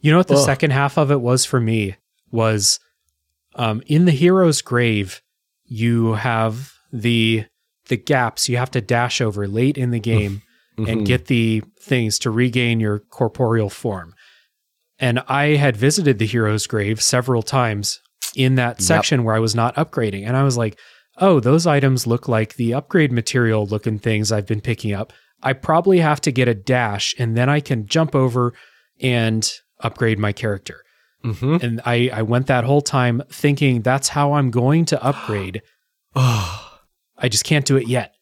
You 0.00 0.10
know 0.10 0.18
what 0.18 0.26
the 0.26 0.34
Ugh. 0.34 0.44
second 0.44 0.72
half 0.72 0.98
of 0.98 1.12
it 1.12 1.20
was 1.20 1.44
for 1.44 1.60
me 1.60 1.94
was 2.32 2.80
um, 3.54 3.80
in 3.86 4.04
the 4.06 4.10
hero's 4.10 4.60
grave, 4.60 5.22
you 5.64 6.14
have 6.14 6.72
the 6.92 7.44
the 7.92 7.96
gaps 7.98 8.48
you 8.48 8.56
have 8.56 8.70
to 8.70 8.80
dash 8.80 9.20
over 9.20 9.46
late 9.46 9.76
in 9.76 9.90
the 9.90 10.00
game 10.00 10.40
and 10.78 11.02
mhm. 11.02 11.04
get 11.04 11.26
the 11.26 11.62
things 11.78 12.18
to 12.18 12.30
regain 12.30 12.80
your 12.80 13.00
corporeal 13.00 13.68
form. 13.68 14.14
And 14.98 15.18
I 15.28 15.56
had 15.56 15.76
visited 15.76 16.18
the 16.18 16.24
hero's 16.24 16.66
grave 16.66 17.02
several 17.02 17.42
times 17.42 18.00
in 18.34 18.54
that 18.54 18.76
Yep. 18.78 18.80
section 18.80 19.24
where 19.24 19.34
I 19.34 19.40
was 19.40 19.54
not 19.54 19.76
upgrading. 19.76 20.26
And 20.26 20.38
I 20.38 20.42
was 20.42 20.56
like, 20.56 20.78
oh, 21.18 21.38
those 21.38 21.66
items 21.66 22.06
look 22.06 22.28
like 22.28 22.54
the 22.54 22.72
upgrade 22.72 23.12
material 23.12 23.66
looking 23.66 23.98
things 23.98 24.32
I've 24.32 24.46
been 24.46 24.62
picking 24.62 24.94
up. 24.94 25.12
I 25.42 25.52
probably 25.52 25.98
have 25.98 26.22
to 26.22 26.32
get 26.32 26.48
a 26.48 26.54
dash 26.54 27.14
and 27.18 27.36
then 27.36 27.50
I 27.50 27.60
can 27.60 27.84
jump 27.84 28.14
over 28.14 28.54
and 29.02 29.46
upgrade 29.80 30.18
my 30.18 30.32
character. 30.32 30.82
Mhm. 31.22 31.62
And 31.62 31.82
I, 31.84 32.08
I 32.10 32.22
went 32.22 32.46
that 32.46 32.64
whole 32.64 32.80
time 32.80 33.20
thinking 33.30 33.82
that's 33.82 34.08
how 34.08 34.32
I'm 34.32 34.50
going 34.50 34.86
to 34.86 35.04
upgrade. 35.04 35.60
oh 36.16 36.71
I 37.22 37.28
just 37.28 37.44
can't 37.44 37.64
do 37.64 37.76
it 37.76 37.86
yet. 37.88 38.14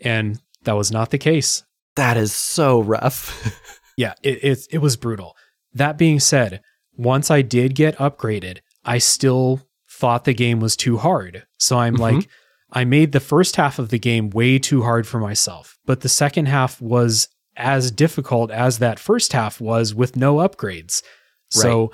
And 0.00 0.40
that 0.64 0.72
was 0.76 0.90
not 0.90 1.10
the 1.10 1.18
case. 1.18 1.62
that 1.94 2.16
is 2.16 2.34
so 2.34 2.80
rough 2.80 3.62
Yeah, 3.96 4.12
it, 4.22 4.44
it 4.44 4.58
it 4.72 4.78
was 4.78 4.96
brutal. 4.96 5.34
That 5.72 5.96
being 5.96 6.20
said, 6.20 6.60
once 6.96 7.30
I 7.30 7.40
did 7.40 7.74
get 7.74 7.96
upgraded, 7.96 8.58
I 8.84 8.98
still 8.98 9.60
thought 9.90 10.24
the 10.24 10.34
game 10.34 10.60
was 10.60 10.76
too 10.76 10.98
hard. 10.98 11.46
So 11.58 11.78
I'm 11.78 11.96
Mhm. 11.96 12.00
like, 12.00 12.28
I 12.70 12.84
made 12.84 13.12
the 13.12 13.20
first 13.20 13.56
half 13.56 13.78
of 13.78 13.88
the 13.88 13.98
game 13.98 14.28
way 14.28 14.58
too 14.58 14.82
hard 14.82 15.06
for 15.06 15.18
myself, 15.18 15.78
but 15.86 16.00
the 16.02 16.10
second 16.10 16.46
half 16.48 16.78
was 16.82 17.28
as 17.56 17.90
difficult 17.90 18.50
as 18.50 18.78
that 18.80 18.98
first 18.98 19.32
half 19.32 19.60
was 19.62 19.94
with 19.94 20.14
no 20.14 20.36
upgrades. 20.46 21.02
So 21.50 21.90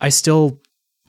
I 0.00 0.08
still 0.08 0.60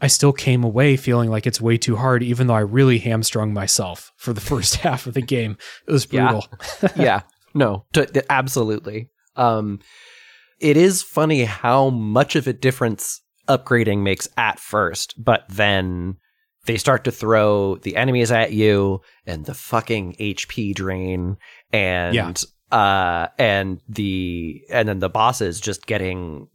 I 0.01 0.07
still 0.07 0.33
came 0.33 0.63
away 0.63 0.95
feeling 0.97 1.29
like 1.29 1.47
it's 1.47 1.59
way 1.59 1.77
too 1.77 1.95
hard, 1.95 2.21
even 2.23 2.47
though 2.47 2.53
I 2.53 2.59
really 2.59 2.99
hamstrung 2.99 3.53
myself 3.53 4.11
for 4.17 4.33
the 4.33 4.41
first 4.51 4.75
half 4.75 5.07
of 5.07 5.13
the 5.13 5.21
game. 5.21 5.57
It 5.87 5.91
was 5.91 6.07
Yeah. 6.11 6.31
brutal. 6.31 6.47
yeah 7.03 7.21
no 7.53 7.85
t- 7.93 8.05
t- 8.05 8.21
absolutely 8.29 9.09
um 9.37 9.79
it 10.59 10.75
is 10.77 11.01
funny 11.01 11.45
how 11.45 11.89
much 11.89 12.35
of 12.35 12.45
a 12.45 12.53
difference 12.53 13.21
upgrading 13.47 13.99
makes 14.03 14.27
at 14.37 14.59
first 14.59 15.15
but 15.23 15.45
then 15.49 16.17
they 16.65 16.77
start 16.77 17.05
to 17.05 17.11
throw 17.11 17.77
the 17.77 17.95
enemies 17.95 18.31
at 18.31 18.51
you 18.51 18.99
and 19.25 19.45
the 19.45 19.53
fucking 19.55 20.13
hp 20.19 20.75
drain 20.75 21.37
and 21.71 22.13
Yeah. 22.13 22.33
uh, 22.77 23.27
and 23.39 23.81
the 23.87 24.61
and 24.69 24.87
then 24.89 24.99
the 24.99 25.09
bosses 25.09 25.59
just 25.61 25.87
getting 25.87 26.49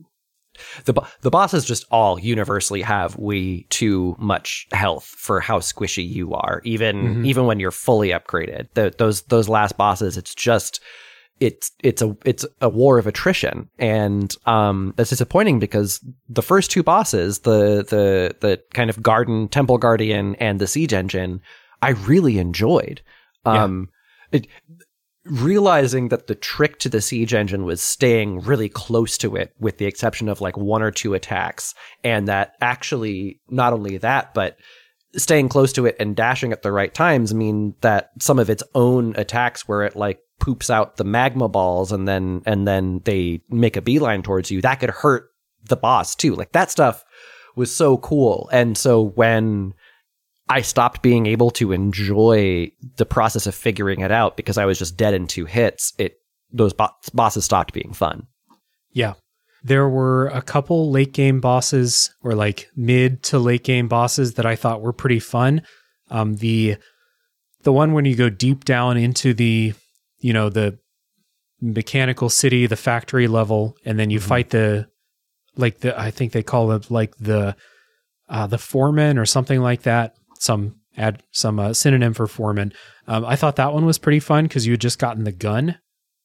the 0.84 0.94
the 1.22 1.30
bosses 1.30 1.64
just 1.64 1.84
all 1.90 2.18
universally 2.18 2.82
have 2.82 3.16
way 3.16 3.66
too 3.70 4.16
much 4.18 4.66
health 4.72 5.04
for 5.04 5.40
how 5.40 5.58
squishy 5.60 6.06
you 6.08 6.32
are. 6.34 6.60
Even 6.64 6.96
Mhm. 7.22 7.26
even 7.26 7.46
when 7.46 7.60
you're 7.60 7.70
fully 7.70 8.08
upgraded, 8.10 8.68
the, 8.74 8.94
those 8.98 9.22
those 9.22 9.48
last 9.48 9.76
bosses, 9.76 10.16
it's 10.16 10.34
just 10.34 10.80
it's 11.40 11.72
it's 11.82 12.02
a 12.02 12.16
it's 12.24 12.44
a 12.60 12.68
war 12.68 12.98
of 12.98 13.06
attrition, 13.06 13.68
and 13.78 14.36
um, 14.46 14.92
that's 14.96 15.10
disappointing 15.10 15.58
because 15.58 15.98
the 16.28 16.42
first 16.42 16.70
two 16.70 16.82
bosses, 16.84 17.40
the 17.40 17.84
the 17.88 18.36
the 18.40 18.60
kind 18.74 18.90
of 18.90 19.02
garden 19.02 19.48
temple 19.48 19.78
guardian 19.78 20.36
and 20.36 20.60
the 20.60 20.66
siege 20.68 20.92
engine, 20.92 21.40
I 21.80 21.90
really 21.90 22.38
enjoyed. 22.38 23.00
Yeah. 23.44 23.64
Um, 23.64 23.88
it, 24.30 24.46
realizing 25.24 26.08
that 26.08 26.26
the 26.26 26.34
trick 26.34 26.78
to 26.80 26.88
the 26.88 27.00
siege 27.00 27.32
engine 27.32 27.64
was 27.64 27.82
staying 27.82 28.40
really 28.40 28.68
close 28.68 29.16
to 29.18 29.36
it 29.36 29.54
with 29.60 29.78
the 29.78 29.86
exception 29.86 30.28
of 30.28 30.40
like 30.40 30.56
one 30.56 30.82
or 30.82 30.90
two 30.90 31.14
attacks 31.14 31.74
and 32.02 32.26
that 32.26 32.54
actually 32.60 33.40
not 33.48 33.72
only 33.72 33.96
that 33.98 34.34
but 34.34 34.56
staying 35.14 35.48
close 35.48 35.72
to 35.72 35.86
it 35.86 35.94
and 36.00 36.16
dashing 36.16 36.50
at 36.50 36.62
the 36.62 36.72
right 36.72 36.92
times 36.92 37.32
mean 37.32 37.74
that 37.82 38.10
some 38.18 38.38
of 38.38 38.50
its 38.50 38.64
own 38.74 39.14
attacks 39.16 39.68
where 39.68 39.82
it 39.84 39.94
like 39.94 40.18
poops 40.40 40.70
out 40.70 40.96
the 40.96 41.04
magma 41.04 41.48
balls 41.48 41.92
and 41.92 42.08
then 42.08 42.42
and 42.44 42.66
then 42.66 43.00
they 43.04 43.40
make 43.48 43.76
a 43.76 43.82
beeline 43.82 44.22
towards 44.22 44.50
you 44.50 44.60
that 44.60 44.80
could 44.80 44.90
hurt 44.90 45.32
the 45.68 45.76
boss 45.76 46.14
too. 46.14 46.34
Like 46.34 46.52
that 46.52 46.70
stuff 46.70 47.04
was 47.56 47.74
so 47.74 47.98
cool. 47.98 48.48
And 48.52 48.76
so 48.76 49.02
when 49.02 49.74
I 50.48 50.60
stopped 50.62 51.02
being 51.02 51.26
able 51.26 51.50
to 51.52 51.72
enjoy 51.72 52.70
the 52.96 53.06
process 53.06 53.46
of 53.46 53.54
figuring 53.54 54.00
it 54.00 54.10
out 54.10 54.36
because 54.36 54.58
I 54.58 54.64
was 54.64 54.78
just 54.78 54.96
dead 54.96 55.14
in 55.14 55.26
two 55.26 55.46
hits. 55.46 55.92
It 55.98 56.16
those 56.52 56.72
bo- 56.72 56.90
bosses 57.14 57.44
stopped 57.44 57.72
being 57.72 57.92
fun. 57.92 58.26
Yeah. 58.92 59.14
There 59.64 59.88
were 59.88 60.26
a 60.28 60.42
couple 60.42 60.90
late 60.90 61.12
game 61.12 61.40
bosses 61.40 62.12
or 62.22 62.34
like 62.34 62.68
mid 62.76 63.22
to 63.24 63.38
late 63.38 63.62
game 63.64 63.88
bosses 63.88 64.34
that 64.34 64.44
I 64.44 64.56
thought 64.56 64.82
were 64.82 64.92
pretty 64.92 65.20
fun. 65.20 65.62
Um, 66.10 66.34
the 66.34 66.76
the 67.62 67.72
one 67.72 67.92
when 67.92 68.04
you 68.04 68.16
go 68.16 68.28
deep 68.28 68.64
down 68.64 68.96
into 68.96 69.32
the 69.32 69.72
you 70.18 70.32
know 70.32 70.48
the 70.50 70.78
mechanical 71.60 72.28
city, 72.28 72.66
the 72.66 72.76
factory 72.76 73.28
level, 73.28 73.76
and 73.84 73.98
then 73.98 74.10
you 74.10 74.18
Mhm. 74.18 74.22
fight 74.22 74.50
the 74.50 74.88
like 75.56 75.78
the 75.80 75.98
I 75.98 76.10
think 76.10 76.32
they 76.32 76.42
call 76.42 76.72
it 76.72 76.90
like 76.90 77.14
the 77.18 77.56
uh, 78.28 78.46
the 78.46 78.58
foreman 78.58 79.16
or 79.18 79.26
something 79.26 79.60
like 79.60 79.82
that. 79.82 80.14
Some 80.42 80.76
add 80.96 81.22
some 81.30 81.58
uh, 81.58 81.72
synonym 81.72 82.14
for 82.14 82.26
foreman. 82.26 82.72
Um, 83.06 83.24
I 83.24 83.36
thought 83.36 83.56
that 83.56 83.72
one 83.72 83.86
was 83.86 83.98
pretty 83.98 84.20
fun 84.20 84.44
because 84.44 84.66
you 84.66 84.72
had 84.72 84.80
just 84.80 84.98
gotten 84.98 85.24
the 85.24 85.32
gun 85.32 85.78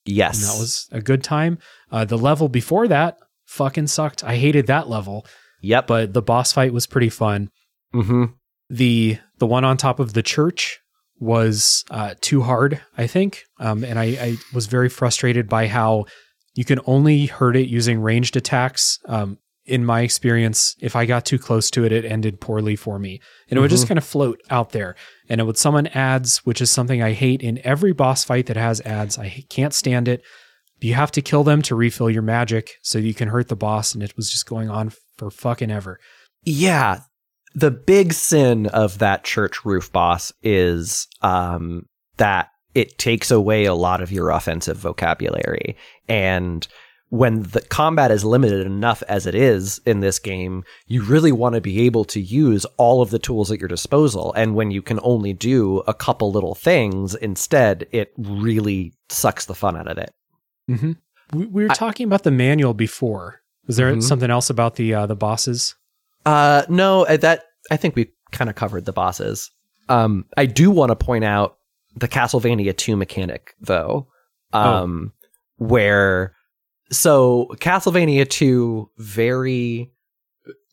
Yes, 0.07 0.41
and 0.41 0.49
that 0.49 0.59
was 0.59 0.87
a 0.91 1.01
good 1.01 1.23
time. 1.23 1.59
Uh, 1.91 2.05
the 2.05 2.17
level 2.17 2.49
before 2.49 2.87
that 2.87 3.17
fucking 3.45 3.87
sucked. 3.87 4.23
I 4.23 4.37
hated 4.37 4.67
that 4.67 4.89
level, 4.89 5.25
yep. 5.61 5.87
but 5.87 6.13
the 6.13 6.21
boss 6.21 6.53
fight 6.53 6.73
was 6.73 6.87
pretty 6.87 7.09
fun. 7.09 7.49
hmm 7.91 8.25
The 8.69 9.19
the 9.37 9.47
one 9.47 9.65
on 9.65 9.77
top 9.77 9.99
of 9.99 10.13
the 10.13 10.23
church 10.23 10.79
was 11.19 11.83
uh, 11.91 12.15
too 12.21 12.41
hard, 12.41 12.81
I 12.97 13.07
think, 13.07 13.43
um, 13.59 13.83
and 13.83 13.99
I, 13.99 14.05
I 14.05 14.37
was 14.53 14.67
very 14.67 14.89
frustrated 14.89 15.49
by 15.49 15.67
how 15.67 16.05
you 16.53 16.63
can 16.63 16.79
only 16.85 17.25
hurt 17.25 17.55
it 17.55 17.67
using 17.67 17.99
ranged 17.99 18.35
attacks. 18.37 18.99
Um, 19.05 19.39
in 19.67 19.85
my 19.85 20.01
experience, 20.01 20.75
if 20.79 20.95
I 20.95 21.05
got 21.05 21.25
too 21.25 21.37
close 21.37 21.69
to 21.71 21.83
it, 21.83 21.91
it 21.91 22.05
ended 22.05 22.39
poorly 22.39 22.77
for 22.77 22.97
me, 22.97 23.19
and 23.49 23.57
it 23.57 23.61
would 23.61 23.69
just 23.69 23.87
kind 23.87 23.97
of 23.97 24.05
float 24.05 24.39
out 24.49 24.71
there. 24.71 24.95
And 25.29 25.41
it 25.41 25.43
would 25.43 25.57
summon 25.57 25.87
ads, 25.87 26.37
which 26.39 26.61
is 26.61 26.71
something 26.71 27.03
I 27.03 27.11
hate 27.11 27.43
in 27.43 27.59
every 27.65 27.91
boss 27.91 28.23
fight 28.23 28.45
that 28.45 28.55
has 28.55 28.79
ads. 28.81 29.17
I 29.17 29.43
can't 29.49 29.73
stand 29.73 30.07
it. 30.07 30.23
You 30.79 30.93
have 30.93 31.11
to 31.11 31.21
kill 31.21 31.43
them 31.43 31.61
to 31.63 31.75
refill 31.75 32.09
your 32.09 32.21
magic 32.21 32.71
so 32.81 32.97
you 32.97 33.13
can 33.13 33.27
hurt 33.27 33.49
the 33.49 33.55
boss, 33.57 33.93
and 33.93 34.01
it 34.01 34.15
was 34.15 34.31
just 34.31 34.45
going 34.45 34.69
on 34.69 34.93
for 35.17 35.29
fucking 35.29 35.71
ever. 35.71 35.99
Yeah, 36.43 37.01
the 37.53 37.71
big 37.71 38.13
sin 38.13 38.67
of 38.67 38.99
that 38.99 39.25
church 39.25 39.65
roof 39.65 39.91
boss 39.91 40.31
is 40.43 41.07
um, 41.21 41.87
that 42.15 42.49
it 42.73 42.97
takes 42.97 43.31
away 43.31 43.65
a 43.65 43.73
lot 43.73 44.01
of 44.01 44.11
your 44.11 44.29
offensive 44.29 44.77
vocabulary 44.77 45.75
and 46.07 46.67
when 47.09 47.43
the 47.43 47.61
combat 47.61 48.11
is 48.11 48.25
limited 48.25 48.65
enough 48.65 49.01
as 49.07 49.25
it 49.25 49.33
is 49.33 49.79
in 49.85 50.01
this 50.01 50.19
game, 50.19 50.63
you 50.87 51.01
really 51.03 51.31
want 51.31 51.55
to 51.55 51.61
be 51.61 51.81
able 51.81 52.03
to 52.05 52.19
use 52.19 52.65
all 52.77 53.01
of 53.01 53.11
the 53.11 53.19
tools 53.19 53.49
at 53.51 53.59
your 53.59 53.69
disposal. 53.69 54.33
And 54.33 54.55
when 54.55 54.71
you 54.71 54.81
can 54.81 54.99
only 55.03 55.31
do 55.33 55.77
a 55.87 55.93
couple 55.93 56.31
little 56.31 56.53
things 56.53 57.15
instead, 57.15 57.87
it 57.93 58.11
really 58.17 58.93
sucks 59.09 59.45
the 59.45 59.55
fun 59.55 59.77
out 59.77 59.87
of 59.87 59.97
it. 59.97 60.13
Mm-hmm. 60.69 60.91
We, 61.37 61.45
we 61.45 61.63
were 61.63 61.71
I- 61.71 61.75
talking 61.75 62.05
about 62.05 62.23
the 62.23 62.31
manual 62.31 62.73
before. 62.73 63.41
Was 63.67 63.77
there 63.77 63.93
Mhm. 63.93 64.03
something 64.03 64.29
else 64.31 64.49
about 64.49 64.75
the 64.75 64.93
uh, 64.93 65.05
the 65.07 65.15
bosses? 65.15 65.75
Uh, 66.25 66.63
no, 66.69 67.05
uh, 67.05 67.17
that 67.17 67.43
I 67.71 67.77
think 67.77 67.95
we 67.95 68.11
kind 68.31 68.49
of 68.49 68.55
covered 68.55 68.85
the 68.85 68.93
bosses. 68.93 69.49
Um, 69.89 70.25
I 70.37 70.45
do 70.45 70.71
want 70.71 70.89
to 70.89 70.95
point 70.95 71.23
out 71.25 71.57
the 71.95 72.07
Castlevania 72.07 72.75
2 72.75 72.95
mechanic 72.97 73.55
though, 73.61 74.07
um, 74.53 75.11
where 75.57 76.33
so 76.91 77.47
Castlevania 77.55 78.27
2 78.29 78.89
very 78.97 79.91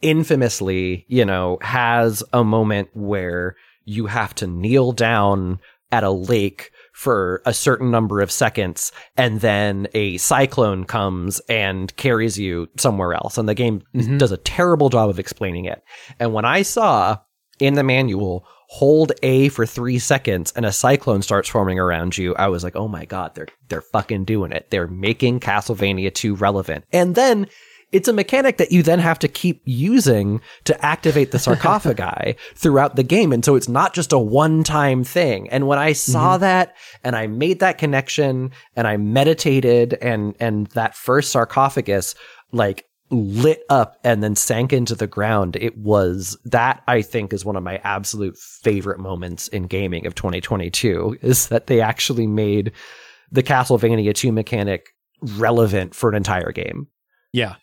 infamously, 0.02 1.04
you 1.08 1.24
know, 1.24 1.58
has 1.62 2.22
a 2.32 2.44
moment 2.44 2.88
where 2.94 3.56
you 3.84 4.06
have 4.06 4.34
to 4.36 4.46
kneel 4.46 4.92
down 4.92 5.58
at 5.92 6.04
a 6.04 6.10
lake 6.10 6.70
for 6.92 7.42
a 7.44 7.52
certain 7.54 7.90
number 7.90 8.20
of 8.20 8.30
seconds 8.30 8.92
and 9.16 9.40
then 9.40 9.86
a 9.94 10.16
cyclone 10.18 10.84
comes 10.84 11.40
and 11.48 11.94
carries 11.96 12.38
you 12.38 12.68
somewhere 12.76 13.14
else 13.14 13.36
and 13.38 13.48
the 13.48 13.54
game 13.54 13.82
Mhm. 13.94 14.18
does 14.18 14.32
a 14.32 14.36
terrible 14.38 14.88
job 14.88 15.10
of 15.10 15.18
explaining 15.18 15.64
it 15.66 15.82
and 16.18 16.32
when 16.32 16.44
i 16.44 16.62
saw 16.62 17.16
in 17.60 17.74
the 17.74 17.82
manual 17.82 18.46
hold 18.68 19.12
a 19.22 19.48
for 19.50 19.66
3 19.66 19.98
seconds 19.98 20.52
and 20.56 20.66
a 20.66 20.72
cyclone 20.72 21.22
starts 21.22 21.48
forming 21.48 21.78
around 21.78 22.16
you 22.16 22.34
i 22.36 22.48
was 22.48 22.64
like 22.64 22.76
oh 22.76 22.88
my 22.88 23.04
god 23.04 23.34
they're 23.34 23.48
they're 23.68 23.82
fucking 23.82 24.24
doing 24.24 24.52
it 24.52 24.70
they're 24.70 24.88
making 24.88 25.40
castlevania 25.40 26.12
2 26.12 26.34
relevant 26.34 26.84
and 26.92 27.14
then 27.14 27.46
it's 27.94 28.08
a 28.08 28.12
mechanic 28.12 28.56
that 28.56 28.72
you 28.72 28.82
then 28.82 28.98
have 28.98 29.20
to 29.20 29.28
keep 29.28 29.62
using 29.64 30.40
to 30.64 30.84
activate 30.84 31.30
the 31.30 31.38
sarcophagi 31.38 32.36
throughout 32.56 32.96
the 32.96 33.04
game. 33.04 33.32
And 33.32 33.44
so 33.44 33.54
it's 33.54 33.68
not 33.68 33.94
just 33.94 34.12
a 34.12 34.18
one 34.18 34.64
time 34.64 35.04
thing. 35.04 35.48
And 35.50 35.68
when 35.68 35.78
I 35.78 35.92
saw 35.92 36.32
mm-hmm. 36.32 36.40
that 36.40 36.76
and 37.04 37.14
I 37.14 37.28
made 37.28 37.60
that 37.60 37.78
connection 37.78 38.50
and 38.74 38.88
I 38.88 38.96
meditated 38.96 39.96
and, 40.02 40.34
and 40.40 40.66
that 40.68 40.96
first 40.96 41.30
sarcophagus 41.30 42.16
like 42.50 42.84
lit 43.14 43.62
up 43.70 43.98
and 44.04 44.22
then 44.22 44.36
sank 44.36 44.72
into 44.72 44.94
the 44.94 45.06
ground, 45.06 45.56
it 45.56 45.76
was 45.78 46.36
that 46.44 46.82
I 46.86 47.02
think 47.02 47.32
is 47.32 47.44
one 47.44 47.56
of 47.56 47.62
my 47.62 47.78
absolute 47.84 48.36
favorite 48.36 48.98
moments 48.98 49.48
in 49.48 49.66
gaming 49.66 50.06
of 50.06 50.14
2022 50.14 51.18
is 51.22 51.48
that 51.48 51.66
they 51.66 51.80
actually 51.80 52.26
made 52.26 52.72
the 53.30 53.42
Castlevania 53.42 54.14
2 54.14 54.32
mechanic 54.32 54.86
relevant 55.36 55.94
for 55.94 56.10
an 56.10 56.16
entire 56.16 56.52
game. 56.52 56.88
Yeah, 57.32 57.56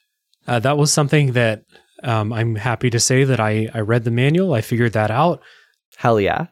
uh, 0.48 0.60
that 0.60 0.78
was 0.78 0.92
something 0.92 1.34
that 1.34 1.64
um, 2.04 2.34
I'm 2.34 2.56
happy 2.56 2.90
to 2.90 3.00
say 3.00 3.24
that 3.24 3.40
I 3.40 3.70
I 3.74 3.80
read 3.82 4.04
the 4.04 4.12
manual. 4.12 4.54
I 4.54 4.62
figured 4.62 4.94
that 4.94 5.12
out. 5.12 5.42
Hell 5.98 6.20
yeah. 6.20 6.48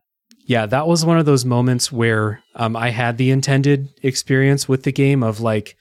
Yeah, 0.45 0.65
that 0.65 0.87
was 0.87 1.05
one 1.05 1.19
of 1.19 1.27
those 1.27 1.45
moments 1.45 1.91
where 1.91 2.41
um, 2.55 2.75
I 2.75 2.89
had 2.89 3.17
the 3.17 3.29
intended 3.29 3.89
experience 4.01 4.67
with 4.67 4.81
the 4.81 4.91
game 4.91 5.21
of 5.21 5.39
like, 5.39 5.75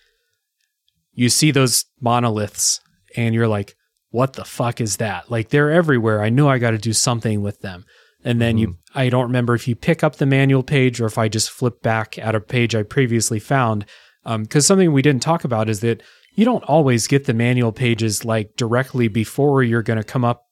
you 1.14 1.30
see 1.30 1.50
those 1.50 1.86
monoliths 2.00 2.80
and 3.16 3.34
you're 3.34 3.48
like, 3.48 3.74
what 4.10 4.32
the 4.34 4.44
fuck 4.44 4.80
is 4.80 4.96
that? 4.98 5.30
Like 5.30 5.50
they're 5.50 5.70
everywhere. 5.70 6.22
I 6.22 6.30
know 6.30 6.48
I 6.48 6.58
got 6.58 6.70
to 6.70 6.78
do 6.78 6.92
something 6.92 7.42
with 7.42 7.60
them. 7.60 7.84
And 8.24 8.40
then 8.40 8.58
you, 8.58 8.76
I 8.94 9.08
don't 9.10 9.26
remember 9.26 9.54
if 9.54 9.68
you 9.68 9.76
pick 9.76 10.02
up 10.02 10.16
the 10.16 10.26
manual 10.26 10.62
page 10.62 11.00
or 11.00 11.06
if 11.06 11.18
I 11.18 11.28
just 11.28 11.50
flip 11.50 11.82
back 11.82 12.18
at 12.18 12.34
a 12.34 12.40
page 12.40 12.74
I 12.74 12.82
previously 12.82 13.38
found. 13.38 13.84
Because 14.24 14.66
something 14.66 14.92
we 14.92 15.02
didn't 15.02 15.22
talk 15.22 15.44
about 15.44 15.68
is 15.68 15.80
that 15.80 16.02
you 16.34 16.44
don't 16.44 16.64
always 16.64 17.06
get 17.06 17.24
the 17.26 17.34
manual 17.34 17.72
pages 17.72 18.24
like 18.24 18.56
directly 18.56 19.08
before 19.08 19.62
you're 19.62 19.82
going 19.82 19.98
to 19.98 20.04
come 20.04 20.24
up 20.24 20.44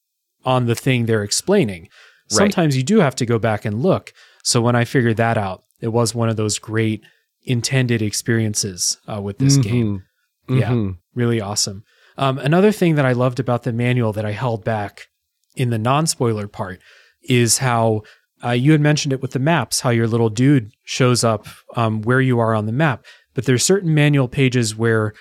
on 0.45 0.67
the 0.67 0.75
thing 0.75 1.07
they're 1.07 1.23
explaining. 1.25 1.83
Right. 1.83 2.37
Sometimes 2.37 2.77
you 2.77 2.83
do 2.83 3.01
have 3.01 3.15
to 3.17 3.27
go 3.27 3.39
back 3.39 3.65
and 3.65 3.83
look. 3.83 4.13
So 4.45 4.61
when 4.61 4.77
I 4.77 4.85
figured 4.85 5.17
that 5.17 5.37
out, 5.37 5.63
it 5.81 5.89
was 5.89 6.15
one 6.15 6.29
of 6.29 6.37
those 6.37 6.59
great 6.59 7.03
intended 7.43 8.01
experiences 8.03 8.99
uh, 9.07 9.21
with 9.21 9.39
this 9.39 9.57
game. 9.57 10.03
Mhm. 10.49 10.61
Yeah. 10.61 10.71
Mhm. 10.71 10.97
Really 11.15 11.41
awesome. 11.41 11.83
Um, 12.19 12.39
another 12.39 12.73
thing 12.73 12.95
that 12.95 13.05
I 13.07 13.13
loved 13.13 13.41
about 13.41 13.63
the 13.65 13.73
manual 13.73 14.13
that 14.13 14.25
I 14.25 14.33
held 14.33 14.65
back 14.65 15.09
in 15.55 15.71
the 15.71 15.79
non 15.79 16.07
spoiler 16.07 16.49
part 16.49 16.81
is 17.23 17.59
how 17.59 18.03
uh, 18.45 18.51
you 18.51 18.73
had 18.73 18.81
mentioned 18.81 19.13
it 19.13 19.23
with 19.23 19.33
the 19.33 19.39
maps, 19.39 19.81
how 19.81 19.91
your 19.91 20.07
little 20.07 20.29
dude 20.29 20.71
shows 20.85 21.25
up 21.25 21.47
um, 21.75 22.03
where 22.03 22.21
you 22.21 22.39
are 22.39 22.55
on 22.55 22.67
the 22.67 22.73
map. 22.73 23.05
But 23.35 23.45
there's 23.45 23.65
certain 23.65 23.95
manual 23.95 24.29
pages 24.29 24.77
where 24.77 25.13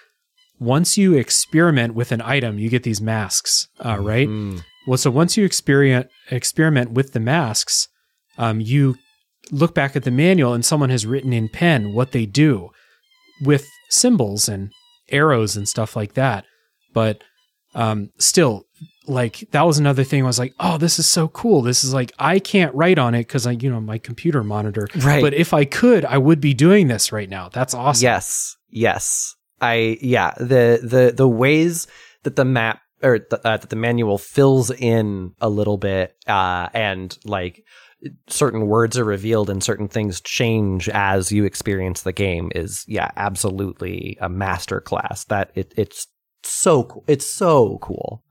once 0.60 0.98
you 0.98 1.14
experiment 1.16 1.96
with 1.96 2.12
an 2.12 2.22
item, 2.22 2.60
you 2.60 2.70
get 2.70 2.84
these 2.84 3.02
masks, 3.02 3.68
uh, 3.84 3.98
right? 4.00 4.28
Mm. 4.28 4.64
Well, 4.88 4.98
so 4.98 5.12
once 5.12 5.36
you 5.36 5.44
experiment 5.46 6.08
experiment 6.30 6.92
with 6.92 7.14
the 7.14 7.20
masks, 7.20 7.88
um, 8.38 8.62
you 8.62 8.96
look 9.52 9.74
back 9.74 9.96
at 9.96 10.04
the 10.04 10.12
manual 10.12 10.54
and 10.54 10.64
someone 10.66 10.90
has 10.90 11.06
written 11.06 11.34
in 11.34 11.50
pen 11.50 11.94
what 11.94 12.12
they 12.12 12.26
do. 12.26 12.70
with 13.42 13.68
symbols 13.90 14.48
and 14.48 14.72
arrows 15.10 15.56
and 15.58 15.68
stuff 15.68 15.96
like 15.96 16.14
that. 16.14 16.46
But 16.96 17.24
um, 17.76 18.10
still, 18.18 18.66
like 19.06 19.48
that 19.52 19.62
was 19.64 19.78
another 19.78 20.04
thing. 20.04 20.24
I 20.24 20.26
was 20.26 20.40
like, 20.40 20.56
oh, 20.60 20.80
this 20.80 20.98
is 20.98 21.06
so 21.06 21.28
cool. 21.28 21.62
This 21.62 21.84
is 21.84 21.94
like 21.94 22.12
I 22.18 22.40
can't 22.40 22.74
write 22.74 22.98
on 22.98 23.14
it 23.14 23.28
because 23.28 23.46
I, 23.46 23.52
you 23.52 23.70
know, 23.70 23.82
my 23.82 24.00
computer 24.00 24.44
monitor. 24.44 24.88
Right. 24.96 25.22
But 25.22 25.36
if 25.36 25.54
I 25.54 25.66
could, 25.66 26.06
I 26.06 26.18
would 26.18 26.42
be 26.42 26.56
doing 26.56 26.88
this 26.88 27.12
right 27.12 27.30
now. 27.30 27.50
That's 27.50 27.76
awesome. 27.76 28.04
Yes, 28.04 28.56
yes. 28.70 29.36
I 29.62 29.98
yeah 30.02 30.34
the 30.38 30.80
the 30.82 31.14
the 31.16 31.30
ways 31.30 31.88
that 32.24 32.36
the 32.36 32.46
map 32.46 32.82
or 33.04 33.20
the, 33.20 33.46
uh, 33.48 33.58
that 33.58 33.70
the 33.70 33.76
manual 33.76 34.18
fills 34.18 34.72
in 34.72 35.34
a 35.40 35.50
little 35.50 35.78
bit 35.78 36.16
uh, 36.28 36.70
and 36.74 37.18
like 37.24 37.64
certain 38.28 38.68
words 38.68 38.98
are 38.98 39.06
revealed 39.06 39.50
and 39.50 39.64
certain 39.64 39.88
things 39.88 40.22
change 40.22 40.90
as 40.90 41.32
you 41.32 41.46
experience 41.46 42.02
the 42.02 42.14
game 42.14 42.52
is 42.54 42.84
yeah 42.88 43.12
absolutely 43.16 44.18
a 44.22 44.30
master 44.30 44.82
class 44.82 45.24
that 45.26 45.52
it, 45.56 45.74
it's 45.78 46.08
so 46.50 46.84
cool 46.84 47.04
it's 47.08 47.26
so 47.26 47.78
cool 47.82 48.22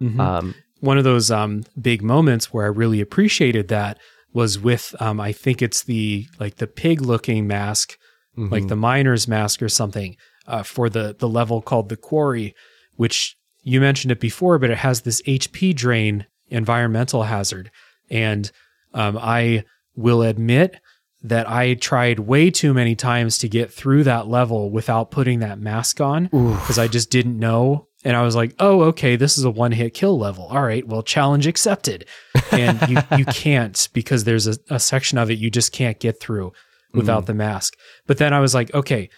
Mhm. 0.00 0.20
um 0.20 0.54
One 0.80 0.98
of 0.98 1.04
those 1.04 1.30
um, 1.30 1.62
big 1.80 2.02
moments 2.02 2.52
where 2.52 2.64
I 2.64 2.68
really 2.68 3.00
appreciated 3.00 3.68
that 3.68 3.98
was 4.32 4.58
with 4.58 4.96
um, 5.00 5.20
I 5.20 5.30
think 5.32 5.62
it's 5.62 5.84
the 5.84 6.26
like 6.40 6.56
the 6.56 6.66
pig 6.66 7.00
looking 7.00 7.46
mask 7.46 7.96
like 8.36 8.64
mhm. 8.64 8.68
the 8.68 8.76
miner's 8.76 9.28
mask 9.28 9.62
or 9.62 9.68
something 9.68 10.16
uh, 10.48 10.62
for 10.64 10.88
the 10.88 11.14
the 11.18 11.28
level 11.28 11.60
called 11.62 11.88
the 11.88 11.96
quarry 11.96 12.54
which 12.96 13.36
you 13.62 13.80
mentioned 13.80 14.10
it 14.10 14.20
before 14.20 14.58
but 14.58 14.70
it 14.70 14.78
has 14.78 15.02
this 15.02 15.20
hp 15.22 15.74
drain 15.76 16.26
environmental 16.48 17.22
hazard 17.24 17.70
and 18.10 18.50
um, 18.94 19.18
i 19.20 19.62
will 19.94 20.22
admit 20.22 20.80
that 21.22 21.48
i 21.48 21.74
tried 21.74 22.18
way 22.18 22.50
too 22.50 22.74
many 22.74 22.94
times 22.94 23.38
to 23.38 23.48
get 23.48 23.72
through 23.72 24.04
that 24.04 24.26
level 24.26 24.70
without 24.70 25.10
putting 25.10 25.38
that 25.40 25.58
mask 25.58 26.00
on 26.00 26.24
because 26.24 26.78
i 26.78 26.88
just 26.88 27.10
didn't 27.10 27.38
know 27.38 27.86
and 28.04 28.16
i 28.16 28.22
was 28.22 28.34
like 28.34 28.54
oh 28.58 28.82
okay 28.82 29.16
this 29.16 29.38
is 29.38 29.44
a 29.44 29.50
one 29.50 29.72
hit 29.72 29.94
kill 29.94 30.18
level 30.18 30.46
all 30.46 30.62
right 30.62 30.86
well 30.88 31.02
challenge 31.02 31.46
accepted 31.46 32.04
and 32.50 32.80
you, 32.88 32.98
you 33.18 33.24
can't 33.26 33.88
because 33.92 34.24
there's 34.24 34.46
a, 34.46 34.56
a 34.70 34.80
section 34.80 35.18
of 35.18 35.30
it 35.30 35.38
you 35.38 35.50
just 35.50 35.72
can't 35.72 35.98
get 36.00 36.20
through 36.20 36.52
without 36.94 37.24
mm. 37.24 37.26
the 37.26 37.34
mask. 37.34 37.76
But 38.06 38.18
then 38.18 38.32
I 38.32 38.40
was 38.40 38.54
like, 38.54 38.72
okay, 38.74 39.08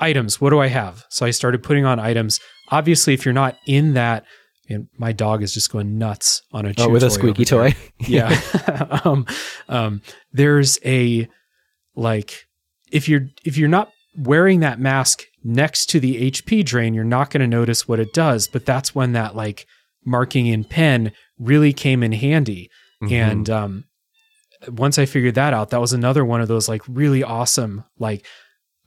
items, 0.00 0.40
what 0.40 0.50
do 0.50 0.60
I 0.60 0.68
have? 0.68 1.04
So 1.08 1.26
I 1.26 1.30
started 1.30 1.62
putting 1.62 1.84
on 1.84 1.98
items. 1.98 2.40
Obviously, 2.70 3.14
if 3.14 3.24
you're 3.24 3.34
not 3.34 3.56
in 3.66 3.94
that, 3.94 4.24
and 4.68 4.88
my 4.98 5.12
dog 5.12 5.42
is 5.42 5.54
just 5.54 5.70
going 5.70 5.98
nuts 5.98 6.42
on 6.52 6.66
a 6.66 6.74
oh 6.78 6.88
with 6.88 7.02
a 7.02 7.10
squeaky 7.10 7.44
toy 7.44 7.74
Yeah. 7.98 8.38
um, 9.04 9.26
um, 9.68 10.02
there's 10.32 10.78
a 10.84 11.28
like 11.94 12.46
if 12.90 13.08
you're 13.08 13.28
if 13.44 13.56
you're 13.56 13.68
not 13.68 13.90
wearing 14.16 14.60
that 14.60 14.80
mask 14.80 15.24
next 15.44 15.86
to 15.90 16.00
the 16.00 16.30
HP 16.30 16.64
drain, 16.64 16.94
you're 16.94 17.04
not 17.04 17.30
going 17.30 17.40
to 17.40 17.46
notice 17.46 17.86
what 17.86 18.00
it 18.00 18.12
does. 18.12 18.48
But 18.48 18.66
that's 18.66 18.94
when 18.94 19.12
that 19.12 19.36
like 19.36 19.66
marking 20.04 20.46
in 20.46 20.64
pen 20.64 21.12
really 21.38 21.72
came 21.72 22.02
in 22.02 22.12
handy. 22.12 22.70
Mhm. 23.02 23.12
And 23.12 23.50
um, 23.50 23.84
once 24.68 24.98
I 24.98 25.06
figured 25.06 25.34
that 25.34 25.52
out, 25.52 25.70
that 25.70 25.80
was 25.80 25.92
another 25.92 26.24
one 26.24 26.40
of 26.40 26.48
those 26.48 26.68
like 26.68 26.82
really 26.88 27.22
awesome, 27.22 27.84
like 27.98 28.24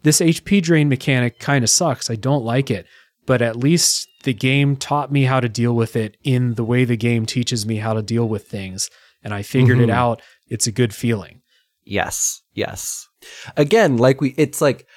this 0.04 0.20
HP 0.20 0.62
drain 0.62 0.90
mechanic 0.90 1.40
kind 1.40 1.64
of 1.64 1.70
sucks. 1.70 2.10
I 2.10 2.16
don't 2.16 2.44
like 2.44 2.72
it, 2.72 2.86
but 3.30 3.44
at 3.44 3.56
least 3.56 4.08
the 4.24 4.34
game 4.34 4.76
taught 4.76 5.12
me 5.12 5.24
how 5.26 5.40
to 5.40 5.48
deal 5.48 5.74
with 5.76 5.96
it 5.96 6.18
in 6.24 6.56
the 6.56 6.64
way 6.64 6.84
the 6.84 6.98
game 6.98 7.28
teaches 7.28 7.64
me 7.64 7.76
how 7.78 7.94
to 7.94 8.02
deal 8.02 8.28
with 8.28 8.48
things. 8.48 8.90
And 9.24 9.36
I 9.36 9.44
figured 9.44 9.80
it 9.80 9.90
Mhm. 9.90 9.94
out. 10.04 10.22
It's 10.48 10.66
a 10.66 10.72
good 10.72 10.96
feeling. 10.96 11.42
Yes, 11.86 12.42
yes. 12.56 13.08
Again, 13.56 13.98
like 13.98 14.20
we, 14.20 14.34
it's 14.38 14.62
like 14.62 14.88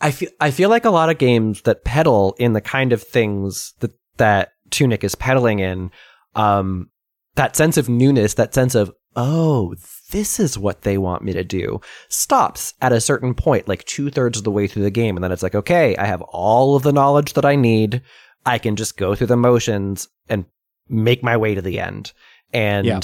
I 0.00 0.10
feel 0.10 0.30
I 0.40 0.50
feel 0.50 0.68
like 0.68 0.84
a 0.84 0.90
lot 0.90 1.10
of 1.10 1.18
games 1.18 1.62
that 1.62 1.84
peddle 1.84 2.34
in 2.38 2.54
the 2.54 2.60
kind 2.60 2.92
of 2.92 3.00
things 3.02 3.72
that 3.80 3.92
that 4.16 4.48
Tunic 4.70 5.04
is 5.04 5.14
peddling 5.14 5.60
in, 5.60 5.90
um, 6.34 6.90
that 7.36 7.54
sense 7.54 7.76
of 7.76 7.88
newness, 7.88 8.34
that 8.34 8.52
sense 8.52 8.74
of 8.74 8.90
oh, 9.16 9.74
this 10.12 10.38
is 10.38 10.58
what 10.58 10.82
they 10.82 10.98
want 10.98 11.24
me 11.24 11.32
to 11.32 11.42
do, 11.42 11.80
stops 12.08 12.74
at 12.80 12.92
a 12.92 13.00
certain 13.00 13.34
point, 13.34 13.66
like 13.66 13.84
two 13.84 14.10
thirds 14.10 14.38
of 14.38 14.44
the 14.44 14.50
way 14.50 14.66
through 14.66 14.82
the 14.82 14.90
game, 14.90 15.16
and 15.16 15.24
then 15.24 15.32
it's 15.32 15.42
like, 15.42 15.54
okay, 15.54 15.96
I 15.96 16.04
have 16.06 16.22
all 16.22 16.76
of 16.76 16.82
the 16.82 16.92
knowledge 16.92 17.32
that 17.32 17.44
I 17.44 17.56
need. 17.56 18.02
I 18.44 18.58
can 18.58 18.76
just 18.76 18.96
go 18.96 19.14
through 19.14 19.26
the 19.28 19.36
motions 19.36 20.08
and 20.28 20.44
make 20.88 21.22
my 21.22 21.36
way 21.36 21.54
to 21.54 21.62
the 21.62 21.80
end, 21.80 22.12
and 22.52 22.86
Yeah. 22.86 23.00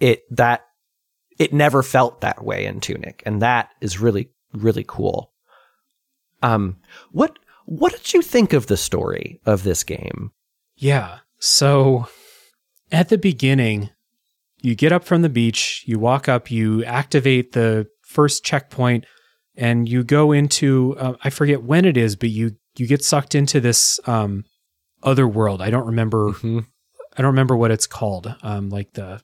it 0.00 0.22
that 0.30 0.62
it 1.38 1.52
never 1.52 1.82
felt 1.82 2.20
that 2.22 2.42
way 2.44 2.64
in 2.66 2.80
Tunic, 2.80 3.22
and 3.24 3.40
that 3.42 3.70
is 3.80 4.00
really 4.00 4.30
really 4.52 4.84
cool. 4.86 5.32
Um, 6.42 6.78
what 7.12 7.38
what 7.66 7.92
did 7.92 8.12
you 8.14 8.22
think 8.22 8.52
of 8.52 8.66
the 8.66 8.76
story 8.76 9.40
of 9.46 9.62
this 9.62 9.84
game? 9.84 10.32
Yeah. 10.76 11.18
So 11.38 12.08
at 12.90 13.10
the 13.10 13.18
beginning, 13.18 13.90
you 14.62 14.74
get 14.74 14.92
up 14.92 15.04
from 15.04 15.22
the 15.22 15.28
beach, 15.28 15.82
you 15.86 15.98
walk 15.98 16.28
up, 16.28 16.50
you 16.50 16.84
activate 16.84 17.52
the 17.52 17.86
first 18.02 18.44
checkpoint, 18.44 19.04
and 19.56 19.88
you 19.88 20.04
go 20.04 20.32
into 20.32 20.96
uh, 20.98 21.14
I 21.22 21.30
forget 21.30 21.62
when 21.62 21.84
it 21.84 21.96
is, 21.96 22.16
but 22.16 22.30
you 22.30 22.56
you 22.76 22.86
get 22.86 23.04
sucked 23.04 23.34
into 23.34 23.60
this 23.60 24.00
um, 24.06 24.44
other 25.02 25.26
world. 25.26 25.60
I 25.60 25.70
don't 25.70 25.86
remember. 25.86 26.30
I 27.16 27.22
don't 27.22 27.32
remember 27.32 27.56
what 27.56 27.70
it's 27.70 27.86
called. 27.86 28.34
Um, 28.42 28.70
like 28.70 28.92
the 28.92 29.20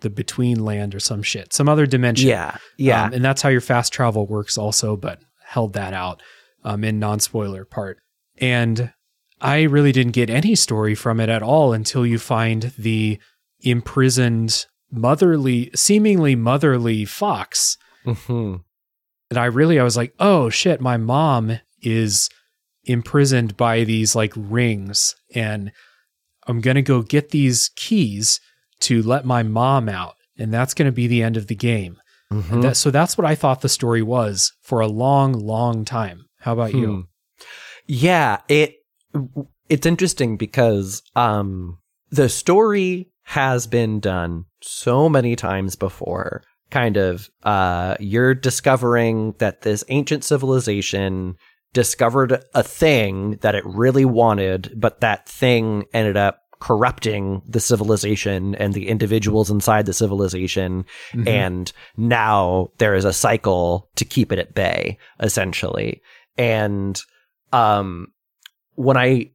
the 0.00 0.10
between 0.10 0.64
land 0.64 0.94
or 0.94 1.00
some 1.00 1.22
shit, 1.22 1.52
some 1.52 1.68
other 1.68 1.86
dimension. 1.86 2.28
Yeah, 2.28 2.56
yeah, 2.76 3.04
Um, 3.04 3.12
and 3.14 3.24
that's 3.24 3.42
how 3.42 3.48
your 3.48 3.60
fast 3.60 3.92
travel 3.92 4.26
works 4.26 4.56
also, 4.56 4.96
but 4.96 5.20
held 5.44 5.72
that 5.72 5.92
out 5.92 6.22
um, 6.64 6.84
in 6.84 6.98
non 6.98 7.20
spoiler 7.20 7.64
part. 7.64 7.98
And 8.38 8.92
I 9.40 9.62
really 9.62 9.92
didn't 9.92 10.12
get 10.12 10.30
any 10.30 10.54
story 10.54 10.94
from 10.94 11.20
it 11.20 11.28
at 11.28 11.42
all 11.42 11.72
until 11.72 12.06
you 12.06 12.18
find 12.18 12.72
the 12.78 13.18
imprisoned 13.60 14.66
motherly, 14.90 15.70
seemingly 15.74 16.34
motherly 16.36 17.04
fox. 17.04 17.76
hmm 18.04 18.56
And 19.30 19.38
I 19.38 19.46
really, 19.46 19.78
I 19.78 19.84
was 19.84 19.96
like, 19.96 20.14
oh 20.18 20.48
shit, 20.50 20.80
my 20.80 20.96
mom 20.96 21.58
is 21.82 22.30
imprisoned 22.84 23.56
by 23.56 23.84
these 23.84 24.14
like 24.16 24.32
rings. 24.36 25.14
And 25.34 25.72
I'm 26.46 26.60
going 26.60 26.76
to 26.76 26.82
go 26.82 27.02
get 27.02 27.30
these 27.30 27.70
keys 27.76 28.40
to 28.80 29.02
let 29.02 29.24
my 29.26 29.42
mom 29.42 29.88
out. 29.88 30.14
And 30.38 30.52
that's 30.54 30.72
going 30.74 30.86
to 30.86 30.92
be 30.92 31.06
the 31.06 31.22
end 31.22 31.36
of 31.36 31.48
the 31.48 31.54
game. 31.54 31.98
Mhm. 32.32 32.52
And 32.52 32.62
that, 32.62 32.76
so 32.76 32.90
that's 32.90 33.18
what 33.18 33.26
I 33.26 33.34
thought 33.34 33.60
the 33.60 33.68
story 33.68 34.02
was 34.02 34.52
for 34.62 34.80
a 34.80 34.86
long, 34.86 35.32
long 35.32 35.84
time. 35.84 36.26
How 36.40 36.52
about 36.52 36.74
you? 36.74 36.86
Hmm. 36.92 37.00
Yeah, 37.86 38.40
it 38.48 38.76
it's 39.68 39.86
interesting 39.86 40.36
because 40.36 41.02
um 41.16 41.78
the 42.10 42.28
story 42.28 43.10
has 43.32 43.66
been 43.66 44.00
done 44.00 44.46
so 44.62 45.06
many 45.08 45.36
times 45.36 45.76
before. 45.76 46.42
Kind 46.70 46.96
of 46.96 47.28
uh 47.42 47.94
you're 48.00 48.34
discovering 48.34 49.34
that 49.38 49.60
this 49.62 49.84
ancient 49.88 50.24
civilization 50.24 51.36
discovered 51.74 52.42
a 52.54 52.62
thing 52.62 53.32
that 53.42 53.54
it 53.54 53.64
really 53.66 54.06
wanted, 54.06 54.72
but 54.74 55.00
that 55.02 55.28
thing 55.28 55.84
ended 55.92 56.16
up 56.16 56.40
corrupting 56.60 57.42
the 57.46 57.60
civilization 57.60 58.54
and 58.54 58.72
the 58.72 58.88
individuals 58.88 59.50
inside 59.50 59.84
the 59.86 59.92
civilization 59.92 60.84
Mhm. 61.12 61.28
and 61.28 61.72
now 61.98 62.68
there 62.78 62.94
is 62.94 63.04
a 63.04 63.12
cycle 63.12 63.90
to 63.96 64.04
keep 64.06 64.32
it 64.32 64.38
at 64.40 64.54
bay 64.54 64.98
essentially 65.20 66.00
and 66.38 67.00
um 67.52 68.08
when 68.74 68.96
i 68.96 69.30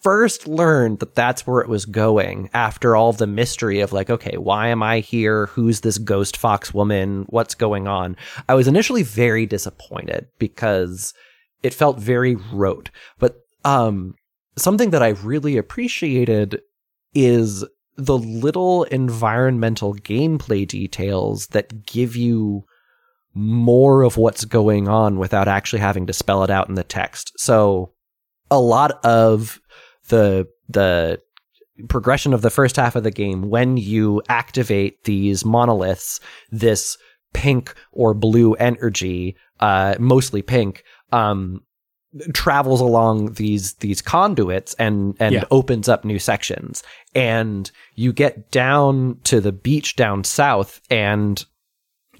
first 0.00 0.48
learned 0.48 0.98
that 1.00 1.14
that's 1.14 1.46
where 1.46 1.60
it 1.60 1.68
was 1.68 1.84
going 1.84 2.48
after 2.54 2.96
all 2.96 3.12
the 3.12 3.26
mystery 3.26 3.80
of 3.80 3.92
like 3.92 4.10
okay 4.10 4.36
why 4.36 4.68
am 4.68 4.82
i 4.82 5.00
here? 5.00 5.46
Who's 5.46 5.80
this 5.80 5.98
ghost 5.98 6.36
fox 6.36 6.72
woman? 6.72 7.26
What's 7.28 7.54
going 7.54 7.86
on? 7.86 8.16
I 8.48 8.54
was 8.54 8.68
initially 8.68 9.02
very 9.02 9.46
disappointed 9.46 10.26
because 10.38 11.14
it 11.62 11.74
felt 11.74 11.98
very 11.98 12.36
rote. 12.52 12.90
But 13.18 13.36
um 13.64 14.14
something 14.56 14.90
that 14.90 15.02
i 15.02 15.08
really 15.08 15.56
appreciated 15.56 16.60
is 17.14 17.64
the 17.96 18.16
little 18.16 18.84
environmental 18.84 19.94
gameplay 19.94 20.66
details 20.66 21.48
that 21.48 21.84
give 21.84 22.16
you 22.16 22.64
more 23.34 24.02
of 24.02 24.16
what's 24.16 24.44
going 24.44 24.88
on 24.88 25.18
without 25.18 25.48
actually 25.48 25.80
having 25.80 26.06
to 26.06 26.12
spell 26.12 26.42
it 26.42 26.50
out 26.50 26.68
in 26.68 26.74
the 26.74 26.82
text. 26.82 27.32
So 27.36 27.92
a 28.50 28.58
lot 28.58 29.04
of 29.04 29.60
the 30.10 30.46
the 30.68 31.18
progression 31.88 32.34
of 32.34 32.42
the 32.42 32.50
first 32.50 32.76
half 32.76 32.94
of 32.94 33.02
the 33.04 33.10
game 33.10 33.48
when 33.48 33.76
you 33.78 34.22
activate 34.28 35.04
these 35.04 35.44
monoliths, 35.44 36.20
this 36.50 36.98
pink 37.32 37.74
or 37.92 38.12
blue 38.12 38.52
energy, 38.54 39.34
uh, 39.60 39.94
mostly 39.98 40.42
pink, 40.42 40.84
um, 41.12 41.62
travels 42.34 42.80
along 42.80 43.32
these 43.34 43.74
these 43.74 44.02
conduits 44.02 44.74
and 44.74 45.14
and 45.20 45.34
Yeah. 45.34 45.44
opens 45.50 45.88
up 45.88 46.04
new 46.04 46.18
sections. 46.18 46.82
And 47.14 47.70
you 47.94 48.12
get 48.12 48.50
down 48.50 49.18
to 49.24 49.40
the 49.40 49.52
beach 49.52 49.96
down 49.96 50.24
south 50.24 50.80
and 50.90 51.44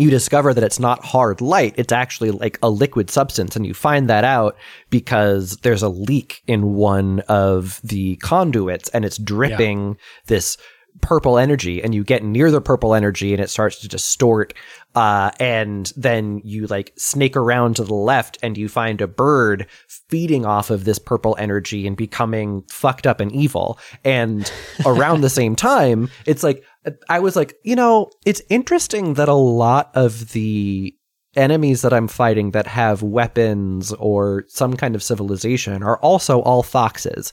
you 0.00 0.10
discover 0.10 0.54
that 0.54 0.64
it's 0.64 0.78
not 0.78 1.04
hard 1.04 1.40
light. 1.40 1.74
It's 1.76 1.92
actually 1.92 2.30
like 2.30 2.58
a 2.62 2.70
liquid 2.70 3.10
substance. 3.10 3.56
And 3.56 3.66
you 3.66 3.74
find 3.74 4.08
that 4.08 4.24
out 4.24 4.56
because 4.88 5.56
there's 5.58 5.82
a 5.82 5.88
leak 5.88 6.42
in 6.46 6.74
one 6.74 7.20
of 7.28 7.80
the 7.82 8.16
conduits 8.16 8.88
and 8.90 9.04
it's 9.04 9.18
dripping 9.18 9.88
yeah. 9.88 9.94
this 10.26 10.56
purple 11.00 11.38
energy 11.38 11.82
and 11.82 11.94
you 11.94 12.04
get 12.04 12.22
near 12.22 12.50
the 12.50 12.60
purple 12.60 12.94
energy 12.94 13.32
and 13.32 13.42
it 13.42 13.48
starts 13.48 13.80
to 13.80 13.88
distort 13.88 14.52
uh, 14.94 15.30
and 15.38 15.92
then 15.96 16.40
you 16.44 16.66
like 16.66 16.92
snake 16.96 17.36
around 17.36 17.76
to 17.76 17.84
the 17.84 17.94
left 17.94 18.38
and 18.42 18.58
you 18.58 18.68
find 18.68 19.00
a 19.00 19.06
bird 19.06 19.66
feeding 20.08 20.44
off 20.44 20.68
of 20.68 20.84
this 20.84 20.98
purple 20.98 21.36
energy 21.38 21.86
and 21.86 21.96
becoming 21.96 22.62
fucked 22.68 23.06
up 23.06 23.20
and 23.20 23.32
evil 23.32 23.78
and 24.04 24.52
around 24.84 25.20
the 25.20 25.30
same 25.40 25.54
time 25.54 26.10
it's 26.26 26.42
like 26.42 26.64
i 27.08 27.18
was 27.18 27.36
like 27.36 27.54
you 27.64 27.76
know 27.76 28.10
it's 28.24 28.42
interesting 28.48 29.14
that 29.14 29.28
a 29.28 29.34
lot 29.34 29.90
of 29.94 30.32
the 30.32 30.94
enemies 31.36 31.82
that 31.82 31.92
I'm 31.92 32.08
fighting 32.08 32.50
that 32.52 32.66
have 32.66 33.02
weapons 33.02 33.92
or 33.92 34.44
some 34.48 34.76
kind 34.76 34.94
of 34.94 35.02
civilization 35.02 35.82
are 35.82 35.98
also 35.98 36.40
all 36.40 36.62
foxes 36.62 37.32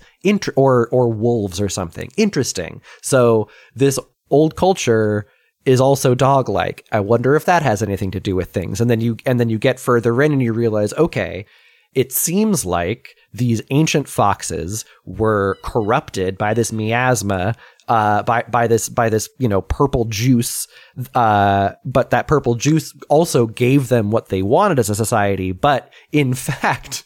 or 0.55 0.87
or 0.89 1.09
wolves 1.09 1.59
or 1.59 1.69
something. 1.69 2.09
Interesting. 2.17 2.81
So 3.01 3.49
this 3.75 3.99
old 4.29 4.55
culture 4.55 5.27
is 5.65 5.81
also 5.81 6.15
dog 6.15 6.47
like. 6.47 6.85
I 6.91 6.99
wonder 6.99 7.35
if 7.35 7.45
that 7.45 7.63
has 7.63 7.81
anything 7.81 8.11
to 8.11 8.19
do 8.19 8.35
with 8.35 8.51
things. 8.51 8.79
And 8.79 8.89
then 8.89 9.01
you 9.01 9.17
and 9.25 9.39
then 9.39 9.49
you 9.49 9.57
get 9.57 9.79
further 9.79 10.21
in 10.21 10.31
and 10.31 10.41
you 10.41 10.53
realize, 10.53 10.93
okay, 10.93 11.45
it 11.93 12.11
seems 12.11 12.65
like 12.65 13.15
these 13.33 13.61
ancient 13.71 14.07
foxes 14.07 14.85
were 15.05 15.57
corrupted 15.63 16.37
by 16.37 16.53
this 16.53 16.71
miasma 16.71 17.55
uh, 17.87 18.23
by 18.23 18.43
by 18.43 18.67
this 18.67 18.89
by 18.89 19.09
this 19.09 19.29
you 19.39 19.47
know 19.47 19.61
purple 19.61 20.05
juice, 20.05 20.67
uh, 21.15 21.71
but 21.85 22.09
that 22.09 22.27
purple 22.27 22.55
juice 22.55 22.93
also 23.09 23.47
gave 23.47 23.89
them 23.89 24.11
what 24.11 24.29
they 24.29 24.41
wanted 24.41 24.79
as 24.79 24.89
a 24.89 24.95
society. 24.95 25.51
But 25.51 25.91
in 26.11 26.33
fact, 26.33 27.03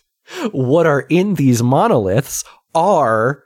what 0.52 0.86
are 0.86 1.06
in 1.10 1.36
these 1.36 1.62
monoliths 1.62 2.44
are 2.74 3.44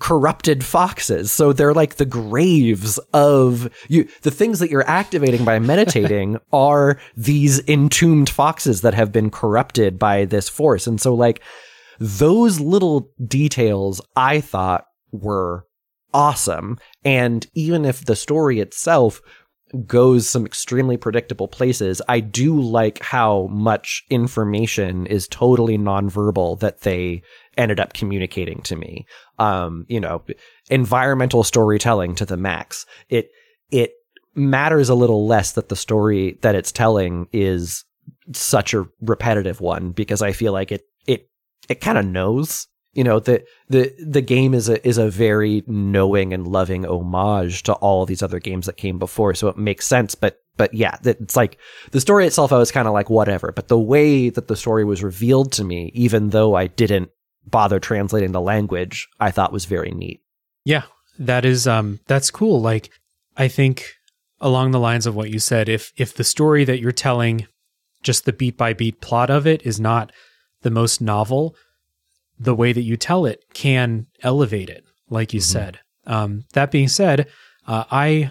corrupted 0.00 0.64
foxes. 0.64 1.32
So 1.32 1.52
they're 1.52 1.74
like 1.74 1.96
the 1.96 2.04
graves 2.04 2.98
of 3.14 3.70
you. 3.88 4.08
The 4.22 4.30
things 4.30 4.58
that 4.58 4.70
you're 4.70 4.88
activating 4.88 5.44
by 5.44 5.58
meditating 5.58 6.38
are 6.52 6.98
these 7.16 7.66
entombed 7.66 8.28
foxes 8.28 8.82
that 8.82 8.94
have 8.94 9.12
been 9.12 9.30
corrupted 9.30 9.98
by 9.98 10.26
this 10.26 10.48
force. 10.48 10.86
And 10.86 11.00
so 11.00 11.14
like 11.14 11.42
those 11.98 12.60
little 12.60 13.10
details 13.26 14.00
I 14.14 14.40
thought 14.40 14.84
were 15.10 15.64
awesome. 16.12 16.78
And 17.04 17.46
even 17.54 17.84
if 17.84 18.04
the 18.04 18.16
story 18.16 18.60
itself 18.60 19.20
goes 19.86 20.28
some 20.28 20.46
extremely 20.46 20.96
predictable 20.96 21.48
places, 21.48 22.00
I 22.08 22.20
do 22.20 22.60
like 22.60 23.02
how 23.02 23.48
much 23.48 24.04
information 24.10 25.06
is 25.06 25.28
totally 25.28 25.76
nonverbal 25.76 26.60
that 26.60 26.80
they 26.80 27.22
ended 27.56 27.80
up 27.80 27.92
communicating 27.92 28.62
to 28.62 28.76
me. 28.76 29.06
Um, 29.38 29.84
you 29.88 30.00
know, 30.00 30.24
environmental 30.70 31.44
storytelling 31.44 32.14
to 32.16 32.24
the 32.24 32.36
max. 32.36 32.86
It, 33.08 33.30
it 33.70 33.92
matters 34.34 34.88
a 34.88 34.94
little 34.94 35.26
less 35.26 35.52
that 35.52 35.68
the 35.68 35.76
story 35.76 36.38
that 36.42 36.54
it's 36.54 36.72
telling 36.72 37.28
is 37.32 37.84
such 38.32 38.72
a 38.72 38.86
repetitive 39.00 39.60
one 39.60 39.90
because 39.90 40.22
I 40.22 40.32
feel 40.32 40.52
like 40.52 40.72
it, 40.72 40.82
it, 41.06 41.28
it 41.68 41.80
kind 41.80 41.98
of 41.98 42.06
knows 42.06 42.68
you 42.92 43.04
know 43.04 43.20
the 43.20 43.44
the 43.68 43.94
the 44.04 44.20
game 44.20 44.54
is 44.54 44.68
a 44.68 44.86
is 44.86 44.98
a 44.98 45.10
very 45.10 45.62
knowing 45.66 46.32
and 46.32 46.46
loving 46.46 46.84
homage 46.84 47.62
to 47.64 47.72
all 47.74 48.06
these 48.06 48.22
other 48.22 48.40
games 48.40 48.66
that 48.66 48.76
came 48.76 48.98
before. 48.98 49.34
So 49.34 49.48
it 49.48 49.56
makes 49.56 49.86
sense 49.86 50.14
but 50.14 50.40
but 50.56 50.74
yeah 50.74 50.96
it's 51.04 51.36
like 51.36 51.58
the 51.92 52.00
story 52.00 52.26
itself 52.26 52.52
i 52.52 52.58
was 52.58 52.72
kind 52.72 52.88
of 52.88 52.94
like 52.94 53.10
whatever. 53.10 53.52
But 53.52 53.68
the 53.68 53.78
way 53.78 54.30
that 54.30 54.48
the 54.48 54.56
story 54.56 54.84
was 54.84 55.02
revealed 55.02 55.52
to 55.52 55.64
me 55.64 55.90
even 55.94 56.30
though 56.30 56.54
i 56.54 56.66
didn't 56.66 57.10
bother 57.46 57.78
translating 57.78 58.32
the 58.32 58.40
language 58.40 59.08
i 59.20 59.30
thought 59.30 59.52
was 59.52 59.64
very 59.64 59.90
neat. 59.90 60.20
Yeah 60.64 60.84
that 61.18 61.44
is 61.44 61.66
um 61.66 62.00
that's 62.06 62.30
cool. 62.30 62.60
Like 62.60 62.90
i 63.36 63.48
think 63.48 63.94
along 64.40 64.70
the 64.70 64.80
lines 64.80 65.06
of 65.06 65.14
what 65.14 65.30
you 65.30 65.38
said 65.38 65.68
if 65.68 65.92
if 65.96 66.14
the 66.14 66.24
story 66.24 66.64
that 66.64 66.80
you're 66.80 66.92
telling 66.92 67.46
just 68.02 68.24
the 68.24 68.32
beat 68.32 68.56
by 68.56 68.72
beat 68.72 69.00
plot 69.00 69.28
of 69.28 69.46
it 69.46 69.60
is 69.66 69.80
not 69.80 70.12
the 70.62 70.70
most 70.70 71.00
novel 71.00 71.54
the 72.38 72.54
way 72.54 72.72
that 72.72 72.82
you 72.82 72.96
tell 72.96 73.26
it 73.26 73.44
can 73.54 74.06
elevate 74.22 74.70
it, 74.70 74.84
like 75.10 75.32
you 75.32 75.40
mm-hmm. 75.40 75.52
said. 75.52 75.80
Um, 76.06 76.44
that 76.54 76.70
being 76.70 76.88
said, 76.88 77.28
uh, 77.66 77.84
I 77.90 78.30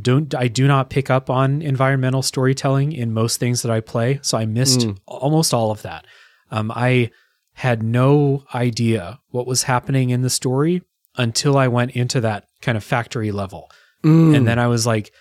don't 0.00 0.34
I 0.34 0.48
do 0.48 0.66
not 0.66 0.90
pick 0.90 1.10
up 1.10 1.30
on 1.30 1.62
environmental 1.62 2.22
storytelling 2.22 2.92
in 2.92 3.12
most 3.12 3.40
things 3.40 3.62
that 3.62 3.72
I 3.72 3.80
play, 3.80 4.20
so 4.22 4.36
I 4.36 4.44
missed 4.44 4.80
mm. 4.80 4.98
almost 5.06 5.54
all 5.54 5.70
of 5.70 5.82
that. 5.82 6.06
Um, 6.50 6.70
I 6.70 7.10
had 7.54 7.82
no 7.82 8.44
idea 8.54 9.18
what 9.30 9.46
was 9.46 9.62
happening 9.62 10.10
in 10.10 10.20
the 10.20 10.28
story 10.28 10.82
until 11.16 11.56
I 11.56 11.68
went 11.68 11.92
into 11.92 12.20
that 12.20 12.44
kind 12.60 12.76
of 12.76 12.84
factory 12.84 13.32
level, 13.32 13.70
mm. 14.04 14.36
and 14.36 14.46
then 14.46 14.58
I 14.58 14.66
was 14.66 14.86
like, 14.86 15.12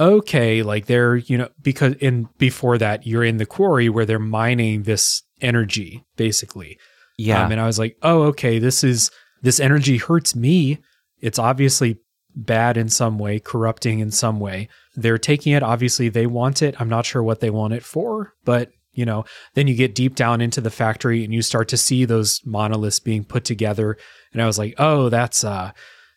okay, 0.00 0.64
like 0.64 0.86
they're 0.86 1.16
you 1.16 1.38
know 1.38 1.48
because 1.62 1.94
in 1.94 2.28
before 2.38 2.78
that 2.78 3.06
you're 3.06 3.24
in 3.24 3.36
the 3.36 3.46
quarry 3.46 3.88
where 3.88 4.04
they're 4.04 4.18
mining 4.18 4.82
this 4.82 5.22
energy 5.40 6.04
basically 6.16 6.78
yeah. 7.16 7.44
Um, 7.44 7.52
and 7.52 7.60
I 7.60 7.66
was 7.66 7.78
like, 7.78 7.96
oh, 8.02 8.24
okay, 8.24 8.58
this 8.58 8.84
is 8.84 9.10
this 9.42 9.60
energy 9.60 9.98
hurts 9.98 10.34
me. 10.34 10.78
It's 11.20 11.38
obviously 11.38 12.00
bad 12.34 12.76
in 12.76 12.88
some 12.88 13.18
way, 13.18 13.38
corrupting 13.38 14.00
in 14.00 14.10
some 14.10 14.40
way. 14.40 14.68
They're 14.96 15.18
taking 15.18 15.52
it. 15.52 15.62
Obviously, 15.62 16.08
they 16.08 16.26
want 16.26 16.62
it. 16.62 16.74
I'm 16.80 16.88
not 16.88 17.06
sure 17.06 17.22
what 17.22 17.40
they 17.40 17.50
want 17.50 17.74
it 17.74 17.84
for, 17.84 18.32
but 18.44 18.70
you 18.92 19.04
know, 19.04 19.24
then 19.54 19.66
you 19.66 19.74
get 19.74 19.94
deep 19.94 20.14
down 20.14 20.40
into 20.40 20.60
the 20.60 20.70
factory 20.70 21.24
and 21.24 21.34
you 21.34 21.42
start 21.42 21.68
to 21.68 21.76
see 21.76 22.04
those 22.04 22.40
monoliths 22.44 23.00
being 23.00 23.24
put 23.24 23.44
together. 23.44 23.96
And 24.32 24.40
I 24.40 24.46
was 24.46 24.58
like, 24.58 24.74
oh, 24.78 25.08
that's 25.08 25.44
uh, 25.44 25.72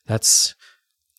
that's. 0.06 0.56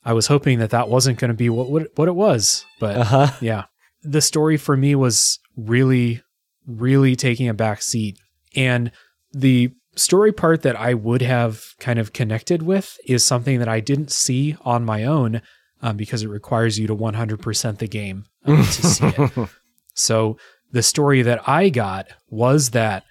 I 0.05 0.13
was 0.13 0.29
hoping 0.29 0.61
that 0.61 0.71
that 0.71 0.89
wasn't 0.89 1.19
going 1.19 1.29
to 1.29 1.35
be 1.37 1.51
what, 1.51 1.69
what 1.71 1.89
what 1.97 2.09
it 2.09 2.15
was, 2.15 2.65
but 2.81 2.97
uh-huh. 2.97 3.33
yeah, 3.41 3.65
the 4.03 4.21
story 4.21 4.57
for 4.57 4.77
me 4.77 4.95
was 4.95 5.39
really, 5.57 6.23
really 6.67 7.17
taking 7.17 7.49
a 7.49 7.55
back 7.55 7.83
seat. 7.83 8.19
And 8.55 8.91
the 9.33 9.73
story 9.97 10.33
part 10.33 10.63
that 10.63 10.77
I 10.77 10.95
would 10.95 11.23
have 11.23 11.75
kind 11.81 11.99
of 11.99 12.13
connected 12.13 12.63
with 12.63 12.97
is 13.07 13.25
something 13.25 13.59
that 13.59 13.69
I 13.69 13.81
didn't 13.81 14.13
see 14.13 14.57
on 14.65 14.85
my 14.85 15.05
own 15.05 15.43
um, 15.83 15.97
because 15.97 16.23
it 16.23 16.29
requires 16.29 16.79
you 16.79 16.87
to 16.87 16.97
100% 16.97 17.79
the 17.79 17.89
game 17.89 18.25
um, 18.45 18.57
to 18.57 18.87
see 18.87 19.07
it. 19.07 19.49
So 19.99 20.39
the 20.71 20.83
story 20.85 21.23
that 21.23 21.49
I 21.49 21.71
got 21.71 22.07
was 22.31 22.71
that 22.71 23.03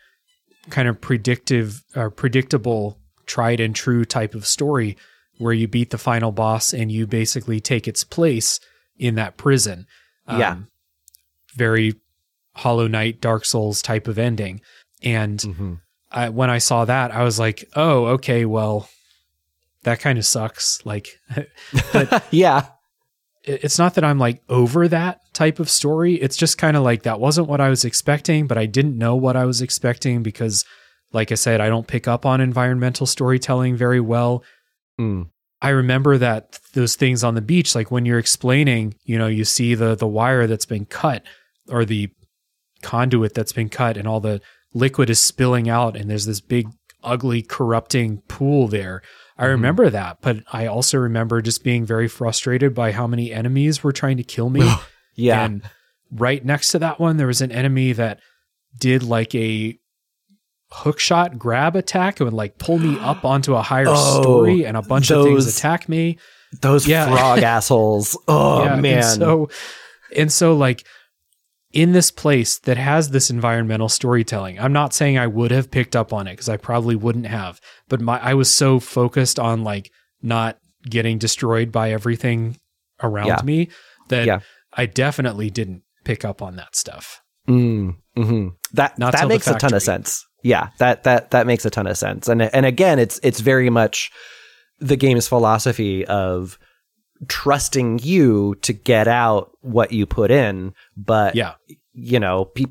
kind 0.70 0.88
of 0.88 1.02
predictive 1.02 1.84
or 1.98 2.10
predictable, 2.10 2.98
tried 3.26 3.60
and 3.60 3.76
true 3.76 4.06
type 4.06 4.34
of 4.34 4.48
story 4.48 4.96
where 5.38 5.54
you 5.54 5.68
beat 5.68 5.90
the 5.90 5.98
final 5.98 6.32
boss 6.32 6.74
and 6.74 6.90
you 6.90 7.06
basically 7.06 7.60
take 7.60 7.88
its 7.88 8.06
place 8.06 8.62
in 8.98 9.16
that 9.16 9.36
prison. 9.36 9.86
Um, 10.28 10.40
yeah. 10.40 10.58
Very 11.56 11.96
Hollow 12.56 12.88
Knight, 12.88 13.20
Dark 13.20 13.44
Souls 13.44 13.82
type 13.82 14.08
of 14.08 14.18
ending. 14.18 14.62
And 15.04 15.40
mm-hmm. 15.40 15.74
I, 16.12 16.30
when 16.30 16.50
I 16.50 16.58
saw 16.60 16.86
that, 16.86 17.12
I 17.12 17.24
was 17.24 17.40
like, 17.40 17.70
oh, 17.76 18.06
okay, 18.06 18.46
well, 18.46 18.90
that 19.84 20.00
kind 20.00 20.18
of 20.18 20.26
sucks. 20.26 20.86
Like, 20.86 21.20
but 21.94 22.26
yeah, 22.32 22.68
it's 23.44 23.80
not 23.80 23.96
that 23.96 24.04
I'm 24.04 24.20
like 24.20 24.42
over 24.50 24.88
that 24.88 25.22
type 25.34 25.60
of 25.60 25.70
story. 25.70 26.16
It's 26.16 26.38
just 26.38 26.58
kind 26.58 26.76
of 26.76 26.84
like 26.84 27.04
that 27.04 27.20
wasn't 27.20 27.48
what 27.48 27.62
I 27.62 27.70
was 27.70 27.86
expecting, 27.86 28.48
but 28.48 28.58
I 28.58 28.66
didn't 28.66 28.98
know 28.98 29.16
what 29.16 29.36
I 29.36 29.46
was 29.46 29.62
expecting 29.62 30.24
because, 30.24 30.66
like 31.14 31.32
I 31.32 31.36
said, 31.36 31.62
I 31.62 31.70
don't 31.70 31.88
pick 31.88 32.08
up 32.08 32.26
on 32.26 32.42
environmental 32.42 33.06
storytelling 33.06 33.76
very 33.78 34.02
well. 34.02 34.44
Mm. 35.00 35.30
I 35.62 35.70
remember 35.70 36.18
that 36.18 36.60
those 36.74 36.96
things 36.96 37.24
on 37.24 37.36
the 37.36 37.42
beach, 37.42 37.74
like 37.74 37.90
when 37.90 38.06
you're 38.06 38.20
explaining, 38.20 38.96
you 39.06 39.18
know, 39.18 39.28
you 39.28 39.46
see 39.46 39.74
the 39.74 39.96
the 39.96 40.08
wire 40.08 40.46
that's 40.48 40.66
been 40.66 40.86
cut 40.86 41.24
or 41.70 41.86
the 41.86 42.10
conduit 42.82 43.34
that's 43.34 43.54
been 43.54 43.70
cut 43.70 43.98
and 43.98 44.08
all 44.08 44.20
the 44.20 44.42
liquid 44.78 45.10
is 45.10 45.20
spilling 45.20 45.70
out 45.70 45.98
and 45.98 46.10
there's 46.10 46.26
this 46.26 46.42
big 46.42 46.68
ugly 47.04 47.42
corrupting 47.42 48.22
pool 48.28 48.68
there. 48.68 49.02
I 49.38 49.44
mm-hmm. 49.44 49.52
remember 49.52 49.90
that, 49.90 50.18
but 50.22 50.38
I 50.52 50.68
also 50.68 50.98
remember 50.98 51.42
just 51.42 51.64
being 51.64 51.86
very 51.86 52.08
frustrated 52.08 52.74
by 52.74 52.92
how 52.92 53.08
many 53.08 53.32
enemies 53.32 53.84
were 53.84 53.92
trying 53.92 54.18
to 54.18 54.24
kill 54.24 54.50
me. 54.50 54.70
yeah. 55.16 55.44
And 55.46 55.64
right 56.12 56.44
next 56.44 56.70
to 56.72 56.80
that 56.80 57.00
one 57.00 57.18
there 57.18 57.28
was 57.28 57.42
an 57.42 57.52
enemy 57.52 57.92
that 57.94 58.20
did 58.78 59.04
like 59.04 59.34
a 59.36 59.78
hook 60.72 61.00
shot 61.00 61.38
grab 61.38 61.76
attack 61.76 62.20
and 62.20 62.26
would 62.26 62.34
like 62.34 62.58
pull 62.58 62.78
me 62.78 62.98
up 63.00 63.26
onto 63.26 63.56
a 63.56 63.62
higher 63.62 63.86
oh, 63.88 64.22
story 64.22 64.66
and 64.66 64.78
a 64.78 64.82
bunch 64.82 65.10
those, 65.10 65.26
of 65.26 65.32
things 65.32 65.58
attack 65.58 65.90
me. 65.90 66.18
Those 66.62 66.88
yeah. 66.88 67.08
frog 67.08 67.40
assholes. 67.40 68.18
Oh 68.28 68.64
yeah, 68.64 68.76
man. 68.76 68.98
And 68.98 69.06
so 69.06 69.50
and 70.16 70.32
so 70.32 70.56
like 70.56 70.86
in 71.72 71.92
this 71.92 72.12
place 72.12 72.60
that 72.60 72.78
has 72.78 73.10
this 73.10 73.30
environmental 73.30 73.90
storytelling. 73.90 74.60
I'm 74.60 74.74
not 74.74 74.94
saying 74.94 75.18
I 75.18 75.28
would 75.28 75.52
have 75.52 75.70
picked 75.70 75.96
up 75.96 76.14
on 76.14 76.28
it 76.28 76.34
because 76.34 76.50
I 76.50 76.58
probably 76.58 76.96
wouldn't 76.96 77.28
have, 77.28 77.60
but 77.90 78.02
my 78.02 78.20
I 78.20 78.34
was 78.34 78.54
so 78.54 78.80
focused 78.80 79.40
on 79.40 79.64
like 79.64 79.92
not 80.22 80.58
getting 80.84 81.18
destroyed 81.18 81.72
by 81.72 81.92
everything 81.92 82.58
around 83.04 83.28
yeah. 83.28 83.42
me 83.44 83.70
that 84.10 84.26
yeah. 84.26 84.40
I 84.74 84.86
definitely 84.86 85.50
didn't 85.50 85.84
pick 86.04 86.24
up 86.24 86.42
on 86.42 86.56
that 86.56 86.76
stuff. 86.76 87.22
Mm, 87.48 87.96
hmm 88.16 88.48
That 88.74 88.98
Not 88.98 89.14
that 89.14 89.28
makes 89.28 89.48
a 89.48 89.58
ton 89.58 89.74
of 89.74 89.82
sense. 89.82 90.26
Yeah, 90.44 90.70
that 90.78 91.04
that 91.04 91.32
that 91.32 91.48
makes 91.48 91.66
a 91.66 91.70
ton 91.70 91.88
of 91.88 91.98
sense. 91.98 92.28
And 92.28 92.42
and 92.42 92.66
again, 92.66 93.00
it's 93.00 93.20
it's 93.24 93.40
very 93.40 93.70
much 93.70 94.12
the 94.80 94.96
game's 94.96 95.28
philosophy 95.28 96.06
of 96.06 96.58
trusting 97.28 98.00
you 98.04 98.56
to 98.62 98.74
get 98.74 99.08
out 99.08 99.52
what 99.62 99.92
you 99.92 100.06
put 100.06 100.32
in, 100.32 100.74
but 100.96 101.36
Yeah. 101.36 101.54
you 101.94 102.20
know, 102.20 102.46
pe- 102.46 102.66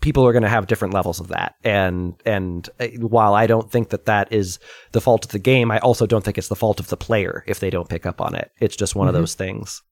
people 0.00 0.26
are 0.26 0.32
going 0.32 0.42
to 0.42 0.48
have 0.48 0.66
different 0.66 0.94
levels 0.94 1.20
of 1.20 1.28
that. 1.28 1.54
And 1.64 2.14
and 2.24 2.68
uh, 2.80 2.88
while 2.98 3.34
I 3.34 3.46
don't 3.46 3.70
think 3.70 3.90
that 3.90 4.06
that 4.06 4.32
is 4.32 4.58
the 4.92 5.00
fault 5.00 5.24
of 5.24 5.30
the 5.32 5.38
game, 5.38 5.70
I 5.70 5.78
also 5.78 6.06
don't 6.06 6.24
think 6.24 6.38
it's 6.38 6.48
the 6.48 6.56
fault 6.56 6.80
of 6.80 6.88
the 6.88 6.96
player 6.96 7.44
if 7.46 7.60
they 7.60 7.70
don't 7.70 7.88
pick 7.88 8.06
up 8.06 8.20
on 8.20 8.34
it. 8.34 8.50
It's 8.60 8.76
just 8.76 8.94
one 8.96 9.08
of 9.08 9.14
those 9.14 9.34
things. 9.34 9.82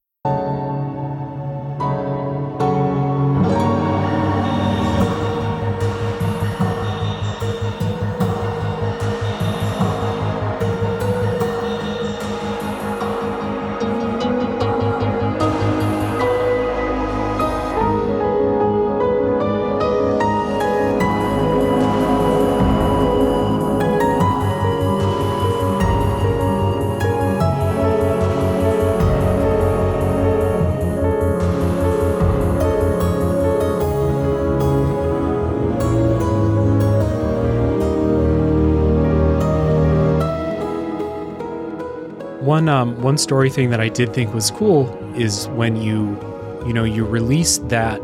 One 42.61 42.69
um, 42.69 43.01
one 43.01 43.16
story 43.16 43.49
thing 43.49 43.70
that 43.70 43.81
I 43.81 43.89
did 43.89 44.12
think 44.12 44.35
was 44.35 44.51
cool 44.51 44.87
is 45.16 45.49
when 45.49 45.77
you 45.77 46.19
you 46.66 46.74
know 46.74 46.85
you 46.85 47.07
release 47.07 47.57
that 47.69 47.99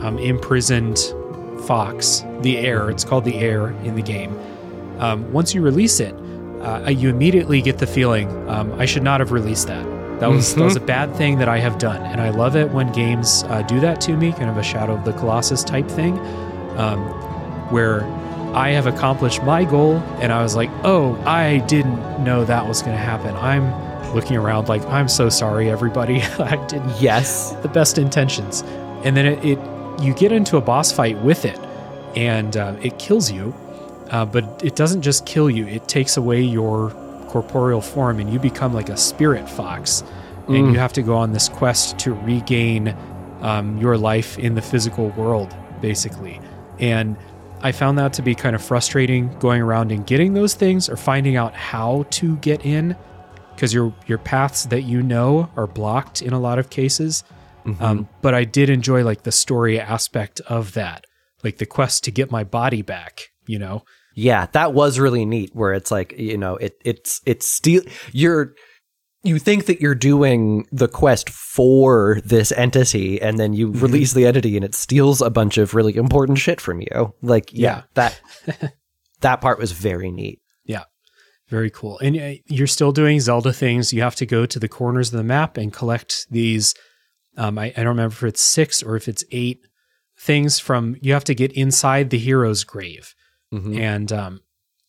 um, 0.00 0.18
imprisoned 0.18 0.98
fox, 1.64 2.24
the 2.40 2.58
heir. 2.58 2.90
It's 2.90 3.04
called 3.04 3.24
the 3.24 3.36
heir 3.36 3.68
in 3.84 3.94
the 3.94 4.02
game. 4.02 4.36
Um, 4.98 5.32
once 5.32 5.54
you 5.54 5.62
release 5.62 6.00
it, 6.00 6.12
uh, 6.60 6.90
you 6.90 7.08
immediately 7.08 7.62
get 7.62 7.78
the 7.78 7.86
feeling 7.86 8.28
um, 8.48 8.72
I 8.80 8.84
should 8.84 9.04
not 9.04 9.20
have 9.20 9.30
released 9.30 9.68
that. 9.68 9.84
That 10.18 10.28
was 10.28 10.56
that 10.56 10.64
was 10.64 10.74
a 10.74 10.80
bad 10.80 11.14
thing 11.14 11.38
that 11.38 11.48
I 11.48 11.58
have 11.58 11.78
done, 11.78 12.02
and 12.02 12.20
I 12.20 12.30
love 12.30 12.56
it 12.56 12.68
when 12.72 12.90
games 12.90 13.44
uh, 13.44 13.62
do 13.62 13.78
that 13.78 14.00
to 14.00 14.16
me, 14.16 14.32
kind 14.32 14.50
of 14.50 14.56
a 14.56 14.64
Shadow 14.64 14.94
of 14.94 15.04
the 15.04 15.12
Colossus 15.12 15.62
type 15.62 15.86
thing, 15.86 16.18
um, 16.78 16.98
where 17.70 18.02
I 18.56 18.70
have 18.70 18.88
accomplished 18.88 19.44
my 19.44 19.62
goal, 19.62 19.98
and 20.20 20.32
I 20.32 20.42
was 20.42 20.56
like, 20.56 20.70
oh, 20.82 21.14
I 21.24 21.58
didn't 21.58 22.24
know 22.24 22.44
that 22.44 22.66
was 22.66 22.82
going 22.82 22.96
to 22.96 23.00
happen. 23.00 23.36
I'm 23.36 23.89
looking 24.14 24.36
around 24.36 24.68
like, 24.68 24.84
I'm 24.86 25.08
so 25.08 25.28
sorry, 25.28 25.70
everybody. 25.70 26.22
I 26.38 26.64
didn't 26.66 27.00
Yes. 27.00 27.52
the 27.62 27.68
best 27.68 27.98
intentions, 27.98 28.62
and 29.04 29.16
then 29.16 29.26
it, 29.26 29.44
it 29.44 29.58
you 30.02 30.14
get 30.14 30.32
into 30.32 30.56
a 30.56 30.60
boss 30.60 30.92
fight 30.92 31.20
with 31.22 31.44
it, 31.44 31.58
and 32.16 32.56
uh, 32.56 32.76
it 32.82 32.98
kills 32.98 33.30
you. 33.30 33.54
Uh, 34.10 34.24
but 34.24 34.62
it 34.64 34.74
doesn't 34.74 35.02
just 35.02 35.24
kill 35.26 35.48
you; 35.48 35.66
it 35.66 35.86
takes 35.88 36.16
away 36.16 36.40
your 36.40 36.90
corporeal 37.28 37.80
form, 37.80 38.18
and 38.18 38.32
you 38.32 38.38
become 38.38 38.74
like 38.74 38.88
a 38.88 38.96
spirit 38.96 39.48
fox, 39.48 40.02
and 40.48 40.72
you 40.72 40.78
have 40.78 40.92
to 40.94 41.02
go 41.02 41.16
on 41.16 41.32
this 41.32 41.48
quest 41.48 41.98
to 42.00 42.12
regain 42.12 42.96
um, 43.40 43.78
your 43.78 43.96
life 43.96 44.38
in 44.38 44.54
the 44.54 44.62
physical 44.62 45.10
world, 45.10 45.54
basically. 45.80 46.40
And 46.80 47.16
I 47.62 47.72
found 47.72 47.98
that 47.98 48.14
to 48.14 48.22
be 48.22 48.34
kind 48.34 48.56
of 48.56 48.62
frustrating 48.62 49.36
going 49.38 49.60
around 49.60 49.92
and 49.92 50.06
getting 50.06 50.34
those 50.34 50.54
things 50.54 50.88
or 50.88 50.96
finding 50.96 51.36
out 51.36 51.54
how 51.54 52.06
to 52.10 52.36
get 52.38 52.64
in 52.64 52.96
because 53.60 53.74
your 53.74 53.92
your 54.06 54.16
paths 54.16 54.64
that 54.64 54.84
you 54.84 55.02
know 55.02 55.50
are 55.54 55.66
blocked 55.66 56.22
in 56.22 56.32
a 56.32 56.40
lot 56.40 56.58
of 56.58 56.70
cases. 56.70 57.24
Um, 57.78 58.08
but 58.22 58.32
I 58.32 58.44
did 58.44 58.70
enjoy 58.70 59.04
like 59.04 59.24
the 59.24 59.32
story 59.32 59.78
aspect 59.78 60.40
of 60.48 60.72
that, 60.72 61.04
like 61.44 61.58
the 61.58 61.66
quest 61.66 62.02
to 62.04 62.10
get 62.10 62.30
my 62.30 62.42
body 62.42 62.80
back. 62.80 63.28
You 63.46 63.58
know, 63.58 63.84
Yeah, 64.14 64.46
that 64.52 64.72
was 64.72 64.98
really 64.98 65.26
neat. 65.26 65.50
Where 65.52 65.74
it's 65.74 65.90
like 65.90 66.14
you 66.16 66.38
know, 66.38 66.56
it 66.56 66.80
it's 66.86 67.20
it's 67.26 67.46
still 67.46 67.82
you're 68.12 68.54
you 69.22 69.38
think 69.38 69.66
that 69.66 69.82
you're 69.82 69.94
doing 69.94 70.66
the 70.72 70.88
quest 70.88 71.28
for 71.28 72.22
this 72.24 72.52
entity, 72.52 73.20
and 73.20 73.38
then 73.38 73.52
you 73.52 73.72
release 73.72 74.14
the 74.14 74.24
entity, 74.24 74.56
and 74.56 74.64
it 74.64 74.74
steals 74.74 75.20
a 75.20 75.28
bunch 75.28 75.58
of 75.58 75.74
really 75.74 75.96
important 75.96 76.38
shit 76.38 76.62
from 76.62 76.80
you. 76.80 77.12
Like, 77.20 77.52
yeah, 77.52 77.82
that 77.92 78.18
that 79.20 79.42
part 79.42 79.58
was 79.58 79.72
very 79.72 80.10
neat. 80.10 80.40
Very 81.50 81.70
cool. 81.70 81.98
And 81.98 82.16
uh, 82.16 82.40
you're 82.46 82.66
still 82.66 82.92
doing 82.92 83.20
Zelda 83.20 83.52
things. 83.52 83.92
You 83.92 84.02
have 84.02 84.14
to 84.16 84.26
go 84.26 84.46
to 84.46 84.58
the 84.58 84.68
corners 84.68 85.12
of 85.12 85.18
the 85.18 85.24
map 85.24 85.56
and 85.56 85.72
collect 85.72 86.26
these. 86.30 86.74
Um, 87.36 87.58
I, 87.58 87.66
I 87.76 87.82
don't 87.82 87.88
remember 87.88 88.14
if 88.14 88.22
it's 88.22 88.40
six 88.42 88.82
or 88.82 88.96
if 88.96 89.08
it's 89.08 89.24
eight 89.30 89.66
things 90.18 90.58
from. 90.58 90.96
You 91.02 91.12
have 91.12 91.24
to 91.24 91.34
get 91.34 91.52
inside 91.52 92.10
the 92.10 92.18
hero's 92.18 92.64
grave. 92.64 93.14
and 93.76 94.12
um, 94.12 94.40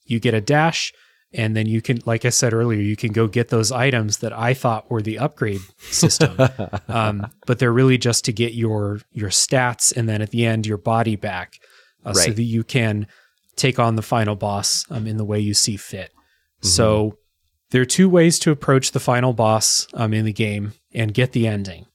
you 0.05 0.19
get 0.19 0.33
a 0.35 0.41
dash 0.41 0.93
and 1.33 1.55
then 1.55 1.65
you 1.65 1.81
can 1.81 1.99
like 2.05 2.25
i 2.25 2.29
said 2.29 2.53
earlier 2.53 2.79
you 2.79 2.95
can 2.95 3.11
go 3.13 3.25
get 3.27 3.47
those 3.47 3.71
items 3.71 4.17
that 4.17 4.33
i 4.33 4.53
thought 4.53 4.91
were 4.91 5.01
the 5.01 5.17
upgrade 5.17 5.61
system 5.89 6.37
um, 6.87 7.25
but 7.47 7.57
they're 7.59 7.71
really 7.71 7.97
just 7.97 8.25
to 8.25 8.33
get 8.33 8.53
your 8.53 8.99
your 9.13 9.29
stats 9.29 9.95
and 9.95 10.07
then 10.09 10.21
at 10.21 10.29
the 10.31 10.45
end 10.45 10.65
your 10.67 10.77
body 10.77 11.15
back 11.15 11.53
uh, 12.05 12.13
so 12.13 12.31
that 12.35 12.43
you 12.43 12.63
can 12.63 13.07
take 13.55 13.79
on 13.79 13.95
the 13.95 14.01
final 14.01 14.35
boss 14.35 14.85
um, 14.91 15.07
in 15.07 15.17
the 15.17 15.25
way 15.25 15.39
you 15.39 15.53
see 15.53 15.77
fit 15.77 16.11
so 16.61 17.17
there 17.71 17.81
are 17.81 17.85
two 17.85 18.09
ways 18.09 18.37
to 18.39 18.51
approach 18.51 18.91
the 18.91 18.99
final 18.99 19.33
boss 19.33 19.87
um, 19.93 20.13
in 20.13 20.25
the 20.25 20.33
game 20.33 20.73
and 20.93 21.13
get 21.13 21.31
the 21.31 21.47
ending 21.47 21.85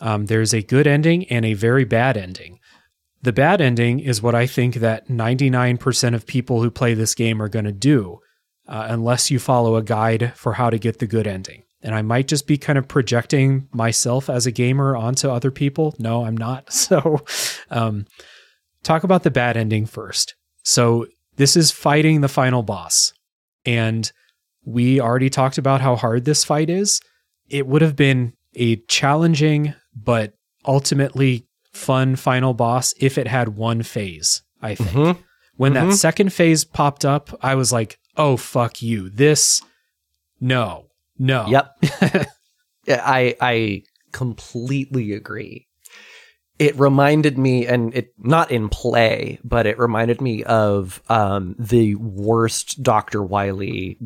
um, 0.00 0.26
there's 0.26 0.54
a 0.54 0.62
good 0.62 0.86
ending 0.86 1.24
and 1.26 1.44
a 1.44 1.54
very 1.54 1.84
bad 1.84 2.16
ending 2.16 2.58
the 3.22 3.32
bad 3.32 3.60
ending 3.60 4.00
is 4.00 4.22
what 4.22 4.34
I 4.34 4.46
think 4.46 4.76
that 4.76 5.08
99% 5.08 6.14
of 6.14 6.26
people 6.26 6.62
who 6.62 6.70
play 6.70 6.94
this 6.94 7.14
game 7.14 7.42
are 7.42 7.48
going 7.48 7.64
to 7.64 7.72
do, 7.72 8.20
uh, 8.68 8.86
unless 8.88 9.30
you 9.30 9.38
follow 9.38 9.76
a 9.76 9.82
guide 9.82 10.32
for 10.36 10.54
how 10.54 10.70
to 10.70 10.78
get 10.78 10.98
the 10.98 11.06
good 11.06 11.26
ending. 11.26 11.64
And 11.82 11.94
I 11.94 12.02
might 12.02 12.28
just 12.28 12.46
be 12.46 12.58
kind 12.58 12.78
of 12.78 12.88
projecting 12.88 13.68
myself 13.72 14.28
as 14.28 14.46
a 14.46 14.52
gamer 14.52 14.96
onto 14.96 15.28
other 15.30 15.50
people. 15.50 15.94
No, 15.98 16.24
I'm 16.24 16.36
not. 16.36 16.72
So, 16.72 17.24
um, 17.70 18.06
talk 18.82 19.04
about 19.04 19.22
the 19.22 19.30
bad 19.30 19.56
ending 19.56 19.86
first. 19.86 20.34
So, 20.64 21.06
this 21.36 21.56
is 21.56 21.70
fighting 21.70 22.20
the 22.20 22.28
final 22.28 22.62
boss. 22.62 23.12
And 23.64 24.10
we 24.64 25.00
already 25.00 25.30
talked 25.30 25.58
about 25.58 25.80
how 25.80 25.96
hard 25.96 26.24
this 26.24 26.44
fight 26.44 26.70
is. 26.70 27.00
It 27.48 27.66
would 27.66 27.82
have 27.82 27.96
been 27.96 28.34
a 28.54 28.76
challenging, 28.88 29.74
but 29.94 30.34
ultimately 30.66 31.46
fun 31.72 32.16
final 32.16 32.54
boss 32.54 32.92
if 32.98 33.18
it 33.18 33.26
had 33.28 33.50
one 33.56 33.82
phase, 33.82 34.42
I 34.60 34.74
think. 34.74 34.90
Mhm. 34.90 35.18
When 35.56 35.72
Mhm. 35.72 35.90
that 35.90 35.96
second 35.96 36.32
phase 36.32 36.64
popped 36.64 37.04
up, 37.04 37.36
I 37.42 37.54
was 37.54 37.72
like, 37.72 37.98
oh, 38.16 38.36
fuck 38.36 38.82
you. 38.82 39.08
This, 39.10 39.62
no, 40.40 40.86
no. 41.18 41.46
Yep. 41.48 41.76
I 42.88 43.36
I 43.40 43.82
completely 44.12 45.12
agree. 45.12 45.67
It 46.58 46.78
reminded 46.78 47.38
me, 47.38 47.66
and 47.66 47.94
it 47.94 48.12
not 48.18 48.50
in 48.50 48.68
play, 48.68 49.38
but 49.44 49.66
it 49.66 49.78
reminded 49.78 50.20
me 50.20 50.42
of 50.44 51.00
um, 51.08 51.54
the 51.58 51.94
worst 51.96 52.82
Doctor 52.82 53.22
Wily 53.22 53.98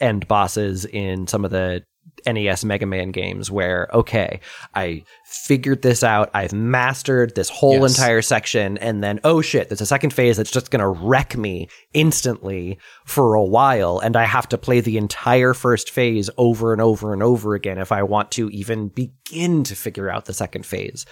end 0.00 0.26
bosses 0.26 0.84
in 0.84 1.26
some 1.26 1.44
of 1.44 1.50
the 1.50 1.84
NES 2.26 2.64
Mega 2.64 2.86
Man 2.86 3.10
games 3.10 3.50
where, 3.50 3.88
okay, 3.92 4.40
I 4.74 5.04
figured 5.24 5.82
this 5.82 6.04
out. 6.04 6.30
I've 6.34 6.52
mastered 6.52 7.34
this 7.34 7.48
whole 7.48 7.80
Yes. 7.80 7.96
entire 7.98 8.22
section. 8.22 8.78
And 8.78 9.02
then, 9.02 9.18
oh 9.24 9.40
shit, 9.40 9.68
there's 9.68 9.80
a 9.80 9.86
second 9.86 10.12
phase 10.12 10.36
that's 10.36 10.50
just 10.50 10.70
going 10.70 10.80
to 10.80 10.88
wreck 10.88 11.36
me 11.36 11.68
instantly 11.94 12.78
for 13.04 13.34
a 13.34 13.44
while. 13.44 13.98
And 13.98 14.16
I 14.16 14.24
have 14.24 14.48
to 14.50 14.58
play 14.58 14.80
the 14.80 14.98
entire 14.98 15.54
first 15.54 15.90
phase 15.90 16.30
over 16.36 16.72
and 16.72 16.80
over 16.82 17.12
and 17.12 17.22
over 17.22 17.54
again 17.54 17.78
if 17.78 17.90
I 17.92 18.02
want 18.02 18.30
to 18.32 18.48
even 18.50 18.88
begin 18.88 19.64
to 19.64 19.74
figure 19.74 20.10
out 20.10 20.26
the 20.26 20.34
second 20.34 20.64
phase. 20.66 21.06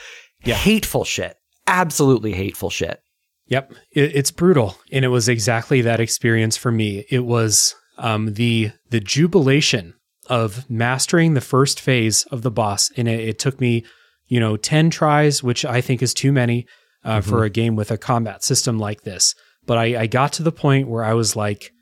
Yeah. 0.45 0.55
Hateful 0.55 1.05
shit. 1.05 1.37
Absolutely 1.67 2.33
hateful 2.33 2.71
shit. 2.71 3.01
Yep, 3.47 3.73
it, 3.93 4.17
it's 4.17 4.31
brutal, 4.31 4.77
and 4.93 5.05
it 5.05 5.09
was 5.09 5.29
exactly 5.29 5.81
that 5.83 6.01
experience 6.01 6.57
for 6.57 6.71
me. 6.71 7.05
It 7.11 7.25
was 7.25 7.75
um, 7.99 8.35
the 8.35 8.71
the 8.91 9.01
jubilation 9.01 9.95
of 10.29 10.71
mastering 10.71 11.35
the 11.35 11.41
first 11.41 11.81
phase 11.81 12.25
of 12.27 12.43
the 12.43 12.51
boss, 12.51 12.91
and 12.97 13.09
it, 13.09 13.21
it 13.21 13.39
took 13.41 13.61
me, 13.61 13.85
you 14.29 14.39
know, 14.39 14.57
ten 14.57 14.89
tries, 14.89 15.43
which 15.43 15.65
I 15.65 15.81
think 15.81 16.01
is 16.01 16.15
too 16.15 16.31
many 16.31 16.67
uh, 17.05 17.21
for 17.21 17.43
a 17.43 17.51
game 17.51 17.75
with 17.75 17.91
a 17.91 17.99
combat 17.99 18.45
system 18.45 18.79
like 18.79 19.03
this. 19.03 19.35
But 19.67 19.79
I, 19.79 20.03
I 20.03 20.07
got 20.07 20.33
to 20.35 20.45
the 20.45 20.53
point 20.53 20.89
where 20.89 21.05
I 21.05 21.15
was 21.15 21.35
like, 21.35 21.73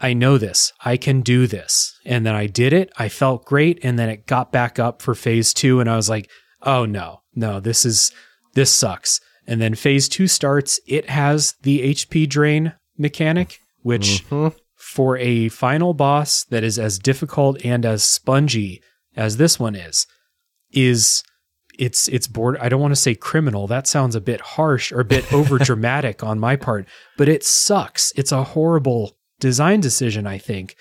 I 0.00 0.14
know 0.14 0.38
this, 0.38 0.72
I 0.82 0.96
can 0.96 1.20
do 1.20 1.46
this, 1.46 1.94
and 2.06 2.24
then 2.24 2.34
I 2.34 2.46
did 2.46 2.72
it. 2.72 2.90
I 2.98 3.10
felt 3.10 3.44
great, 3.44 3.78
and 3.82 3.98
then 3.98 4.08
it 4.08 4.26
got 4.26 4.50
back 4.50 4.78
up 4.78 5.02
for 5.02 5.14
phase 5.14 5.52
two, 5.52 5.78
and 5.78 5.90
I 5.90 5.96
was 5.96 6.08
like, 6.08 6.30
oh 6.62 6.84
no, 6.84 7.20
no, 7.34 7.60
this 7.60 7.84
is 7.84 8.12
this 8.54 8.72
sucks. 8.74 9.20
And 9.46 9.60
then 9.60 9.74
phase 9.74 10.08
two 10.08 10.26
starts. 10.28 10.78
It 10.86 11.08
has 11.10 11.54
the 11.62 11.80
HP 11.94 12.28
drain 12.28 12.74
mechanic, 12.98 13.58
which 13.82 14.24
Mhm. 14.28 14.54
for 14.76 15.16
a 15.16 15.48
final 15.48 15.94
boss 15.94 16.44
that 16.44 16.62
is 16.64 16.78
as 16.78 16.98
difficult 16.98 17.64
and 17.64 17.84
as 17.86 18.02
spongy 18.04 18.82
as 19.16 19.36
this 19.38 19.58
one 19.58 19.74
is, 19.74 20.06
is 20.72 21.22
it's 21.78 22.08
it's 22.08 22.26
bored. 22.26 22.58
I 22.58 22.68
don't 22.68 22.80
want 22.80 22.92
to 22.92 23.00
say 23.00 23.14
criminal. 23.14 23.66
That 23.66 23.86
sounds 23.86 24.14
a 24.14 24.20
bit 24.20 24.40
harsh 24.40 24.92
or 24.92 25.00
a 25.00 25.04
bit 25.04 25.32
over 25.32 25.58
dramatic 25.58 26.22
on 26.22 26.38
my 26.38 26.56
part, 26.56 26.86
but 27.16 27.28
it 27.28 27.42
sucks. 27.44 28.12
It's 28.16 28.32
a 28.32 28.44
horrible 28.44 29.16
design 29.40 29.80
decision, 29.80 30.26
I 30.26 30.38
think, 30.38 30.76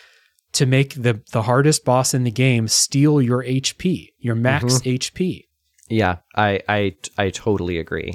to 0.53 0.65
make 0.65 0.93
the 1.01 1.22
the 1.31 1.43
hardest 1.43 1.85
boss 1.85 2.14
in 2.14 2.23
the 2.23 2.31
game 2.31 2.68
steal 2.68 3.22
your 3.22 3.43
HP, 3.43 4.10
your 4.19 4.35
max 4.35 4.80
HP. 4.81 5.45
Yeah, 5.89 6.17
I 6.35 6.61
I 6.67 6.95
I 7.17 7.29
totally 7.31 7.77
agree. 7.79 8.13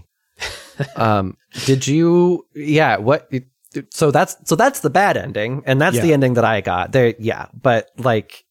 um, 0.96 1.36
did 1.66 1.86
you? 1.86 2.46
Yeah. 2.55 2.96
What? 2.98 3.30
So 3.90 4.10
that's 4.10 4.36
so 4.44 4.55
that's 4.56 4.80
the 4.80 4.90
bad 4.90 5.16
ending, 5.16 5.62
and 5.66 5.80
that's 5.80 5.98
the 6.01 6.12
ending 6.12 6.34
that 6.34 6.44
I 6.44 6.60
got. 6.60 6.92
There. 6.92 7.14
Yeah, 7.18 7.46
but 7.60 7.90
like, 7.98 8.44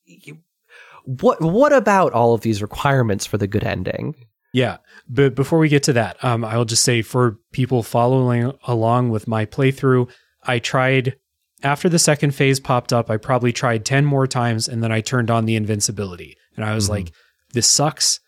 what 1.06 1.42
what 1.42 1.74
about 1.74 2.14
all 2.14 2.34
of 2.34 2.42
these 2.42 2.62
requirements 2.62 3.26
for 3.26 3.38
the 3.38 3.48
good 3.48 3.64
ending? 3.64 4.16
Yeah, 4.54 4.78
but 5.10 5.34
before 5.34 5.60
we 5.60 5.68
get 5.70 5.84
to 5.84 5.94
that, 5.94 6.24
um, 6.24 6.46
I'll 6.46 6.66
just 6.66 6.84
say 6.84 7.02
for 7.02 7.40
people 7.52 7.82
following 7.84 8.52
along 8.68 9.10
with 9.10 9.28
my 9.28 9.46
playthrough, 9.46 10.10
I 10.44 10.60
tried 10.60 11.16
after 11.64 11.90
the 11.90 11.98
second 12.00 12.36
phase 12.36 12.60
popped 12.60 12.94
up. 12.94 13.10
I 13.10 13.18
probably 13.18 13.52
tried 13.52 13.86
ten 13.86 14.06
more 14.06 14.28
times, 14.28 14.68
and 14.68 14.84
then 14.84 14.92
I 14.92 15.02
turned 15.02 15.32
on 15.32 15.46
the 15.46 15.56
invincibility, 15.56 16.38
and 16.56 16.66
I 16.66 16.76
was 16.76 16.86
Mhm. 16.88 16.90
like, 16.92 17.12
"This 17.54 17.68
sucks." 17.68 18.20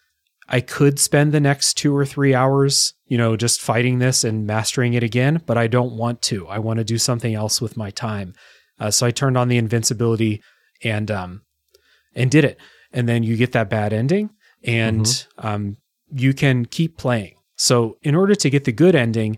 I 0.47 0.61
could 0.61 0.99
spend 0.99 1.31
the 1.31 1.39
next 1.39 1.73
two 1.73 1.95
or 1.95 2.05
three 2.05 2.35
hours, 2.35 2.93
you 3.07 3.17
know, 3.17 3.35
just 3.35 3.61
fighting 3.61 3.99
this 3.99 4.23
and 4.23 4.45
mastering 4.45 4.93
it 4.93 5.03
again, 5.03 5.41
but 5.45 5.57
I 5.57 5.67
don't 5.67 5.97
want 5.97 6.22
to. 6.23 6.47
I 6.47 6.59
want 6.59 6.77
to 6.77 6.84
do 6.84 6.97
something 6.97 7.34
else 7.34 7.59
with 7.59 7.77
my 7.77 7.89
time. 7.89 8.34
Uh, 8.80 8.91
so 8.91 9.07
I 9.07 9.11
turned 9.11 9.38
on 9.38 9.47
the 9.47 9.57
invincibility 9.57 10.43
and 10.84 11.09
um, 11.09 11.41
and 12.13 12.30
did 12.30 12.45
it. 12.45 12.59
And 12.93 13.09
then 13.09 13.23
you 13.23 13.35
get 13.35 13.51
that 13.53 13.69
bad 13.69 13.91
ending, 13.91 14.30
and 14.63 15.27
um, 15.38 15.77
you 16.11 16.34
can 16.34 16.65
keep 16.65 16.97
playing. 16.97 17.35
So 17.57 17.97
in 18.03 18.15
order 18.15 18.35
to 18.35 18.49
get 18.49 18.65
the 18.65 18.72
good 18.72 18.95
ending, 18.95 19.38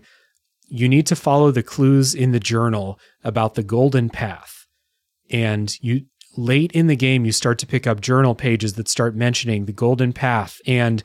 you 0.68 0.88
need 0.88 1.06
to 1.06 1.16
follow 1.16 1.50
the 1.50 1.62
clues 1.62 2.14
in 2.14 2.32
the 2.32 2.40
journal 2.40 3.00
about 3.24 3.54
the 3.54 3.62
golden 3.62 4.10
path. 4.10 4.66
And 5.30 5.74
you 5.80 6.06
late 6.38 6.72
in 6.72 6.86
the 6.86 6.96
game 6.96 7.24
you 7.24 7.32
start 7.32 7.58
to 7.58 7.66
pick 7.66 7.86
up 7.86 8.00
journal 8.00 8.34
pages 8.34 8.74
that 8.74 8.88
start 8.88 9.14
mentioning 9.14 9.64
the 9.64 9.72
golden 9.72 10.12
path 10.12 10.60
and 10.66 11.02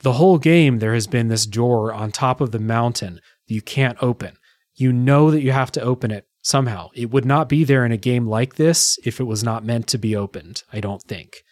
the 0.00 0.14
whole 0.14 0.38
game 0.38 0.78
there 0.78 0.94
has 0.94 1.06
been 1.06 1.28
this 1.28 1.46
door 1.46 1.92
on 1.92 2.12
top 2.12 2.40
of 2.40 2.52
the 2.52 2.58
mountain 2.58 3.14
that 3.14 3.54
you 3.54 3.62
can't 3.62 3.98
open. 4.02 4.36
You 4.74 4.92
know 4.92 5.30
that 5.30 5.42
you 5.42 5.52
have 5.52 5.72
to 5.72 5.80
open 5.80 6.10
it 6.10 6.26
somehow. 6.42 6.90
It 6.94 7.10
would 7.10 7.24
not 7.24 7.48
be 7.48 7.64
there 7.64 7.84
in 7.84 7.92
a 7.92 7.96
game 7.96 8.26
like 8.26 8.56
this 8.56 8.98
if 9.04 9.20
it 9.20 9.24
was 9.24 9.42
not 9.42 9.64
meant 9.64 9.86
to 9.88 9.98
be 9.98 10.14
opened, 10.14 10.62
I 10.72 10.80
don't 10.80 11.02
think. 11.02 11.42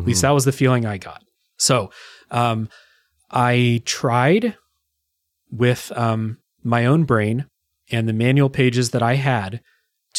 At 0.00 0.06
least 0.06 0.22
that 0.22 0.30
was 0.30 0.44
the 0.44 0.52
feeling 0.52 0.86
I 0.86 0.98
got. 0.98 1.22
So, 1.58 1.90
um, 2.30 2.68
I 3.30 3.82
tried 3.84 4.56
with 5.50 5.92
um, 5.96 6.38
my 6.62 6.86
own 6.86 7.04
brain 7.04 7.46
and 7.90 8.08
the 8.08 8.12
manual 8.12 8.48
pages 8.48 8.90
that 8.90 9.02
I 9.02 9.14
had 9.16 9.60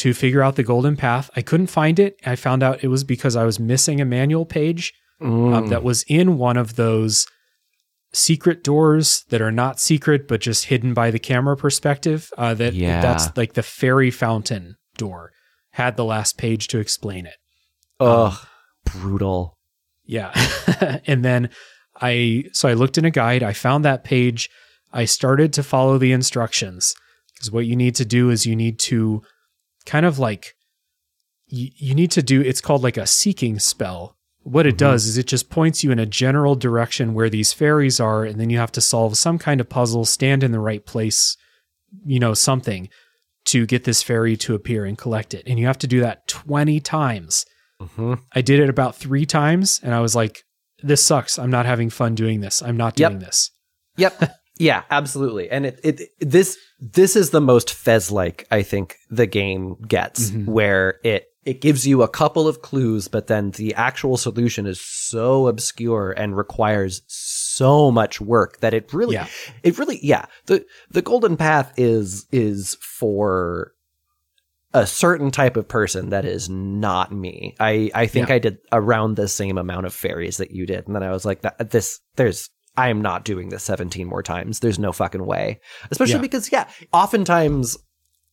to 0.00 0.12
figure 0.14 0.42
out 0.42 0.56
the 0.56 0.62
golden 0.62 0.96
path. 0.96 1.30
I 1.36 1.42
couldn't 1.42 1.66
find 1.68 1.98
it. 1.98 2.16
I 2.26 2.36
found 2.36 2.62
out 2.62 2.82
it 2.84 2.88
was 2.88 3.04
because 3.04 3.36
I 3.36 3.44
was 3.44 3.58
missing 3.60 4.00
a 4.00 4.04
manual 4.04 4.44
page 4.46 4.92
Mm. 5.20 5.54
um, 5.54 5.66
that 5.68 5.82
was 5.82 6.02
in 6.08 6.38
one 6.38 6.56
of 6.56 6.76
those 6.76 7.26
secret 8.12 8.64
doors 8.64 9.24
that 9.28 9.42
are 9.42 9.52
not 9.52 9.78
secret 9.78 10.26
but 10.26 10.40
just 10.40 10.64
hidden 10.66 10.94
by 10.94 11.10
the 11.10 11.18
camera 11.18 11.56
perspective. 11.56 12.30
Uh, 12.38 12.54
that 12.54 12.72
Yeah. 12.74 13.02
that's 13.02 13.36
like 13.36 13.52
the 13.52 13.62
fairy 13.62 14.10
fountain 14.10 14.76
door 14.96 15.30
had 15.72 15.96
the 15.98 16.04
last 16.06 16.38
page 16.38 16.68
to 16.68 16.78
explain 16.78 17.26
it. 17.26 17.36
Ugh, 18.00 18.34
brutal. 18.84 19.58
Yeah. 20.04 20.32
and 21.06 21.24
then 21.24 21.50
I, 22.00 22.44
so 22.52 22.68
I 22.68 22.72
looked 22.72 22.96
in 22.98 23.04
a 23.04 23.10
guide, 23.10 23.42
I 23.42 23.52
found 23.52 23.84
that 23.84 24.04
page. 24.04 24.48
I 24.92 25.04
started 25.04 25.52
to 25.52 25.62
follow 25.62 25.98
the 25.98 26.12
instructions 26.12 26.94
because 27.34 27.50
what 27.52 27.66
you 27.66 27.76
need 27.76 27.94
to 27.96 28.04
do 28.06 28.30
is 28.30 28.46
you 28.46 28.56
need 28.56 28.78
to 28.80 29.22
kind 29.86 30.06
of 30.06 30.18
like, 30.18 30.54
you, 31.46 31.70
you 31.76 31.94
need 31.94 32.10
to 32.12 32.22
do, 32.22 32.40
it's 32.40 32.60
called 32.60 32.82
like 32.82 32.96
a 32.96 33.06
seeking 33.06 33.58
spell. 33.58 34.16
What 34.42 34.66
it 34.66 34.74
Mhm. 34.74 34.78
does 34.78 35.06
is 35.06 35.18
it 35.18 35.26
just 35.26 35.50
points 35.50 35.84
you 35.84 35.90
in 35.90 35.98
a 35.98 36.06
general 36.06 36.54
direction 36.54 37.12
where 37.12 37.28
these 37.28 37.52
fairies 37.52 38.00
are, 38.00 38.24
and 38.24 38.40
then 38.40 38.50
you 38.50 38.58
have 38.58 38.72
to 38.72 38.80
solve 38.80 39.18
some 39.18 39.38
kind 39.38 39.60
of 39.60 39.68
puzzle, 39.68 40.04
stand 40.04 40.42
in 40.42 40.52
the 40.52 40.60
right 40.60 40.84
place, 40.86 41.36
you 42.06 42.18
know, 42.18 42.34
something 42.34 42.88
to 43.46 43.66
get 43.66 43.84
this 43.84 44.02
fairy 44.02 44.36
to 44.36 44.54
appear 44.54 44.84
and 44.84 44.96
collect 44.96 45.34
it. 45.34 45.42
And 45.46 45.58
you 45.58 45.66
have 45.66 45.78
to 45.78 45.86
do 45.86 46.00
that 46.00 46.26
20 46.28 46.80
times. 46.80 47.44
hmm 47.96 48.14
I 48.32 48.42
did 48.42 48.60
it 48.60 48.68
about 48.68 48.94
three 48.96 49.24
times 49.26 49.80
and 49.82 49.94
I 49.94 50.00
was 50.00 50.14
like, 50.14 50.44
this 50.82 51.04
sucks. 51.04 51.38
I'm 51.38 51.50
not 51.50 51.66
having 51.66 51.90
fun 51.90 52.14
doing 52.14 52.40
this. 52.40 52.62
I'm 52.62 52.76
not 52.76 52.98
Yep. 52.98 53.10
doing 53.10 53.18
this. 53.20 53.50
Yep. 53.96 54.22
yeah, 54.60 54.82
absolutely. 54.90 55.50
And 55.50 55.66
it, 55.66 55.80
it 55.82 56.00
this 56.20 56.56
this 56.80 57.16
is 57.16 57.30
the 57.30 57.40
most 57.40 57.72
Fez 57.74 58.10
like 58.10 58.46
I 58.50 58.62
think 58.62 58.96
the 59.10 59.26
game 59.26 59.76
gets, 59.88 60.30
Mhm. 60.30 60.46
where 60.46 61.00
it 61.02 61.26
it 61.46 61.62
gives 61.62 61.86
you 61.86 62.02
a 62.02 62.08
couple 62.08 62.46
of 62.46 62.60
clues, 62.60 63.08
but 63.08 63.26
then 63.26 63.52
the 63.52 63.74
actual 63.74 64.18
solution 64.18 64.66
is 64.66 64.78
so 64.80 65.48
obscure 65.48 66.12
and 66.12 66.36
requires 66.36 67.00
so 67.08 67.90
much 67.90 68.20
work 68.20 68.60
that 68.60 68.74
it 68.74 68.92
really 68.92 69.14
Yeah. 69.14 69.26
it 69.62 69.78
really 69.78 69.98
yeah. 70.02 70.26
The 70.46 70.64
the 70.90 71.02
golden 71.02 71.36
path 71.38 71.72
is 71.78 72.26
is 72.30 72.76
for 72.82 73.72
a 74.72 74.86
certain 74.86 75.30
type 75.32 75.56
of 75.56 75.66
person 75.66 76.10
that 76.10 76.24
is 76.24 76.48
not 76.48 77.10
me. 77.10 77.56
I, 77.58 77.90
I 77.92 78.06
think 78.06 78.28
Yeah. 78.28 78.34
I 78.36 78.38
did 78.38 78.58
around 78.70 79.16
the 79.16 79.26
same 79.26 79.58
amount 79.58 79.86
of 79.86 79.92
fairies 79.92 80.36
that 80.36 80.52
you 80.52 80.64
did. 80.64 80.86
And 80.86 80.94
then 80.94 81.02
I 81.02 81.10
was 81.10 81.24
like, 81.24 81.40
that, 81.42 81.70
this, 81.70 81.98
there's, 82.14 82.50
I 82.76 82.88
am 82.88 83.02
not 83.02 83.24
doing 83.24 83.48
this 83.48 83.64
17 83.64 84.06
more 84.06 84.22
times. 84.22 84.60
There's 84.60 84.78
no 84.78 84.92
fucking 84.92 85.24
way. 85.26 85.60
Especially 85.90 86.14
Yeah. 86.14 86.20
because, 86.20 86.52
yeah, 86.52 86.68
oftentimes 86.92 87.76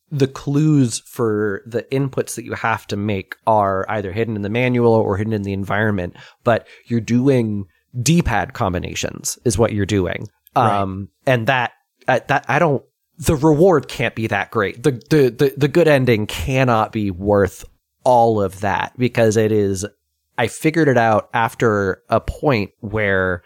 the 0.09 0.27
clues 0.27 0.99
for 1.05 1.61
the 1.65 1.83
inputs 1.83 2.35
that 2.35 2.45
you 2.45 2.53
have 2.53 2.87
to 2.87 2.95
make 2.95 3.35
are 3.45 3.85
either 3.89 4.13
hidden 4.13 4.35
in 4.35 4.41
the 4.41 4.49
manual 4.49 4.93
or 4.93 5.17
hidden 5.17 5.33
in 5.33 5.41
the 5.41 5.53
environment, 5.53 6.15
but 6.43 6.65
you're 6.85 7.01
doing 7.01 7.65
D-pad 8.01 8.53
combinations 8.53 9.37
is 9.43 9.57
what 9.57 9.73
you're 9.73 9.85
doing. 9.85 10.27
Right. 10.55 10.79
Um, 10.79 11.09
and 11.25 11.47
that, 11.47 11.73
uh, 12.07 12.21
that, 12.27 12.45
I 12.47 12.59
don't, 12.59 12.83
the 13.17 13.35
reward 13.35 13.87
can't 13.89 14.15
be 14.15 14.27
that 14.27 14.51
great. 14.51 14.81
The, 14.83 14.91
the, 14.91 15.29
the, 15.29 15.53
the 15.57 15.67
good 15.67 15.87
ending 15.87 16.27
cannot 16.27 16.91
be 16.91 17.11
worth 17.11 17.65
all 18.03 18.41
of 18.41 18.61
that 18.61 18.93
because 18.97 19.35
it 19.35 19.51
is, 19.51 19.85
I 20.37 20.47
figured 20.47 20.87
it 20.87 20.97
out 20.97 21.29
after 21.33 22.03
a 22.09 22.21
point 22.21 22.71
where 22.79 23.43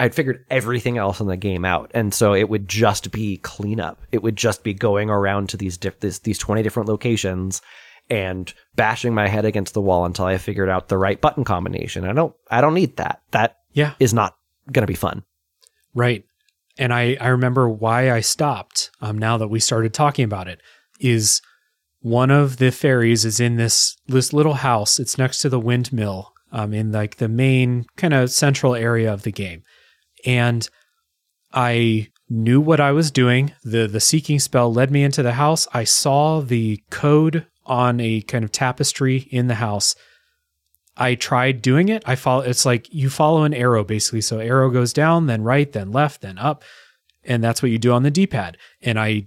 I'd 0.00 0.14
figured 0.14 0.44
everything 0.50 0.98
else 0.98 1.20
in 1.20 1.26
the 1.26 1.36
game 1.36 1.64
out. 1.64 1.90
And 1.94 2.12
so 2.12 2.34
it 2.34 2.48
would 2.48 2.68
just 2.68 3.12
be 3.12 3.36
cleanup. 3.36 4.00
It 4.10 4.22
would 4.22 4.34
just 4.34 4.64
be 4.64 4.72
going 4.74 5.10
around 5.10 5.50
to 5.50 5.56
these, 5.56 5.76
diff- 5.76 6.00
this, 6.00 6.20
these 6.20 6.38
20 6.38 6.62
different 6.62 6.88
locations 6.88 7.60
and 8.08 8.52
bashing 8.74 9.14
my 9.14 9.28
head 9.28 9.44
against 9.44 9.74
the 9.74 9.80
wall 9.80 10.04
until 10.06 10.24
I 10.24 10.38
figured 10.38 10.68
out 10.68 10.88
the 10.88 10.98
right 10.98 11.20
button 11.20 11.44
combination. 11.44 12.04
I 12.04 12.12
don't, 12.12 12.34
I 12.50 12.60
don't 12.60 12.74
need 12.74 12.96
that. 12.96 13.20
That 13.32 13.58
Yeah. 13.72 13.92
is 14.00 14.12
not 14.14 14.36
going 14.72 14.82
to 14.82 14.86
be 14.90 14.94
fun. 14.94 15.22
Right. 15.94 16.24
And 16.78 16.92
I, 16.94 17.16
I 17.20 17.28
remember 17.28 17.68
why 17.68 18.10
I 18.10 18.20
stopped 18.20 18.90
um, 19.00 19.18
now 19.18 19.36
that 19.36 19.48
we 19.48 19.60
started 19.60 19.92
talking 19.92 20.24
about 20.24 20.48
it 20.48 20.60
is 20.98 21.42
one 22.00 22.30
of 22.30 22.56
the 22.56 22.70
fairies 22.72 23.26
is 23.26 23.38
in 23.38 23.56
this 23.56 23.96
this 24.06 24.32
little 24.32 24.54
house. 24.54 24.98
It's 24.98 25.18
next 25.18 25.42
to 25.42 25.50
the 25.50 25.60
windmill 25.60 26.32
um, 26.52 26.72
in 26.72 26.90
like 26.92 27.16
the 27.16 27.28
main 27.28 27.84
kind 27.96 28.14
of 28.14 28.30
central 28.30 28.74
area 28.74 29.12
of 29.12 29.22
the 29.24 29.32
game. 29.32 29.62
And 30.24 30.68
I 31.52 32.08
knew 32.28 32.60
what 32.60 32.80
I 32.80 32.92
was 32.92 33.10
doing. 33.10 33.52
The 33.64 33.86
the 33.86 34.00
seeking 34.00 34.38
spell 34.38 34.72
led 34.72 34.90
me 34.90 35.02
into 35.02 35.22
the 35.22 35.32
house. 35.32 35.66
I 35.72 35.84
saw 35.84 36.40
the 36.40 36.82
code 36.90 37.46
on 37.66 38.00
a 38.00 38.20
kind 38.22 38.44
of 38.44 38.52
tapestry 38.52 39.28
in 39.30 39.48
the 39.48 39.56
house. 39.56 39.94
I 40.96 41.14
tried 41.14 41.62
doing 41.62 41.88
it. 41.88 42.02
I 42.06 42.14
follow 42.14 42.42
it's 42.42 42.64
like 42.64 42.92
you 42.92 43.10
follow 43.10 43.42
an 43.44 43.54
arrow 43.54 43.84
basically. 43.84 44.20
So 44.20 44.38
arrow 44.38 44.70
goes 44.70 44.92
down, 44.92 45.26
then 45.26 45.42
right, 45.42 45.70
then 45.70 45.92
left, 45.92 46.20
then 46.20 46.38
up. 46.38 46.62
And 47.24 47.42
that's 47.44 47.62
what 47.62 47.70
you 47.70 47.78
do 47.78 47.92
on 47.92 48.02
the 48.02 48.10
D-pad. 48.10 48.56
And 48.80 48.98
I 48.98 49.26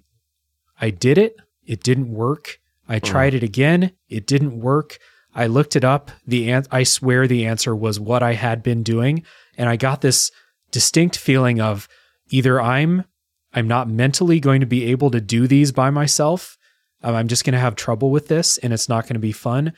I 0.80 0.90
did 0.90 1.18
it. 1.18 1.36
It 1.65 1.84
didn't 1.84 2.14
work. 2.14 2.60
I 2.88 2.99
hmm. 2.99 3.06
tried 3.06 3.34
it 3.34 3.44
again. 3.44 3.91
It 4.07 4.28
didn't 4.28 4.60
work. 4.60 4.98
I 5.36 5.48
looked 5.48 5.76
it 5.76 5.84
up. 5.84 6.11
The 6.28 6.52
an- 6.52 6.68
I 6.72 6.84
swear 6.84 7.28
the 7.28 7.45
answer 7.45 7.76
was 7.76 7.99
what 7.99 8.22
I 8.22 8.34
had 8.34 8.61
been 8.61 8.84
doing, 8.84 9.24
and 9.57 9.68
I 9.68 9.78
got 9.78 10.02
this 10.02 10.32
distinct 10.74 11.18
feeling 11.18 11.62
of 11.62 11.88
either 12.30 12.60
I'm 12.60 13.06
I'm 13.54 13.68
not 13.68 13.88
mentally 13.88 14.40
going 14.40 14.60
to 14.60 14.66
be 14.66 14.86
able 14.86 15.12
to 15.12 15.22
do 15.22 15.48
these 15.48 15.72
by 15.72 15.91
myself. 15.91 16.58
Um, 17.04 17.16
I'm 17.16 17.28
just 17.28 17.45
going 17.45 17.54
to 17.54 17.60
have 17.60 17.76
trouble 17.76 18.10
with 18.10 18.28
this, 18.28 18.58
and 18.58 18.74
it's 18.74 18.90
not 18.90 19.04
going 19.04 19.14
to 19.14 19.20
be 19.20 19.32
fun, 19.32 19.74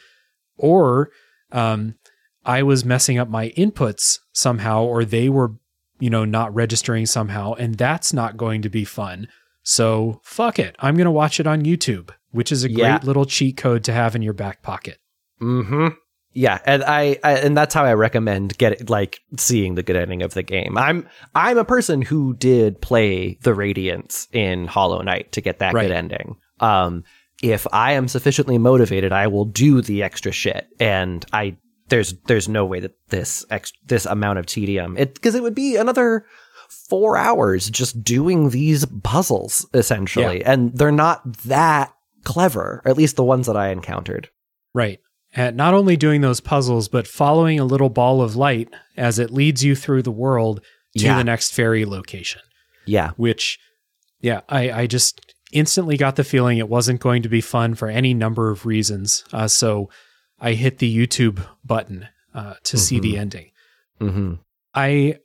or 0.58 1.12
um, 1.52 1.96
I 2.46 2.64
was 2.64 2.86
messing 2.86 3.18
up 3.18 3.28
my 3.28 3.50
inputs 3.50 4.20
somehow, 4.32 4.84
or 4.84 5.04
they 5.04 5.28
were 5.28 5.56
you 6.00 6.10
know, 6.10 6.26
not 6.26 6.54
registering 6.54 7.06
somehow, 7.06 7.54
and 7.54 7.76
that's 7.76 8.14
not 8.14 8.38
going 8.38 8.62
to 8.62 8.70
be 8.70 8.86
fun. 8.86 9.28
So 9.64 10.20
fuck 10.24 10.60
it. 10.60 10.76
I'm 10.80 10.96
going 10.96 11.06
to 11.06 11.12
watch 11.12 11.40
it 11.40 11.48
on 11.48 11.64
YouTube, 11.64 12.12
which 12.32 12.52
is 12.52 12.64
a 12.64 12.70
great 12.70 13.04
little 13.04 13.26
cheat 13.26 13.58
code 13.58 13.84
to 13.86 13.94
have 13.94 14.16
in 14.16 14.22
your 14.22 14.34
back 14.34 14.62
pocket. 14.62 15.00
Mm-hmm. 15.42 15.88
Yeah, 16.38 16.60
and 16.66 16.84
I, 16.84 17.18
I 17.24 17.38
and 17.38 17.56
that's 17.56 17.74
how 17.74 17.86
I 17.86 17.94
recommend 17.94 18.58
get 18.58 18.90
like 18.90 19.22
seeing 19.38 19.76
the 19.76 19.84
good 19.84 19.96
ending 19.96 20.22
of 20.22 20.34
the 20.34 20.44
game. 20.44 20.78
I'm 20.78 21.08
I'm 21.34 21.58
a 21.58 21.64
person 21.64 22.02
who 22.02 22.34
did 22.36 22.82
play 22.82 23.40
the 23.42 23.54
Radiance 23.54 24.28
in 24.34 24.68
Hollow 24.68 25.02
Knight 25.02 25.32
to 25.32 25.42
get 25.42 25.60
that 25.60 25.74
Right. 25.74 25.84
good 25.88 25.96
ending. 25.96 26.36
Um, 26.60 27.06
if 27.42 27.66
I 27.72 27.94
am 27.94 28.10
sufficiently 28.10 28.58
motivated, 28.58 29.14
I 29.14 29.28
will 29.28 29.46
do 29.46 29.82
the 29.82 30.04
extra 30.04 30.34
shit, 30.34 30.68
and 30.78 31.26
I 31.32 31.56
there's 31.88 32.14
there's 32.28 32.50
no 32.50 32.66
way 32.66 32.82
that 32.82 32.96
this 33.08 33.46
ex 33.50 33.72
this 33.86 34.06
amount 34.06 34.40
of 34.40 34.46
tedium 34.46 34.98
it 34.98 35.14
because 35.14 35.36
it 35.36 35.44
would 35.44 35.56
be 35.56 35.78
another 35.78 36.26
four 36.90 37.16
hours 37.16 37.70
just 37.70 38.04
doing 38.04 38.50
these 38.50 38.86
puzzles 39.04 39.66
essentially, 39.74 40.44
and 40.44 40.78
they're 40.78 40.92
not 40.92 41.22
that 41.44 41.94
clever, 42.26 42.82
at 42.86 42.98
least 42.98 43.16
the 43.16 43.24
ones 43.24 43.48
that 43.48 43.56
I 43.56 43.70
encountered. 43.70 44.30
Right. 44.74 45.00
And 45.36 45.58
not 45.58 45.74
only 45.74 45.98
doing 45.98 46.22
those 46.22 46.40
puzzles, 46.40 46.88
but 46.88 47.08
following 47.08 47.60
a 47.60 47.66
little 47.66 47.90
ball 47.90 48.22
of 48.22 48.36
light 48.36 48.70
as 48.96 49.20
it 49.20 49.32
leads 49.32 49.64
you 49.64 49.76
through 49.76 50.02
the 50.04 50.12
world 50.12 50.62
to 50.98 51.04
Yeah. 51.04 51.18
the 51.18 51.24
next 51.26 51.52
fairy 51.54 51.84
location. 51.86 52.42
Yeah. 52.88 53.12
which 53.18 53.60
yeah 54.22 54.42
i 54.48 54.72
i 54.72 54.88
just 54.88 55.20
instantly 55.52 55.98
got 55.98 56.16
the 56.16 56.24
feeling 56.24 56.58
it 56.60 56.70
wasn't 56.70 57.02
going 57.02 57.22
to 57.24 57.30
be 57.30 57.42
fun 57.42 57.74
for 57.76 57.88
any 57.90 58.14
number 58.14 58.50
of 58.52 58.66
reasons 58.66 59.24
uh, 59.34 59.48
so 59.48 59.90
i 60.40 60.54
hit 60.54 60.78
the 60.78 60.98
youtube 60.98 61.46
button 61.66 62.08
uh, 62.34 62.54
to 62.64 62.78
see 62.78 63.00
the 63.00 63.18
ending 63.18 63.50
Mm-hmm. 64.00 64.34
i 64.74 65.18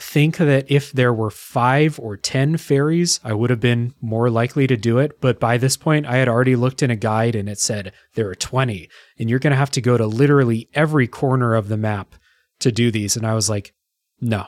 think 0.00 0.38
that 0.38 0.70
if 0.70 0.92
there 0.92 1.12
were 1.12 1.30
five 1.30 1.98
or 1.98 2.16
ten 2.16 2.56
fairies 2.56 3.20
i 3.22 3.32
would 3.32 3.50
have 3.50 3.60
been 3.60 3.94
more 4.00 4.30
likely 4.30 4.66
to 4.66 4.76
do 4.76 4.98
it. 4.98 5.20
But 5.20 5.38
by 5.38 5.58
this 5.58 5.76
point 5.76 6.06
i 6.06 6.16
had 6.16 6.28
already 6.28 6.56
looked 6.56 6.82
in 6.82 6.90
a 6.90 6.96
guide 6.96 7.34
and 7.34 7.48
it 7.48 7.58
said 7.58 7.92
there 8.14 8.28
are 8.28 8.34
20 8.34 8.88
and 9.18 9.30
you're 9.30 9.38
going 9.38 9.52
to 9.52 9.56
have 9.56 9.70
to 9.72 9.80
go 9.80 9.96
to 9.96 10.06
literally 10.06 10.68
every 10.74 11.06
corner 11.06 11.54
of 11.54 11.68
the 11.68 11.76
map 11.76 12.14
to 12.60 12.72
do 12.72 12.90
these. 12.90 13.16
And 13.16 13.26
i 13.26 13.34
was 13.34 13.48
like 13.50 13.74
no. 14.20 14.46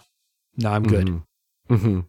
No 0.57 0.71
i'm 0.71 0.85
good. 0.85 1.23
Hmm 1.69 2.01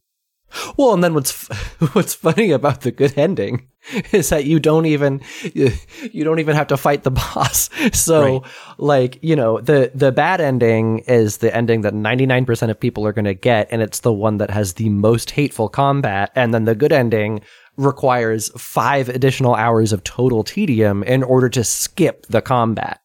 Well, 0.78 0.94
and 0.94 1.04
then 1.04 1.14
what's 1.14 1.48
what's 1.94 2.14
funny 2.14 2.52
about 2.52 2.82
the 2.82 2.92
good 2.92 3.18
ending 3.18 3.68
is 4.12 4.30
that 4.30 4.46
you 4.46 4.60
don't 4.60 4.86
even 4.86 5.22
you, 5.54 6.24
don't 6.24 6.40
even 6.40 6.56
have 6.56 6.68
to 6.68 6.78
fight 6.78 7.04
the 7.04 7.12
boss. 7.24 7.70
So, 7.94 8.40
Right. 8.40 8.52
like 8.78 9.20
you 9.22 9.36
know, 9.36 9.60
the 9.60 9.92
the 9.94 10.12
bad 10.12 10.42
ending 10.42 11.00
is 11.00 11.38
the 11.38 11.56
ending 11.56 11.82
that 11.82 11.94
ninety 11.94 12.26
nine 12.26 12.46
percent 12.46 12.72
of 12.72 12.80
people 12.80 13.06
are 13.06 13.14
going 13.14 13.26
to 13.26 13.34
get, 13.34 13.68
and 13.72 13.82
it's 13.82 14.00
the 14.02 14.14
one 14.14 14.38
that 14.38 14.50
has 14.52 14.74
the 14.74 14.90
most 14.90 15.32
hateful 15.32 15.70
combat. 15.70 16.32
And 16.36 16.54
then 16.54 16.66
the 16.66 16.76
good 16.76 16.92
ending 16.94 17.42
requires 17.76 18.50
five 18.56 19.10
additional 19.10 19.56
hours 19.56 19.92
of 19.92 20.04
total 20.04 20.44
tedium 20.44 21.02
in 21.04 21.24
order 21.24 21.50
to 21.50 21.64
skip 21.64 22.26
the 22.28 22.42
combat. 22.42 23.00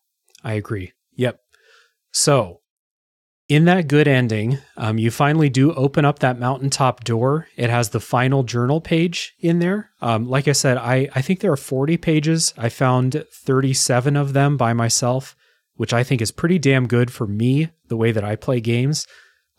I 0.44 0.52
agree. 0.54 0.92
Yep. 1.16 1.40
So, 2.12 2.57
in 3.48 3.64
that 3.64 3.88
good 3.88 4.06
ending, 4.06 4.58
um, 4.76 4.98
you 4.98 5.10
finally 5.10 5.48
do 5.48 5.72
open 5.72 6.04
up 6.04 6.18
that 6.18 6.38
mountaintop 6.38 7.02
door. 7.04 7.48
It 7.56 7.70
has 7.70 7.90
the 7.90 8.00
final 8.00 8.42
journal 8.42 8.80
page 8.80 9.34
in 9.40 9.58
there. 9.58 9.90
Um, 10.02 10.28
like 10.28 10.46
I 10.48 10.52
said, 10.52 10.76
I, 10.76 11.08
I 11.14 11.22
think 11.22 11.40
there 11.40 11.52
are 11.52 11.56
40 11.56 11.96
pages. 11.96 12.52
I 12.58 12.68
found 12.68 13.24
37 13.32 14.16
of 14.16 14.34
them 14.34 14.58
by 14.58 14.74
myself, 14.74 15.34
which 15.76 15.94
I 15.94 16.04
think 16.04 16.20
is 16.20 16.30
pretty 16.30 16.58
damn 16.58 16.86
good 16.86 17.10
for 17.10 17.26
me, 17.26 17.70
the 17.88 17.96
way 17.96 18.12
that 18.12 18.24
I 18.24 18.36
play 18.36 18.60
games. 18.60 19.06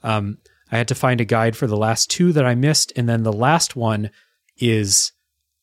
Um, 0.04 0.38
I 0.72 0.78
had 0.78 0.88
to 0.90 0.96
find 0.96 1.20
a 1.20 1.26
guide 1.26 1.58
for 1.58 1.66
the 1.66 1.78
last 1.78 2.12
two 2.12 2.32
that 2.34 2.46
I 2.46 2.54
missed. 2.54 2.94
And 2.96 3.10
then 3.10 3.24
the 3.24 3.34
last 3.34 3.76
one 3.76 4.12
is 4.58 5.14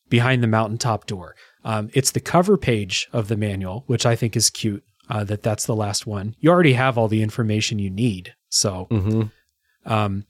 behind 0.09 0.43
the 0.43 0.47
mountaintop 0.47 1.05
door. 1.05 1.35
Um, 1.63 1.89
it's 1.93 2.11
the 2.11 2.19
cover 2.19 2.57
page 2.57 3.07
of 3.13 3.29
the 3.29 3.37
manual, 3.37 3.85
which 3.87 4.05
I 4.05 4.17
think 4.17 4.35
is 4.35 4.49
cute. 4.49 4.83
Uh, 5.09 5.23
that 5.23 5.41
that's 5.43 5.65
the 5.65 5.75
last 5.75 6.05
one. 6.05 6.35
You 6.39 6.49
already 6.51 6.73
have 6.73 6.97
all 6.97 7.07
the 7.07 7.21
information 7.23 7.79
you 7.79 7.89
need, 7.89 8.33
so 8.49 8.87
Mm-hmm. 8.91 9.91
um, 9.91 10.25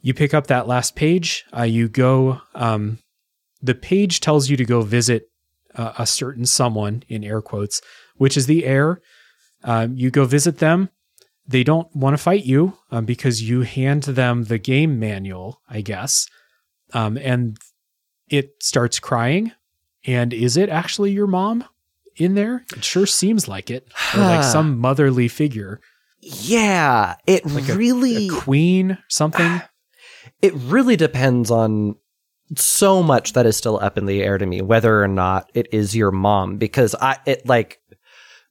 you 0.00 0.12
pick 0.14 0.34
up 0.34 0.46
that 0.48 0.66
last 0.68 0.96
page. 0.96 1.44
Uh, 1.56 1.62
you 1.62 1.88
go. 1.88 2.40
Um, 2.54 2.98
the 3.62 3.74
page 3.74 4.20
tells 4.20 4.50
you 4.50 4.56
to 4.58 4.64
go 4.64 4.82
visit 4.82 5.30
uh, 5.74 5.92
a 5.98 6.06
certain 6.06 6.44
someone 6.46 7.02
in 7.08 7.24
air 7.24 7.40
quotes, 7.40 7.80
which 8.16 8.36
is 8.36 8.46
the 8.46 8.64
heir. 8.66 9.00
Um, 9.62 9.96
you 9.96 10.10
go 10.10 10.24
visit 10.26 10.58
them. 10.58 10.90
They 11.46 11.62
don't 11.64 11.94
want 11.96 12.14
to 12.14 12.22
fight 12.22 12.44
you 12.44 12.76
um, 12.90 13.04
because 13.06 13.42
you 13.42 13.62
hand 13.62 14.02
them 14.04 14.44
the 14.44 14.58
game 14.58 14.98
manual, 14.98 15.60
I 15.68 15.80
guess, 15.82 16.26
um, 16.92 17.16
and 17.18 17.56
it 18.28 18.54
starts 18.60 18.98
crying. 18.98 19.52
And 20.06 20.32
is 20.34 20.56
it 20.58 20.68
actually 20.68 21.12
your 21.12 21.26
mom 21.26 21.64
in 22.16 22.34
there? 22.34 22.64
It 22.76 22.84
sure 22.84 23.06
seems 23.06 23.48
like 23.48 23.70
it, 23.70 23.88
or 24.14 24.20
like 24.20 24.44
some 24.44 24.78
motherly 24.78 25.28
figure, 25.28 25.80
Yeah, 26.20 27.16
it 27.26 27.44
Like 27.46 27.68
a- 27.68 27.74
really 27.76 28.28
a 28.28 28.30
queen, 28.30 28.98
something. 29.08 29.60
it 30.42 30.54
really 30.54 30.96
depends 30.96 31.50
on 31.50 31.96
so 32.56 33.02
much 33.02 33.32
that 33.32 33.46
is 33.46 33.56
still 33.56 33.78
up 33.82 33.96
in 33.98 34.06
the 34.06 34.22
air 34.22 34.36
to 34.38 34.44
me 34.46 34.60
whether 34.60 35.02
or 35.02 35.08
not 35.08 35.50
it 35.54 35.66
is 35.72 35.96
your 35.96 36.10
mom 36.12 36.56
because 36.58 36.94
i 37.00 37.16
it 37.24 37.44
like 37.46 37.80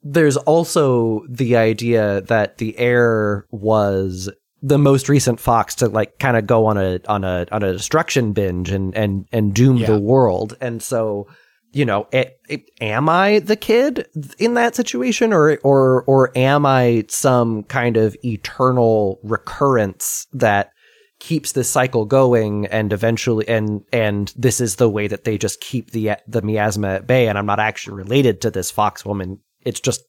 there's 0.01 0.35
also 0.35 1.21
the 1.29 1.55
idea 1.55 2.21
that 2.21 2.57
the 2.57 2.77
heir 2.79 3.45
was 3.51 4.29
the 4.63 4.79
most 4.79 5.07
recent 5.09 5.39
fox 5.39 5.75
to 5.75 5.87
like 5.87 6.17
kind 6.17 6.35
of 6.35 6.47
go 6.47 6.65
on 6.65 6.77
a 6.77 6.99
on 7.07 7.23
a 7.23 7.45
on 7.51 7.61
a 7.63 7.71
destruction 7.71 8.33
binge 8.33 8.71
and 8.71 8.95
and 8.97 9.27
and 9.31 9.53
doom 9.53 9.77
Yeah. 9.77 9.87
the 9.87 9.99
world 9.99 10.57
and 10.59 10.81
so 10.81 11.27
you 11.73 11.85
know 11.85 12.07
it, 12.11 12.39
it, 12.47 12.69
am 12.81 13.09
i 13.09 13.39
the 13.39 13.55
kid 13.55 14.07
in 14.39 14.53
that 14.53 14.75
situation? 14.75 15.33
Or 15.33 15.57
or 15.63 16.03
or 16.03 16.31
am 16.37 16.65
i 16.65 17.03
some 17.09 17.63
kind 17.63 17.97
of 17.97 18.15
eternal 18.23 19.19
recurrence 19.23 20.27
that 20.33 20.71
keeps 21.19 21.53
this 21.53 21.69
cycle 21.69 22.05
going 22.05 22.65
and 22.67 22.91
eventually 22.93 23.47
and 23.47 23.81
and 23.93 24.33
this 24.35 24.59
is 24.59 24.75
the 24.75 24.89
way 24.89 25.07
that 25.07 25.23
they 25.23 25.37
just 25.37 25.61
keep 25.61 25.91
the 25.91 26.11
the 26.27 26.41
miasma 26.41 26.87
at 26.95 27.07
bay 27.07 27.27
and 27.29 27.37
i'm 27.37 27.45
not 27.45 27.59
actually 27.61 27.95
related 27.95 28.41
to 28.41 28.51
this 28.51 28.69
fox 28.71 29.05
woman. 29.05 29.39
It's 29.61 29.79
just 29.79 30.01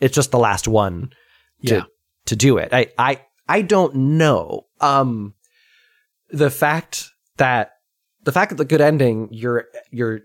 it's 0.00 0.14
just 0.14 0.30
the 0.30 0.38
last 0.38 0.68
one 0.68 1.10
to 1.66 1.74
Yeah. 1.76 1.82
to 2.26 2.36
do 2.36 2.58
it. 2.58 2.68
I 2.72 2.86
i 2.98 3.20
i 3.48 3.62
don't 3.62 3.94
know. 3.94 4.66
Um 4.80 5.34
the 6.30 6.50
fact 6.50 7.10
that 7.36 7.72
the 8.22 8.32
fact 8.32 8.50
that 8.50 8.56
the 8.56 8.64
good 8.64 8.80
ending 8.80 9.28
you're 9.32 9.66
you're 9.90 10.20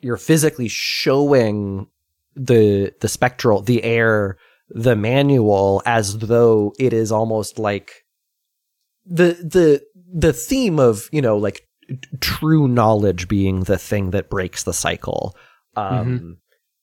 you're 0.00 0.16
physically 0.16 0.68
showing 0.68 1.86
the 2.34 2.92
the 3.00 3.08
spectral 3.08 3.62
the 3.62 3.82
Heir 3.82 4.38
the 4.70 4.96
manual 4.96 5.82
as 5.86 6.18
though 6.18 6.72
it 6.78 6.92
is 6.92 7.10
almost 7.10 7.58
like 7.58 8.04
the 9.06 9.32
the 9.32 9.82
the 10.12 10.32
theme 10.32 10.78
of 10.78 11.08
you 11.12 11.22
know 11.22 11.36
like 11.36 11.66
true 12.20 12.68
knowledge 12.68 13.28
being 13.28 13.60
the 13.60 13.78
thing 13.78 14.10
that 14.10 14.28
breaks 14.28 14.64
the 14.64 14.74
cycle 14.74 15.34
um 15.76 16.36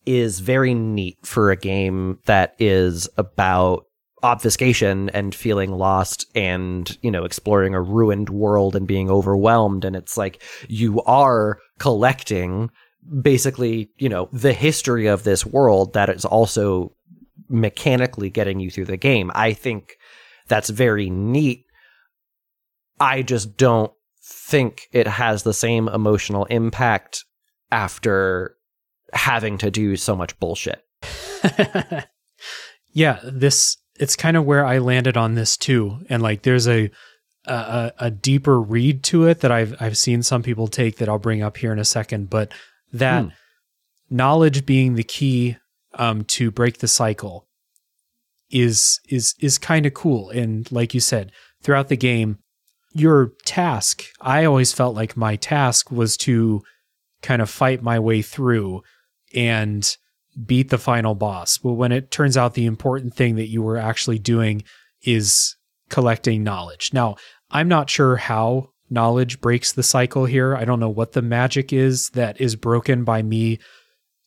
is 0.06 0.40
very 0.40 0.74
neat 0.74 1.18
for 1.24 1.52
a 1.52 1.56
game 1.56 2.20
that 2.26 2.56
is 2.60 3.08
about 3.18 3.86
obfuscation 4.24 5.10
and 5.10 5.36
feeling 5.36 5.72
lost 5.72 6.26
and 6.34 6.98
you 7.04 7.12
know 7.12 7.24
exploring 7.24 7.76
a 7.76 7.82
ruined 7.82 8.30
world 8.30 8.76
and 8.76 8.88
being 8.88 9.10
overwhelmed. 9.10 9.86
And 9.86 9.96
it's 9.96 10.18
like 10.18 10.42
you 10.68 11.02
are 11.04 11.60
collecting 11.80 12.72
basically 13.22 13.90
you 13.98 14.10
know 14.10 14.30
the 14.32 14.54
history 14.54 15.08
of 15.08 15.24
this 15.24 15.46
world 15.46 15.94
that 15.94 16.10
is 16.10 16.26
also 16.26 16.96
mechanically 17.50 18.30
getting 18.30 18.60
you 18.60 18.72
through 18.72 18.86
the 18.86 18.98
game. 18.98 19.32
I 19.36 19.54
think 19.54 19.98
that's 20.48 20.70
very 20.70 21.10
neat. 21.10 21.66
I 23.00 23.22
just 23.22 23.58
don't 23.58 23.92
think 24.24 24.88
it 24.92 25.08
has 25.08 25.44
the 25.44 25.54
same 25.54 25.88
emotional 25.88 26.46
impact 26.46 27.24
after 27.72 28.56
having 29.14 29.58
to 29.60 29.70
do 29.70 29.96
so 29.96 30.16
much 30.16 30.40
bullshit. 30.40 30.82
Yeah, 32.96 33.20
this 33.24 33.78
it's 34.00 34.16
kind 34.16 34.38
of 34.38 34.46
where 34.46 34.66
I 34.66 34.80
landed 34.80 35.18
on 35.18 35.36
this 35.36 35.58
too, 35.58 36.00
and 36.10 36.24
like 36.24 36.42
there's 36.42 36.68
a 36.68 36.90
a, 37.46 37.92
a 38.00 38.10
deeper 38.10 38.60
read 38.60 39.04
to 39.04 39.28
it 39.28 39.42
that 39.42 39.52
I've 39.52 39.76
I've 39.82 39.98
seen 39.98 40.24
some 40.24 40.42
people 40.42 40.68
take 40.68 40.98
that 40.98 41.10
I'll 41.10 41.20
bring 41.20 41.44
up 41.44 41.58
here 41.58 41.74
in 41.74 41.78
a 41.78 41.86
second, 41.86 42.30
but 42.30 42.54
that 43.00 43.24
Hmm. 43.24 43.30
knowledge 44.10 44.66
being 44.66 44.96
the 44.96 45.04
key 45.04 45.58
um, 45.94 46.24
to 46.26 46.52
break 46.52 46.80
the 46.80 46.88
cycle 46.88 47.48
is 48.50 49.00
is 49.10 49.34
is 49.40 49.58
kind 49.58 49.86
of 49.86 49.94
cool, 49.94 50.30
and 50.30 50.72
like 50.72 50.94
you 50.94 51.00
said, 51.00 51.32
throughout 51.64 51.88
the 51.90 51.98
game, 51.98 52.38
your 52.94 53.32
task 53.46 54.04
I 54.22 54.46
always 54.46 54.72
felt 54.74 54.96
like 54.96 55.18
my 55.18 55.36
task 55.36 55.92
was 55.92 56.16
to 56.18 56.62
kind 57.22 57.42
of 57.42 57.50
fight 57.50 57.82
my 57.82 58.00
way 58.00 58.22
through 58.22 58.82
and 59.34 59.98
beat 60.46 60.70
the 60.70 60.78
final 60.78 61.16
boss. 61.16 61.58
But 61.58 61.74
when 61.74 61.92
it 61.92 62.12
turns 62.12 62.38
out 62.38 62.54
the 62.54 62.66
important 62.66 63.16
thing 63.16 63.36
that 63.36 63.48
you 63.50 63.64
were 63.64 63.78
actually 63.78 64.20
doing 64.20 64.64
is 65.02 65.56
collecting 65.90 66.44
knowledge. 66.44 66.92
Now, 66.94 67.16
I'm 67.50 67.68
not 67.68 67.90
sure 67.90 68.18
how 68.18 68.70
knowledge 68.90 69.42
breaks 69.42 69.72
the 69.72 69.84
cycle 69.84 70.26
here. 70.26 70.56
I 70.56 70.66
don't 70.66 70.80
know 70.80 70.90
what 70.90 71.14
the 71.14 71.22
magic 71.22 71.74
is 71.74 72.10
that 72.10 72.40
is 72.40 72.56
broken 72.56 73.04
by 73.04 73.22
me 73.22 73.60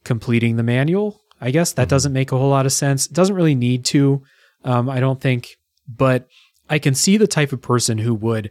completing 0.05 0.57
the 0.57 0.63
manual. 0.63 1.21
I 1.41 1.51
guess 1.51 1.73
that 1.73 1.83
mm-hmm. 1.83 1.91
doesn't 1.91 2.13
make 2.13 2.33
a 2.33 2.39
whole 2.39 2.51
lot 2.51 2.67
of 2.67 2.73
sense. 2.73 3.07
It 3.07 3.13
doesn't 3.13 3.37
really 3.37 3.55
need 3.55 3.85
to, 3.87 4.23
um, 4.65 4.89
I 4.89 5.01
don't 5.01 5.21
think, 5.21 5.57
but 5.87 6.27
I 6.69 6.79
can 6.79 6.95
see 6.95 7.17
the 7.17 7.27
type 7.27 7.53
of 7.53 7.63
person 7.63 7.99
who 7.99 8.15
would 8.15 8.51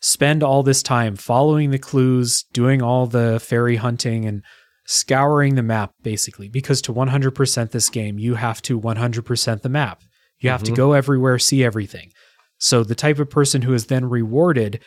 spend 0.00 0.42
all 0.42 0.62
this 0.62 0.82
time 0.82 1.16
following 1.16 1.70
the 1.70 1.78
clues, 1.78 2.44
doing 2.52 2.82
all 2.82 3.06
the 3.06 3.40
fairy 3.40 3.76
hunting 3.76 4.24
and 4.26 4.42
scouring 4.84 5.56
the 5.56 5.62
map 5.62 5.92
basically 6.02 6.48
because 6.48 6.80
to 6.80 6.92
100% 6.92 7.70
this 7.70 7.88
game 7.90 8.20
you 8.20 8.36
have 8.36 8.62
to 8.62 8.80
100% 8.80 9.62
the 9.62 9.68
map. 9.68 10.02
You 10.38 10.50
have 10.50 10.62
mm-hmm. 10.62 10.74
to 10.74 10.76
go 10.76 10.92
everywhere, 10.92 11.38
see 11.38 11.64
everything. 11.64 12.12
So 12.58 12.84
the 12.84 12.94
type 12.94 13.18
of 13.18 13.30
person 13.30 13.62
who 13.62 13.74
is 13.74 13.86
then 13.86 14.08
rewarded 14.08 14.80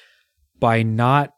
by 0.59 0.83
not 0.83 1.33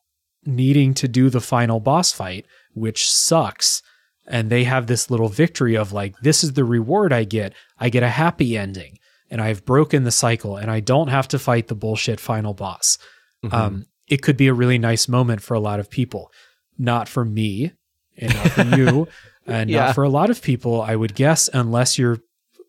needing 0.46 0.94
to 0.96 1.08
do 1.08 1.30
the 1.30 1.42
final 1.42 1.80
boss 1.80 2.12
fight, 2.12 2.46
which 2.74 3.10
sucks, 3.10 3.82
and 4.28 4.50
they 4.50 4.64
have 4.64 4.88
this 4.88 5.10
little 5.12 5.30
victory 5.30 5.76
of 5.76 5.92
like 5.92 6.16
this 6.22 6.44
is 6.44 6.54
the 6.54 6.64
reward 6.64 7.14
I 7.14 7.24
get. 7.24 7.54
I 7.80 7.90
get 7.90 8.04
a 8.04 8.10
happy 8.10 8.58
ending 8.58 8.98
and 9.32 9.42
I've 9.42 9.66
broken 9.66 10.04
the 10.04 10.12
cycle 10.12 10.58
and 10.58 10.70
I 10.70 10.82
don't 10.82 11.08
have 11.08 11.28
to 11.30 11.40
fight 11.40 11.68
the 11.68 11.76
bullshit 11.76 12.20
final 12.20 12.54
boss. 12.54 12.98
Mm-hmm. 13.44 13.56
Um, 13.56 13.86
it 14.08 14.22
could 14.22 14.38
be 14.38 14.48
a 14.48 14.54
really 14.54 14.78
nice 14.78 15.08
moment 15.08 15.42
for 15.42 15.54
a 15.54 15.60
lot 15.60 15.80
of 15.80 15.90
people. 15.90 16.32
Not 16.78 17.08
for 17.08 17.24
me 17.24 17.72
and 18.18 18.34
not 18.34 18.52
for 18.52 18.64
you, 18.64 19.08
and 19.48 19.70
yeah. 19.70 19.86
not 19.86 19.96
for 19.96 20.04
a 20.04 20.10
lot 20.10 20.30
of 20.30 20.42
people, 20.42 20.82
I 20.82 20.96
would 20.96 21.16
guess, 21.16 21.50
unless 21.54 21.98
you're 21.98 22.20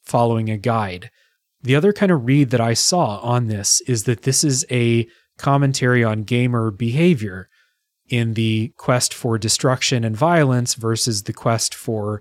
following 0.04 0.50
a 0.50 0.56
guide. 0.56 1.10
The 1.62 1.76
other 1.76 1.92
kind 1.92 2.12
of 2.12 2.26
read 2.26 2.50
that 2.50 2.60
I 2.60 2.74
saw 2.74 3.18
on 3.18 3.48
this 3.48 3.80
is 3.82 4.04
that 4.04 4.22
this 4.22 4.44
is 4.44 4.64
a 4.70 5.06
commentary 5.38 6.04
on 6.04 6.22
gamer 6.22 6.70
behavior 6.70 7.48
in 8.08 8.34
the 8.34 8.72
quest 8.76 9.14
for 9.14 9.38
destruction 9.38 10.04
and 10.04 10.16
violence 10.16 10.74
versus 10.74 11.22
the 11.22 11.32
quest 11.32 11.74
for 11.74 12.20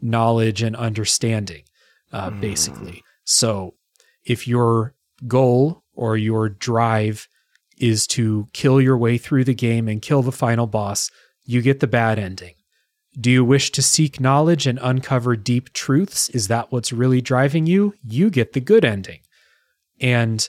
knowledge 0.00 0.62
and 0.62 0.76
understanding, 0.76 1.62
uh, 2.12 2.30
mm. 2.30 2.40
basically. 2.40 3.02
So 3.24 3.74
if 4.24 4.46
your 4.46 4.94
goal 5.26 5.82
or 5.94 6.16
your 6.16 6.48
drive 6.48 7.28
is 7.78 8.06
to 8.06 8.46
kill 8.52 8.80
your 8.80 8.98
way 8.98 9.16
through 9.18 9.44
the 9.44 9.54
game 9.54 9.88
and 9.88 10.02
kill 10.02 10.22
the 10.22 10.32
final 10.32 10.66
boss, 10.66 11.10
you 11.44 11.62
get 11.62 11.80
the 11.80 11.86
bad 11.86 12.18
ending. 12.18 12.54
Do 13.18 13.30
you 13.30 13.44
wish 13.44 13.72
to 13.72 13.82
seek 13.82 14.20
knowledge 14.20 14.66
and 14.66 14.78
uncover 14.82 15.34
deep 15.36 15.72
truths? 15.72 16.28
Is 16.30 16.48
that 16.48 16.70
what's 16.70 16.92
really 16.92 17.20
driving 17.20 17.66
you? 17.66 17.94
You 18.04 18.30
get 18.30 18.52
the 18.52 18.60
good 18.60 18.84
ending. 18.84 19.20
And 20.00 20.48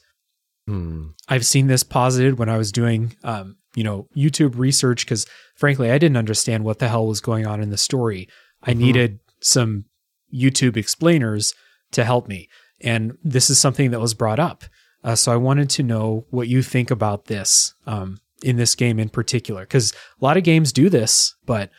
hmm. 0.72 1.08
I've 1.28 1.46
seen 1.46 1.68
this 1.68 1.84
posited 1.84 2.40
when 2.40 2.50
I 2.50 2.58
was 2.58 2.72
doing, 2.72 3.16
um, 3.24 3.58
you 3.76 3.84
know, 3.84 4.08
YouTube 4.16 4.58
research 4.58 5.06
because, 5.06 5.26
frankly, 5.56 5.92
I 5.92 5.98
didn't 5.98 6.18
understand 6.18 6.64
what 6.64 6.80
the 6.80 6.88
hell 6.88 7.08
was 7.08 7.22
going 7.22 7.46
on 7.46 7.62
in 7.62 7.70
the 7.70 7.78
story. 7.78 8.28
I 8.64 8.72
mm-hmm. 8.72 8.80
needed 8.80 9.20
some 9.42 9.86
YouTube 10.34 10.78
explainers 10.78 11.54
to 11.92 12.06
help 12.06 12.28
me, 12.28 12.48
and 12.80 13.18
this 13.24 13.50
is 13.50 13.60
something 13.60 13.92
that 13.92 14.00
was 14.00 14.14
brought 14.14 14.40
up. 14.40 14.64
Uh, 15.04 15.16
so 15.16 15.34
I 15.34 15.38
wanted 15.38 15.70
to 15.72 15.84
know 15.84 16.26
what 16.30 16.48
you 16.48 16.62
think 16.62 16.92
about 16.92 17.26
this 17.26 17.74
um, 17.88 18.20
in 18.44 18.56
this 18.56 18.76
game 18.76 19.00
in 19.00 19.10
particular, 19.10 19.64
because 19.64 19.92
a 19.92 20.24
lot 20.24 20.38
of 20.38 20.44
games 20.44 20.72
do 20.72 20.90
this, 20.90 21.36
but 21.46 21.70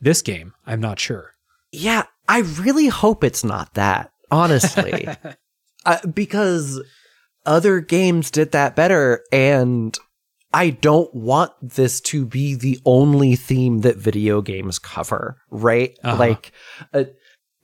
this 0.00 0.22
game, 0.22 0.52
I'm 0.66 0.80
not 0.80 0.98
sure. 0.98 1.32
Yeah, 1.70 2.04
I 2.28 2.40
really 2.40 2.88
hope 2.88 3.22
it's 3.22 3.44
not 3.44 3.74
that, 3.74 4.10
honestly, 4.30 5.06
uh, 5.86 6.06
because 6.06 6.82
other 7.46 7.80
games 7.80 8.30
did 8.30 8.52
that 8.52 8.76
better, 8.76 9.22
and 9.32 9.96
I 10.52 10.70
don't 10.70 11.12
want 11.14 11.52
this 11.60 12.00
to 12.02 12.24
be 12.24 12.54
the 12.54 12.78
only 12.84 13.36
theme 13.36 13.80
that 13.80 13.96
video 13.96 14.40
games 14.40 14.78
cover, 14.78 15.36
right? 15.50 15.98
Uh-huh. 16.02 16.16
Like, 16.16 16.52
uh, 16.92 17.04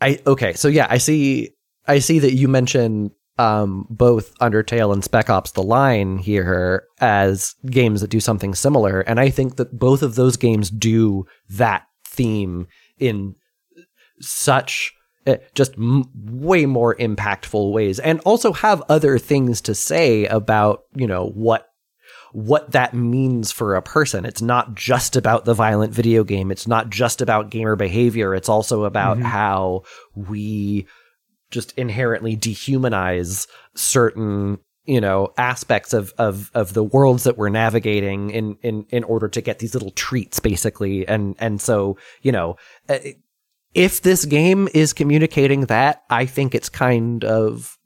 I 0.01 0.21
okay, 0.27 0.55
so 0.55 0.69
yeah, 0.69 0.87
I 0.91 0.99
see, 0.99 1.51
I 1.87 2.01
see 2.01 2.19
that 2.19 2.35
you 2.35 2.49
mentioned 2.49 3.13
um, 3.39 3.87
both 3.89 4.37
Undertale 4.39 4.93
and 4.93 5.05
Spec 5.05 5.31
Ops: 5.31 5.53
The 5.53 5.63
Line 5.63 6.19
here 6.19 6.85
as 7.01 7.55
games 7.67 8.01
that 8.01 8.11
do 8.11 8.21
something 8.21 8.55
similar, 8.55 9.01
and 9.01 9.21
I 9.21 9.31
think 9.31 9.57
that 9.57 9.79
both 9.79 10.03
of 10.03 10.15
those 10.15 10.37
games 10.37 10.69
do 10.71 11.27
that 11.49 11.85
theme 12.07 12.67
in 12.99 13.35
such 14.21 14.93
just 15.55 15.75
m- 15.75 16.05
way 16.15 16.67
more 16.67 16.95
impactful 16.97 17.73
ways, 17.73 17.99
and 17.99 18.21
also 18.21 18.53
have 18.53 18.83
other 18.89 19.19
things 19.19 19.61
to 19.63 19.75
say 19.75 20.27
about 20.27 20.85
you 20.95 21.07
know 21.07 21.27
what 21.27 21.67
what 22.33 22.71
that 22.73 22.95
means 22.95 23.51
for 23.51 23.75
a 23.75 23.83
person. 23.83 24.25
It's 24.25 24.43
not 24.43 24.75
just 24.75 25.17
about 25.17 25.45
the 25.45 25.55
violent 25.55 25.93
video 25.93 26.25
game. 26.25 26.51
It's 26.51 26.67
not 26.67 26.91
just 26.91 27.21
about 27.21 27.51
gamer 27.51 27.77
behavior. 27.77 28.35
It's 28.35 28.49
also 28.49 28.85
about 28.85 29.17
mm-hmm. 29.17 29.27
how 29.27 29.83
we 30.15 30.87
just 31.51 31.73
inherently 31.73 32.37
dehumanize 32.37 33.49
certain 33.75 34.59
you 34.85 35.01
know 35.01 35.33
aspects 35.37 35.93
of 35.93 36.13
of 36.19 36.51
of 36.55 36.73
the 36.73 36.85
worlds 36.85 37.25
that 37.25 37.37
we're 37.37 37.49
navigating 37.49 38.31
in 38.31 38.57
in 38.63 38.87
in 38.91 39.05
order 39.05 39.29
to 39.29 39.41
get 39.41 39.59
these 39.59 39.75
little 39.75 39.91
treats 39.91 40.41
basically 40.41 41.07
and 41.07 41.37
and 41.39 41.61
so 41.61 41.97
you 42.23 42.33
know 42.33 42.57
uh, 42.89 42.99
if 43.75 44.01
this 44.01 44.25
game 44.25 44.69
is 44.75 44.93
communicating 44.93 45.63
that 45.63 46.03
i 46.11 46.27
think 46.27 46.55
it's 46.55 46.69
kind 46.69 47.25
of 47.25 47.79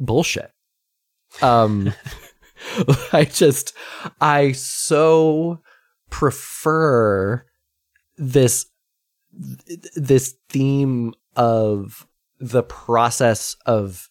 bullshit. 0.00 0.50
Um 1.42 1.92
i 3.12 3.24
just 3.24 3.72
i 4.20 4.52
so 4.52 5.60
prefer 6.10 7.44
this 8.16 8.66
this 9.96 10.34
theme 10.48 11.14
of 11.36 12.06
the 12.40 12.62
process 12.62 13.56
of 13.66 14.08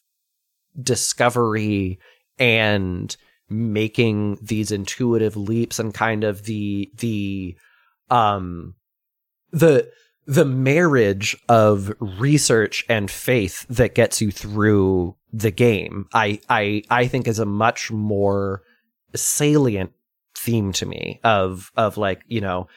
discovery 0.82 2.00
and 2.38 3.16
making 3.50 4.38
these 4.42 4.72
intuitive 4.72 5.36
leaps 5.36 5.80
and 5.80 5.94
kind 5.94 6.24
of 6.24 6.44
the 6.46 6.90
the 6.98 7.58
um 8.10 8.76
the 9.52 9.92
the 10.30 10.46
marriage 10.46 11.36
of 11.50 11.92
research 12.00 12.86
and 12.88 13.10
faith 13.10 13.66
that 13.68 13.96
gets 13.96 14.22
you 14.22 14.30
through 14.30 15.16
the 15.34 15.50
game 15.50 16.08
i 16.14 16.40
i 16.50 16.84
i 16.92 17.08
think 17.08 17.28
is 17.28 17.40
a 17.40 17.46
much 17.46 17.92
more 17.92 18.62
salient 19.16 19.92
theme 20.38 20.72
to 20.72 20.86
me 20.86 21.20
of 21.24 21.72
of 21.76 21.98
like 21.98 22.22
you 22.28 22.40
know 22.40 22.68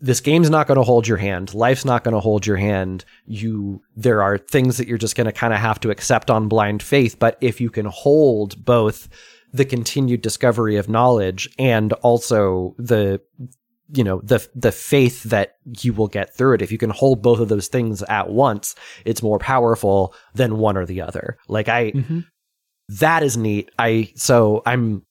this 0.00 0.20
game's 0.20 0.50
not 0.50 0.66
going 0.66 0.76
to 0.76 0.84
hold 0.84 1.08
your 1.08 1.16
hand. 1.16 1.54
Life's 1.54 1.84
not 1.84 2.04
going 2.04 2.14
to 2.14 2.20
hold 2.20 2.46
your 2.46 2.56
hand. 2.58 3.04
You, 3.24 3.82
there 3.96 4.22
are 4.22 4.36
things 4.36 4.76
that 4.76 4.86
you're 4.86 4.98
just 4.98 5.16
going 5.16 5.24
to 5.24 5.32
kind 5.32 5.54
of 5.54 5.60
have 5.60 5.80
to 5.80 5.90
accept 5.90 6.30
on 6.30 6.48
blind 6.48 6.82
faith. 6.82 7.18
But 7.18 7.38
if 7.40 7.60
you 7.60 7.70
can 7.70 7.86
hold 7.86 8.62
both 8.62 9.08
the 9.54 9.64
continued 9.64 10.20
discovery 10.20 10.76
of 10.76 10.88
knowledge 10.88 11.48
and 11.58 11.94
also 11.94 12.74
the, 12.78 13.22
you 13.92 14.04
know, 14.04 14.20
the, 14.22 14.46
the 14.54 14.72
faith 14.72 15.22
that 15.24 15.54
you 15.82 15.92
will 15.92 16.08
get 16.08 16.36
through 16.36 16.54
it, 16.54 16.62
if 16.62 16.72
you 16.72 16.78
can 16.78 16.90
hold 16.90 17.22
both 17.22 17.40
of 17.40 17.48
those 17.48 17.68
things 17.68 18.02
at 18.04 18.30
once, 18.30 18.74
it's 19.04 19.22
more 19.22 19.38
powerful 19.38 20.14
than 20.34 20.58
one 20.58 20.76
or 20.76 20.86
the 20.86 21.02
other. 21.02 21.38
Like 21.48 21.68
I, 21.68 21.92
mm-hmm. 21.92 22.20
that 22.88 23.22
is 23.22 23.36
neat. 23.36 23.70
I, 23.78 24.12
so 24.16 24.62
I'm, 24.66 25.02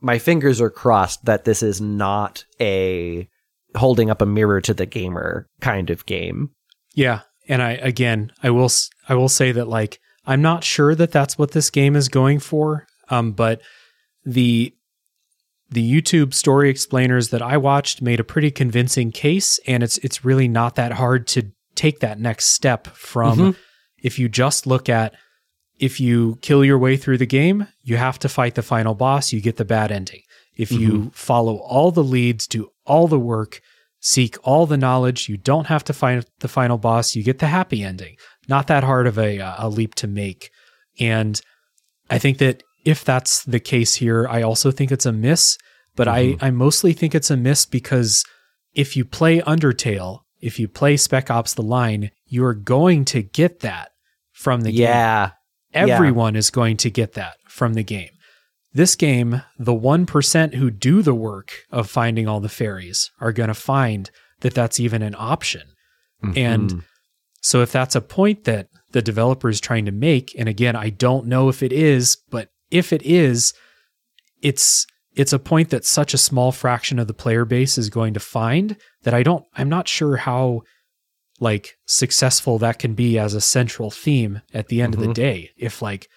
my 0.00 0.18
fingers 0.18 0.60
are 0.60 0.70
crossed 0.70 1.24
that 1.24 1.44
this 1.44 1.62
is 1.62 1.80
not 1.80 2.44
a, 2.60 3.28
holding 3.76 4.10
up 4.10 4.22
a 4.22 4.26
mirror 4.26 4.60
to 4.60 4.74
the 4.74 4.86
gamer 4.86 5.46
kind 5.60 5.90
of 5.90 6.06
game. 6.06 6.50
Yeah, 6.94 7.20
and 7.48 7.62
I 7.62 7.72
again, 7.72 8.32
I 8.42 8.50
will 8.50 8.70
I 9.08 9.14
will 9.14 9.28
say 9.28 9.52
that 9.52 9.68
like 9.68 10.00
I'm 10.26 10.42
not 10.42 10.64
sure 10.64 10.94
that 10.94 11.12
that's 11.12 11.38
what 11.38 11.52
this 11.52 11.70
game 11.70 11.96
is 11.96 12.08
going 12.08 12.40
for. 12.40 12.86
Um, 13.08 13.32
but 13.32 13.60
the 14.24 14.74
the 15.70 16.00
YouTube 16.00 16.34
story 16.34 16.68
explainers 16.68 17.28
that 17.30 17.42
I 17.42 17.56
watched 17.56 18.02
made 18.02 18.20
a 18.20 18.24
pretty 18.24 18.50
convincing 18.50 19.12
case, 19.12 19.60
and 19.66 19.82
it's 19.82 19.98
it's 19.98 20.24
really 20.24 20.48
not 20.48 20.74
that 20.74 20.92
hard 20.92 21.26
to 21.28 21.50
take 21.74 22.00
that 22.00 22.18
next 22.18 22.46
step 22.46 22.88
from 22.88 23.38
mm-hmm. 23.38 23.60
if 24.02 24.18
you 24.18 24.28
just 24.28 24.66
look 24.66 24.88
at 24.88 25.14
if 25.78 25.98
you 25.98 26.38
kill 26.42 26.62
your 26.62 26.78
way 26.78 26.96
through 26.96 27.16
the 27.16 27.26
game, 27.26 27.66
you 27.82 27.96
have 27.96 28.18
to 28.18 28.28
fight 28.28 28.54
the 28.54 28.62
final 28.62 28.94
boss, 28.94 29.32
you 29.32 29.40
get 29.40 29.56
the 29.56 29.64
bad 29.64 29.90
ending. 29.90 30.20
If 30.56 30.70
you 30.70 30.90
mm-hmm. 30.90 31.08
follow 31.08 31.56
all 31.56 31.90
the 31.90 32.04
leads, 32.04 32.46
do 32.46 32.70
all 32.84 33.08
the 33.08 33.18
work, 33.18 33.62
seek 33.98 34.36
all 34.42 34.66
the 34.66 34.76
knowledge, 34.76 35.28
you 35.28 35.38
don't 35.38 35.68
have 35.68 35.82
to 35.84 35.94
find 35.94 36.26
the 36.40 36.48
final 36.48 36.76
boss, 36.76 37.16
you 37.16 37.22
get 37.22 37.38
the 37.38 37.46
happy 37.46 37.82
ending. 37.82 38.16
Not 38.46 38.66
that 38.66 38.84
hard 38.84 39.06
of 39.06 39.18
a, 39.18 39.40
uh, 39.40 39.54
a 39.58 39.68
leap 39.70 39.94
to 39.96 40.06
make. 40.06 40.50
And 40.98 41.40
I 42.10 42.18
think 42.18 42.38
that 42.38 42.62
if 42.84 43.04
that's 43.04 43.44
the 43.44 43.60
case 43.60 43.96
here, 43.96 44.26
I 44.28 44.42
also 44.42 44.70
think 44.70 44.90
it's 44.90 45.06
a 45.06 45.12
miss, 45.12 45.58
but 45.96 46.08
mm-hmm. 46.08 46.42
I, 46.44 46.48
I 46.48 46.50
mostly 46.50 46.92
think 46.92 47.14
it's 47.14 47.30
a 47.30 47.36
miss 47.36 47.66
because 47.66 48.24
if 48.74 48.96
you 48.96 49.04
play 49.04 49.40
Undertale, 49.40 50.20
if 50.40 50.58
you 50.58 50.68
play 50.68 50.96
Spec 50.96 51.30
Ops 51.30 51.54
The 51.54 51.62
Line, 51.62 52.10
you're 52.26 52.54
going 52.54 53.04
to 53.06 53.22
get 53.22 53.60
that 53.60 53.90
from 54.32 54.62
the 54.62 54.72
game. 54.72 54.80
yeah. 54.80 55.26
game. 55.72 55.90
Everyone 55.90 56.36
is 56.36 56.50
going 56.50 56.76
to 56.78 56.90
get 56.90 57.12
that 57.14 57.36
from 57.46 57.74
the 57.74 57.82
game. 57.84 58.10
This 58.72 58.94
game, 58.94 59.42
the 59.58 59.72
1% 59.72 60.54
who 60.54 60.70
do 60.70 61.02
the 61.02 61.14
work 61.14 61.52
of 61.70 61.90
finding 61.90 62.28
all 62.28 62.40
the 62.40 62.48
fairies 62.48 63.10
are 63.20 63.32
going 63.32 63.48
to 63.48 63.54
find 63.54 64.10
that 64.40 64.54
that's 64.54 64.80
even 64.80 65.02
an 65.02 65.16
option. 65.18 65.62
Mm-hmm. 66.24 66.38
And 66.38 66.82
so 67.40 67.62
if 67.62 67.72
that's 67.72 67.94
a 67.96 68.00
point 68.00 68.44
that 68.44 68.68
the 68.92 69.02
developer 69.02 69.48
is 69.48 69.60
trying 69.60 69.86
to 69.86 69.92
make, 69.92 70.34
and 70.38 70.48
again, 70.48 70.76
I 70.76 70.90
don't 70.90 71.26
know 71.26 71.48
if 71.48 71.62
it 71.62 71.72
is, 71.72 72.16
but 72.30 72.48
if 72.70 72.92
it 72.92 73.02
is, 73.02 73.52
it's 74.42 74.86
it's 75.14 75.32
a 75.32 75.38
point 75.40 75.70
that 75.70 75.84
such 75.84 76.14
a 76.14 76.18
small 76.18 76.52
fraction 76.52 76.98
of 76.98 77.08
the 77.08 77.14
player 77.14 77.44
base 77.44 77.76
is 77.76 77.90
going 77.90 78.14
to 78.14 78.20
find 78.20 78.76
that 79.02 79.12
I 79.14 79.22
don't 79.22 79.44
I'm 79.54 79.68
not 79.68 79.88
sure 79.88 80.16
how 80.18 80.62
like 81.40 81.74
successful 81.86 82.58
that 82.58 82.78
can 82.78 82.94
be 82.94 83.18
as 83.18 83.34
a 83.34 83.40
central 83.40 83.90
theme 83.90 84.42
at 84.54 84.68
the 84.68 84.80
end 84.82 84.94
of 84.94 85.00
the 85.00 85.08
Mhm. 85.08 85.14
day. 85.14 85.50
If 85.56 85.82
like 85.82 86.08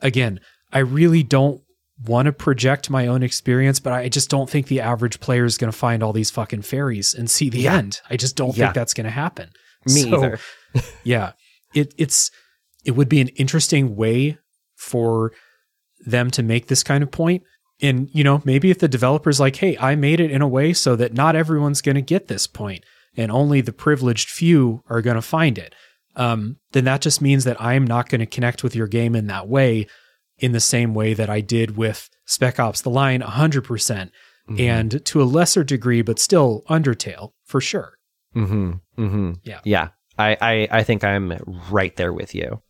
again, 0.00 0.40
I 0.72 0.78
really 0.80 1.22
don't 1.22 1.62
want 2.06 2.26
to 2.26 2.32
project 2.32 2.90
my 2.90 3.06
own 3.06 3.22
experience, 3.22 3.80
but 3.80 3.92
I 3.92 4.08
just 4.08 4.30
don't 4.30 4.48
think 4.48 4.66
the 4.68 4.80
average 4.80 5.18
player 5.20 5.44
is 5.44 5.58
going 5.58 5.70
to 5.72 5.76
find 5.76 6.02
all 6.02 6.12
these 6.12 6.30
fucking 6.30 6.62
fairies 6.62 7.12
and 7.14 7.28
see 7.28 7.48
the 7.50 7.60
Yeah. 7.60 7.76
end. 7.76 8.00
I 8.08 8.16
just 8.16 8.36
don't 8.36 8.56
Yeah. 8.56 8.66
think 8.66 8.74
that's 8.74 8.94
going 8.94 9.04
to 9.06 9.10
happen. 9.10 9.50
Me 9.86 10.02
So, 10.02 10.16
either. 10.16 10.40
yeah, 11.04 11.32
it 11.74 11.92
it's 11.98 12.30
it 12.84 12.92
would 12.92 13.08
be 13.08 13.20
an 13.20 13.28
interesting 13.28 13.96
way 13.96 14.38
for 14.78 15.32
them 16.06 16.30
to 16.30 16.42
make 16.42 16.68
this 16.68 16.82
kind 16.82 17.02
of 17.02 17.10
point. 17.10 17.42
And 17.82 18.08
you 18.12 18.24
know, 18.24 18.40
maybe 18.44 18.70
if 18.70 18.78
the 18.78 18.88
developer's 18.88 19.38
like, 19.38 19.56
"Hey, 19.56 19.76
I 19.78 19.94
made 19.94 20.20
it 20.20 20.30
in 20.30 20.40
a 20.42 20.48
way 20.48 20.72
so 20.72 20.96
that 20.96 21.12
not 21.14 21.36
everyone's 21.36 21.82
going 21.82 21.94
to 21.96 22.02
get 22.02 22.28
this 22.28 22.46
point, 22.46 22.84
and 23.16 23.30
only 23.30 23.60
the 23.60 23.72
privileged 23.72 24.30
few 24.30 24.82
are 24.88 25.02
going 25.02 25.16
to 25.16 25.22
find 25.22 25.58
it," 25.58 25.74
um, 26.16 26.56
then 26.72 26.84
that 26.84 27.00
just 27.02 27.20
means 27.20 27.44
that 27.44 27.60
I'm 27.60 27.84
not 27.86 28.08
going 28.08 28.20
to 28.20 28.26
connect 28.26 28.64
with 28.64 28.74
your 28.74 28.88
game 28.88 29.14
in 29.14 29.26
that 29.28 29.46
way, 29.48 29.86
in 30.38 30.52
the 30.52 30.60
same 30.60 30.92
way 30.94 31.14
that 31.14 31.30
I 31.30 31.40
did 31.40 31.76
with 31.76 32.08
Spec 32.24 32.58
Ops: 32.58 32.80
The 32.80 32.90
Line, 32.90 33.20
hundred 33.20 33.62
percent, 33.64 34.10
Mm-hmm. 34.48 34.60
and 34.62 35.04
to 35.04 35.20
a 35.20 35.24
lesser 35.24 35.62
degree, 35.62 36.00
but 36.00 36.18
still 36.18 36.62
Undertale 36.70 37.32
for 37.44 37.60
sure. 37.60 37.98
Mm-hmm. 38.34 38.72
Mm-hmm. 38.98 39.32
Yeah. 39.44 39.60
Yeah. 39.62 39.88
I, 40.16 40.38
I, 40.40 40.68
I 40.78 40.82
think 40.84 41.04
I'm 41.04 41.34
right 41.70 41.94
there 41.96 42.14
with 42.14 42.34
you. 42.34 42.62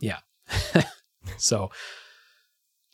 So, 1.38 1.70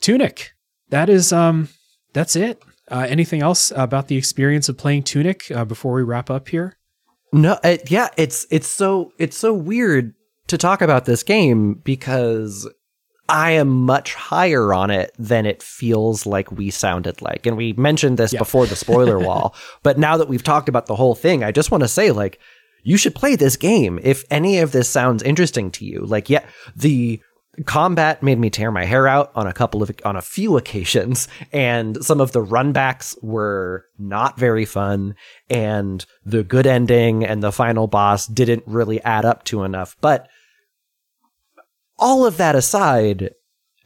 Tunic, 0.01 0.53
that 0.91 1.09
is 1.09 1.33
um, 1.33 1.69
that's 2.13 2.37
it. 2.37 2.63
Uh, 2.91 3.07
anything 3.09 3.43
else 3.43 3.73
about 3.77 4.09
the 4.09 4.17
experience 4.17 4.69
of 4.69 4.77
playing 4.77 5.05
Tunic 5.05 5.51
uh, 5.51 5.65
before 5.65 5.93
we 5.95 6.03
wrap 6.03 6.31
up 6.31 6.49
here? 6.49 6.77
No, 7.33 7.59
it, 7.63 7.91
yeah, 7.91 8.09
it's 8.17 8.47
it's 8.51 8.67
so 8.67 9.13
it's 9.19 9.37
so 9.37 9.53
weird 9.55 10.15
to 10.49 10.59
talk 10.59 10.83
about 10.83 11.05
this 11.05 11.23
game 11.23 11.75
because 11.85 12.69
I 13.29 13.53
am 13.53 13.69
much 13.69 14.15
higher 14.15 14.75
on 14.75 14.91
it 14.91 15.13
than 15.17 15.47
it 15.47 15.63
feels 15.63 16.27
like 16.27 16.51
we 16.51 16.71
sounded 16.71 17.23
like. 17.23 17.47
And 17.47 17.57
we 17.57 17.73
mentioned 17.75 18.19
this 18.19 18.33
Yeah. 18.33 18.41
before 18.41 18.67
the 18.67 18.75
spoiler 18.75 19.19
wall, 19.25 19.55
but 19.85 19.97
now 19.99 20.17
that 20.17 20.29
we've 20.29 20.43
talked 20.43 20.69
about 20.69 20.87
the 20.87 20.97
whole 20.97 21.15
thing, 21.15 21.45
I 21.45 21.53
just 21.53 21.71
want 21.71 21.83
to 21.85 21.89
say 21.89 22.11
like 22.11 22.41
you 22.83 22.97
should 22.97 23.15
play 23.15 23.37
this 23.37 23.57
game 23.57 24.01
if 24.03 24.25
any 24.31 24.59
of 24.59 24.73
this 24.73 24.89
sounds 24.89 25.23
interesting 25.23 25.71
to 25.73 25.85
you. 25.85 26.01
Like 26.05 26.29
yeah, 26.29 26.45
the 26.75 27.21
combat 27.67 28.23
made 28.23 28.39
me 28.39 28.49
tear 28.49 28.71
my 28.71 28.85
hair 28.85 29.07
out 29.07 29.31
on 29.35 29.47
a 29.47 29.53
couple 29.53 29.83
of 29.83 29.91
on 30.05 30.17
a 30.17 30.23
few 30.23 30.57
occasions 30.57 31.29
and 31.53 32.03
some 32.05 32.21
of 32.21 32.33
the 32.33 32.45
runbacks 32.45 33.17
were 33.23 33.85
not 33.99 34.39
very 34.39 34.65
fun 34.65 35.15
and 35.49 36.07
the 36.25 36.43
good 36.43 36.67
ending 36.67 37.25
and 37.25 37.43
the 37.43 37.53
final 37.53 37.87
boss 37.87 38.27
didn't 38.27 38.63
really 38.67 39.01
add 39.03 39.25
up 39.25 39.45
to 39.45 39.65
enough. 39.65 39.97
But 40.01 40.29
all 41.99 42.25
of 42.25 42.39
that 42.39 42.55
aside 42.55 43.31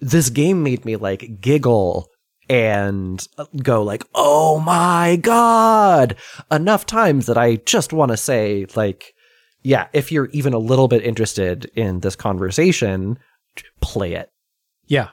this 0.00 0.30
game 0.30 0.62
made 0.62 0.84
me 0.84 0.96
like 0.96 1.40
giggle 1.40 2.08
and 2.48 3.26
go 3.62 3.82
like 3.82 4.04
oh 4.14 4.60
my 4.60 5.16
god! 5.16 6.14
Enough 6.50 6.84
times 6.84 7.26
that 7.26 7.38
i 7.38 7.56
just 7.56 7.92
want 7.92 8.10
to 8.10 8.16
say 8.16 8.66
like 8.76 9.14
yeah 9.62 9.88
if 9.94 10.12
you're 10.12 10.28
even 10.32 10.52
a 10.52 10.58
little 10.58 10.86
bit 10.86 11.02
interested 11.02 11.64
in 11.74 12.00
this 12.00 12.16
conversation 12.16 13.18
play 13.80 14.14
it 14.14 14.30
Yeah, 14.86 15.10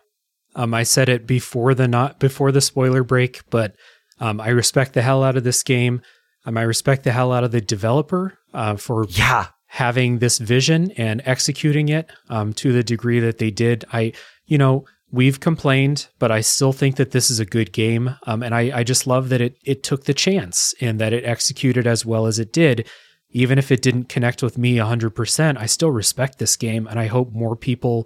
um, 0.55 0.73
I 0.73 0.84
said 0.84 1.09
it 1.09 1.26
before 1.26 1.73
the 1.73 1.88
not 1.88 2.19
before 2.19 2.51
the 2.51 2.61
spoiler 2.61 3.03
break, 3.03 3.41
but 3.49 3.76
um, 4.19 4.41
I 4.41 4.49
respect 4.49 4.93
the 4.93 5.01
hell 5.01 5.23
out 5.23 5.38
of 5.38 5.43
this 5.43 5.63
game. 5.63 6.01
Um, 6.45 6.57
I 6.57 6.63
respect 6.63 7.03
the 7.03 7.11
hell 7.11 7.31
out 7.31 7.43
of 7.43 7.51
the 7.51 7.61
developer 7.61 8.38
uh, 8.53 8.76
for 8.76 9.05
yeah 9.09 9.47
having 9.68 10.19
this 10.19 10.38
vision 10.38 10.91
and 10.97 11.22
executing 11.26 11.88
it 11.88 12.11
um, 12.30 12.51
to 12.51 12.73
the 12.73 12.84
degree 12.84 13.22
that 13.22 13.38
they 13.38 13.49
did. 13.49 13.85
I, 13.93 14.11
you 14.45 14.57
know, 14.57 14.84
we've 15.11 15.39
complained, 15.39 16.07
but 16.19 16.30
I 16.30 16.41
still 16.41 16.73
think 16.73 16.97
that 16.97 17.11
this 17.11 17.31
is 17.31 17.39
a 17.39 17.45
good 17.45 17.72
game, 17.72 18.18
um, 18.23 18.43
and 18.43 18.53
I, 18.53 18.80
I 18.80 18.84
just 18.84 19.07
love 19.07 19.30
that 19.30 19.39
it 19.39 19.57
it 19.63 19.84
took 19.84 20.05
the 20.05 20.13
chance 20.13 20.73
and 20.81 20.99
that 20.99 21.13
it 21.13 21.23
executed 21.23 21.88
as 21.88 22.05
well 22.05 22.26
as 22.26 22.39
it 22.39 22.51
did. 22.51 22.88
Even 23.34 23.57
if 23.57 23.72
it 23.72 23.81
didn't 23.81 24.09
connect 24.09 24.43
with 24.43 24.57
me 24.57 24.76
100%, 24.76 25.57
I 25.57 25.65
still 25.65 25.91
respect 25.91 26.38
this 26.38 26.57
game, 26.57 26.85
and 26.85 26.99
I 26.99 27.07
hope 27.07 27.31
more 27.31 27.55
people 27.55 28.05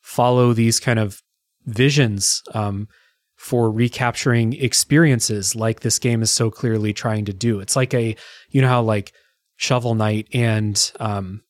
follow 0.00 0.52
these 0.52 0.80
kind 0.80 0.98
of 0.98 1.22
visions 1.66 2.42
um, 2.54 2.88
for 3.36 3.70
recapturing 3.70 4.52
experiences 4.54 5.54
like 5.54 5.80
this 5.80 5.98
game 5.98 6.22
is 6.22 6.30
so 6.30 6.50
clearly 6.50 6.92
trying 6.92 7.24
to 7.24 7.32
do. 7.32 7.60
It's 7.60 7.76
like 7.76 7.94
a, 7.94 8.16
you 8.50 8.60
know 8.60 8.68
how 8.68 8.82
like 8.82 9.12
Shovel 9.56 9.94
Knight 9.94 10.28
and 10.32 10.92
um, 11.00 11.42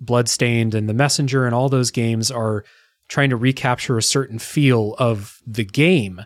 Bloodstained 0.00 0.74
and 0.74 0.88
The 0.88 0.94
Messenger 0.94 1.46
and 1.46 1.54
all 1.54 1.68
those 1.68 1.90
games 1.90 2.30
are 2.30 2.64
trying 3.08 3.30
to 3.30 3.36
recapture 3.36 3.98
a 3.98 4.02
certain 4.02 4.38
feel 4.38 4.94
of 4.98 5.38
the 5.46 5.64
game 5.64 6.22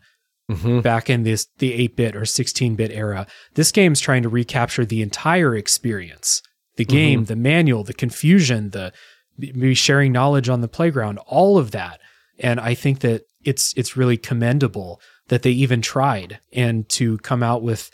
mm-hmm. 0.51 0.81
back 0.81 1.11
in 1.11 1.25
this 1.25 1.49
the 1.59 1.73
8-bit 1.89 2.15
or 2.15 2.23
16-bit 2.23 2.91
era. 2.93 3.27
This 3.55 3.73
game's 3.73 4.01
trying 4.01 4.23
to 4.23 4.29
recapture 4.29 4.85
the 4.85 5.03
entire 5.03 5.55
experience. 5.55 6.43
The 6.77 6.85
game, 6.85 7.25
the 7.25 7.37
manual, 7.37 7.85
the 7.85 7.95
confusion, 7.95 8.71
the 8.71 8.93
maybe 9.39 9.75
sharing 9.75 10.13
knowledge 10.13 10.49
on 10.49 10.61
the 10.61 10.69
playground, 10.69 11.19
all 11.27 11.59
of 11.59 11.71
that. 11.73 12.01
And 12.39 12.61
I 12.61 12.75
think 12.75 13.01
that 13.01 13.23
it's 13.45 13.73
it's 13.77 13.97
really 13.97 14.17
commendable 14.17 15.01
that 15.29 15.43
they 15.43 15.51
even 15.51 15.83
tried 15.83 16.39
and 16.53 16.89
to 16.91 17.19
come 17.19 17.43
out 17.43 17.63
with 17.63 17.91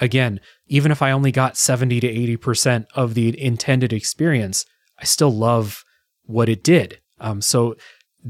again, 0.00 0.40
even 0.66 0.90
if 0.90 1.02
I 1.02 1.10
only 1.10 1.32
got 1.32 1.56
70 1.56 2.00
to 2.00 2.38
80% 2.38 2.86
of 2.94 3.14
the 3.14 3.40
intended 3.40 3.92
experience, 3.92 4.64
I 4.98 5.04
still 5.04 5.30
love 5.30 5.84
what 6.24 6.48
it 6.48 6.64
did. 6.64 7.00
Um, 7.20 7.42
so 7.42 7.76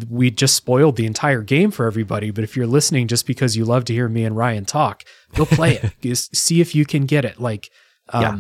we 0.09 0.31
just 0.31 0.57
spoiled 0.57 0.97
the 0.97 1.07
entire 1.07 1.43
game 1.43 1.71
for 1.71 1.87
everybody. 1.87 2.31
But 2.31 2.45
if 2.45 2.57
you're 2.57 2.67
listening 2.67 3.09
just 3.09 3.27
because 3.27 3.57
you 3.57 3.65
love 3.65 3.85
to 3.87 3.93
hear 3.93 4.09
me 4.09 4.25
and 4.25 4.37
Ryan 4.37 4.65
talk, 4.65 5.05
go 5.35 5.45
play 5.45 5.75
it. 5.77 5.93
Just 6.01 6.37
see 6.37 6.61
if 6.61 6.75
you 6.75 6.85
can 6.85 7.07
get 7.07 7.25
it. 7.25 7.41
Like, 7.41 7.71
um, 8.11 8.23
Yeah. 8.23 8.39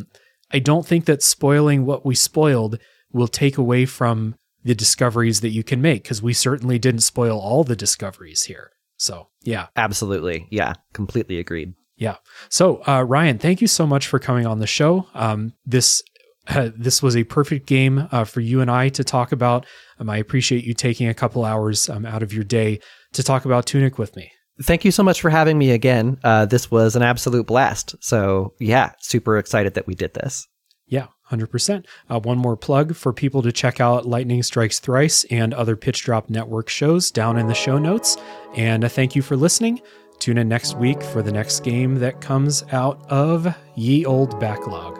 I 0.53 0.59
don't 0.59 0.87
think 0.87 1.05
that 1.05 1.23
spoiling 1.23 1.87
what 1.87 2.05
we 2.05 2.15
spoiled 2.15 2.79
will 3.13 3.29
take 3.29 3.59
away 3.59 3.87
from 3.87 4.35
the 4.63 4.75
discoveries 4.75 5.41
that 5.41 5.51
you 5.51 5.63
can 5.65 5.81
make 5.81 6.03
because 6.03 6.23
we 6.23 6.33
certainly 6.33 6.79
didn't 6.79 7.01
spoil 7.01 7.39
all 7.39 7.65
the 7.65 7.77
discoveries 7.77 8.45
here. 8.45 8.71
So, 8.97 9.29
yeah. 9.43 9.69
absolutely 9.77 10.47
yeah 10.51 10.75
completely 10.93 11.39
agreed 11.39 11.73
Yeah. 11.97 12.17
So, 12.51 12.83
uh, 12.87 13.03
Ryan, 13.03 13.39
thank 13.39 13.61
you 13.61 13.67
so 13.67 13.87
much 13.87 14.07
for 14.07 14.19
coming 14.19 14.47
on 14.47 14.59
the 14.59 14.67
show. 14.67 15.07
Um, 15.15 15.55
this 15.65 16.03
uh, 16.49 16.71
this 16.77 17.03
was 17.03 17.17
a 17.17 17.25
perfect 17.25 17.67
game 17.67 18.09
uh, 18.13 18.25
for 18.25 18.41
you 18.41 18.61
and 18.61 18.71
I 18.71 18.89
to 18.91 19.05
talk 19.05 19.33
about. 19.33 19.67
Um, 19.99 20.09
I 20.11 20.17
appreciate 20.19 20.65
you 20.65 20.75
taking 20.75 21.09
a 21.09 21.15
couple 21.15 21.45
hours 21.45 21.89
um, 21.89 22.05
out 22.07 22.23
of 22.23 22.33
your 22.33 22.45
day 22.45 22.81
to 23.13 23.23
talk 23.23 23.45
about 23.45 23.67
Tunic 23.67 23.99
with 23.99 24.17
me. 24.17 24.31
thank 24.63 24.85
you 24.85 24.91
so 24.91 25.03
much 25.03 25.21
for 25.21 25.31
having 25.31 25.57
me 25.59 25.71
again 25.71 26.19
uh, 26.25 26.45
this 26.47 26.71
was 26.71 26.97
an 26.97 27.03
absolute 27.03 27.47
blast 27.47 27.95
so 28.01 28.53
yeah 28.59 28.93
super 29.01 29.39
excited 29.39 29.75
that 29.75 29.87
we 29.87 29.95
did 29.95 30.13
this 30.15 30.47
Yeah, 30.87 31.07
100%. 31.31 31.85
Uh, 32.09 32.21
one 32.21 32.39
more 32.39 32.57
plug 32.57 32.95
for 32.95 33.13
people 33.13 33.43
to 33.43 33.53
check 33.53 33.81
out 33.81 34.07
Lightning 34.07 34.43
Strikes 34.43 34.81
Thrice 34.81 35.25
and 35.31 35.55
other 35.55 35.77
Pitch 35.77 36.03
Drop 36.03 36.31
Network 36.31 36.69
shows 36.69 37.11
down 37.11 37.39
in 37.39 37.47
the 37.47 37.55
show 37.55 37.79
notes. 37.79 38.17
And 38.55 38.91
thank 38.91 39.15
you 39.15 39.23
for 39.23 39.37
listening. 39.37 39.81
Tune 40.19 40.39
in 40.39 40.49
next 40.49 40.77
week 40.77 41.03
for 41.03 41.23
the 41.23 41.33
next 41.33 41.61
game 41.61 41.95
that 41.97 42.21
comes 42.21 42.63
out 42.73 43.05
of 43.11 43.55
Ye 43.75 44.05
Old 44.05 44.39
Backlog. 44.39 44.99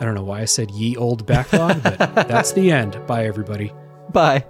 I 0.00 0.04
don't 0.04 0.14
know 0.14 0.22
why 0.22 0.40
I 0.42 0.44
said 0.44 0.70
Ye 0.70 0.96
Old 0.96 1.26
Backlog, 1.26 1.82
but 1.82 1.98
that's 2.28 2.52
the 2.52 2.70
end. 2.70 3.04
Bye, 3.06 3.24
everybody. 3.24 3.72
bye 4.12 4.44